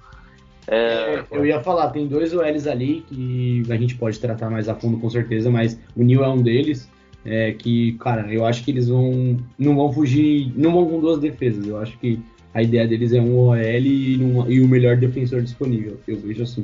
É, 0.67 1.23
eu 1.31 1.45
ia 1.45 1.61
falar, 1.63 1.89
tem 1.89 2.05
dois 2.07 2.33
OLs 2.33 2.67
ali 2.67 3.01
que 3.07 3.63
a 3.71 3.75
gente 3.77 3.95
pode 3.95 4.19
tratar 4.19 4.49
mais 4.51 4.69
a 4.69 4.75
fundo 4.75 4.99
com 4.99 5.09
certeza, 5.09 5.49
mas 5.49 5.79
o 5.95 6.03
Neil 6.03 6.23
é 6.23 6.29
um 6.29 6.41
deles. 6.41 6.89
É 7.25 7.51
que, 7.53 7.93
cara, 7.93 8.31
eu 8.33 8.45
acho 8.45 8.63
que 8.63 8.71
eles 8.71 8.87
vão. 8.87 9.37
Não 9.57 9.75
vão 9.75 9.91
fugir. 9.91 10.51
Não 10.55 10.71
vão 10.71 10.87
com 10.89 10.99
duas 10.99 11.19
defesas. 11.19 11.67
Eu 11.67 11.77
acho 11.77 11.97
que 11.99 12.19
a 12.53 12.63
ideia 12.63 12.87
deles 12.87 13.11
é 13.13 13.19
um 13.21 13.37
OL 13.37 13.57
e, 13.57 14.17
num- 14.17 14.49
e 14.49 14.61
o 14.61 14.67
melhor 14.67 14.95
defensor 14.95 15.41
disponível. 15.41 15.99
Eu 16.07 16.17
vejo 16.17 16.43
assim. 16.43 16.63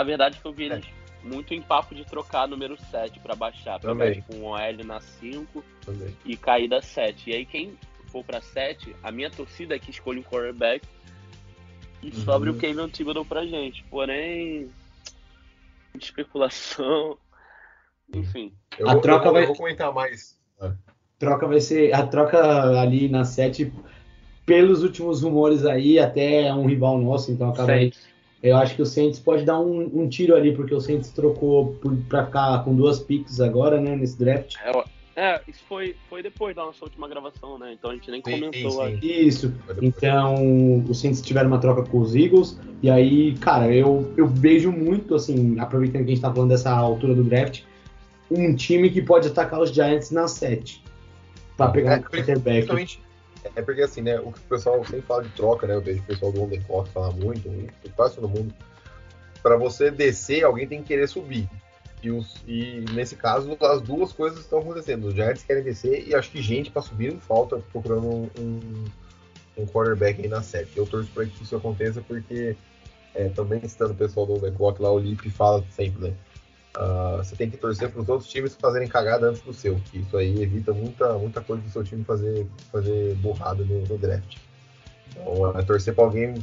A 0.00 0.04
verdade 0.04 0.36
é 0.38 0.40
que 0.40 0.46
eu 0.46 0.52
vi 0.52 0.64
eles 0.64 0.84
muito 1.24 1.52
em 1.52 1.60
papo 1.60 1.94
de 1.94 2.04
trocar 2.04 2.46
número 2.46 2.76
7 2.90 3.18
pra 3.20 3.34
baixar. 3.34 3.80
Pegar 3.80 3.92
Também. 3.92 4.12
tipo 4.14 4.34
um 4.36 4.44
OL 4.44 4.84
na 4.84 5.00
5 5.00 5.64
Também. 5.84 6.16
e 6.24 6.36
cair 6.36 6.68
da 6.68 6.80
7. 6.80 7.30
E 7.30 7.34
aí 7.34 7.44
quem 7.44 7.76
for 8.06 8.24
pra 8.24 8.40
7, 8.40 8.94
a 9.02 9.10
minha 9.10 9.28
torcida 9.30 9.74
é 9.74 9.78
que 9.78 9.90
escolhe 9.90 10.20
um 10.20 10.22
quarterback 10.22 10.86
e 12.02 12.06
Uhum. 12.06 12.12
sobre 12.24 12.50
o 12.50 12.54
Kevin 12.56 12.88
Thibodeau 12.88 13.24
pra 13.24 13.44
gente. 13.44 13.82
Porém, 13.90 14.70
especulação. 15.98 17.18
Enfim. 18.14 18.52
Eu, 18.78 18.88
A 18.88 18.92
vou- 18.92 19.02
troca 19.02 19.26
eu, 19.28 19.32
vai- 19.32 19.42
eu 19.42 19.46
vou 19.48 19.56
comentar 19.56 19.92
mais. 19.92 20.38
Troca 21.18 21.46
vai 21.48 21.60
ser. 21.60 21.92
A 21.92 22.06
troca 22.06 22.80
ali 22.80 23.08
na 23.08 23.24
7, 23.24 23.72
pelos 24.46 24.82
últimos 24.84 25.22
rumores 25.22 25.64
aí, 25.66 25.98
até 25.98 26.42
é 26.44 26.54
um 26.54 26.64
rival 26.66 26.96
nosso, 26.98 27.32
então 27.32 27.50
acaba 27.50 27.72
aí. 27.72 27.92
Eu 28.42 28.56
acho 28.56 28.76
que 28.76 28.82
o 28.82 28.86
Saints 28.86 29.18
pode 29.18 29.44
dar 29.44 29.58
um, 29.58 29.90
um 30.02 30.08
tiro 30.08 30.34
ali, 30.36 30.54
porque 30.54 30.74
o 30.74 30.80
Saints 30.80 31.10
trocou 31.10 31.76
pra 32.08 32.26
ficar 32.26 32.62
com 32.64 32.74
duas 32.74 33.00
picks 33.00 33.40
agora, 33.40 33.80
né, 33.80 33.96
nesse 33.96 34.16
draft. 34.18 34.54
É, 34.64 34.84
é, 35.20 35.40
isso 35.48 35.60
foi, 35.68 35.96
foi 36.08 36.22
depois 36.22 36.54
da 36.54 36.64
nossa 36.64 36.84
última 36.84 37.08
gravação, 37.08 37.58
né? 37.58 37.72
Então 37.76 37.90
a 37.90 37.94
gente 37.94 38.08
nem 38.10 38.22
Sim, 38.24 38.30
comentou. 38.40 38.70
sim. 38.70 38.80
a- 38.80 38.90
Isso. 39.04 39.52
Então, 39.82 40.84
os 40.88 41.00
Saints 41.00 41.20
tiveram 41.20 41.48
uma 41.48 41.58
troca 41.58 41.82
com 41.82 41.98
os 41.98 42.14
Eagles. 42.14 42.56
E 42.80 42.88
aí, 42.88 43.34
cara, 43.38 43.74
eu, 43.74 44.12
eu 44.16 44.28
vejo 44.28 44.70
muito, 44.70 45.16
assim, 45.16 45.58
aproveitando 45.58 46.04
que 46.04 46.12
a 46.12 46.14
gente 46.14 46.22
tá 46.22 46.32
falando 46.32 46.50
dessa 46.50 46.70
altura 46.70 47.16
do 47.16 47.24
draft, 47.24 47.62
um 48.30 48.54
time 48.54 48.88
que 48.90 49.02
pode 49.02 49.26
atacar 49.26 49.60
os 49.60 49.70
Giants 49.72 50.12
na 50.12 50.28
7. 50.28 50.80
Pra 51.56 51.70
pegar 51.70 51.94
É, 51.94 51.98
um 51.98 52.02
quarterback. 52.02 52.44
Principalmente, 52.68 53.00
é 53.54 53.62
porque 53.62 53.82
assim, 53.82 54.02
né? 54.02 54.18
O 54.20 54.32
que 54.32 54.38
o 54.38 54.48
pessoal 54.48 54.84
sempre 54.84 55.02
fala 55.02 55.22
de 55.22 55.30
troca, 55.30 55.66
né? 55.66 55.74
Eu 55.74 55.80
vejo 55.80 56.00
o 56.00 56.06
pessoal 56.06 56.32
do 56.32 56.42
On 56.42 56.48
The 56.48 56.58
Clock 56.58 56.90
falar 56.90 57.12
muito, 57.12 57.48
quase 57.94 58.14
todo 58.14 58.28
mundo. 58.28 58.54
Pra 59.42 59.56
você 59.56 59.90
descer, 59.90 60.44
alguém 60.44 60.66
tem 60.66 60.82
que 60.82 60.88
querer 60.88 61.08
subir. 61.08 61.48
E, 62.02 62.10
os, 62.10 62.36
e 62.46 62.84
nesse 62.92 63.16
caso, 63.16 63.56
as 63.60 63.80
duas 63.80 64.12
coisas 64.12 64.40
estão 64.40 64.60
acontecendo. 64.60 65.08
Os 65.08 65.14
Giants 65.14 65.42
querem 65.42 65.62
descer 65.62 66.06
e 66.06 66.14
acho 66.14 66.30
que 66.30 66.40
gente 66.40 66.70
pra 66.70 66.82
subir 66.82 67.12
não 67.12 67.20
falta 67.20 67.58
procurando 67.72 68.06
um, 68.06 68.84
um, 69.56 69.66
quarterback 69.66 70.22
aí 70.22 70.28
na 70.28 70.42
7. 70.42 70.76
Eu 70.76 70.86
torço 70.86 71.10
pra 71.12 71.24
que 71.24 71.42
isso 71.42 71.56
aconteça 71.56 72.00
porque 72.00 72.56
é, 73.14 73.28
também 73.30 73.66
citando 73.66 73.92
o 73.92 73.96
pessoal 73.96 74.26
do 74.26 74.34
On 74.34 74.40
The 74.40 74.50
Clock 74.52 74.80
lá, 74.80 74.92
o 74.92 74.98
Lip 74.98 75.28
fala 75.30 75.64
sempre, 75.70 76.08
né? 76.08 76.14
Uh, 76.76 77.18
você 77.18 77.36
tem 77.36 77.50
que 77.50 77.56
torcer 77.56 77.90
para 77.90 78.00
os 78.00 78.08
outros 78.08 78.28
times 78.28 78.54
fazerem 78.54 78.88
cagada 78.88 79.28
antes 79.28 79.42
do 79.42 79.52
seu, 79.52 79.76
que 79.76 79.98
isso 79.98 80.16
aí 80.16 80.42
evita 80.42 80.72
muita, 80.72 81.14
muita 81.14 81.40
coisa 81.40 81.62
do 81.62 81.70
seu 81.70 81.84
time 81.84 82.04
fazer, 82.04 82.46
fazer 82.70 83.14
borrada 83.16 83.64
no, 83.64 83.80
no 83.86 83.98
draft. 83.98 84.36
Então, 85.10 85.58
é 85.58 85.62
torcer 85.62 85.94
para 85.94 86.04
alguém 86.04 86.34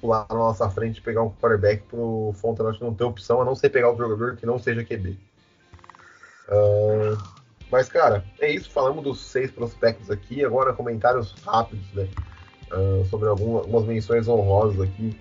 pular 0.00 0.26
na 0.28 0.36
nossa 0.36 0.68
frente 0.70 0.98
e 0.98 1.02
pegar 1.02 1.22
um 1.22 1.30
quarterback 1.30 1.82
pro 1.84 2.34
Fontenot 2.36 2.80
não 2.80 2.94
ter 2.94 3.04
opção, 3.04 3.40
a 3.40 3.44
não 3.44 3.54
ser 3.54 3.70
pegar 3.70 3.92
o 3.92 3.96
jogador 3.96 4.36
que 4.36 4.46
não 4.46 4.58
seja 4.58 4.84
QB. 4.84 5.18
Uh, 6.48 7.16
mas, 7.70 7.88
cara, 7.88 8.24
é 8.40 8.50
isso. 8.50 8.70
Falamos 8.70 9.02
dos 9.02 9.20
seis 9.20 9.50
prospectos 9.50 10.10
aqui. 10.10 10.44
Agora, 10.44 10.72
comentários 10.72 11.32
rápidos, 11.44 11.90
né? 11.92 12.08
Uh, 12.70 13.04
sobre 13.06 13.28
algumas 13.28 13.84
menções 13.84 14.28
honrosas 14.28 14.80
aqui. 14.80 15.18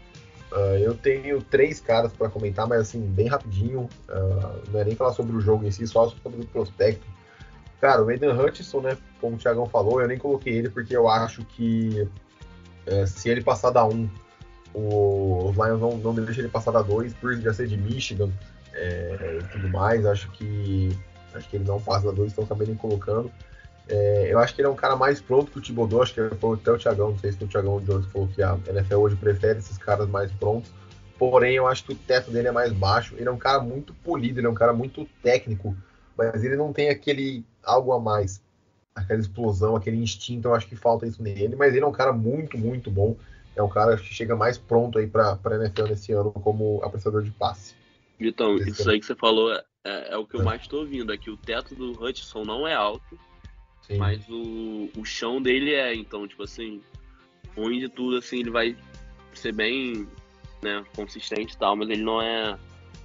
Uh, 0.54 0.78
eu 0.78 0.94
tenho 0.94 1.42
três 1.42 1.80
caras 1.80 2.14
para 2.14 2.30
comentar, 2.30 2.68
mas 2.68 2.82
assim, 2.82 3.02
bem 3.02 3.28
rapidinho. 3.28 3.90
Uh, 4.08 4.72
não 4.72 4.80
é 4.80 4.86
nem 4.86 4.96
falar 4.96 5.14
sobre 5.14 5.36
o 5.36 5.42
jogo 5.42 5.66
em 5.66 5.72
si, 5.72 5.88
só 5.88 6.08
sobre 6.10 6.42
o 6.42 6.46
prospecto. 6.46 7.06
Cara, 7.82 8.04
o 8.04 8.10
Aiden 8.10 8.32
Hutchinson, 8.32 8.82
né? 8.82 8.98
Como 9.20 9.36
o 9.36 9.40
Thiagão 9.40 9.66
falou, 9.66 10.00
eu 10.00 10.08
nem 10.08 10.18
coloquei 10.18 10.54
ele 10.54 10.70
porque 10.70 10.96
eu 10.96 11.10
acho 11.10 11.44
que 11.44 12.08
uh, 12.88 13.08
se 13.08 13.30
ele 13.30 13.42
passar 13.42 13.72
da 13.72 13.84
1, 13.84 14.08
o, 14.76 15.50
os 15.50 15.56
Lions 15.56 15.82
não, 15.82 15.98
não 15.98 16.14
deixam 16.14 16.44
ele 16.44 16.50
passar 16.50 16.72
da 16.72 16.84
2, 16.84 17.14
por 17.16 17.36
já 17.36 17.52
ser 17.52 17.68
de 17.68 17.76
Michigan 17.76 18.30
é, 18.74 19.40
e 19.42 19.44
tudo 19.52 19.70
mais. 19.70 20.06
Acho 20.06 20.30
que 20.32 20.96
acho 21.34 21.50
que 21.50 21.58
ele 21.58 21.66
não 21.66 21.82
passa 21.82 22.06
da 22.06 22.12
2, 22.12 22.32
então 22.32 22.44
acabei 22.44 22.68
nem 22.68 22.76
colocando. 22.76 23.32
É, 23.88 24.28
eu 24.32 24.40
acho 24.40 24.56
que 24.56 24.62
ele 24.62 24.68
é 24.68 24.72
um 24.72 24.76
cara 24.76 24.96
mais 24.96 25.20
pronto 25.20 25.52
que 25.52 25.58
o 25.58 25.62
Thibodeau, 25.62 26.02
acho 26.02 26.14
que 26.14 26.36
foi 26.36 26.56
até 26.56 26.72
o 26.72 26.78
Thiagão, 26.78 27.12
não 27.12 27.20
sei 27.20 27.32
se 27.32 27.44
o 27.44 27.48
Thiagão 27.48 27.82
Jones 27.82 28.06
falou 28.08 28.28
que 28.30 28.42
a 28.42 28.58
NFL 28.70 28.96
hoje 28.96 29.16
prefere 29.16 29.60
esses 29.60 29.78
caras 29.78 30.08
mais 30.08 30.32
prontos, 30.32 30.72
porém 31.20 31.56
eu 31.56 31.68
acho 31.68 31.84
que 31.84 31.92
o 31.92 31.96
teto 31.96 32.32
dele 32.32 32.48
é 32.48 32.52
mais 32.52 32.72
baixo, 32.72 33.16
ele 33.18 33.28
é 33.28 33.32
um 33.32 33.38
cara 33.38 33.60
muito 33.60 33.94
polido, 33.96 34.40
ele 34.40 34.48
é 34.48 34.50
um 34.50 34.56
cara 34.56 34.72
muito 34.72 35.06
técnico, 35.22 35.76
mas 36.18 36.44
ele 36.44 36.56
não 36.56 36.72
tem 36.72 36.90
aquele 36.90 37.44
algo 37.62 37.92
a 37.92 38.00
mais, 38.00 38.42
aquela 38.96 39.20
explosão, 39.20 39.76
aquele 39.76 39.98
instinto, 39.98 40.48
eu 40.48 40.56
acho 40.56 40.68
que 40.68 40.76
falta 40.76 41.06
isso 41.06 41.22
nele, 41.22 41.56
mas 41.56 41.74
ele 41.74 41.84
é 41.84 41.88
um 41.88 41.92
cara 41.92 42.14
muito, 42.14 42.58
muito 42.58 42.90
bom, 42.90 43.18
é 43.56 43.62
um 43.62 43.70
cara 43.70 43.98
que 43.98 44.14
chega 44.14 44.36
mais 44.36 44.58
pronto 44.58 44.98
aí 44.98 45.08
para 45.08 45.38
a 45.44 45.56
NFL 45.56 45.88
nesse 45.88 46.14
ano 46.14 46.32
como 46.32 46.82
apreciador 46.84 47.22
de 47.22 47.32
passe. 47.32 47.76
Então, 48.20 48.56
isso 48.56 48.90
aí 48.90 49.00
que 49.00 49.06
você 49.06 49.16
falou 49.16 49.54
é, 49.54 49.64
é, 50.14 50.18
o 50.18 50.26
que 50.26 50.38
eu 50.38 50.44
mais 50.44 50.62
estou 50.62 50.80
ouvindo, 50.80 51.12
é 51.14 51.18
que 51.18 51.30
o 51.30 51.36
teto 51.36 51.76
do 51.76 51.92
Hudson 51.92 52.46
não 52.46 52.66
é 52.66 52.74
alto, 52.74 53.20
Sim. 53.88 53.98
Mas 53.98 54.28
o, 54.30 54.90
o 54.98 55.06
chão 55.06 55.42
dele 55.42 55.74
é, 55.74 55.94
então, 55.94 56.28
tipo 56.28 56.44
assim, 56.44 56.82
ruim 57.56 57.80
de 57.80 57.90
tudo, 57.90 58.18
assim, 58.18 58.40
ele 58.40 58.50
vai 58.50 58.76
ser 59.34 59.54
bem 59.54 60.08
né, 60.64 60.84
consistente 60.96 61.54
e 61.54 61.58
tal, 61.58 61.76
mas 61.76 61.90
ele 61.90 62.02
não 62.02 62.22
é 62.22 62.58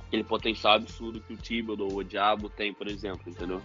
aquele 0.07 0.25
potencial 0.25 0.75
absurdo 0.75 1.21
que 1.21 1.35
o 1.35 1.37
Thibodeau 1.37 1.89
ou 1.91 1.99
o 1.99 2.05
Diabo 2.05 2.49
tem, 2.49 2.73
por 2.73 2.87
exemplo, 2.89 3.23
entendeu? 3.27 3.61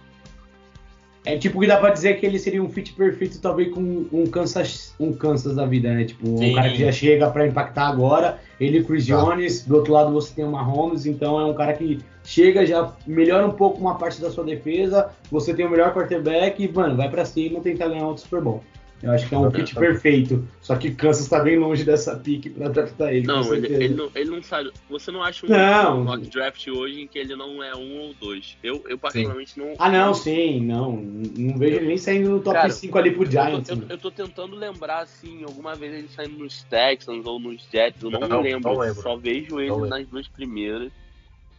É 1.26 1.38
tipo 1.38 1.58
que 1.58 1.66
dá 1.66 1.78
pra 1.78 1.88
dizer 1.88 2.20
que 2.20 2.26
ele 2.26 2.38
seria 2.38 2.62
um 2.62 2.68
fit 2.68 2.92
perfeito, 2.92 3.40
talvez 3.40 3.72
com 3.72 4.06
um 4.12 4.26
Kansas, 4.26 4.94
um 5.00 5.10
Kansas 5.10 5.56
da 5.56 5.64
vida, 5.64 5.92
né? 5.94 6.04
Tipo, 6.04 6.26
Sim. 6.36 6.50
um 6.50 6.54
cara 6.54 6.70
que 6.70 6.78
já 6.78 6.92
chega 6.92 7.30
para 7.30 7.46
impactar 7.46 7.88
agora. 7.88 8.42
Ele 8.60 8.78
e 8.78 8.84
Chris 8.84 9.06
tá. 9.06 9.16
Jones, 9.16 9.64
do 9.64 9.76
outro 9.76 9.94
lado 9.94 10.12
você 10.12 10.34
tem 10.34 10.44
o 10.44 10.50
Mahomes, 10.50 11.06
então 11.06 11.40
é 11.40 11.44
um 11.46 11.54
cara 11.54 11.72
que 11.72 11.98
chega, 12.24 12.66
já 12.66 12.92
melhora 13.06 13.46
um 13.46 13.52
pouco 13.52 13.78
uma 13.78 13.96
parte 13.96 14.20
da 14.20 14.30
sua 14.30 14.44
defesa, 14.44 15.10
você 15.30 15.54
tem 15.54 15.66
o 15.66 15.70
melhor 15.70 15.92
quarterback 15.94 16.62
e, 16.62 16.68
mano, 16.68 16.96
vai 16.96 17.08
para 17.08 17.24
cima 17.24 17.60
tentar 17.60 17.88
ganhar 17.88 18.06
outro 18.06 18.22
Super 18.24 18.40
Bowl. 18.40 18.62
Eu 19.04 19.12
acho 19.12 19.28
que 19.28 19.34
é 19.34 19.38
um 19.38 19.50
kit 19.50 19.74
perfeito. 19.74 20.48
Só 20.62 20.76
que 20.76 20.90
Kansas 20.90 21.28
tá 21.28 21.38
bem 21.40 21.58
longe 21.58 21.84
dessa 21.84 22.16
pique 22.16 22.48
pra 22.48 22.68
draftar 22.68 23.12
ele. 23.12 23.26
Não, 23.26 23.54
ele, 23.54 23.66
ele, 23.66 23.88
não, 23.94 24.10
ele 24.14 24.30
não 24.30 24.42
sabe. 24.42 24.72
Você 24.88 25.10
não 25.10 25.22
acha 25.22 25.44
um 25.44 25.50
não. 25.50 26.04
mock 26.04 26.26
draft 26.26 26.66
hoje 26.68 27.02
em 27.02 27.06
que 27.06 27.18
ele 27.18 27.36
não 27.36 27.62
é 27.62 27.76
um 27.76 27.98
ou 27.98 28.14
dois? 28.14 28.56
Eu, 28.62 28.82
eu 28.88 28.96
particularmente 28.96 29.58
não. 29.58 29.74
Ah, 29.78 29.90
não, 29.90 30.14
sim, 30.14 30.64
não. 30.64 30.96
Não 30.96 31.58
vejo 31.58 31.76
ele 31.76 31.88
nem 31.88 31.98
saindo 31.98 32.30
no 32.30 32.40
top 32.40 32.56
Cara, 32.56 32.70
5 32.70 32.96
ali 32.96 33.10
pro 33.10 33.30
Giants. 33.30 33.68
Eu 33.68 33.76
tô, 33.76 33.82
eu, 33.82 33.88
eu 33.90 33.98
tô, 33.98 34.10
tentando 34.10 34.56
lembrar, 34.56 35.00
assim, 35.00 35.44
alguma 35.44 35.74
vez 35.74 35.92
ele 35.92 36.08
saindo 36.08 36.38
nos 36.38 36.62
Texans 36.62 37.26
ou 37.26 37.38
nos 37.38 37.62
Jets. 37.70 38.02
Eu 38.02 38.10
não, 38.10 38.20
não 38.20 38.40
lembro. 38.40 38.72
Não 38.72 38.80
lembro. 38.80 39.02
Só 39.02 39.16
vejo 39.16 39.60
ele 39.60 39.68
não 39.68 39.80
nas 39.80 39.90
lembro. 39.90 40.12
duas 40.12 40.28
primeiras. 40.28 40.90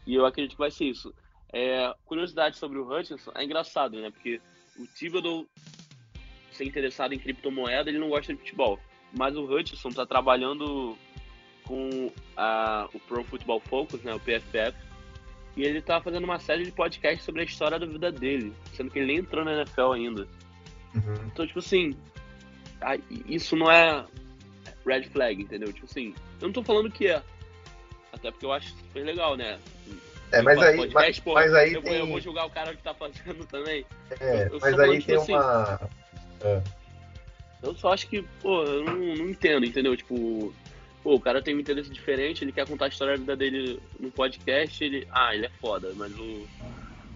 E 0.06 0.16
eu 0.16 0.26
acredito 0.26 0.54
que 0.54 0.60
vai 0.60 0.72
ser 0.72 0.86
isso. 0.86 1.14
É, 1.52 1.94
curiosidade 2.06 2.58
sobre 2.58 2.78
o 2.78 2.88
Hutchinson 2.88 3.32
é 3.36 3.44
engraçado, 3.44 4.00
né? 4.00 4.12
Porque 4.12 4.42
o 4.78 4.86
Thibodeau 4.88 5.46
ser 6.52 6.66
interessado 6.66 7.14
em 7.14 7.20
criptomoeda, 7.20 7.90
ele 7.90 8.00
não 8.00 8.10
gosta 8.10 8.34
de 8.34 8.40
futebol. 8.40 8.80
Mas 9.18 9.36
o 9.36 9.46
Hutchinson 9.46 9.90
está 9.90 10.06
trabalhando 10.06 10.98
com 11.64 12.12
a, 12.36 12.90
o 12.94 13.00
Pro 13.00 13.24
Football 13.24 13.60
Focus, 13.62 14.02
né, 14.04 14.14
o 14.14 14.20
PFF, 14.20 14.76
e 15.58 15.64
ele 15.64 15.80
está 15.80 16.02
fazendo 16.02 16.24
uma 16.26 16.40
série 16.40 16.64
de 16.64 16.72
podcasts 16.72 17.24
sobre 17.24 17.42
a 17.42 17.46
história 17.46 17.80
da 17.80 17.86
vida 17.86 18.12
dele, 18.12 18.54
sendo 18.74 18.92
que 18.92 19.00
ele 19.00 19.08
nem 19.08 19.18
entrou 19.18 19.44
na 19.44 19.54
NFL 19.54 19.94
ainda. 19.94 20.28
Uhum. 20.94 21.28
Então, 21.28 21.48
tipo 21.48 21.60
assim, 21.60 21.96
isso 23.28 23.56
não 23.56 23.72
é 23.72 24.06
red 24.86 25.04
flag, 25.04 25.42
entendeu? 25.42 25.72
Tipo 25.74 25.86
assim, 25.86 26.14
eu 26.42 26.48
não 26.48 26.54
tô 26.54 26.64
falando 26.64 26.92
que 26.92 27.08
é. 27.08 27.24
Até 28.26 28.32
porque 28.32 28.46
eu 28.48 28.54
acho 28.54 28.70
super 28.70 29.06
legal, 29.06 29.38
né? 29.38 29.60
É, 30.32 30.42
mas 30.42 30.58
aí, 30.58 30.76
podcast, 30.76 30.96
mas, 30.96 31.20
pô, 31.20 31.34
mas 31.36 31.54
aí 31.54 31.74
eu, 31.74 31.82
tem... 31.84 32.00
eu, 32.00 32.08
vou 32.08 32.20
julgar 32.20 32.48
o 32.48 32.50
cara 32.50 32.76
que 32.76 32.82
tá 32.82 32.92
fazendo 32.92 33.46
também. 33.46 33.86
É, 34.20 34.46
eu, 34.46 34.54
eu 34.54 34.60
mas 34.60 34.80
aí 34.80 34.90
tem 35.04 35.20
tipo, 35.20 35.32
uma... 35.32 35.76
Assim, 35.76 35.86
é. 36.42 36.64
Eu 37.62 37.76
só 37.76 37.94
acho 37.94 38.08
que, 38.08 38.24
pô, 38.42 38.64
eu 38.64 38.84
não, 38.84 38.96
não, 38.96 39.30
entendo, 39.30 39.64
entendeu? 39.64 39.96
Tipo, 39.96 40.52
pô, 41.04 41.14
o 41.14 41.20
cara 41.20 41.42
tem 41.42 41.56
um 41.56 41.60
interesse 41.60 41.92
diferente, 41.92 42.44
ele 42.44 42.52
quer 42.52 42.68
contar 42.68 42.86
a 42.86 42.88
história 42.88 43.14
da 43.14 43.20
vida 43.20 43.38
dele 43.38 43.80
no 44.00 44.10
podcast, 44.10 44.84
ele. 44.84 45.08
Ah, 45.12 45.36
ele 45.36 45.46
é 45.46 45.52
foda, 45.62 45.92
mas 45.96 46.12
o. 46.18 46.48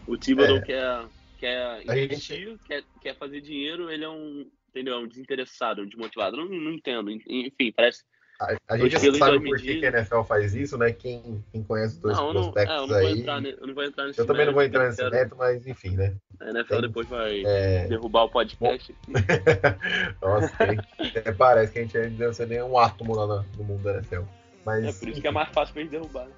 O 0.07 0.17
Thibodeau 0.17 0.57
é. 0.57 0.61
quer, 0.61 1.05
quer 1.37 1.81
investir, 1.83 2.49
gente... 2.49 2.59
quer, 2.65 2.83
quer 3.01 3.15
fazer 3.15 3.41
dinheiro, 3.41 3.91
ele 3.91 4.03
é 4.03 4.09
um. 4.09 4.49
Entendeu? 4.69 4.93
É 4.95 4.97
um 4.97 5.07
desinteressado, 5.07 5.81
um 5.81 5.87
desmotivado. 5.87 6.37
Não, 6.37 6.45
não 6.45 6.73
entendo. 6.73 7.09
Enfim, 7.11 7.71
parece 7.75 8.03
a, 8.39 8.55
a 8.69 8.77
gente 8.77 9.17
sabe 9.17 9.39
por 9.41 9.57
que, 9.57 9.79
que 9.79 9.85
a 9.85 9.89
NFL 9.89 10.21
faz 10.21 10.55
isso, 10.55 10.77
né? 10.77 10.93
Quem, 10.93 11.43
quem 11.51 11.61
conhece 11.61 11.95
os 11.95 11.99
dois 11.99 12.17
não, 12.17 12.31
prospectos 12.31 12.87
não, 12.87 12.95
é, 12.95 13.03
eu 13.03 13.07
aí. 13.07 13.19
Entrar, 13.19 13.43
eu 13.43 13.67
não 13.67 13.73
vou 13.73 13.83
entrar 13.83 14.07
nesse 14.07 14.19
Eu 14.19 14.25
também 14.25 14.45
não 14.45 14.53
vou 14.53 14.63
entrar 14.63 14.85
nesse 14.85 15.09
mérito, 15.09 15.35
mas 15.37 15.67
enfim, 15.67 15.89
né? 15.89 16.15
A 16.39 16.49
NFL 16.49 16.69
tem, 16.69 16.81
depois 16.81 17.07
vai 17.09 17.43
é... 17.45 17.87
derrubar 17.87 18.23
o 18.23 18.29
podcast. 18.29 18.95
Nossa, 20.21 20.55
tem, 20.57 20.79
é, 21.15 21.31
parece 21.33 21.73
que 21.73 21.79
a 21.79 21.81
gente 21.81 21.97
ainda 21.97 22.09
deve 22.17 22.33
ser 22.33 22.47
nem 22.47 22.63
um 22.63 22.77
átomo 22.77 23.13
lá 23.13 23.43
no, 23.57 23.63
mundo 23.63 23.83
da 23.83 23.95
NFL. 23.95 24.21
Mas, 24.65 24.85
é 24.85 24.93
por 24.93 25.09
isso 25.09 25.21
que 25.21 25.27
é 25.27 25.31
mais 25.31 25.49
fácil 25.49 25.73
pra 25.73 25.83
gente 25.83 25.91
derrubar. 25.91 26.25
Né? 26.25 26.33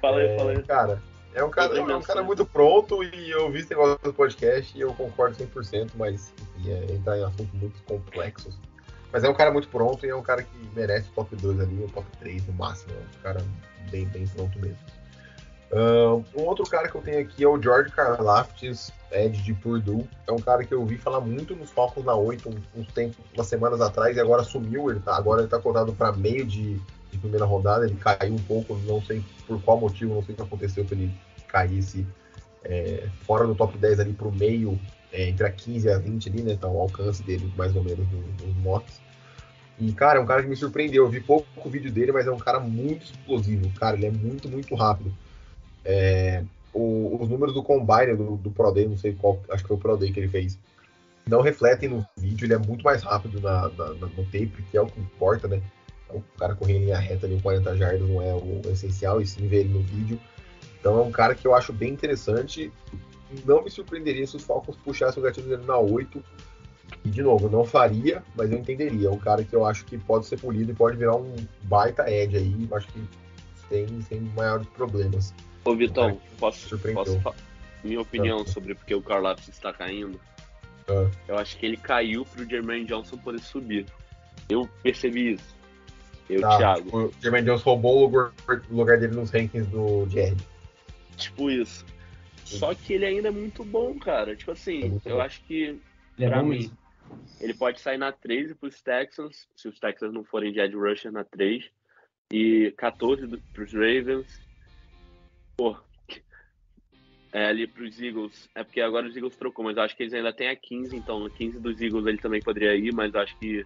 fala 0.00 0.20
aí, 0.20 0.26
é, 0.26 0.38
fala 0.38 0.50
aí. 0.52 0.62
Cara, 0.62 1.02
é 1.34 1.44
um 1.44 1.50
cara, 1.50 1.76
é 1.76 1.96
um 1.96 2.02
cara 2.02 2.22
muito 2.22 2.46
pronto 2.46 3.04
e 3.04 3.30
eu 3.30 3.50
vi 3.52 3.58
esse 3.58 3.68
negócio 3.68 3.98
do 4.02 4.14
podcast 4.14 4.74
e 4.74 4.80
eu 4.80 4.94
concordo 4.94 5.36
100%, 5.36 5.90
mas 5.96 6.32
enfim, 6.56 6.70
é 6.70 6.94
entrar 6.94 7.18
em 7.18 7.24
assuntos 7.24 7.52
muito 7.52 7.82
complexos. 7.82 8.58
Mas 9.14 9.22
é 9.22 9.30
um 9.30 9.34
cara 9.34 9.52
muito 9.52 9.68
pronto 9.68 10.04
e 10.04 10.08
é 10.08 10.16
um 10.16 10.22
cara 10.22 10.42
que 10.42 10.70
merece 10.74 11.08
o 11.10 11.12
top 11.12 11.36
2 11.36 11.60
ali, 11.60 11.84
o 11.84 11.88
top 11.88 12.04
3 12.18 12.48
no 12.48 12.52
máximo. 12.54 12.94
É 12.94 12.96
um 12.96 13.22
cara 13.22 13.44
bem, 13.88 14.06
bem 14.06 14.26
pronto 14.26 14.58
mesmo. 14.58 14.76
Uh, 15.70 16.24
um 16.36 16.42
outro 16.42 16.64
cara 16.64 16.88
que 16.88 16.96
eu 16.96 17.00
tenho 17.00 17.20
aqui 17.20 17.44
é 17.44 17.48
o 17.48 17.62
George 17.62 17.92
Karlaftis, 17.92 18.90
Ed 19.12 19.40
de 19.40 19.54
Purdue. 19.54 20.04
É 20.26 20.32
um 20.32 20.40
cara 20.40 20.64
que 20.64 20.74
eu 20.74 20.80
ouvi 20.80 20.98
falar 20.98 21.20
muito 21.20 21.54
nos 21.54 21.70
Falcons 21.70 22.04
na 22.04 22.16
8 22.16 22.50
uns 22.74 22.92
tempos, 22.92 23.16
umas 23.32 23.46
semanas 23.46 23.80
atrás, 23.80 24.16
e 24.16 24.20
agora 24.20 24.42
sumiu. 24.42 24.90
Ele 24.90 24.98
tá, 24.98 25.14
agora 25.14 25.42
ele 25.42 25.48
tá 25.48 25.60
cotado 25.60 25.92
para 25.92 26.10
meio 26.10 26.44
de, 26.44 26.80
de, 27.12 27.18
primeira 27.18 27.44
rodada. 27.44 27.86
Ele 27.86 27.94
caiu 27.94 28.34
um 28.34 28.42
pouco, 28.42 28.74
não 28.84 29.00
sei 29.00 29.24
por 29.46 29.62
qual 29.62 29.78
motivo, 29.78 30.12
não 30.12 30.24
sei 30.24 30.34
o 30.34 30.36
que 30.38 30.42
aconteceu 30.42 30.84
que 30.84 30.92
ele 30.92 31.14
caísse 31.46 32.04
é, 32.64 33.08
fora 33.24 33.46
do 33.46 33.54
top 33.54 33.78
10 33.78 34.00
ali 34.00 34.12
pro 34.12 34.32
meio, 34.32 34.76
é, 35.14 35.28
entre 35.28 35.46
a 35.46 35.50
15 35.50 35.86
e 35.86 35.90
a 35.90 35.98
20 35.98 36.28
ali, 36.28 36.42
né? 36.42 36.52
Então 36.52 36.74
o 36.74 36.80
alcance 36.80 37.22
dele 37.22 37.50
mais 37.56 37.74
ou 37.74 37.82
menos 37.82 38.06
nos 38.42 38.56
mocks. 38.56 39.00
E, 39.78 39.92
cara, 39.92 40.18
é 40.18 40.22
um 40.22 40.26
cara 40.26 40.42
que 40.42 40.48
me 40.48 40.56
surpreendeu. 40.56 41.04
Eu 41.04 41.10
vi 41.10 41.20
pouco 41.20 41.68
vídeo 41.68 41.90
dele, 41.90 42.12
mas 42.12 42.26
é 42.26 42.30
um 42.30 42.38
cara 42.38 42.60
muito 42.60 43.04
explosivo. 43.04 43.70
Cara, 43.78 43.96
ele 43.96 44.06
é 44.06 44.10
muito, 44.10 44.48
muito 44.48 44.74
rápido. 44.74 45.12
É, 45.84 46.44
o, 46.72 47.18
os 47.20 47.28
números 47.28 47.54
do 47.54 47.62
Combine, 47.62 48.16
do, 48.16 48.36
do 48.36 48.50
Pro 48.50 48.72
Day, 48.72 48.86
não 48.86 48.96
sei 48.96 49.14
qual, 49.14 49.40
acho 49.50 49.62
que 49.62 49.68
foi 49.68 49.76
o 49.76 49.80
Pro 49.80 49.96
Day 49.96 50.12
que 50.12 50.20
ele 50.20 50.28
fez, 50.28 50.58
não 51.26 51.40
refletem 51.40 51.88
no 51.88 52.06
vídeo. 52.16 52.46
Ele 52.46 52.54
é 52.54 52.58
muito 52.58 52.84
mais 52.84 53.02
rápido 53.02 53.40
na, 53.40 53.68
na, 53.68 53.86
no 53.94 54.24
tape, 54.24 54.64
que 54.70 54.76
é 54.76 54.80
o 54.80 54.86
que 54.86 55.00
importa, 55.00 55.48
né? 55.48 55.60
Então, 56.04 56.18
o 56.18 56.38
cara 56.38 56.54
correr 56.54 56.74
em 56.74 56.84
linha 56.84 56.98
reta 56.98 57.26
ali, 57.26 57.40
40 57.40 57.76
jardas, 57.76 58.08
não 58.08 58.22
é 58.22 58.34
o 58.34 58.60
essencial, 58.70 59.20
e 59.20 59.26
sim 59.26 59.46
ver 59.48 59.60
ele 59.60 59.70
no 59.70 59.80
vídeo. 59.80 60.20
Então, 60.78 60.98
é 60.98 61.02
um 61.02 61.10
cara 61.10 61.34
que 61.34 61.46
eu 61.46 61.54
acho 61.54 61.72
bem 61.72 61.92
interessante. 61.92 62.72
Não 63.44 63.62
me 63.62 63.70
surpreenderia 63.70 64.26
se 64.26 64.36
os 64.36 64.44
Falcons 64.44 64.76
puxassem 64.76 65.22
o 65.22 65.24
gatilho 65.24 65.48
dele 65.48 65.64
na 65.64 65.78
8 65.78 66.22
e, 67.04 67.10
de 67.10 67.22
novo, 67.22 67.48
não 67.48 67.64
faria, 67.64 68.22
mas 68.34 68.50
eu 68.50 68.58
entenderia. 68.58 69.08
É 69.08 69.10
um 69.10 69.18
cara 69.18 69.44
que 69.44 69.54
eu 69.54 69.64
acho 69.64 69.84
que 69.84 69.98
pode 69.98 70.26
ser 70.26 70.38
polido 70.38 70.72
e 70.72 70.74
pode 70.74 70.96
virar 70.96 71.16
um 71.16 71.34
baita 71.64 72.10
edge 72.10 72.36
aí. 72.36 72.68
Acho 72.72 72.88
que 72.88 73.02
tem, 73.68 74.00
sem 74.02 74.20
maiores 74.36 74.66
problemas. 74.68 75.34
Ô, 75.64 75.74
Vitão, 75.74 76.20
posso, 76.38 76.78
posso 76.78 77.20
minha 77.82 78.00
opinião 78.00 78.40
ah. 78.40 78.46
sobre 78.46 78.74
porque 78.74 78.94
o 78.94 79.02
Carl 79.02 79.30
está 79.32 79.72
caindo? 79.72 80.18
Ah. 80.88 81.10
Eu 81.28 81.38
acho 81.38 81.58
que 81.58 81.66
ele 81.66 81.76
caiu 81.76 82.24
pro 82.24 82.48
Jermaine 82.48 82.86
Johnson 82.86 83.18
poder 83.18 83.40
subir. 83.40 83.86
Eu 84.48 84.68
percebi 84.82 85.34
isso. 85.34 85.54
Eu, 86.28 86.40
tá, 86.40 86.56
Thiago. 86.56 86.98
O 86.98 87.12
Jermaine 87.20 87.46
Johnson 87.46 87.64
roubou 87.64 87.98
o 87.98 88.00
lugar, 88.02 88.32
o 88.70 88.76
lugar 88.76 88.98
dele 88.98 89.14
nos 89.14 89.30
rankings 89.30 89.70
do 89.70 90.06
Jared. 90.08 90.42
Tipo 91.16 91.50
isso. 91.50 91.84
Só 92.44 92.74
que 92.74 92.92
ele 92.94 93.06
ainda 93.06 93.28
é 93.28 93.30
muito 93.30 93.64
bom, 93.64 93.98
cara. 93.98 94.36
Tipo 94.36 94.50
É 94.50 94.54
assim, 94.54 94.88
muito 94.90 95.08
eu 95.08 95.16
bom. 95.16 95.22
acho 95.22 95.42
que 95.44 95.62
Ele 95.62 95.80
é 96.18 96.28
Pra 96.28 96.42
bom 96.42 96.48
mim. 96.48 96.56
mesmo. 96.58 96.78
ele 97.40 97.54
pode 97.54 97.80
sair 97.80 97.98
na 97.98 98.12
13 98.12 98.54
pros 98.54 98.80
Texans, 98.82 99.48
se 99.56 99.68
os 99.68 99.78
Texans 99.78 100.12
não 100.12 100.24
forem 100.24 100.52
de 100.52 100.60
Ed 100.60 100.74
Rusher 100.76 101.10
na 101.12 101.24
3. 101.24 101.68
E 102.32 102.72
14 102.76 103.26
do, 103.26 103.38
pros 103.52 103.72
Ravens. 103.72 104.40
Pô. 105.56 105.76
É, 107.32 107.46
ali 107.46 107.66
pros 107.66 108.00
Eagles. 108.00 108.48
É 108.54 108.62
porque 108.62 108.80
agora 108.80 109.08
os 109.08 109.16
Eagles 109.16 109.36
trocou, 109.36 109.64
mas 109.64 109.76
eu 109.76 109.82
acho 109.82 109.96
que 109.96 110.04
eles 110.04 110.14
ainda 110.14 110.32
têm 110.32 110.48
a 110.48 110.54
15, 110.56 110.94
então 110.96 111.18
no 111.18 111.28
15 111.30 111.58
dos 111.58 111.80
Eagles 111.80 112.06
ele 112.06 112.18
também 112.18 112.40
poderia 112.40 112.76
ir, 112.76 112.94
mas 112.94 113.12
eu 113.12 113.20
acho 113.20 113.36
que 113.38 113.64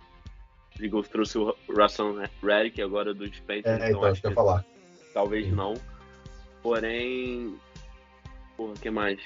os 0.74 0.80
Eagles 0.82 1.08
trouxe 1.08 1.36
o 1.38 1.54
Russell 1.68 2.16
Reddick 2.42 2.80
agora 2.80 3.12
dos 3.12 3.38
Panthers, 3.40 3.66
É, 3.66 3.74
então 3.76 3.88
então, 3.90 4.04
acho 4.04 4.20
que 4.22 4.26
eu 4.26 4.32
falar. 4.32 4.64
talvez 5.12 5.44
Sim. 5.46 5.52
não. 5.52 5.74
Porém. 6.62 7.58
Porra, 8.58 8.72
o 8.72 8.78
que 8.78 8.90
mais? 8.90 9.18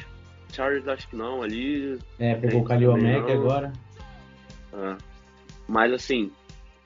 Chargers 0.53 0.87
acho 0.87 1.09
que 1.09 1.17
não, 1.17 1.43
ali. 1.43 1.99
É, 2.21 2.35
pegou 2.35 2.61
o 2.61 2.65
Kalil 2.65 2.93
Mack 2.97 3.33
agora. 3.33 3.73
É. 4.75 4.97
Mas 5.67 5.91
assim, 5.95 6.31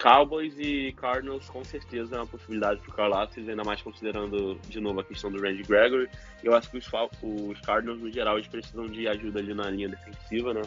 Cowboys 0.01 0.55
e 0.59 0.93
Cardinals 0.97 1.51
com 1.51 1.65
certeza 1.65 2.15
é 2.15 2.19
uma 2.21 2.27
possibilidade 2.27 2.81
pro 2.81 2.93
Carlatos, 2.93 3.37
ainda 3.49 3.65
mais 3.65 3.83
considerando 3.83 4.57
de 4.69 4.79
novo 4.81 5.01
a 5.01 5.05
questão 5.05 5.33
do 5.33 5.43
Randy 5.43 5.65
Gregory. 5.65 6.09
Eu 6.45 6.55
acho 6.55 6.71
que 6.71 6.79
os, 6.79 6.87
os 7.23 7.61
Cardinals, 7.63 8.01
no 8.01 8.13
geral, 8.13 8.37
eles 8.39 8.47
precisam 8.49 8.87
de 8.87 9.09
ajuda 9.09 9.41
ali 9.41 9.53
na 9.53 9.69
linha 9.69 9.89
defensiva, 9.89 10.55
né? 10.55 10.63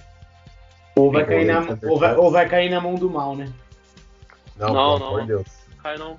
Ou 0.98 1.10
vai, 1.10 1.26
cair 1.26 1.46
na, 1.46 1.60
ou, 1.90 1.98
vai, 1.98 2.16
ou 2.18 2.30
vai 2.30 2.50
cair 2.50 2.70
na 2.70 2.82
mão 2.82 2.96
do 2.96 3.10
mal, 3.10 3.34
né? 3.38 3.50
Não, 4.58 4.74
Não, 4.74 4.98
pelo 4.98 5.00
não. 5.00 5.08
amor 5.08 5.22
de 5.22 5.28
Deus. 5.28 5.48
Cai 5.82 5.98
não. 5.98 6.18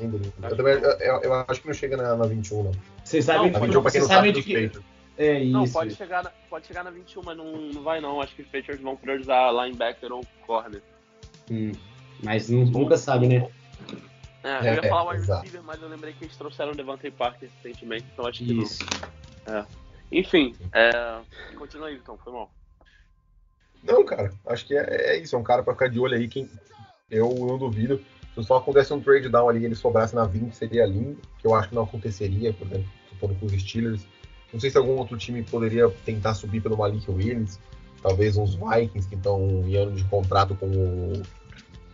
Eu, 0.00 0.56
também, 0.56 0.74
eu, 0.74 1.20
eu- 1.22 1.44
acho 1.46 1.60
que 1.60 1.68
não 1.68 1.74
chega 1.74 1.96
na, 1.96 2.16
na 2.16 2.26
21, 2.26 2.64
não. 2.64 2.72
Vocês 3.04 3.24
sabem, 3.24 3.42
Não, 3.42 3.52
Na 3.52 3.58
pode- 3.60 3.66
21, 3.70 3.82
pra 3.82 3.90
quem 3.92 4.00
vocês 4.00 4.12
sabem 4.12 4.34
sabe, 4.34 4.44
de 4.44 4.70
que. 4.72 4.80
É 5.18 5.38
isso. 5.42 5.52
Não, 5.52 5.68
pode 5.68 5.94
chegar, 5.94 6.22
na, 6.22 6.30
pode 6.50 6.66
chegar 6.66 6.84
na 6.84 6.90
21, 6.90 7.22
mas 7.24 7.36
não, 7.36 7.52
não 7.52 7.82
vai 7.82 8.00
não. 8.00 8.20
Acho 8.20 8.34
que 8.34 8.42
os 8.42 8.48
Patriots 8.48 8.82
vão 8.82 8.96
priorizar 8.96 9.52
linebacker 9.52 10.12
ou 10.12 10.24
corner. 10.46 10.82
Hum, 11.50 11.72
mas 12.22 12.48
nu- 12.48 12.66
nunca 12.66 12.96
sabe, 12.96 13.26
né? 13.26 13.48
É, 14.44 14.60
eu 14.60 14.64
É, 14.64 14.74
ia 14.76 14.82
falar 14.82 15.04
o 15.04 15.10
wide 15.10 15.26
receiver, 15.26 15.62
mas 15.62 15.80
eu 15.82 15.88
lembrei 15.88 16.12
que 16.12 16.24
eles 16.24 16.36
trouxeram 16.36 16.72
o 16.72 16.74
Devante 16.74 17.10
Parker 17.10 17.48
recentemente, 17.62 18.04
então 18.12 18.26
acho 18.26 18.44
que 18.44 18.52
não. 18.52 18.62
Isso. 18.62 18.84
Enfim, 20.12 20.54
é... 20.72 20.90
continua 21.56 21.88
aí, 21.88 21.96
então, 21.96 22.16
foi 22.18 22.32
mal. 22.32 22.50
Não, 23.82 24.04
cara, 24.04 24.32
acho 24.46 24.66
que 24.66 24.76
é, 24.76 25.14
é 25.14 25.16
isso. 25.18 25.34
É 25.34 25.38
um 25.38 25.42
cara 25.42 25.62
pra 25.62 25.72
ficar 25.72 25.88
de 25.88 25.98
olho 25.98 26.16
aí. 26.16 26.28
Quem, 26.28 26.50
eu 27.10 27.28
não 27.34 27.58
duvido. 27.58 28.04
Se 28.34 28.42
só 28.44 28.56
acontece 28.56 28.92
um 28.92 29.00
trade 29.00 29.28
down 29.28 29.48
ali 29.48 29.60
e 29.60 29.64
ele 29.64 29.74
sobrasse 29.74 30.14
na 30.14 30.26
20, 30.26 30.52
seria 30.52 30.84
lindo. 30.84 31.20
Que 31.38 31.46
eu 31.46 31.54
acho 31.54 31.68
que 31.68 31.74
não 31.74 31.84
aconteceria, 31.84 32.52
por 32.52 32.66
exemplo, 32.66 32.88
se 33.08 33.18
for 33.18 33.34
com 33.38 33.46
os 33.46 33.52
Steelers. 33.52 34.06
Não 34.56 34.60
sei 34.60 34.70
se 34.70 34.78
algum 34.78 34.96
outro 34.96 35.18
time 35.18 35.42
poderia 35.42 35.86
tentar 36.06 36.32
subir 36.32 36.62
pelo 36.62 36.78
Malik 36.78 37.10
Willis. 37.10 37.60
Talvez 38.02 38.38
uns 38.38 38.54
Vikings 38.54 39.06
que 39.06 39.14
estão 39.14 39.38
em 39.66 39.76
ano 39.76 39.92
de 39.92 40.02
contrato 40.04 40.54
com 40.54 40.64
o, 40.66 41.22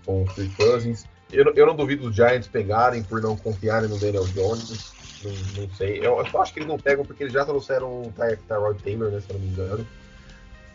com 0.06 0.22
o 0.22 0.26
Kirk 0.32 0.55
Cousins. 0.55 1.05
Eu, 1.32 1.47
não- 1.47 1.52
eu 1.55 1.66
não 1.66 1.74
duvido 1.74 2.06
os 2.09 2.14
Giants 2.14 2.47
pegarem 2.47 3.02
por 3.02 3.20
não 3.20 3.36
confiarem 3.36 3.89
no 3.89 3.98
Daniel 3.98 4.22
Jones. 4.28 4.94
Não, 5.24 5.32
não 5.62 5.70
sei. 5.74 5.98
Eu, 5.98 6.18
eu 6.20 6.26
só 6.30 6.40
acho 6.43 6.52
que 6.52 6.60
eles 6.60 6.68
não 6.68 6.78
pegam 6.78 7.05
porque 7.05 7.24
eles 7.24 7.32
já 7.32 7.44
trouxeram 7.44 8.02
o 8.02 8.12
Ty- 8.12 8.39
Tyrod 8.47 8.80
Taylor, 8.80 9.10
né, 9.10 9.18
se 9.18 9.28
eu 9.28 9.34
não 9.40 9.44
me 9.44 9.51
engano. 9.51 9.86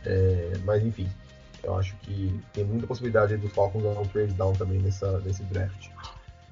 É, 0.05 0.51
mas 0.65 0.83
enfim, 0.83 1.07
eu 1.63 1.73
acho 1.77 1.95
que 2.03 2.37
tem 2.51 2.65
muita 2.65 2.85
possibilidade 2.85 3.37
dos 3.37 3.53
Falcons 3.53 3.81
dar 3.83 3.97
um 3.97 4.05
trade 4.07 4.33
down 4.33 4.51
também 4.51 4.79
nessa, 4.79 5.19
nesse 5.19 5.41
draft. 5.45 5.87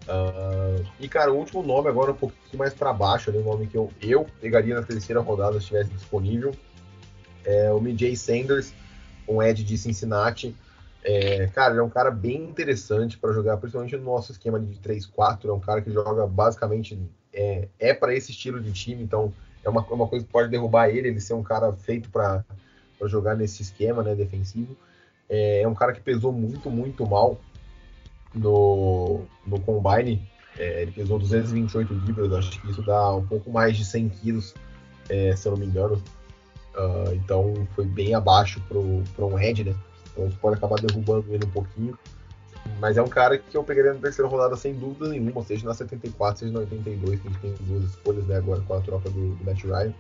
Ah, 0.08 0.82
e 1.00 1.08
cara, 1.08 1.32
o 1.32 1.38
último 1.38 1.64
nome 1.64 1.90
agora 1.90 2.12
um 2.12 2.16
pouquinho 2.16 2.60
mais 2.60 2.74
para 2.74 2.94
baixo, 2.94 3.30
ali, 3.30 3.40
um 3.40 3.44
nome 3.44 3.68
que 3.68 3.78
eu, 3.78 3.92
eu 4.02 4.26
pegaria 4.40 4.76
na 4.76 4.84
terceira 4.84 5.20
rodada 5.20 5.54
se 5.54 5.60
estivesse 5.60 5.90
disponível, 5.92 6.56
é 7.44 7.72
o 7.72 7.80
MJ 7.80 8.16
Sanders, 8.16 8.74
um 9.28 9.42
Ed 9.42 9.64
de 9.64 9.78
Cincinnati. 9.78 10.56
É, 11.04 11.48
cara, 11.48 11.74
ele 11.74 11.80
é 11.80 11.84
um 11.84 11.90
cara 11.90 12.10
bem 12.10 12.44
interessante 12.44 13.18
para 13.18 13.32
jogar, 13.32 13.58
principalmente 13.58 13.96
no 13.96 14.06
nosso 14.06 14.32
esquema 14.32 14.60
de 14.60 14.76
3-4. 14.80 15.48
É 15.48 15.52
um 15.52 15.60
cara 15.60 15.82
que 15.82 15.92
joga 15.92 16.26
basicamente 16.26 17.00
é, 17.32 17.68
é 17.78 17.94
para 17.94 18.16
esse 18.16 18.32
estilo 18.32 18.60
de 18.60 18.72
time, 18.72 19.04
então 19.04 19.32
é 19.64 19.70
uma, 19.70 19.82
uma 19.82 20.08
coisa 20.08 20.26
que 20.26 20.32
pode 20.32 20.50
derrubar 20.50 20.90
ele, 20.90 21.08
ele 21.08 21.20
ser 21.20 21.34
um 21.34 21.44
cara 21.44 21.72
feito 21.74 22.10
para 22.10 22.44
jogar 23.04 23.36
nesse 23.36 23.62
esquema 23.62 24.02
né, 24.02 24.16
defensivo. 24.16 24.76
É, 25.30 25.62
é 25.62 25.68
um 25.68 25.76
cara 25.76 25.94
que 25.94 26.02
pesou 26.02 26.32
muito, 26.32 26.72
muito 26.72 27.06
mal 27.06 27.40
no, 28.36 29.22
no 29.46 29.60
Combine. 29.62 30.22
É, 30.58 30.84
ele 30.84 30.92
pesou 30.92 31.20
228 31.20 31.94
libras, 31.94 32.32
acho 32.32 32.62
que 32.62 32.70
isso 32.70 32.82
dá 32.82 33.14
um 33.14 33.26
pouco 33.26 33.52
mais 33.52 33.76
de 33.76 33.84
100 33.84 34.10
quilos, 34.10 34.54
é, 35.10 35.36
se 35.36 35.48
eu 35.48 35.52
não 35.52 35.60
me 35.60 35.66
engano. 35.66 36.02
Ah, 36.76 37.12
então 37.14 37.68
foi 37.74 37.86
bem 37.86 38.14
abaixo 38.14 38.62
para 38.68 39.26
um 39.26 39.40
Ed, 39.40 39.64
né? 39.64 39.76
Então 40.12 40.28
isso 40.28 40.38
pode 40.38 40.58
acabar 40.58 40.80
derrubando 40.80 41.34
ele 41.34 41.46
um 41.46 41.52
pouquinho. 41.52 41.98
Mas 42.80 42.98
é 42.98 43.02
um 43.02 43.08
cara 43.08 43.38
que 43.38 43.56
eu 43.56 43.64
pegaria 43.64 43.94
na 43.94 44.00
terceira 44.00 44.30
rodada 44.30 44.56
sem 44.56 44.74
dúvida 44.74 45.10
nenhuma, 45.10 45.44
seja 45.44 45.66
na 45.66 45.74
74, 45.74 46.40
seja 46.40 46.52
na 46.52 46.60
82, 46.62 47.20
que 47.20 47.28
a 47.28 47.32
gente 47.32 47.42
tem 47.42 47.54
duas 47.62 47.84
escolhas 47.84 48.26
né, 48.26 48.38
agora 48.38 48.60
com 48.62 48.74
a 48.74 48.82
troca 48.82 49.10
do, 49.10 49.36
do 49.36 49.46
Matt 49.46 49.64
Ryan. 49.64 49.94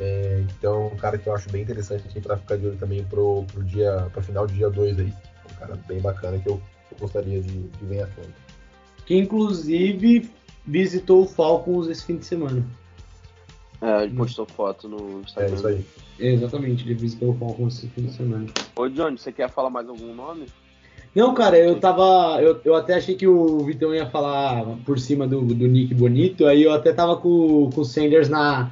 É, 0.00 0.44
então, 0.56 0.86
um 0.86 0.96
cara 0.96 1.18
que 1.18 1.28
eu 1.28 1.34
acho 1.34 1.50
bem 1.50 1.62
interessante 1.62 2.08
aqui 2.08 2.20
para 2.20 2.36
ficar 2.36 2.56
de 2.56 2.66
olho 2.66 2.78
também 2.78 3.04
pro, 3.04 3.44
pro 3.44 3.62
dia, 3.62 4.10
final 4.22 4.46
de 4.46 4.54
dia 4.54 4.70
2 4.70 4.98
aí. 5.00 5.12
Um 5.52 5.54
cara 5.56 5.76
bem 5.86 6.00
bacana 6.00 6.38
que 6.38 6.48
eu 6.48 6.60
gostaria 7.00 7.40
de, 7.40 7.48
de 7.52 7.84
ver 7.86 8.02
à 8.02 8.06
frente. 8.08 8.34
Que 9.06 9.16
inclusive 9.16 10.28
visitou 10.66 11.22
o 11.22 11.26
Falcons 11.26 11.88
esse 11.88 12.04
fim 12.04 12.16
de 12.16 12.26
semana. 12.26 12.64
É, 13.80 14.04
ele 14.04 14.14
postou 14.14 14.44
foto 14.46 14.88
no 14.88 14.96
É 15.18 15.20
Instagram. 15.22 15.54
isso 15.54 15.66
aí. 15.68 15.84
Exatamente, 16.18 16.84
ele 16.84 16.94
visitou 16.94 17.30
o 17.30 17.34
Falcons 17.34 17.78
esse 17.78 17.88
fim 17.88 18.02
de 18.02 18.12
semana. 18.12 18.46
Ô, 18.76 18.88
Johnny, 18.88 19.16
você 19.16 19.30
quer 19.32 19.48
falar 19.50 19.70
mais 19.70 19.88
algum 19.88 20.14
nome? 20.14 20.46
Não, 21.14 21.32
cara, 21.32 21.58
eu 21.58 21.78
tava. 21.80 22.40
Eu, 22.42 22.60
eu 22.64 22.74
até 22.74 22.94
achei 22.94 23.14
que 23.14 23.26
o 23.26 23.60
Vitão 23.60 23.94
ia 23.94 24.06
falar 24.10 24.64
por 24.84 24.98
cima 24.98 25.26
do, 25.26 25.40
do 25.42 25.66
Nick 25.66 25.94
Bonito, 25.94 26.46
aí 26.46 26.62
eu 26.62 26.72
até 26.72 26.92
tava 26.92 27.16
com, 27.16 27.70
com 27.74 27.80
o 27.80 27.84
Sanders 27.84 28.28
na. 28.28 28.70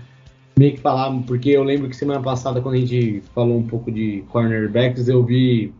Meio 0.58 0.74
que 0.74 0.80
falar, 0.80 1.12
porque 1.26 1.50
eu 1.50 1.62
lembro 1.62 1.88
que 1.88 1.94
semana 1.96 2.20
passada, 2.20 2.62
quando 2.62 2.76
a 2.76 2.78
gente 2.78 3.22
falou 3.34 3.58
um 3.58 3.66
pouco 3.66 3.92
de 3.92 4.24
cornerbacks, 4.28 5.06
eu 5.06 5.22
vi 5.22 5.72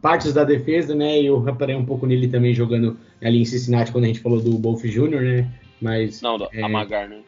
partes 0.00 0.32
da 0.32 0.44
defesa, 0.44 0.94
né? 0.94 1.20
E 1.20 1.26
eu 1.26 1.40
reparei 1.40 1.74
um 1.74 1.84
pouco 1.84 2.06
nele 2.06 2.28
também 2.28 2.54
jogando 2.54 2.96
ali 3.22 3.40
em 3.40 3.44
Cincinnati 3.44 3.92
quando 3.92 4.04
a 4.04 4.08
gente 4.08 4.20
falou 4.20 4.40
do 4.40 4.58
Bolf 4.58 4.84
Jr., 4.84 5.20
né? 5.20 5.48
Mas. 5.80 6.22
Não, 6.22 6.38
do, 6.38 6.48
É. 6.52 6.62
a 6.62 6.68
Magar, 6.68 7.08
né? 7.08 7.20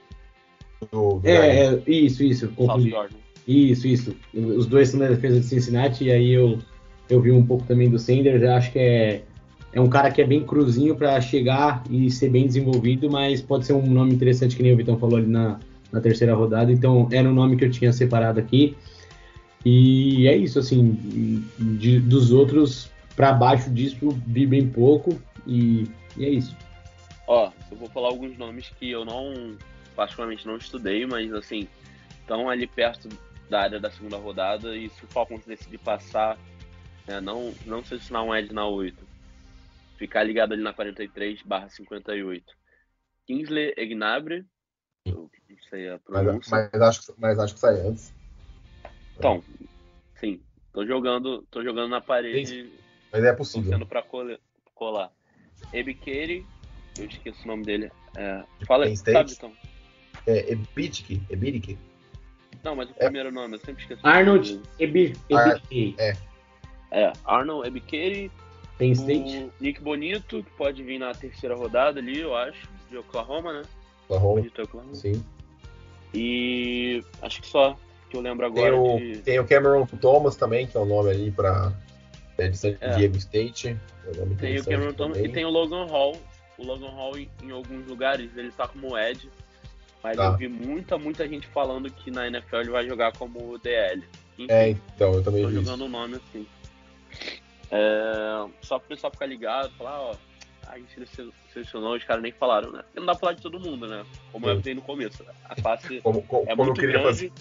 É, 1.25 1.67
é, 1.67 1.83
isso, 1.87 2.23
isso. 2.23 2.49
Confundi. 2.49 2.91
Jordan. 2.91 3.17
Isso, 3.47 3.87
isso. 3.87 4.17
Os 4.33 4.67
dois 4.67 4.89
são 4.89 5.01
da 5.01 5.09
defesa 5.09 5.41
de 5.41 5.47
Cincinnati, 5.47 6.05
e 6.05 6.13
aí 6.13 6.31
eu, 6.31 6.59
eu 7.09 7.21
vi 7.21 7.31
um 7.31 7.45
pouco 7.45 7.65
também 7.67 7.91
do 7.91 7.99
Sanders. 7.99 8.43
Eu 8.43 8.53
acho 8.53 8.73
que 8.73 8.79
é, 8.79 9.23
é 9.73 9.81
um 9.81 9.89
cara 9.89 10.11
que 10.11 10.23
é 10.23 10.27
bem 10.27 10.43
cruzinho 10.45 10.95
para 10.95 11.21
chegar 11.21 11.83
e 11.91 12.11
ser 12.11 12.31
bem 12.31 12.47
desenvolvido, 12.47 13.11
mas 13.11 13.43
pode 13.43 13.67
ser 13.67 13.73
um 13.73 13.87
nome 13.87 14.15
interessante, 14.15 14.57
que 14.57 14.63
nem 14.63 14.73
o 14.73 14.77
Vitão 14.77 14.99
falou 14.99 15.19
ali 15.19 15.27
na, 15.27 15.59
na 15.93 16.01
terceira 16.01 16.35
rodada. 16.35 16.73
Então, 16.73 17.09
era 17.11 17.29
um 17.29 17.35
nome 17.35 17.57
que 17.57 17.65
eu 17.65 17.71
tinha 17.71 17.93
separado 17.93 18.41
aqui. 18.41 18.77
E 19.65 20.27
é 20.27 20.37
isso, 20.37 20.59
assim, 20.59 20.93
de- 21.78 22.01
dos 22.01 22.31
outros 22.32 22.91
para 23.15 23.32
baixo 23.32 23.70
disso, 23.70 24.11
vi 24.27 24.47
bem 24.47 24.69
pouco, 24.69 25.20
e, 25.47 25.87
e 26.16 26.24
é 26.24 26.28
isso. 26.31 26.57
Ó, 27.27 27.53
eu 27.70 27.77
vou 27.77 27.89
falar 27.91 28.09
alguns 28.09 28.37
nomes 28.39 28.70
que 28.78 28.91
eu 28.91 29.05
não, 29.05 29.57
particularmente 29.95 30.47
não 30.47 30.57
estudei, 30.57 31.05
mas 31.07 31.32
assim, 31.35 31.69
estão 32.20 32.49
ali 32.49 32.66
perto 32.66 33.09
da 33.51 33.61
área 33.62 33.78
da 33.81 33.91
segunda 33.91 34.16
rodada 34.16 34.77
e 34.77 34.89
se 34.89 35.05
o 35.05 35.09
Falcons 35.09 35.45
decidir 35.45 35.78
passar, 35.78 36.39
né, 37.07 37.20
não, 37.20 37.53
não 37.66 37.85
selecionar 37.85 38.24
um 38.24 38.35
Ed 38.35 38.55
na 38.55 38.66
8, 38.66 39.07
ficar 39.99 40.23
ligado 40.23 40.53
ali 40.55 40.62
na 40.62 40.73
43 40.73 41.43
barra 41.43 41.69
58. 41.69 42.45
Kingsley 43.27 43.74
Egnabre, 43.77 44.47
eu 45.05 45.28
não 45.49 45.59
sei 45.69 45.89
a 45.91 46.01
Mas, 46.09 46.24
pronúncia. 46.24 46.70
mas, 46.73 46.82
acho, 46.82 47.07
que- 47.07 47.20
mas 47.20 47.39
acho 47.39 47.55
que 47.55 47.61
sai 47.61 47.81
antes. 47.87 48.12
Então, 49.21 49.45
sim, 50.19 50.41
tô 50.73 50.87
jogando, 50.87 51.43
tô 51.51 51.63
jogando 51.63 51.91
na 51.91 52.01
parede, 52.01 52.73
Mas 53.13 53.23
é 53.23 53.33
possível. 53.35 53.65
torcendo 53.69 53.87
pra 53.87 54.01
cole- 54.03 54.39
colar. 54.75 55.13
Ebikeri, 55.75 56.47
eu 56.99 57.05
esqueço 57.05 57.45
o 57.45 57.47
nome 57.49 57.63
dele. 57.67 57.91
É, 58.17 58.43
fala, 58.67 58.87
Penn 58.87 58.97
sabe, 58.97 59.33
então? 59.33 59.53
É 60.27 60.51
Ebitic, 60.53 61.21
Ebitic. 61.29 61.79
Não, 62.65 62.75
mas 62.75 62.89
o 62.89 62.95
É. 62.97 63.05
primeiro 63.05 63.31
nome, 63.31 63.57
eu 63.57 63.61
sempre 63.61 63.83
esqueço. 63.83 64.01
Arnold. 64.07 64.59
Ebi, 64.79 65.13
Ar- 65.35 65.61
Ebi, 65.71 65.95
É, 66.91 67.13
Arnold 67.27 67.69
Ebikeri, 67.69 68.33
Penn 68.79 68.93
State. 68.93 69.53
Nick 69.61 69.83
Bonito, 69.83 70.43
que 70.43 70.51
pode 70.53 70.83
vir 70.83 70.99
na 70.99 71.13
terceira 71.15 71.55
rodada 71.55 72.01
ali, 72.01 72.21
eu 72.21 72.35
acho, 72.35 72.67
de 72.89 72.97
Oklahoma, 72.97 73.53
né? 73.53 73.63
Oklahoma. 74.05 74.41
Bonito 74.41 74.61
é 74.63 74.65
Oklahoma. 74.65 74.95
Sim. 74.95 75.23
E 76.15 77.05
acho 77.21 77.43
que 77.43 77.47
só 77.47 77.77
que 78.11 78.16
eu 78.16 78.20
lembro 78.20 78.51
Tem 78.53 78.65
agora 78.66 78.77
o, 78.81 78.99
de. 78.99 79.19
tem 79.19 79.39
o 79.39 79.47
Cameron 79.47 79.87
Thomas 79.87 80.37
também, 80.37 80.66
que 80.66 80.77
é 80.77 80.81
o 80.81 80.85
nome 80.85 81.11
ali 81.11 81.31
para 81.31 81.73
é, 82.37 82.49
de 82.49 82.57
San 82.59 82.74
É. 82.81 82.97
Diego 82.97 83.16
State. 83.16 83.69
É 83.69 84.11
um 84.11 84.20
nome 84.20 84.35
Tem 84.37 84.59
o 84.59 84.65
Cameron 84.65 84.93
Thomas 84.93 85.19
e 85.19 85.28
tem 85.28 85.45
o 85.45 85.51
Logan 85.51 85.87
Hall. 85.87 86.16
O 86.59 86.65
Logan 86.65 86.91
Hall, 86.91 87.16
em, 87.16 87.31
em 87.43 87.51
alguns 87.51 87.87
lugares, 87.87 88.31
ele 88.37 88.51
tá 88.51 88.66
como 88.69 88.99
Ed. 88.99 89.31
Mas 90.03 90.16
Tá. 90.16 90.24
eu 90.27 90.37
vi 90.37 90.49
muita, 90.49 90.99
muita 90.99 91.28
gente 91.28 91.47
falando 91.49 91.91
que 91.91 92.11
na 92.11 92.27
NFL 92.27 92.57
ele 92.57 92.70
vai 92.70 92.87
jogar 92.87 93.12
como 93.16 93.57
DL. 93.59 94.03
Enfim, 94.39 94.53
É, 94.53 94.69
então, 94.70 95.12
eu 95.15 95.23
também 95.23 95.43
tô 95.43 95.49
vi 95.49 95.55
jogando 95.57 95.85
o 95.85 95.89
nome 95.89 96.16
assim. 96.16 96.47
É, 97.70 98.47
só 98.62 98.78
pro 98.78 98.89
pessoal 98.89 99.12
ficar 99.12 99.27
ligado, 99.27 99.70
falar, 99.77 100.01
ó, 100.01 100.15
a 100.66 100.78
gente 100.78 101.07
sele- 101.15 101.32
selecionou, 101.53 101.95
os 101.97 102.05
caras 102.05 102.23
nem 102.23 102.32
falaram, 102.32 102.73
né? 102.73 102.82
Porque 102.82 102.99
não 102.99 103.07
dá 103.07 103.12
pra 103.12 103.20
falar 103.20 103.32
de 103.35 103.43
todo 103.43 103.61
mundo, 103.61 103.87
né? 103.87 104.05
Como 104.32 104.47
eu 104.47 104.51
Sim. 104.51 104.55
avisei 104.55 104.74
no 104.74 104.82
começo. 104.82 105.24
A 105.45 105.55
classe 105.61 106.01
Como, 106.01 106.23
como, 106.23 106.49
é 106.49 106.53
eu 106.53 106.57
muito 106.57 106.81
grande. 106.81 107.05
fazer. 107.05 107.32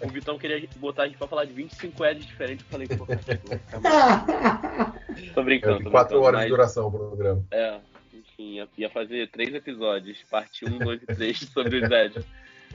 O 0.00 0.08
Vitão 0.08 0.38
queria 0.38 0.66
botar 0.76 1.04
a 1.04 1.08
gente 1.08 1.18
pra 1.18 1.26
falar 1.26 1.44
de 1.44 1.52
25 1.52 2.04
Eds 2.04 2.24
diferentes. 2.26 2.64
Eu 2.64 2.70
falei, 2.70 2.86
pô, 2.88 3.04
mais- 3.06 3.26
tô 5.34 5.42
brincando, 5.42 5.82
tô 5.82 5.88
É, 5.88 5.90
quatro 5.90 6.20
brincando, 6.20 6.22
horas 6.22 6.34
mas, 6.40 6.44
de 6.44 6.50
duração 6.50 6.86
o 6.86 6.90
programa. 6.92 7.44
É, 7.50 7.80
enfim, 8.14 8.54
ia, 8.56 8.68
ia 8.78 8.90
fazer 8.90 9.28
três 9.30 9.52
episódios, 9.54 10.22
parte 10.30 10.64
1, 10.64 10.78
2 10.78 11.02
e 11.02 11.06
3 11.06 11.38
sobre 11.52 11.84
os 11.84 11.90
Eds. 11.90 12.24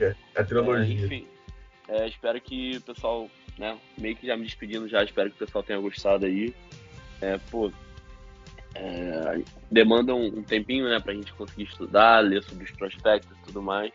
É 0.00 0.14
a 0.36 0.44
trilogia. 0.44 1.00
É, 1.00 1.04
enfim, 1.04 1.26
é, 1.88 2.06
espero 2.08 2.38
que 2.40 2.76
o 2.76 2.80
pessoal, 2.82 3.28
né, 3.58 3.78
meio 3.96 4.16
que 4.16 4.26
já 4.26 4.36
me 4.36 4.44
despedindo 4.44 4.86
já, 4.88 5.02
espero 5.02 5.30
que 5.30 5.36
o 5.36 5.46
pessoal 5.46 5.64
tenha 5.64 5.80
gostado 5.80 6.26
aí. 6.26 6.54
É, 7.22 7.38
pô, 7.50 7.72
é, 8.74 9.40
demanda 9.70 10.14
um, 10.14 10.26
um 10.26 10.42
tempinho, 10.42 10.88
né, 10.90 11.00
pra 11.00 11.14
gente 11.14 11.32
conseguir 11.32 11.62
estudar, 11.64 12.20
ler 12.20 12.42
sobre 12.42 12.64
os 12.64 12.70
prospectos 12.72 13.34
e 13.38 13.42
tudo 13.46 13.62
mais. 13.62 13.92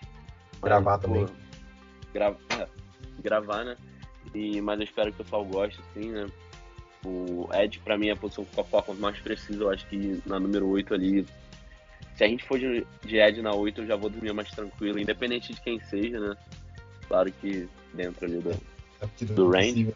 Mas, 0.62 0.64
Gravar 0.70 0.98
pô, 0.98 1.08
também. 1.08 1.28
gra- 2.14 2.36
é, 2.58 2.68
gravar, 3.20 3.64
né, 3.64 3.76
e, 4.34 4.60
mas 4.62 4.80
eu 4.80 4.84
espero 4.86 5.12
que 5.12 5.22
o 5.22 5.24
pessoal 5.24 5.46
goste, 5.46 5.80
assim, 5.92 6.10
né. 6.12 6.26
O 7.06 7.48
Ed, 7.54 7.80
pra 7.80 7.98
mim, 7.98 8.10
é 8.10 8.12
a 8.12 8.16
posição 8.16 8.44
que 8.44 8.60
o 8.60 8.64
Falcons 8.66 9.00
mais 9.00 9.18
precisa, 9.20 9.64
eu 9.64 9.70
acho 9.70 9.86
que 9.88 10.22
na 10.26 10.38
número 10.38 10.68
8 10.68 10.94
ali, 10.94 11.26
se 12.16 12.24
a 12.26 12.28
gente 12.28 12.44
for 12.44 12.60
de, 12.60 12.86
de 13.06 13.18
Ed 13.18 13.42
na 13.42 13.54
8, 13.54 13.82
eu 13.82 13.88
já 13.88 13.96
vou 13.96 14.10
dormir 14.10 14.34
mais 14.34 14.50
tranquilo, 14.52 15.00
independente 15.00 15.54
de 15.54 15.62
quem 15.62 15.80
seja, 15.80 16.20
né? 16.20 16.36
Claro 17.08 17.32
que 17.32 17.70
dentro 17.94 18.26
ali 18.26 18.40
do. 18.40 18.52
Partir 19.00 19.26
do 19.26 19.50
range. 19.50 19.70
possível. 19.72 19.96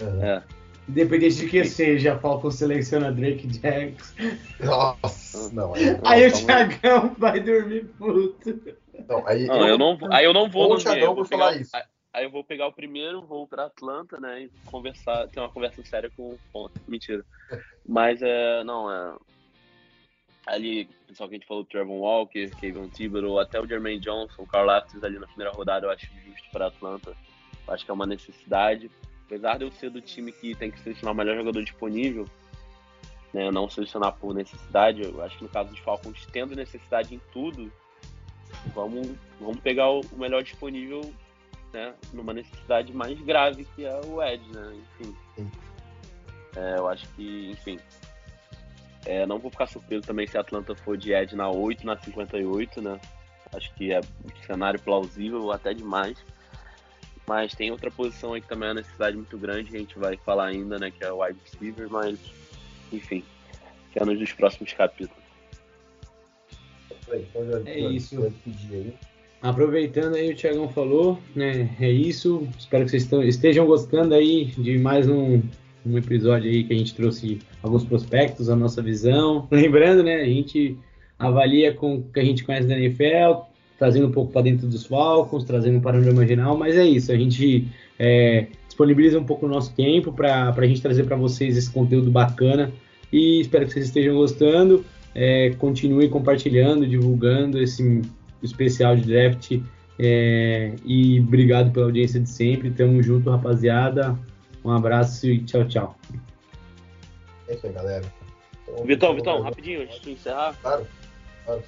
Aham. 0.00 0.22
É. 0.24 0.42
Independente 0.88 1.34
de 1.34 1.48
que 1.48 1.64
seja, 1.64 2.16
Falcon 2.16 2.50
seleciona 2.52 3.10
Drake 3.10 3.48
Jackson. 3.48 4.14
Nossa, 4.60 5.52
não. 5.52 5.74
Aí, 5.74 5.82
Aí 6.04 6.26
o 6.26 6.30
vamos- 6.30 6.44
Thiagão 6.46 7.16
vai 7.18 7.40
dormir 7.40 7.86
puto. 7.98 8.60
não, 9.08 9.26
aí, 9.26 9.46
Não, 9.46 9.66
eu 9.66 9.76
não, 9.76 9.96
vou- 9.96 10.12
aí 10.12 10.24
eu 10.24 10.32
não 10.32 10.48
vou 10.48 10.62
Ou 10.62 10.66
o 10.66 10.76
dormir, 10.76 10.84
Thiagão 10.84 11.08
eu 11.10 11.14
vou 11.16 11.24
falar 11.24 11.56
isso. 11.56 11.74
Aí, 11.76 11.82
aí 12.16 12.24
eu 12.24 12.30
vou 12.30 12.42
pegar 12.42 12.66
o 12.66 12.72
primeiro 12.72 13.20
voo 13.20 13.46
pra 13.46 13.66
Atlanta, 13.66 14.18
né? 14.18 14.44
E 14.44 14.50
conversar, 14.64 15.28
ter 15.28 15.38
uma 15.38 15.50
conversa 15.50 15.84
séria 15.84 16.10
com 16.16 16.30
o 16.30 16.38
Ponto. 16.50 16.80
Mentira. 16.88 17.24
Mas 17.86 18.22
é. 18.22 18.64
Não, 18.64 18.90
é. 18.90 19.16
Ali, 20.46 20.88
pessoal 21.06 21.28
que 21.28 21.34
a 21.34 21.38
gente 21.38 21.46
falou, 21.46 21.64
Trevor 21.64 21.96
Walker, 21.96 22.48
Kevin 22.58 22.88
Thibodeau, 22.88 23.38
até 23.38 23.60
o 23.60 23.66
Jermaine 23.66 24.00
Johnson, 24.00 24.42
o 24.42 24.46
Carl 24.46 24.70
Aftis 24.70 25.02
ali 25.02 25.18
na 25.18 25.26
primeira 25.26 25.52
rodada, 25.52 25.86
eu 25.86 25.90
acho 25.90 26.06
justo 26.24 26.48
para 26.52 26.68
Atlanta. 26.68 27.14
Eu 27.66 27.74
acho 27.74 27.84
que 27.84 27.90
é 27.90 27.94
uma 27.94 28.06
necessidade. 28.06 28.90
Apesar 29.26 29.58
de 29.58 29.64
eu 29.64 29.72
ser 29.72 29.90
do 29.90 30.00
time 30.00 30.32
que 30.32 30.54
tem 30.54 30.70
que 30.70 30.78
selecionar 30.80 31.12
o 31.12 31.16
melhor 31.16 31.36
jogador 31.36 31.62
disponível, 31.62 32.26
né, 33.34 33.50
não 33.50 33.68
selecionar 33.68 34.12
por 34.12 34.32
necessidade, 34.32 35.02
eu 35.02 35.22
acho 35.22 35.36
que 35.36 35.44
no 35.44 35.50
caso 35.50 35.68
dos 35.68 35.80
Falcons, 35.80 36.26
tendo 36.32 36.54
necessidade 36.54 37.12
em 37.12 37.20
tudo, 37.32 37.70
vamos, 38.72 39.08
vamos 39.40 39.58
pegar 39.58 39.90
o 39.90 40.00
melhor 40.16 40.44
disponível 40.44 41.12
né, 41.72 41.94
numa 42.12 42.32
necessidade 42.32 42.92
mais 42.92 43.18
grave 43.20 43.64
que 43.74 43.84
é 43.84 44.00
o 44.06 44.22
Ed, 44.22 44.42
né? 44.52 44.80
Enfim. 45.00 45.50
É, 46.56 46.78
eu 46.78 46.88
acho 46.88 47.06
que, 47.14 47.50
enfim. 47.50 47.78
É, 49.04 49.24
não 49.26 49.38
vou 49.38 49.50
ficar 49.50 49.66
surpreso 49.66 50.02
também 50.02 50.26
se 50.26 50.36
a 50.36 50.40
Atlanta 50.40 50.74
for 50.74 50.96
de 50.96 51.12
Ed 51.12 51.36
na 51.36 51.48
8, 51.48 51.86
na 51.86 51.96
58, 51.96 52.82
né? 52.82 53.00
Acho 53.54 53.72
que 53.74 53.92
é 53.92 54.00
um 54.00 54.44
cenário 54.46 54.80
plausível, 54.80 55.52
até 55.52 55.72
demais. 55.72 56.18
Mas 57.26 57.54
tem 57.54 57.70
outra 57.70 57.90
posição 57.90 58.34
aí 58.34 58.40
que 58.40 58.48
também 58.48 58.68
é 58.68 58.72
uma 58.72 58.80
necessidade 58.80 59.16
muito 59.16 59.36
grande, 59.36 59.76
a 59.76 59.78
gente 59.78 59.98
vai 59.98 60.16
falar 60.16 60.46
ainda, 60.46 60.78
né? 60.78 60.90
Que 60.90 61.04
é 61.04 61.12
o 61.12 61.22
wide 61.22 61.38
receiver, 61.44 61.88
mas, 61.90 62.18
enfim, 62.92 63.24
cenas 63.92 64.18
dos 64.18 64.32
próximos 64.32 64.72
capítulos. 64.72 65.24
É 67.66 67.78
isso. 67.78 68.20
já 68.20 68.28
despedir 68.28 68.72
aí. 68.72 68.98
Aproveitando 69.42 70.14
aí 70.14 70.32
o 70.32 70.34
Thiagão 70.34 70.68
falou, 70.68 71.18
né? 71.34 71.68
É 71.80 71.90
isso. 71.90 72.46
Espero 72.58 72.84
que 72.84 72.90
vocês 72.90 73.10
estejam 73.28 73.66
gostando 73.66 74.14
aí 74.14 74.46
de 74.58 74.78
mais 74.78 75.08
um, 75.08 75.42
um 75.84 75.98
episódio 75.98 76.50
aí 76.50 76.64
que 76.64 76.72
a 76.72 76.76
gente 76.76 76.94
trouxe 76.94 77.38
alguns 77.62 77.84
prospectos, 77.84 78.48
a 78.48 78.56
nossa 78.56 78.82
visão. 78.82 79.46
Lembrando, 79.52 80.02
né? 80.02 80.16
A 80.16 80.26
gente 80.26 80.76
avalia 81.18 81.72
com 81.72 81.96
o 81.96 82.02
que 82.02 82.20
a 82.20 82.24
gente 82.24 82.44
conhece 82.44 82.66
da 82.66 82.78
NFL, 82.78 83.42
trazendo 83.78 84.08
um 84.08 84.10
pouco 84.10 84.32
para 84.32 84.42
dentro 84.42 84.66
dos 84.66 84.86
Falcons, 84.86 85.44
trazendo 85.44 85.78
um 85.78 85.80
panorama 85.80 86.26
geral, 86.26 86.56
mas 86.56 86.76
é 86.76 86.84
isso. 86.84 87.12
A 87.12 87.16
gente 87.16 87.68
é, 87.98 88.46
disponibiliza 88.66 89.18
um 89.18 89.24
pouco 89.24 89.46
o 89.46 89.48
nosso 89.48 89.74
tempo 89.74 90.12
para 90.12 90.54
a 90.54 90.66
gente 90.66 90.82
trazer 90.82 91.04
para 91.04 91.16
vocês 91.16 91.56
esse 91.56 91.70
conteúdo 91.70 92.10
bacana 92.10 92.72
e 93.12 93.40
espero 93.40 93.66
que 93.66 93.72
vocês 93.72 93.86
estejam 93.86 94.16
gostando. 94.16 94.84
É, 95.14 95.50
continue 95.58 96.08
compartilhando, 96.08 96.86
divulgando 96.86 97.62
esse 97.62 98.02
especial 98.46 98.96
de 98.96 99.02
draft. 99.02 99.60
é, 99.98 100.74
e 100.84 101.20
obrigado 101.20 101.70
pela 101.72 101.86
audiência 101.86 102.20
de 102.20 102.28
sempre. 102.28 102.70
Tamo 102.70 103.02
junto, 103.02 103.30
rapaziada. 103.30 104.18
Um 104.64 104.70
abraço 104.70 105.26
e 105.26 105.42
tchau, 105.44 105.64
tchau. 105.66 105.98
É 107.48 107.54
isso 107.54 107.66
aí, 107.66 107.72
galera. 107.72 108.04
Então, 108.62 108.84
Vitão, 108.84 109.14
Vitão, 109.14 109.40
rapidinho, 109.42 109.82
antes 109.82 110.00
de 110.00 110.10
encerrar, 110.12 110.54
Claro. 110.60 110.86
claro. 111.44 111.62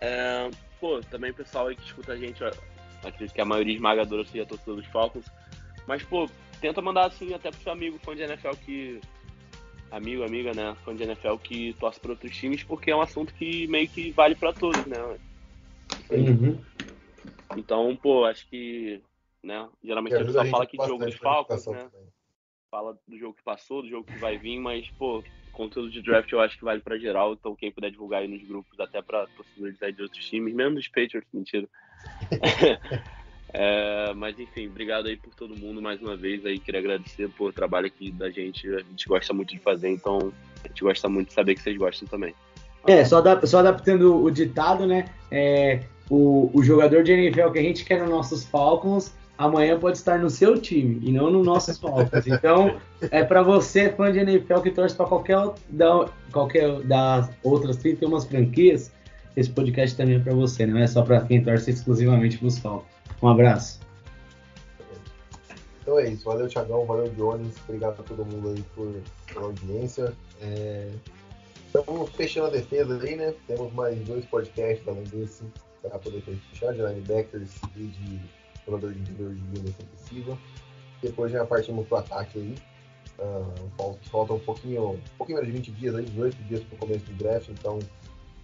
É, 0.00 0.48
pô, 0.80 1.00
também 1.10 1.30
o 1.30 1.34
pessoal 1.34 1.66
aí 1.68 1.76
que 1.76 1.84
escuta 1.84 2.12
a 2.12 2.16
gente, 2.16 2.42
ó, 2.42 2.50
acredito 3.04 3.34
que 3.34 3.40
a 3.40 3.44
maioria 3.44 3.74
esmagadora 3.74 4.24
seja 4.24 4.44
a 4.44 4.46
torcida 4.46 4.74
dos 4.74 4.86
Falcons. 4.86 5.26
Mas, 5.86 6.02
pô, 6.02 6.28
tenta 6.60 6.80
mandar 6.80 7.06
assim 7.06 7.34
até 7.34 7.50
pro 7.50 7.60
seu 7.60 7.72
amigo 7.72 7.98
fã 8.02 8.14
de 8.16 8.22
NFL 8.22 8.56
que. 8.64 9.00
Amigo, 9.90 10.24
amiga, 10.24 10.52
né? 10.52 10.74
Fã 10.84 10.96
de 10.96 11.04
NFL 11.04 11.36
que 11.42 11.74
torce 11.78 12.00
para 12.00 12.10
outros 12.12 12.34
times, 12.34 12.62
porque 12.64 12.90
é 12.90 12.96
um 12.96 13.00
assunto 13.02 13.32
que 13.34 13.66
meio 13.68 13.86
que 13.88 14.10
vale 14.10 14.34
pra 14.34 14.52
todos, 14.52 14.84
né? 14.86 14.96
Uhum. 16.10 16.62
Então, 17.56 17.96
pô, 17.96 18.24
acho 18.24 18.46
que. 18.48 19.00
Né? 19.42 19.68
Geralmente 19.82 20.14
a 20.14 20.24
gente 20.24 20.50
fala 20.50 20.64
aqui 20.64 20.76
de 20.76 20.86
jogo 20.86 21.04
dos 21.04 21.14
Falcons, 21.14 21.66
né? 21.66 21.84
também. 21.90 22.06
Fala 22.70 22.98
do 23.06 23.18
jogo 23.18 23.34
que 23.34 23.42
passou, 23.44 23.82
do 23.82 23.88
jogo 23.88 24.04
que 24.04 24.18
vai 24.18 24.36
vir, 24.36 24.58
mas, 24.58 24.90
pô, 24.98 25.22
conteúdo 25.52 25.90
de 25.90 26.02
draft 26.02 26.30
eu 26.30 26.40
acho 26.40 26.58
que 26.58 26.64
vale 26.64 26.80
pra 26.80 26.98
geral, 26.98 27.32
então 27.32 27.56
quem 27.56 27.70
puder 27.70 27.90
divulgar 27.90 28.22
aí 28.22 28.28
nos 28.28 28.42
grupos, 28.42 28.78
até 28.78 29.00
pra 29.00 29.26
torcedores 29.28 29.82
aí 29.82 29.92
de 29.92 30.02
outros 30.02 30.24
times, 30.28 30.54
mesmo 30.54 30.74
dos 30.74 30.88
Patriots, 30.88 31.28
mentira. 31.32 31.68
É, 33.58 34.12
mas 34.12 34.38
enfim, 34.38 34.66
obrigado 34.66 35.06
aí 35.06 35.16
por 35.16 35.32
todo 35.32 35.56
mundo 35.56 35.80
mais 35.80 36.02
uma 36.02 36.16
vez 36.16 36.44
aí, 36.44 36.58
queria 36.58 36.80
agradecer 36.80 37.28
por 37.30 37.52
trabalho 37.52 37.86
aqui 37.86 38.10
da 38.10 38.28
gente, 38.28 38.68
a 38.68 38.80
gente 38.80 39.06
gosta 39.06 39.32
muito 39.32 39.50
de 39.50 39.60
fazer, 39.60 39.88
então 39.88 40.32
a 40.64 40.68
gente 40.68 40.82
gosta 40.82 41.08
muito 41.08 41.28
de 41.28 41.34
saber 41.34 41.54
que 41.54 41.62
vocês 41.62 41.76
gostam 41.76 42.08
também. 42.08 42.34
É, 42.86 43.04
só, 43.04 43.18
adap- 43.18 43.46
só 43.46 43.58
adaptando 43.58 44.22
o 44.22 44.30
ditado, 44.30 44.86
né? 44.86 45.06
É, 45.30 45.80
o, 46.08 46.50
o 46.54 46.62
jogador 46.62 47.02
de 47.02 47.12
NFL 47.12 47.50
que 47.50 47.58
a 47.58 47.62
gente 47.62 47.84
quer 47.84 48.00
nos 48.00 48.10
nossos 48.10 48.44
Falcons, 48.44 49.12
amanhã 49.36 49.78
pode 49.78 49.98
estar 49.98 50.18
no 50.18 50.30
seu 50.30 50.58
time 50.58 51.00
e 51.02 51.12
não 51.12 51.30
nos 51.30 51.44
nossos 51.44 51.78
Falcons. 51.78 52.26
Então, 52.26 52.76
é 53.10 53.24
para 53.24 53.42
você, 53.42 53.90
fã 53.90 54.10
de 54.12 54.18
NFL, 54.18 54.60
que 54.60 54.70
torce 54.70 54.94
para 54.94 55.06
qualquer, 55.06 55.38
da, 55.68 56.08
qualquer 56.32 56.80
das 56.82 57.28
outras 57.42 57.76
31 57.76 58.20
franquias, 58.20 58.92
esse 59.36 59.50
podcast 59.50 59.96
também 59.96 60.16
é 60.16 60.18
para 60.18 60.34
você, 60.34 60.64
não 60.64 60.78
é 60.78 60.86
só 60.86 61.02
para 61.02 61.20
quem 61.20 61.42
torce 61.42 61.70
exclusivamente 61.70 62.38
para 62.38 62.46
os 62.48 62.58
Falcons. 62.58 62.86
Um 63.22 63.28
abraço. 63.28 63.80
Então 65.86 65.98
é 66.00 66.08
isso. 66.08 66.24
Valeu, 66.24 66.48
Thiagão. 66.48 66.84
Valeu, 66.84 67.08
Jones. 67.10 67.54
Obrigado 67.68 68.00
a 68.00 68.02
todo 68.02 68.24
mundo 68.24 68.48
aí 68.48 68.64
por, 68.74 68.92
pela 69.32 69.46
audiência. 69.46 70.12
É... 70.42 70.88
Estamos 71.66 72.10
fechando 72.10 72.46
a 72.46 72.50
defesa 72.50 73.00
aí, 73.02 73.16
né? 73.16 73.34
Temos 73.46 73.72
mais 73.72 73.98
dois 74.04 74.24
podcasts 74.26 74.86
além 74.86 75.04
desse 75.04 75.44
para 75.82 75.98
poder 75.98 76.22
fechar 76.22 76.72
de 76.72 76.82
linebackers 76.82 77.50
e 77.76 77.84
de 77.84 78.20
jogador 78.64 78.92
de 78.92 79.00
interior 79.00 79.34
de 79.34 79.40
linha 79.40 79.64
defensiva. 79.64 80.38
Depois 81.02 81.30
já 81.30 81.44
partimos 81.44 81.86
para 81.86 81.96
o 81.96 82.00
ataque 82.00 82.38
aí. 82.38 82.54
Ah, 83.18 83.54
falta, 84.10 84.34
um 84.34 84.38
pouquinho, 84.38 84.90
um 84.92 85.00
pouquinho 85.16 85.38
mais 85.38 85.46
de 85.46 85.56
20 85.56 85.70
dias 85.72 85.94
aí, 85.94 86.04
18 86.04 86.36
dias 86.44 86.64
para 86.64 86.74
o 86.74 86.78
começo 86.78 87.04
do 87.06 87.14
draft, 87.14 87.48
então 87.48 87.78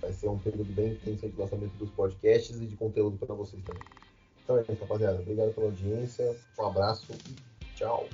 vai 0.00 0.12
ser 0.12 0.28
um 0.28 0.38
período 0.38 0.72
bem 0.72 0.92
intenso 0.92 1.28
de 1.28 1.38
lançamento 1.38 1.72
dos 1.76 1.90
podcasts 1.90 2.60
e 2.60 2.66
de 2.66 2.76
conteúdo 2.76 3.16
para 3.18 3.34
vocês 3.34 3.62
também. 3.62 3.82
Então 4.42 4.58
é 4.58 4.62
isso, 4.62 4.74
rapaziada. 4.80 5.20
Obrigado 5.20 5.54
pela 5.54 5.66
audiência. 5.66 6.36
Um 6.58 6.66
abraço 6.66 7.12
e 7.12 7.76
tchau. 7.76 8.08